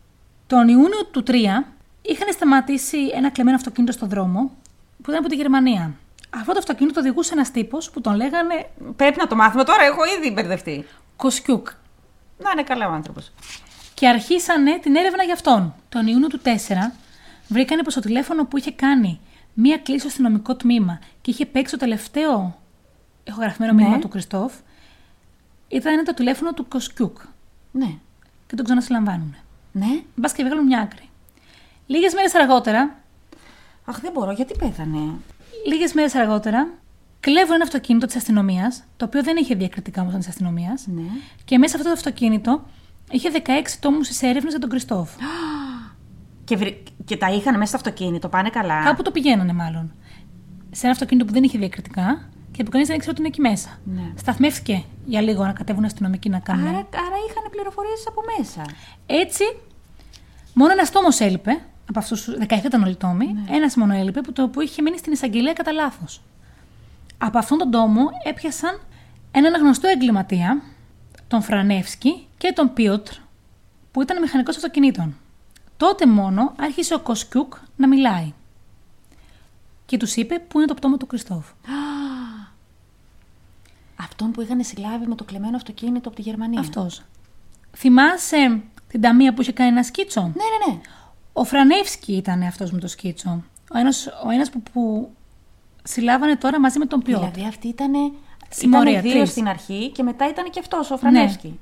Τον 0.46 0.68
Ιούνιο 0.68 1.04
του 1.10 1.22
3 1.26 1.32
είχαν 2.02 2.32
σταματήσει 2.32 2.98
ένα 3.14 3.30
κλεμμένο 3.30 3.56
αυτοκίνητο 3.56 3.92
στο 3.92 4.06
δρόμο 4.06 4.50
που 5.02 5.10
ήταν 5.10 5.16
από 5.16 5.28
τη 5.28 5.34
Γερμανία. 5.36 5.94
Αυτό 6.30 6.52
το 6.52 6.58
αυτοκίνητο 6.58 7.00
οδηγούσε 7.00 7.32
ένας 7.34 7.50
τύπος 7.50 7.90
που 7.90 8.00
τον 8.00 8.14
λέγανε 8.14 8.70
Πρέπει 8.96 9.18
να 9.18 9.26
το 9.26 9.36
μάθουμε 9.36 9.64
τώρα, 9.64 9.82
έχω 9.84 10.00
ήδη 10.18 10.30
μπερδευτεί. 10.32 10.86
Κοσκιούκ. 11.16 11.68
Να 12.38 12.50
είναι 12.50 12.62
καλά 12.62 12.88
ο 12.88 12.92
άνθρωπος. 12.92 13.32
Και 13.94 14.08
αρχίσανε 14.08 14.78
την 14.78 14.96
έρευνα 14.96 15.22
για 15.22 15.34
αυτόν. 15.34 15.74
Τον 15.88 16.06
Ιούνιο 16.06 16.28
του 16.28 16.40
4 16.44 16.48
βρήκανε 17.48 17.82
πως 17.82 17.94
το 17.94 18.00
τηλέφωνο 18.00 18.44
που 18.46 18.56
είχε 18.56 18.70
κάνει 18.72 19.20
μία 19.54 19.78
κλήση 19.78 19.98
στο 19.98 20.08
αστυνομικό 20.08 20.56
τμήμα 20.56 20.98
και 21.20 21.30
είχε 21.30 21.46
παίξει 21.46 21.72
το 21.72 21.78
τελευταίο 21.78 22.58
ηχογραφημένο 23.24 23.72
Ναι. 23.72 23.80
μήνυμα 23.82 23.98
του 23.98 24.08
Κριστόφ 24.08 24.52
ήταν 25.68 26.04
το 26.04 26.14
τηλέφωνο 26.14 26.52
του 26.52 26.68
Κοσκιούκ. 26.68 27.18
Ναι. 27.72 27.94
Και 28.46 28.54
τον 28.56 28.64
ξανασυλλαμβάνουν. 28.64 29.34
Ναι. 29.72 30.02
Μπας 30.14 30.32
και 30.32 30.44
βγάλουν 30.44 30.64
μια 30.64 30.80
άκρη. 30.80 31.08
Λίγες 31.86 32.14
μέρες 32.14 32.34
αργότερα, 32.34 32.94
Αχ, 33.84 34.00
δεν 34.00 34.12
μπορώ, 34.12 34.32
γιατί 34.32 34.54
πέθανε; 34.58 34.98
λίγες 35.66 35.92
μέρες 35.92 36.14
αργότερα, 36.14 36.68
κλέβουν 37.20 37.54
ένα 37.54 37.64
αυτοκίνητο 37.64 38.06
της 38.06 38.16
αστυνομίας, 38.16 38.84
το 38.96 39.04
οποίο 39.04 39.22
δεν 39.22 39.36
είχε 39.36 39.54
διακριτικά 39.54 40.00
όμως 40.02 40.14
της 40.14 40.28
αστυνομίας, 40.28 40.86
Ναι. 40.86 41.02
και 41.44 41.58
μέσα 41.58 41.70
σε 41.70 41.76
αυτό 41.76 41.88
το 41.88 41.94
αυτοκίνητο 41.98 42.66
είχε 43.10 43.30
16 43.30 43.78
τόμους 43.80 44.08
της 44.08 44.22
έρευνας 44.22 44.50
για 44.50 44.60
τον 44.60 44.68
Κριστόφ. 44.70 45.10
Και, 46.44 46.56
βρη- 46.56 46.82
και 47.04 47.16
τα 47.16 47.30
είχαν 47.32 47.52
μέσα 47.58 47.66
στο 47.66 47.76
αυτοκίνητο, 47.76 48.28
πάνε 48.28 48.50
καλά. 48.50 48.82
Κάπου 48.84 49.02
το 49.02 49.10
πηγαίνανε 49.10 49.52
μάλλον. 49.52 49.92
Σε 50.70 50.80
ένα 50.82 50.90
αυτοκίνητο 50.90 51.26
που 51.26 51.32
δεν 51.32 51.42
είχε 51.42 51.58
διακριτικά 51.58 52.28
και 52.52 52.62
που 52.62 52.70
κανείς 52.70 52.86
δεν 52.86 52.96
ήξερε 52.96 53.12
ότι 53.12 53.20
είναι 53.20 53.28
εκεί 53.28 53.40
μέσα. 53.40 53.78
Ναι. 53.84 54.12
Σταθμεύτηκε 54.16 54.84
για 55.04 55.20
λίγο 55.20 55.44
να 55.44 55.52
κατέβουν 55.52 55.84
αστυνομικοί 55.84 56.28
να 56.28 56.38
κάνουν. 56.38 56.66
Άρα, 56.66 56.78
άρα 56.78 57.16
είχαν 57.28 57.50
πληροφορίες 57.50 58.04
από 58.08 58.22
μέσα. 58.38 58.62
Έτσι, 59.06 59.44
μόνο 60.54 60.72
ένας 60.72 60.90
τόμος 60.90 61.20
έλειπε. 61.20 61.60
Από 61.88 61.98
αυτούς 61.98 62.24
τους 62.24 62.34
17 62.48 62.64
ήταν 62.64 62.82
όλοι 62.82 62.96
τόμοι. 62.96 63.26
Ναι. 63.26 63.56
Ένας 63.56 63.76
μόνο 63.76 63.94
έλειπε 63.94 64.20
που, 64.20 64.32
το, 64.32 64.48
που 64.48 64.60
είχε 64.60 64.82
μείνει 64.82 64.98
στην 64.98 65.12
εισαγγελία 65.12 65.52
κατά 65.52 65.72
λάθος. 65.72 66.20
Από 67.18 67.38
αυτόν 67.38 67.58
τον 67.58 67.70
τόμο 67.70 68.08
έπιασαν 68.24 68.80
έναν 69.30 69.60
γνωστό 69.60 69.88
εγκληματία, 69.88 70.62
τον 71.28 71.42
Φρανεύσκι 71.42 72.26
και 72.38 72.52
τον 72.52 72.72
Πίοτρ, 72.72 73.12
που 73.90 74.02
ήταν 74.02 74.20
μηχανικός 74.20 74.56
αυτοκινήτων. 74.56 75.16
Τότε 75.76 76.06
μόνο 76.06 76.52
άρχισε 76.58 76.94
ο 76.94 77.00
Κοσκιούκ 77.00 77.54
να 77.76 77.88
μιλάει. 77.88 78.32
Και 79.86 79.96
τους 79.96 80.16
είπε 80.16 80.38
πού 80.48 80.58
είναι 80.58 80.66
το 80.66 80.74
πτώμα 80.74 80.96
του 80.96 81.06
Κριστόφ. 81.06 81.46
Αυτόν 84.00 84.30
που 84.30 84.40
είχαν 84.40 84.64
συλλάβει 84.64 85.06
με 85.06 85.14
το 85.14 85.24
κλεμμένο 85.24 85.56
αυτοκίνητο 85.56 86.08
από 86.08 86.16
τη 86.16 86.22
Γερμανία. 86.22 86.60
Αυτός. 86.60 87.02
Θυμάσαι 87.76 88.60
την 88.88 89.00
ταμία 89.00 89.34
που 89.34 89.40
είχε 89.42 89.52
κάνει 89.52 89.70
ένα 89.70 89.82
σκίτσο; 89.82 90.20
Ναι, 90.20 90.26
ναι, 90.26 90.72
ναι. 90.72 90.80
Ο 91.32 91.44
Φρανιεύσκι 91.44 92.12
ήταν 92.16 92.42
αυτός 92.42 92.70
με 92.72 92.78
το 92.78 92.88
σκίτσο. 92.88 93.42
Ο 93.74 93.78
ένας, 93.78 94.06
ο 94.26 94.30
ένας 94.30 94.50
που, 94.50 94.62
που 94.72 95.10
συλλάβανε 95.82 96.36
τώρα 96.36 96.60
μαζί 96.60 96.78
με 96.78 96.86
τον 96.86 97.02
Πιότρ. 97.02 97.18
Δηλαδή 97.20 97.48
αυτοί 97.48 97.68
ήταν. 97.68 97.92
Συμμορία, 98.48 98.90
Ήταν 98.90 99.02
δύο 99.02 99.12
τρεις. 99.12 99.30
στην 99.30 99.48
αρχή 99.48 99.90
και 99.90 100.02
μετά 100.02 100.28
ήταν 100.28 100.50
και 100.50 100.58
αυτός, 100.60 100.90
ο 100.90 100.96
Φρανιεύσκι. 100.96 101.58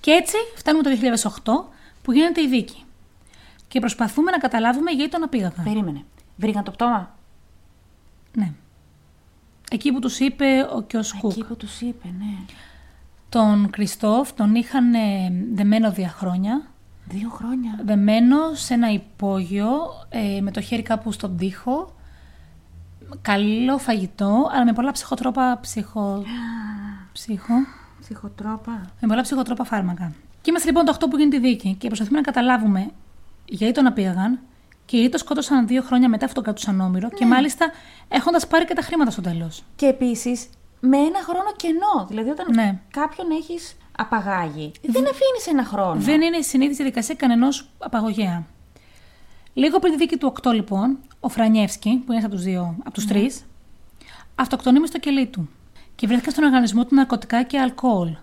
Και 0.00 0.10
έτσι 0.10 0.36
φτάνουμε 0.56 0.82
το 0.82 0.90
2008 0.90 1.72
που 2.02 2.12
γίνεται 2.12 2.42
η 2.42 2.48
δίκη. 2.48 2.84
Και 3.68 3.80
προσπαθούμε 3.80 4.30
να 4.30 4.38
καταλάβουμε 4.38 4.90
γιατί 4.90 5.10
τον 5.10 5.22
απήγαγαν. 5.22 5.64
Περίμενε. 5.64 6.04
Βρήκαν 6.36 6.64
το 6.64 6.70
πτώμα; 6.70 7.14
Ναι. 8.32 8.52
Εκεί 9.72 9.92
που 9.92 9.98
τους 9.98 10.18
είπε 10.18 10.68
ο 10.74 10.82
Κιοσκούκ. 10.82 11.30
Εκεί 11.30 11.44
που 11.44 11.56
τους 11.56 11.80
είπε, 11.80 12.08
ναι. 12.18 12.36
Τον 13.28 13.70
Κριστόφ 13.70 14.32
τον 14.32 14.54
είχαν 14.54 14.94
ε, 14.94 15.32
δεμένο 15.52 15.92
δύο 15.92 16.08
χρόνια. 16.08 16.62
Δύο 17.08 17.28
χρόνια. 17.28 17.80
Δεμένο 17.84 18.36
σε 18.54 18.74
ένα 18.74 18.92
υπόγειο, 18.92 19.68
ε, 20.08 20.40
με 20.40 20.50
το 20.50 20.60
χέρι 20.60 20.82
κάπου 20.82 21.12
στον 21.12 21.36
τοίχο. 21.36 21.94
Καλό 23.22 23.78
φαγητό, 23.78 24.50
αλλά 24.52 24.64
με 24.64 24.72
πολλά 24.72 24.92
ψυχοτρόπα 24.92 25.58
ψυχο... 25.60 26.22
ψυχο... 27.12 27.54
Ψυχοτρόπα. 28.00 28.80
με 29.00 29.08
πολλά 29.08 29.22
ψυχοτρόπα 29.22 29.64
φάρμακα. 29.64 30.12
Και 30.40 30.50
είμαστε 30.50 30.68
λοιπόν 30.68 30.84
το 30.84 30.96
8 31.00 31.04
που 31.10 31.16
γίνει 31.16 31.30
τη 31.30 31.38
δίκη 31.38 31.74
και 31.78 31.86
προσπαθούμε 31.86 32.16
να 32.16 32.22
καταλάβουμε 32.24 32.90
γιατί 33.44 33.72
τον 33.72 33.86
απήγαγαν 33.86 34.38
και 34.90 34.96
γιατί 34.96 35.10
τον 35.10 35.20
σκότωσαν 35.20 35.66
δύο 35.66 35.82
χρόνια 35.82 36.08
μετά 36.08 36.24
αυτόν 36.26 36.42
τον 36.44 36.52
κρατούσαν 36.52 36.80
όμοιρο 36.86 37.08
και 37.10 37.26
μάλιστα 37.26 37.72
έχοντας 38.08 38.46
πάρει 38.46 38.64
και 38.64 38.74
τα 38.74 38.82
χρήματα 38.82 39.10
στο 39.10 39.20
τέλος. 39.20 39.62
Και 39.76 39.86
επίσης 39.86 40.48
με 40.80 40.96
ένα 40.96 41.18
χρόνο 41.22 41.52
κενό. 41.56 42.06
Δηλαδή, 42.08 42.30
όταν 42.30 42.46
Ναι. 42.54 42.78
κάποιον 42.90 43.30
έχεις 43.30 43.76
απαγάγει, 43.96 44.72
δεν 44.82 45.02
αφήνεις 45.02 45.46
ένα 45.48 45.64
χρόνο. 45.64 46.00
Δεν 46.00 46.20
είναι 46.20 46.36
η 46.36 46.42
συνήθιη 46.42 46.74
διαδικασία 46.74 47.14
κανενός 47.14 47.68
απαγωγέα. 47.78 48.46
Λίγο 49.54 49.78
πριν 49.78 49.92
τη 49.92 49.98
δίκη 49.98 50.16
του 50.16 50.26
8, 50.26 50.52
λοιπόν, 50.52 50.98
ο 51.20 51.28
Φρανιεύσκη, 51.28 51.90
που 51.90 52.12
είναι 52.12 52.14
ένας 52.20 52.24
από 52.24 52.34
τους 52.34 52.44
δύο, 52.44 52.76
από 52.84 52.94
τους 52.94 53.06
τρεις, 53.06 53.44
αυτοκτονεί 54.34 54.80
μες 54.80 54.88
στο 54.88 54.98
κελί 54.98 55.26
του 55.26 55.48
και 55.94 56.06
βρέθηκαν 56.06 56.32
στον 56.32 56.44
οργανισμό 56.44 56.84
του 56.84 56.94
ναρκωτικά 56.94 57.42
και 57.42 57.58
αλκοόλ. 57.58 58.16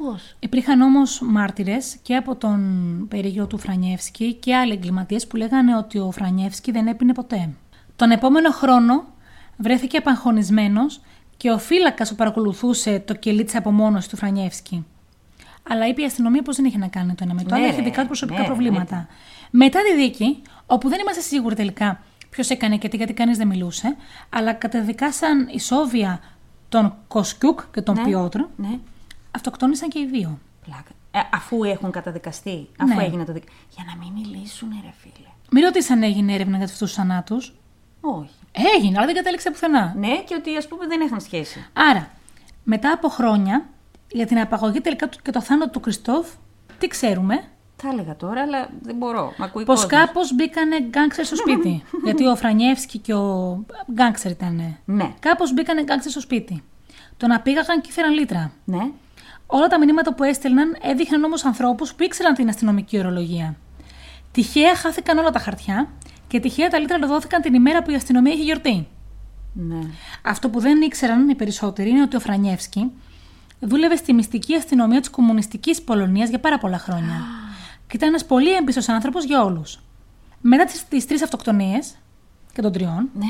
Ε, 0.00 0.04
Πώς; 0.04 0.36
Υπήρχαν 0.38 0.80
όμως 0.80 1.20
μάρτυρες 1.22 1.96
και 2.02 2.16
από 2.16 2.36
τον 2.36 2.60
περίγυρο 3.08 3.46
του 3.46 3.58
Φρανιεύσκη 3.58 4.34
και 4.34 4.56
άλλοι 4.56 4.72
εγκληματίες 4.72 5.26
που 5.26 5.36
λέγανε 5.36 5.76
ότι 5.76 5.98
ο 5.98 6.10
Φρανιεύσκη 6.10 6.70
δεν 6.72 6.86
έπινε 6.86 7.12
ποτέ. 7.12 7.48
Τον 7.96 8.10
επόμενο 8.10 8.50
χρόνο 8.50 9.04
βρέθηκε 9.56 9.96
απαγχωνισμένος 9.96 11.00
και 11.36 11.50
ο 11.50 11.58
φύλακας 11.58 12.10
που 12.10 12.14
παρακολουθούσε 12.14 12.98
το 12.98 13.14
κελί 13.14 13.44
της 13.44 13.56
απομόνωσης 13.56 14.08
του 14.08 14.16
Φρανιεύσκη. 14.16 14.86
Αλλά 15.68 15.86
είπε 15.88 16.02
η 16.02 16.04
αστυνομία 16.04 16.42
πως 16.42 16.56
δεν 16.56 16.64
είχε 16.64 16.78
να 16.78 16.88
κάνει 16.88 17.14
το 17.14 17.24
ένα 17.24 17.34
με 17.34 17.42
το 17.42 17.48
Ναι, 17.54 17.56
άλλο, 17.56 17.66
είχε 17.66 17.76
ρε, 17.76 17.82
δικά 17.82 18.00
του 18.00 18.06
προσωπικά 18.06 18.40
ναι, 18.40 18.46
προβλήματα. 18.46 19.06
Μετά 19.50 19.80
τη 19.82 20.02
δίκη, 20.02 20.42
όπου 20.66 20.88
δεν 20.88 21.00
είμαστε 21.00 21.20
σίγουροι 21.20 21.54
τελικά 21.54 22.02
ποιος 22.30 22.50
έκανε 22.50 22.76
και 22.76 22.88
τι, 22.88 22.96
γιατί 22.96 23.12
κανείς 23.12 23.36
δεν 23.36 23.46
μιλούσε, 23.46 23.96
αλλά 24.30 24.52
καταδικάσαν 24.52 25.48
ισόβια 25.50 26.20
τον 26.68 26.94
Κοσκιούκ 27.08 27.60
και 27.72 27.80
τον 27.80 27.94
Ναι. 27.94 28.02
Πιότρ, 28.02 28.40
Ναι. 28.56 28.78
Αυτοκτόνησαν 29.36 29.88
και 29.88 29.98
οι 29.98 30.06
δύο. 30.06 30.38
Πλάκα. 30.64 30.90
Ε, 31.10 31.18
αφού 31.32 31.64
έχουν 31.64 31.90
καταδικαστεί, 31.90 32.68
αφού 32.78 32.94
Ναι. 32.94 33.04
έγινε 33.04 33.24
το 33.24 33.32
δικ... 33.32 33.42
Για 33.74 33.84
να 33.86 33.96
μην 34.04 34.12
μιλήσουν, 34.12 34.68
ρε 34.84 34.92
φίλε. 35.00 35.28
Μην 35.50 35.64
ρωτήσει 35.64 35.92
αν 35.92 36.02
έγινε 36.02 36.32
έρευνα 36.34 36.56
για 36.56 36.64
αυτούς 36.64 36.78
τους 36.80 36.92
θανάτους. 36.92 37.54
Όχι. 38.00 38.30
Έγινε, 38.76 38.96
αλλά 38.96 39.06
δεν 39.06 39.14
κατέληξε 39.14 39.50
πουθενά. 39.50 39.94
Ναι, 39.96 40.22
και 40.22 40.34
ότι 40.34 40.56
ας 40.56 40.68
πούμε 40.68 40.86
δεν 40.86 41.00
είχαν 41.00 41.20
σχέση. 41.20 41.66
Άρα, 41.72 42.10
μετά 42.64 42.92
από 42.92 43.08
χρόνια, 43.08 43.66
για 44.10 44.26
την 44.26 44.38
απαγωγή 44.38 44.80
τελικά 44.80 45.08
του 45.08 45.18
και 45.22 45.30
το 45.30 45.42
θάνατο 45.42 45.70
του 45.70 45.80
Κριστόφ, 45.80 46.26
τι 46.78 46.86
ξέρουμε, 46.86 47.44
Θα 47.76 47.88
έλεγα 47.88 48.16
τώρα, 48.16 48.40
αλλά 48.42 48.68
δεν 48.82 48.96
μπορώ. 48.96 49.32
Μ' 49.38 49.42
ακούει 49.42 49.64
ο 49.64 49.80
κόσμος. 49.84 50.00
κάπως 50.00 50.34
μπήκανε 50.34 50.80
γκάνγκστερ 50.80 51.24
στο 51.24 51.36
σπίτι. 51.36 51.82
γιατί 52.04 52.26
ο 52.26 52.36
Φρανιεύσκι 52.36 52.98
και 52.98 53.14
ο 53.14 53.58
γκάνγκστερ 53.92 54.30
ήταν. 54.30 54.76
Ναι. 54.84 55.12
Κάπως 55.20 55.52
μπήκανε 55.52 55.82
γκάνγκστερ 55.82 56.10
στο 56.10 56.20
σπίτι. 56.20 56.62
Τον 57.16 57.32
απήγαγαν 57.32 57.80
και 57.80 57.88
ήφεραν 57.90 58.12
λύτρα. 58.12 58.52
Ναι. 58.64 58.90
Όλα 59.46 59.66
τα 59.66 59.78
μηνύματα 59.78 60.14
που 60.14 60.22
έστελναν 60.24 60.76
έδειχναν 60.82 61.24
όμως 61.24 61.44
ανθρώπους 61.44 61.94
που 61.94 62.02
ήξεραν 62.02 62.34
την 62.34 62.48
αστυνομική 62.48 62.98
ορολογία. 62.98 63.56
Τυχαία 64.32 64.74
χάθηκαν 64.76 65.18
όλα 65.18 65.30
τα 65.30 65.38
χαρτιά 65.38 65.88
και 66.28 66.40
τυχαία 66.40 66.68
τα 66.68 66.78
λύτρα 66.78 66.98
δόθηκαν 66.98 67.42
την 67.42 67.54
ημέρα 67.54 67.82
που 67.82 67.90
η 67.90 67.94
αστυνομία 67.94 68.32
είχε 68.32 68.42
γιορτή. 68.42 68.86
Ναι. 69.52 69.78
Αυτό 70.22 70.48
που 70.48 70.60
δεν 70.60 70.80
ήξεραν 70.80 71.28
οι 71.28 71.34
περισσότεροι 71.34 71.90
είναι 71.90 72.02
ότι 72.02 72.16
ο 72.16 72.20
Φρανιεύσκι 72.20 72.92
δούλευε 73.60 73.96
στη 73.96 74.12
μυστική 74.12 74.54
αστυνομία 74.54 75.00
της 75.00 75.10
κομμουνιστικής 75.10 75.82
Πολωνίας 75.82 76.28
για 76.28 76.40
πάρα 76.40 76.58
πολλά 76.58 76.78
χρόνια. 76.78 77.24
Και 77.86 77.96
ήταν 77.96 78.08
ένας 78.08 78.24
πολύ 78.24 78.54
έμπιστος 78.54 78.88
άνθρωπος 78.88 79.24
για 79.24 79.42
όλους. 79.42 79.80
Μετά 80.40 80.64
τις 80.88 81.06
τρεις 81.06 81.22
αυτοκτονίες 81.22 81.94
και 82.52 82.62
των 82.62 82.72
τριών, 82.72 83.08
Ναι. 83.14 83.26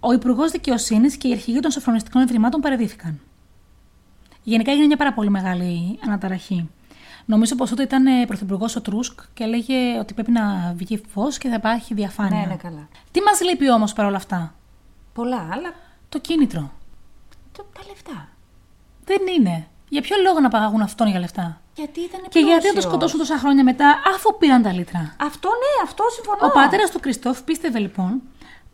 ο 0.00 0.12
Υπουργός 0.12 0.50
Δικαιοσύνης 0.50 1.16
και 1.16 1.28
οι 1.28 1.32
αρχηγοί 1.32 1.60
των 1.60 1.70
σοφρονιστικών 1.70 2.22
ιδρυμάτων 2.22 2.60
παρεδίθηκαν. 2.60 3.20
Γενικά 4.42 4.70
έγινε 4.70 4.86
μια 4.86 4.96
πάρα 4.96 5.12
πολύ 5.12 5.30
μεγάλη 5.30 5.98
αναταραχή. 6.06 6.68
Νομίζω 7.24 7.54
πως 7.54 7.70
τότε 7.70 7.82
ήταν 7.82 8.26
πρωθυπουργός 8.26 8.76
ο 8.76 8.80
Τρούσκ 8.80 9.20
και 9.34 9.42
έλεγε 9.44 9.98
ότι 9.98 10.14
πρέπει 10.14 10.30
να 10.30 10.72
βγει 10.76 11.02
φως 11.12 11.38
και 11.38 11.48
θα 11.48 11.54
υπάρχει 11.54 11.94
διαφάνεια. 11.94 12.38
Ναι, 12.40 12.46
ναι, 12.46 12.56
καλά. 12.56 12.88
Τι 13.10 13.20
μας 13.20 13.40
λείπει 13.40 13.70
όμως 13.70 13.92
παρόλα 13.92 14.16
αυτά, 14.16 14.54
Πολλά, 15.12 15.48
αλλά 15.52 15.72
το 16.08 16.18
κίνητρο. 16.18 16.70
το, 17.52 17.66
τα 17.72 17.80
λεφτά. 17.88 18.28
Δεν 19.04 19.18
είναι. 19.38 19.66
Για 19.88 20.00
ποιο 20.00 20.16
λόγο 20.24 20.40
να 20.40 20.48
παγάγουν 20.48 20.80
αυτόν 20.80 21.08
για 21.08 21.18
λεφτά; 21.18 21.60
Γιατί 21.74 22.00
ήταν 22.00 22.20
Και 22.28 22.38
γιατί 22.38 22.50
να 22.50 22.56
το 22.56 22.60
πλούσιος. 22.62 22.84
σκοτώσουν 22.84 23.18
τόσα 23.18 23.38
χρόνια 23.38 23.64
μετά, 23.64 24.00
αφού 24.14 24.36
πήραν 24.38 24.62
τα 24.62 24.72
λίτρα; 24.72 25.16
Αυτό 25.20 25.48
ναι, 25.48 25.82
αυτό 25.84 26.04
συμφωνώ. 26.14 26.46
Ο 26.46 26.50
πατέρα 26.50 26.84
του 26.88 27.00
Κριστόφ 27.00 27.42
πίστευε 27.42 27.78
λοιπόν 27.78 28.22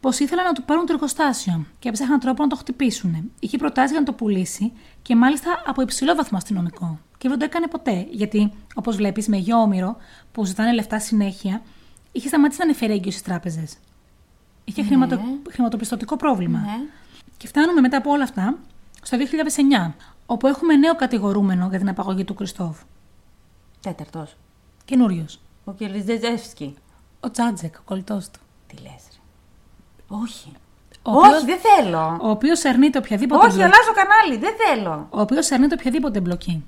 πως 0.01 0.19
ήθελαν 0.19 0.45
να 0.45 0.53
του 0.53 0.63
πάρουν 0.63 0.87
το 0.87 0.93
εργοστάσιο 0.93 1.67
και 1.79 1.89
έψαχναν 1.89 2.19
τρόπο 2.19 2.43
να 2.43 2.49
το 2.49 2.57
χτυπήσουν. 2.57 3.31
Είχε 3.41 3.57
προτάσει 3.57 3.91
για 3.91 4.01
να 4.01 4.07
το 4.07 4.13
πουλήσει 4.13 4.73
και 5.03 5.17
μάλιστα 5.17 5.63
από 5.67 5.83
υψηλό 5.83 6.15
βαθμό 6.15 6.39
αστυνομικό. 6.39 6.99
Και 7.19 7.29
δεν 7.29 7.39
το 7.39 7.45
έκανε 7.45 7.67
ποτέ, 7.67 8.07
γιατί 8.11 8.53
όπως 8.75 8.97
βλέπεις 8.97 9.29
με 9.29 9.37
γιο 9.37 9.57
όμοιρο 9.57 9.97
που 10.33 10.45
ζητάνε 10.45 10.73
λεφτά 10.73 10.99
συνέχεια, 10.99 11.63
είχε 12.13 12.29
σταματήσει 12.29 12.59
να 12.61 12.65
είναι 12.65 12.75
φερέγγιο 12.75 13.11
στις 13.11 13.23
τράπεζες. 13.23 13.77
Είχε 14.65 14.83
χρηματο... 14.83 15.21
χρηματοπιστωτικό 15.51 16.17
πρόβλημα. 16.17 16.59
Ναι. 16.59 16.79
Και 17.37 17.47
φτάνουμε 17.47 17.81
μετά 17.81 17.97
από 17.97 18.11
όλα 18.11 18.23
αυτά 18.23 18.59
στο 19.03 19.19
2009, 19.89 19.93
όπου 20.27 20.47
έχουμε 20.47 20.77
νέο 20.77 20.97
κατηγορούμενο 20.97 21.67
για 21.71 21.79
την 21.79 21.89
απαγωγή 21.89 22.25
του 22.25 22.35
Κριστόφ. 22.35 22.79
Τέταρτος. 23.81 24.37
Καινούριος. 24.85 25.41
Ο 25.65 25.73
Κελιζεζεύσκι. 25.73 26.75
Ο 27.21 27.31
Τζάτζεκ, 27.31 27.77
ο 27.79 27.83
κολλητός 27.85 28.31
του. 28.31 28.41
Τι 28.67 28.77
λες. 28.83 29.08
Όχι. 30.09 30.53
Ο 31.03 31.11
οποίος- 31.11 31.35
Όχι, 31.37 31.45
δεν 31.47 31.59
θέλω. 31.59 32.19
Ο 32.23 32.31
οποίος 32.31 32.65
αρνείται 32.65 32.99
οποιαδήποτε 32.99 33.47
Όχι, 33.47 33.55
εμπλοκή. 33.61 33.73
αλλάζω 33.75 33.93
κανάλι. 33.93 34.37
Δεν 34.39 34.55
θέλω. 34.67 35.07
Ο 35.11 35.21
οποίος 35.21 35.51
αρνείται 35.51 35.75
οποιαδήποτε 35.75 36.19
εμπλοκή. 36.19 36.65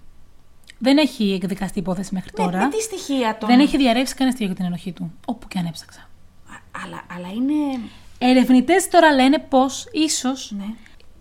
Δεν 0.79 0.99
έχει 0.99 1.33
εκδικαστεί 1.33 1.79
υπόθεση 1.79 2.15
μέχρι 2.15 2.31
Με, 2.39 2.45
τώρα. 2.45 2.59
με 2.59 2.69
τι 2.71 2.81
στοιχεία 2.83 3.37
τον. 3.39 3.49
Δεν 3.49 3.61
έχει 3.61 3.77
διαρρεύσει 3.77 4.15
κανένα 4.15 4.31
στοιχείο 4.37 4.53
για 4.53 4.57
την 4.57 4.65
ενοχή 4.73 4.93
του. 4.93 5.13
Όπου 5.27 5.49
και 5.49 5.59
αν 5.59 5.67
έψαξα. 5.67 6.01
Α, 6.01 6.55
αλλά, 6.85 7.03
αλλά 7.17 7.29
είναι. 7.35 7.79
Ερευνητές 8.19 8.89
τώρα 8.89 9.13
λένε 9.13 9.39
πως 9.39 9.89
ίσως 9.93 10.53
Ναι. 10.57 10.65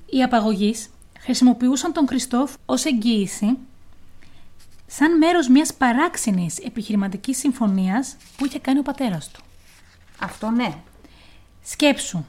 οι 0.05 0.23
απαγωγείς 0.23 0.89
χρησιμοποιούσαν 1.19 1.93
τον 1.93 2.05
Κριστόφ 2.05 2.53
ως 2.65 2.85
εγγύηση 2.85 3.57
σαν 4.87 5.17
μέρος 5.17 5.47
μιας 5.47 5.73
παράξενης 5.73 6.57
επιχειρηματικής 6.57 7.37
συμφωνίας 7.37 8.15
που 8.37 8.45
είχε 8.45 8.59
κάνει 8.59 8.79
ο 8.79 8.81
πατέρας 8.81 9.29
του. 9.31 9.41
Αυτό 10.19 10.49
ναι. 10.49 10.73
Σκέψου 11.71 12.23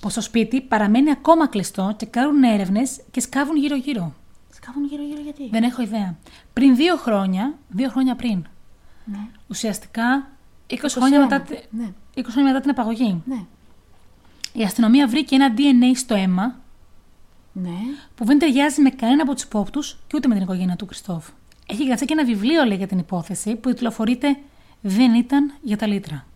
πως 0.00 0.14
το 0.14 0.20
σπίτι 0.20 0.60
παραμένει 0.60 1.10
ακόμα 1.10 1.46
κλειστό 1.48 1.94
και 1.96 2.06
κάνουν 2.06 2.42
έρευνες 2.42 3.00
και 3.10 3.20
σκάβουν 3.20 3.56
γύρω-γύρω. 3.56 4.14
Σκάβουν 4.54 4.84
γύρω-γύρω 4.84 5.20
γιατί; 5.20 5.48
Δεν 5.50 5.62
έχω 5.62 5.82
ιδέα. 5.82 6.16
Πριν 6.52 6.76
δύο 6.76 6.96
χρόνια, 6.96 7.54
δύο 7.68 7.88
χρόνια 7.88 8.14
πριν, 8.16 8.44
Ναι. 9.04 9.18
ουσιαστικά 9.48 10.28
20 10.66 10.76
χρόνια, 10.88 11.18
21, 11.18 11.22
μετά, 11.22 11.40
τη- 11.40 11.76
ναι. 11.76 11.92
20 12.14 12.22
χρόνια 12.30 12.52
μετά 12.52 12.60
την 12.60 12.70
απαγωγή, 12.70 13.22
Ναι. 13.26 13.44
η 14.52 14.62
αστυνομία 14.62 15.08
βρήκε 15.08 15.34
ένα 15.34 15.54
DNA 15.56 15.96
στο 15.96 16.14
αίμα 16.14 16.56
Ναι. 17.52 17.70
που 18.14 18.24
δεν 18.24 18.38
ταιριάζει 18.38 18.82
με 18.82 18.90
κανένα 18.90 19.22
από 19.22 19.34
τους 19.34 19.42
υπόπτους 19.42 19.92
και 20.06 20.16
ούτε 20.16 20.28
με 20.28 20.34
την 20.34 20.42
οικογένεια 20.42 20.76
του 20.76 20.86
Κριστόφ. 20.86 21.28
Έχει 21.66 21.84
γραφτεί 21.86 22.04
και 22.04 22.12
ένα 22.12 22.24
βιβλίο, 22.24 22.64
λέει, 22.64 22.76
για 22.76 22.86
την 22.86 22.98
υπόθεση 22.98 23.54
που 23.56 23.68
τιτλοφορείται 23.68 24.36
Δεν 24.80 25.14
ήταν 25.14 25.52
για 25.62 25.76
τα 25.76 25.86
λίτρα. 25.86 26.26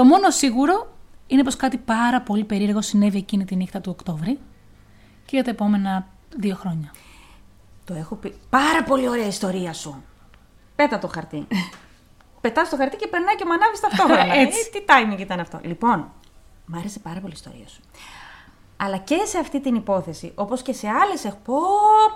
Το 0.00 0.06
μόνο 0.06 0.30
σίγουρο 0.30 0.92
είναι 1.26 1.44
πως 1.44 1.56
κάτι 1.56 1.76
πάρα 1.76 2.20
πολύ 2.20 2.44
περίεργο 2.44 2.82
συνέβη 2.82 3.18
εκείνη 3.18 3.44
τη 3.44 3.56
νύχτα 3.56 3.80
του 3.80 3.90
Οκτώβρη 3.98 4.38
και 5.24 5.30
για 5.30 5.44
τα 5.44 5.50
επόμενα 5.50 6.06
δύο 6.36 6.54
χρόνια. 6.54 6.92
Το 7.84 7.94
έχω 7.94 8.14
πει. 8.14 8.34
Πάρα 8.50 8.82
πολύ 8.82 9.08
ωραία 9.08 9.26
ιστορία 9.26 9.72
σου. 9.72 10.02
Πέτα 10.76 10.98
το 10.98 11.08
χαρτί. 11.08 11.46
Πετάς 12.40 12.68
το 12.68 12.76
χαρτί 12.76 12.96
και 12.96 13.06
περνάει 13.06 13.34
και 13.34 13.44
μανάβεις 13.44 13.80
ταυτόχρονα. 13.80 14.34
Έτσι. 14.42 14.58
Ε, 14.74 14.78
τι 14.78 14.84
timing 14.88 15.20
ήταν 15.20 15.40
αυτό. 15.40 15.60
Λοιπόν, 15.62 16.12
μ' 16.66 16.74
άρεσε 16.74 16.98
πάρα 16.98 17.20
πολύ 17.20 17.32
η 17.32 17.36
ιστορία 17.36 17.68
σου. 17.68 17.80
Αλλά 18.76 18.96
και 18.96 19.24
σε 19.24 19.38
αυτή 19.38 19.60
την 19.60 19.74
υπόθεση, 19.74 20.32
όπως 20.34 20.62
και 20.62 20.72
σε 20.72 20.88
άλλες, 20.88 21.24
έχω. 21.24 21.38
Πω, 21.44 21.60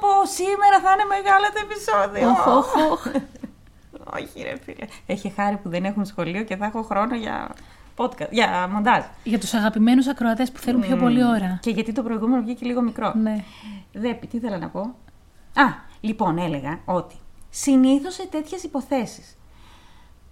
πω, 0.01 0.26
σήμερα 0.26 0.80
θα 0.82 0.91
είναι 0.93 1.05
μεγάλο 1.05 1.47
το 1.55 1.61
επεισόδιο. 1.66 2.28
Οχ, 4.15 4.23
οχ, 4.23 4.29
οχ. 4.29 4.35
Όχι, 4.37 4.43
ρε 4.43 4.59
φίλε. 4.62 4.87
Έχει 5.07 5.29
χάρη 5.29 5.57
που 5.57 5.69
δεν 5.69 5.85
έχουν 5.85 6.05
σχολείο 6.05 6.43
και 6.43 6.57
θα 6.57 6.67
έχω 6.67 6.83
χρόνο 6.83 7.15
για 7.15 7.55
podcast, 7.97 8.31
για 8.31 8.69
μοντάζ. 8.73 9.05
Για 9.25 9.39
τους 9.39 9.55
αγαπημένους 9.55 10.07
ακροατές 10.07 10.53
που 10.53 10.59
θέλουν 10.59 10.81
πιο 10.81 10.97
πολύ 10.97 11.25
ώρα. 11.25 11.59
Και 11.62 11.71
γιατί 11.71 11.93
το 11.93 12.03
προηγούμενο 12.03 12.43
βγήκε 12.43 12.65
λίγο 12.65 12.83
μικρό. 12.83 13.12
Ναι. 13.15 13.45
Δέπη, 13.93 14.27
τι 14.27 14.37
ήθελα 14.37 14.59
να 14.59 14.69
πω; 14.69 14.81
Α, 15.55 15.65
λοιπόν, 16.01 16.39
έλεγα 16.39 16.79
ότι 16.85 17.15
συνήθως 17.51 18.15
σε 18.15 18.27
τέτοιες 18.27 18.62
υποθέσεις 18.62 19.37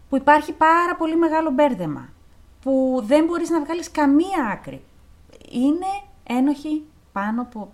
που 0.09 0.17
υπάρχει 0.17 0.53
πάρα 0.53 0.97
πολύ 0.99 1.17
μεγάλο 1.17 1.51
μπέρδεμα, 1.51 2.09
που 2.63 3.03
δεν 3.07 3.25
μπορείς 3.25 3.51
να 3.51 3.61
βγάλεις 3.61 3.91
καμία 3.91 4.49
άκρη, 4.53 4.85
είναι 5.51 5.87
ένοχοι 6.23 6.83
πάνω 7.13 7.43
από 7.43 7.73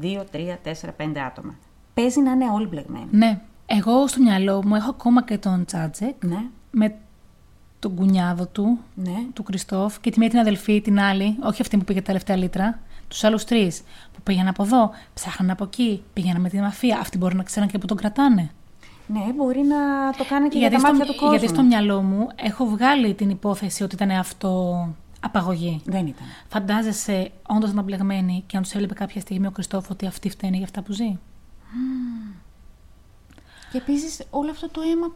2, 0.00 0.24
3, 0.32 0.58
4, 0.62 0.70
5 0.96 1.20
άτομα. 1.26 1.54
Παίζει 1.94 2.20
να 2.20 2.30
είναι 2.30 2.50
όλοι 2.50 2.66
μπλεγμένοι. 2.66 3.08
Ναι. 3.10 3.40
Εγώ 3.66 4.06
στο 4.06 4.22
μυαλό 4.22 4.62
μου 4.66 4.74
έχω 4.74 4.90
ακόμα 4.90 5.22
και 5.22 5.38
τον 5.38 5.64
Τσάτζεκ 5.64 6.24
Ναι, 6.24 6.38
με 6.70 6.94
τον 7.78 7.94
κουνιάδο 7.94 8.46
του, 8.46 8.78
ναι. 8.94 9.16
του 9.32 9.42
Κριστόφ, 9.42 10.00
και 10.00 10.10
τη 10.10 10.18
μία 10.18 10.28
την 10.28 10.38
αδελφή, 10.38 10.80
την 10.80 11.00
άλλη, 11.00 11.36
όχι 11.42 11.62
αυτή 11.62 11.76
που 11.76 11.84
πήγε 11.84 11.98
τα 11.98 12.06
τελευταία 12.06 12.36
λίτρα, 12.36 12.78
τους 13.08 13.24
άλλους 13.24 13.44
τρεις 13.44 13.82
που 14.12 14.20
πήγαν 14.22 14.48
από 14.48 14.62
εδώ, 14.62 14.90
ψάχναν 15.14 15.50
από 15.50 15.64
εκεί, 15.64 16.02
πήγαιναν 16.12 16.40
με 16.40 16.48
τη 16.48 16.60
μαφία. 16.60 16.98
Αυτοί 16.98 17.18
μπορεί 17.18 17.36
να 17.36 17.42
ξέρουν 17.42 17.68
και 17.68 17.78
που 17.78 17.86
τον 17.86 17.96
κρατάνε. 17.96 18.50
Ναι, 19.06 19.32
μπορεί 19.36 19.60
να 19.60 19.76
το 20.16 20.24
κάνει 20.28 20.48
και 20.48 20.58
για 20.58 20.68
γιατί, 20.68 20.82
τα 20.82 20.88
στο, 20.88 20.98
μάτια 20.98 21.12
του 21.12 21.18
κόσμου. 21.18 21.36
γιατί 21.36 21.48
στο 21.54 21.62
μυαλό 21.62 22.02
μου 22.02 22.28
έχω 22.34 22.64
βγάλει 22.66 23.14
την 23.14 23.30
υπόθεση 23.30 23.82
ότι 23.82 23.94
ήταν 23.94 24.10
αυτό 24.10 24.88
απαγωγή. 25.20 25.80
Δεν 25.84 26.06
ήταν. 26.06 26.26
Φαντάζεσαι 26.48 27.30
όντως 27.48 27.68
να 27.68 27.72
ήταν 27.72 27.84
μπλεγμένη 27.84 28.44
και 28.46 28.56
αν 28.56 28.62
τους 28.62 28.72
έβλεπε 28.72 28.94
κάποια 28.94 29.20
στιγμή 29.20 29.46
ο 29.46 29.50
Κριστόφ 29.50 29.90
ότι 29.90 30.06
αυτή 30.06 30.30
φταίνει 30.30 30.56
για 30.56 30.64
αυτά 30.64 30.82
που 30.82 30.92
ζει. 30.92 31.18
Και 33.74 33.80
επίσης 33.80 34.22
όλο 34.30 34.50
αυτό 34.50 34.68
το 34.68 34.80
αίμα 34.80 35.12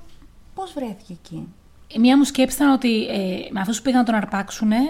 πώς 0.54 0.72
βρέθηκε 0.72 1.12
εκεί; 1.12 1.48
Η 1.88 1.98
μία 1.98 2.16
μου 2.16 2.24
σκέψη 2.24 2.56
ήταν 2.56 2.72
ότι 2.72 3.06
ε, 3.06 3.48
με 3.50 3.60
αυτούς 3.60 3.76
που 3.76 3.82
πήγαν 3.82 3.98
να 3.98 4.04
τον 4.06 4.14
αρπάξουν, 4.14 4.72
ε, 4.72 4.86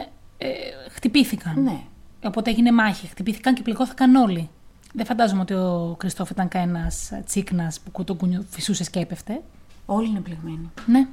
χτυπήθηκαν. 0.91 1.63
Ναι. 1.63 1.81
Οπότε 2.25 2.51
έγινε 2.51 2.73
μάχη. 2.73 3.07
Χτυπήθηκαν 3.07 3.55
και 3.55 3.63
πληγώθηκαν 3.63 4.15
όλοι. 4.15 4.51
Δεν 4.95 5.07
φαντάζομαι 5.07 5.41
ότι 5.41 5.55
ο 5.55 5.95
Κριστόφ 5.99 6.31
ήταν 6.31 6.49
κανένας 6.49 7.13
τσίκνας 7.25 7.81
που 7.81 8.05
τον 8.05 8.17
κουνιού 8.17 8.47
φυσούσε 8.51 8.85
και 8.91 8.99
έπεφτε. 8.99 9.43
Όλοι 9.87 10.09
είναι 10.09 10.21
πληγμένοι. 10.21 10.71
Ναι. 10.87 11.09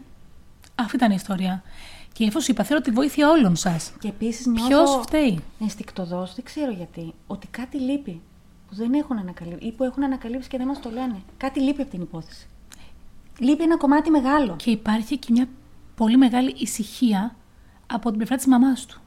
Αυτή 0.76 0.96
ήταν 0.96 1.12
η 1.12 1.16
ιστορία. 1.18 1.64
Και 2.14 2.24
εφόσον 2.24 2.56
είπα, 2.56 2.64
θέλω 2.64 2.82
τη 2.82 2.92
βοήθεια 2.92 3.30
όλων 3.30 3.56
σας. 3.56 3.92
Και 4.00 4.08
επίσης 4.08 4.46
νιώθω. 4.46 4.68
Ποιος 4.68 5.00
φταίει; 5.02 5.44
Ενστικτοδός, 5.60 6.36
δεν 6.36 6.44
ξέρω 6.46 6.72
γιατί, 6.72 7.14
ότι 7.28 7.48
κάτι 7.48 7.78
λείπει. 7.78 8.22
Που 8.68 8.76
δεν 8.76 8.94
έχουν 8.94 9.18
ανακαλύψει 9.18 9.68
ή 9.68 9.72
που 9.72 9.84
έχουν 9.84 10.04
ανακαλύψει 10.04 10.50
και 10.50 10.58
δεν 10.58 10.68
μας 10.68 10.80
το 10.80 10.90
λένε. 10.90 11.16
Κάτι 11.38 11.60
λείπει 11.60 11.82
από 11.82 11.92
την 11.92 12.02
υπόθεση. 12.02 12.48
Λείπει 13.40 13.64
ένα 13.64 13.78
κομμάτι 13.78 14.10
μεγάλο. 14.10 14.56
Και 14.56 14.72
υπάρχει 14.72 15.18
και 15.18 15.28
μια 15.32 15.48
πολύ 15.96 16.18
μεγάλη 16.18 16.54
ησυχία 16.58 17.36
από 17.88 18.08
την 18.10 18.18
πλευρά 18.18 18.36
της 18.36 18.46
μαμάς 18.48 18.86
του. 18.86 19.00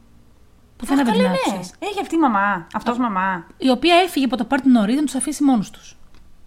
Που 0.76 0.86
δεν 0.86 0.98
Αχ, 1.00 1.06
καλέ, 1.06 1.22
ναι. 1.22 1.28
άκουσες. 1.28 1.74
Έχει 1.78 2.00
αυτή 2.00 2.14
η 2.14 2.18
μαμά. 2.18 2.66
Αυτός 2.74 2.98
μαμά. 2.98 3.46
Η 3.58 3.70
οποία 3.70 3.94
έφυγε 3.96 4.24
από 4.24 4.36
το 4.36 4.44
πάρτι 4.44 4.68
νωρίς 4.68 4.96
να 4.96 5.02
τους 5.04 5.14
αφήσει 5.14 5.42
μόνους 5.44 5.70
τους. 5.70 5.96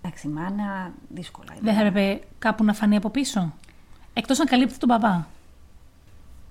Εντάξει, 0.02 0.28
η 0.28 0.30
μάνα 0.30 0.92
δύσκολα. 1.10 1.48
είναι. 1.54 1.62
Δεν 1.64 1.74
θα 1.74 1.80
έπρεπε 1.86 2.22
κάπου 2.40 2.64
να 2.64 2.74
φανεί 2.74 2.96
από 2.96 3.10
πίσω. 3.10 3.54
Εκτός 4.14 4.40
αν 4.40 4.46
καλύπτει 4.46 4.78
τον 4.78 4.88
μπαμπά. 4.90 5.26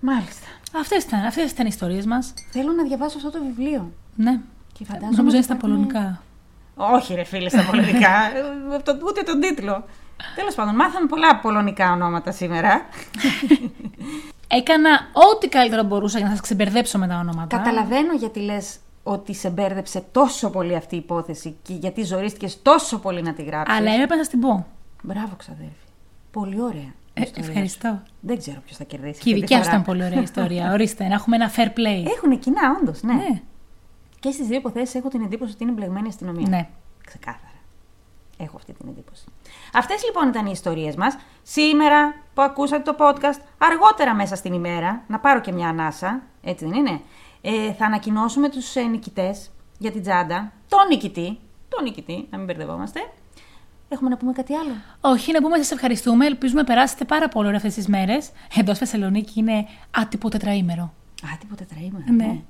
Μάλιστα. 0.00 0.46
Αυτές 0.80 1.04
ήταν, 1.04 1.24
αυτές 1.24 1.50
ήταν 1.50 1.66
οι 1.66 1.70
ιστορίες 1.72 2.06
μας. 2.06 2.34
Θέλω 2.50 2.72
να 2.72 2.82
διαβάσω 2.84 3.16
αυτό 3.16 3.30
το 3.30 3.38
βιβλίο. 3.44 3.92
Ναι. 4.16 4.40
Και 4.72 4.84
φαντάζομαι. 4.84 5.16
Νομίζω 5.16 5.26
ότι 5.26 5.34
είναι 5.36 5.42
στα 5.44 5.54
θα 5.56 5.66
είναι- 5.68 5.76
πολωνικά. 5.76 6.22
Όχι, 6.74 7.14
ρε 7.14 7.24
φίλε, 7.24 7.48
στα 7.48 7.62
πολωνικά. 7.70 8.08
Ε, 8.74 8.78
το- 8.82 8.98
Ούτε 9.06 9.22
τον 9.22 9.40
τίτλο. 9.40 9.84
Τέλος 10.34 10.54
πάντων, 10.54 10.74
μάθαμε 10.74 11.06
πολλά 11.06 11.36
πολωνικά 11.36 11.92
ονόματα 11.92 12.30
σήμερα. 12.32 12.82
Έκανα 14.48 14.90
ό,τι 15.12 15.48
καλύτερο 15.48 15.82
μπορούσα 15.82 16.18
για 16.18 16.26
να 16.26 16.32
σας 16.32 16.40
ξεμπερδέψω 16.42 16.98
με 16.98 17.06
τα 17.06 17.16
ονόματα. 17.18 17.56
Καταλαβαίνω 17.56 18.12
γιατί 18.12 18.40
λες 18.40 18.76
ότι 19.02 19.34
σε 19.34 19.50
μπέρδεψε 19.50 20.04
τόσο 20.12 20.50
πολύ 20.50 20.74
αυτή 20.76 20.94
η 20.94 20.98
υπόθεση 20.98 21.56
και 21.62 21.74
γιατί 21.74 22.02
ζορίστηκες 22.02 22.62
τόσο 22.62 22.98
πολύ 22.98 23.22
να 23.22 23.32
τη 23.32 23.42
γράψεις. 23.42 23.76
Αλλά 23.78 23.92
έπρεπε 23.92 24.14
να 24.14 24.20
σας 24.20 24.28
την 24.28 24.40
πω. 24.40 24.66
Μπράβο, 25.02 25.34
ξαδέρφη. 25.36 25.72
Πολύ 26.30 26.60
ωραία. 26.60 26.80
η 26.80 26.92
Ε, 27.14 27.20
ιστορία 27.22 27.44
σου. 27.44 27.50
ευχαριστώ. 27.50 28.02
Δεν 28.20 28.38
ξέρω 28.38 28.60
ποιος 28.64 28.76
θα 28.76 28.84
κερδίσει. 28.84 29.20
Και 29.20 29.30
η 29.30 29.32
αυτή 29.32 29.34
τη 29.34 29.40
δικιάς 29.40 29.58
σου 29.64 29.70
φορά. 29.70 29.80
ήταν 29.82 29.94
πολύ 29.94 30.04
ωραία 30.04 30.22
ιστορία. 30.30 30.72
Ορίστε, 30.72 31.08
να 31.08 31.14
έχουμε 31.14 31.36
ένα 31.36 31.50
fair 31.56 31.66
play. 31.78 32.10
Έχουν 32.16 32.38
κοινά, 32.38 32.60
όντως, 32.80 33.02
ναι. 33.02 33.12
Ναι. 33.14 33.40
Και 34.20 34.30
στις 34.30 34.46
δύο 34.46 34.56
υποθέσεις 34.56 34.94
έχω 34.94 35.08
την 35.08 35.22
εντύπωση 35.22 35.52
ότι 35.52 35.62
είναι 35.62 35.72
μπλεγμένη 35.72 36.06
η 36.06 36.08
αστυνομία. 36.08 36.48
Ναι. 36.48 36.68
Ξεκάθαρα. 37.06 37.58
Έχω 38.38 38.56
αυτή 38.56 38.72
την 38.72 38.88
εντύπωση. 38.88 39.24
Αυτές 39.72 40.04
λοιπόν 40.04 40.28
ήταν 40.28 40.46
οι 40.46 40.50
ιστορίες 40.52 40.96
μας. 40.96 41.16
Σήμερα 41.42 42.14
που 42.34 42.42
ακούσατε 42.42 42.92
το 42.92 42.96
podcast, 42.98 43.40
αργότερα 43.58 44.14
μέσα 44.14 44.36
στην 44.36 44.52
ημέρα, 44.52 45.02
να 45.06 45.18
πάρω 45.18 45.40
και 45.40 45.52
μια 45.52 45.68
ανάσα, 45.68 46.22
έτσι 46.42 46.64
δεν 46.64 46.74
είναι, 46.74 47.00
ε, 47.40 47.72
θα 47.72 47.86
ανακοινώσουμε 47.86 48.48
τους 48.48 48.76
ε, 48.76 48.82
νικητές 48.82 49.50
για 49.78 49.90
την 49.90 50.02
τσάντα. 50.02 50.52
Τον 50.68 50.86
νικητή. 50.88 51.38
Τον 51.68 51.82
νικητή, 51.82 52.26
να 52.30 52.36
μην 52.36 52.46
μπερδευόμαστε. 52.46 53.00
Έχουμε 53.88 54.10
να 54.10 54.16
πούμε 54.16 54.32
κάτι 54.32 54.54
άλλο. 54.54 54.72
Όχι, 55.00 55.32
να 55.32 55.40
πούμε 55.42 55.56
σας 55.56 55.70
ευχαριστούμε. 55.70 56.26
Ελπίζουμε 56.26 56.60
να 56.60 56.66
περάσετε 56.66 57.04
πάρα 57.04 57.28
πολύ 57.28 57.46
ωραία 57.46 57.58
αυτές 57.58 57.74
τις 57.74 57.88
μέρες. 57.88 58.30
Εδώ 58.56 58.74
στη 58.74 58.84
Θεσσαλονίκη 58.84 59.40
είναι 59.40 59.66
άτυπο 59.90 60.28
τετραήμερο. 60.28 60.82
Α, 61.22 61.36
τίποτα 61.40 61.64
τετραήμερο. 61.64 62.04
Ναι. 62.12 62.40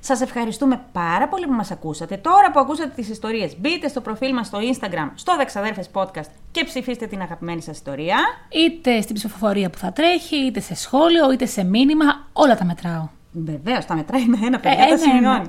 Σας 0.00 0.20
ευχαριστούμε 0.20 0.80
πάρα 0.92 1.28
πολύ 1.28 1.46
που 1.46 1.52
μας 1.52 1.70
ακούσατε. 1.70 2.16
Τώρα 2.16 2.50
που 2.50 2.60
ακούσατε 2.60 2.92
τις 2.94 3.08
ιστορίες, 3.08 3.56
μπείτε 3.58 3.88
στο 3.88 4.00
προφίλ 4.00 4.32
μας 4.34 4.46
στο 4.46 4.58
Instagram, 4.58 5.10
στο 5.14 5.36
Δεξαδέρφες 5.36 5.90
Podcast 5.92 6.30
και 6.50 6.64
ψηφίστε 6.64 7.06
την 7.06 7.20
αγαπημένη 7.20 7.62
σας 7.62 7.76
ιστορία. 7.76 8.16
Είτε 8.48 9.00
στην 9.00 9.14
ψηφοφορία 9.14 9.70
που 9.70 9.78
θα 9.78 9.92
τρέχει, 9.92 10.36
είτε 10.36 10.60
σε 10.60 10.74
σχόλιο, 10.74 11.32
είτε 11.32 11.46
σε 11.46 11.64
μήνυμα. 11.64 12.04
Όλα 12.32 12.56
τα 12.56 12.64
μετράω. 12.64 13.08
Βεβαίως, 13.32 13.84
τα 13.86 13.94
μετράει 13.94 14.22
ένα-ένα, 14.22 14.60
παιδιά, 14.60 14.70
Ε, 14.84 14.88
τα 14.88 14.94
ένα-ένα. 14.94 15.12
σημειώνει. 15.12 15.48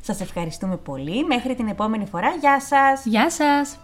Σας 0.00 0.20
ευχαριστούμε 0.20 0.76
πολύ. 0.76 1.24
Μέχρι 1.24 1.54
την 1.54 1.68
επόμενη 1.68 2.06
φορά. 2.06 2.28
Γεια 2.40 2.60
σας! 2.60 3.04
Γεια 3.04 3.30
σας! 3.30 3.76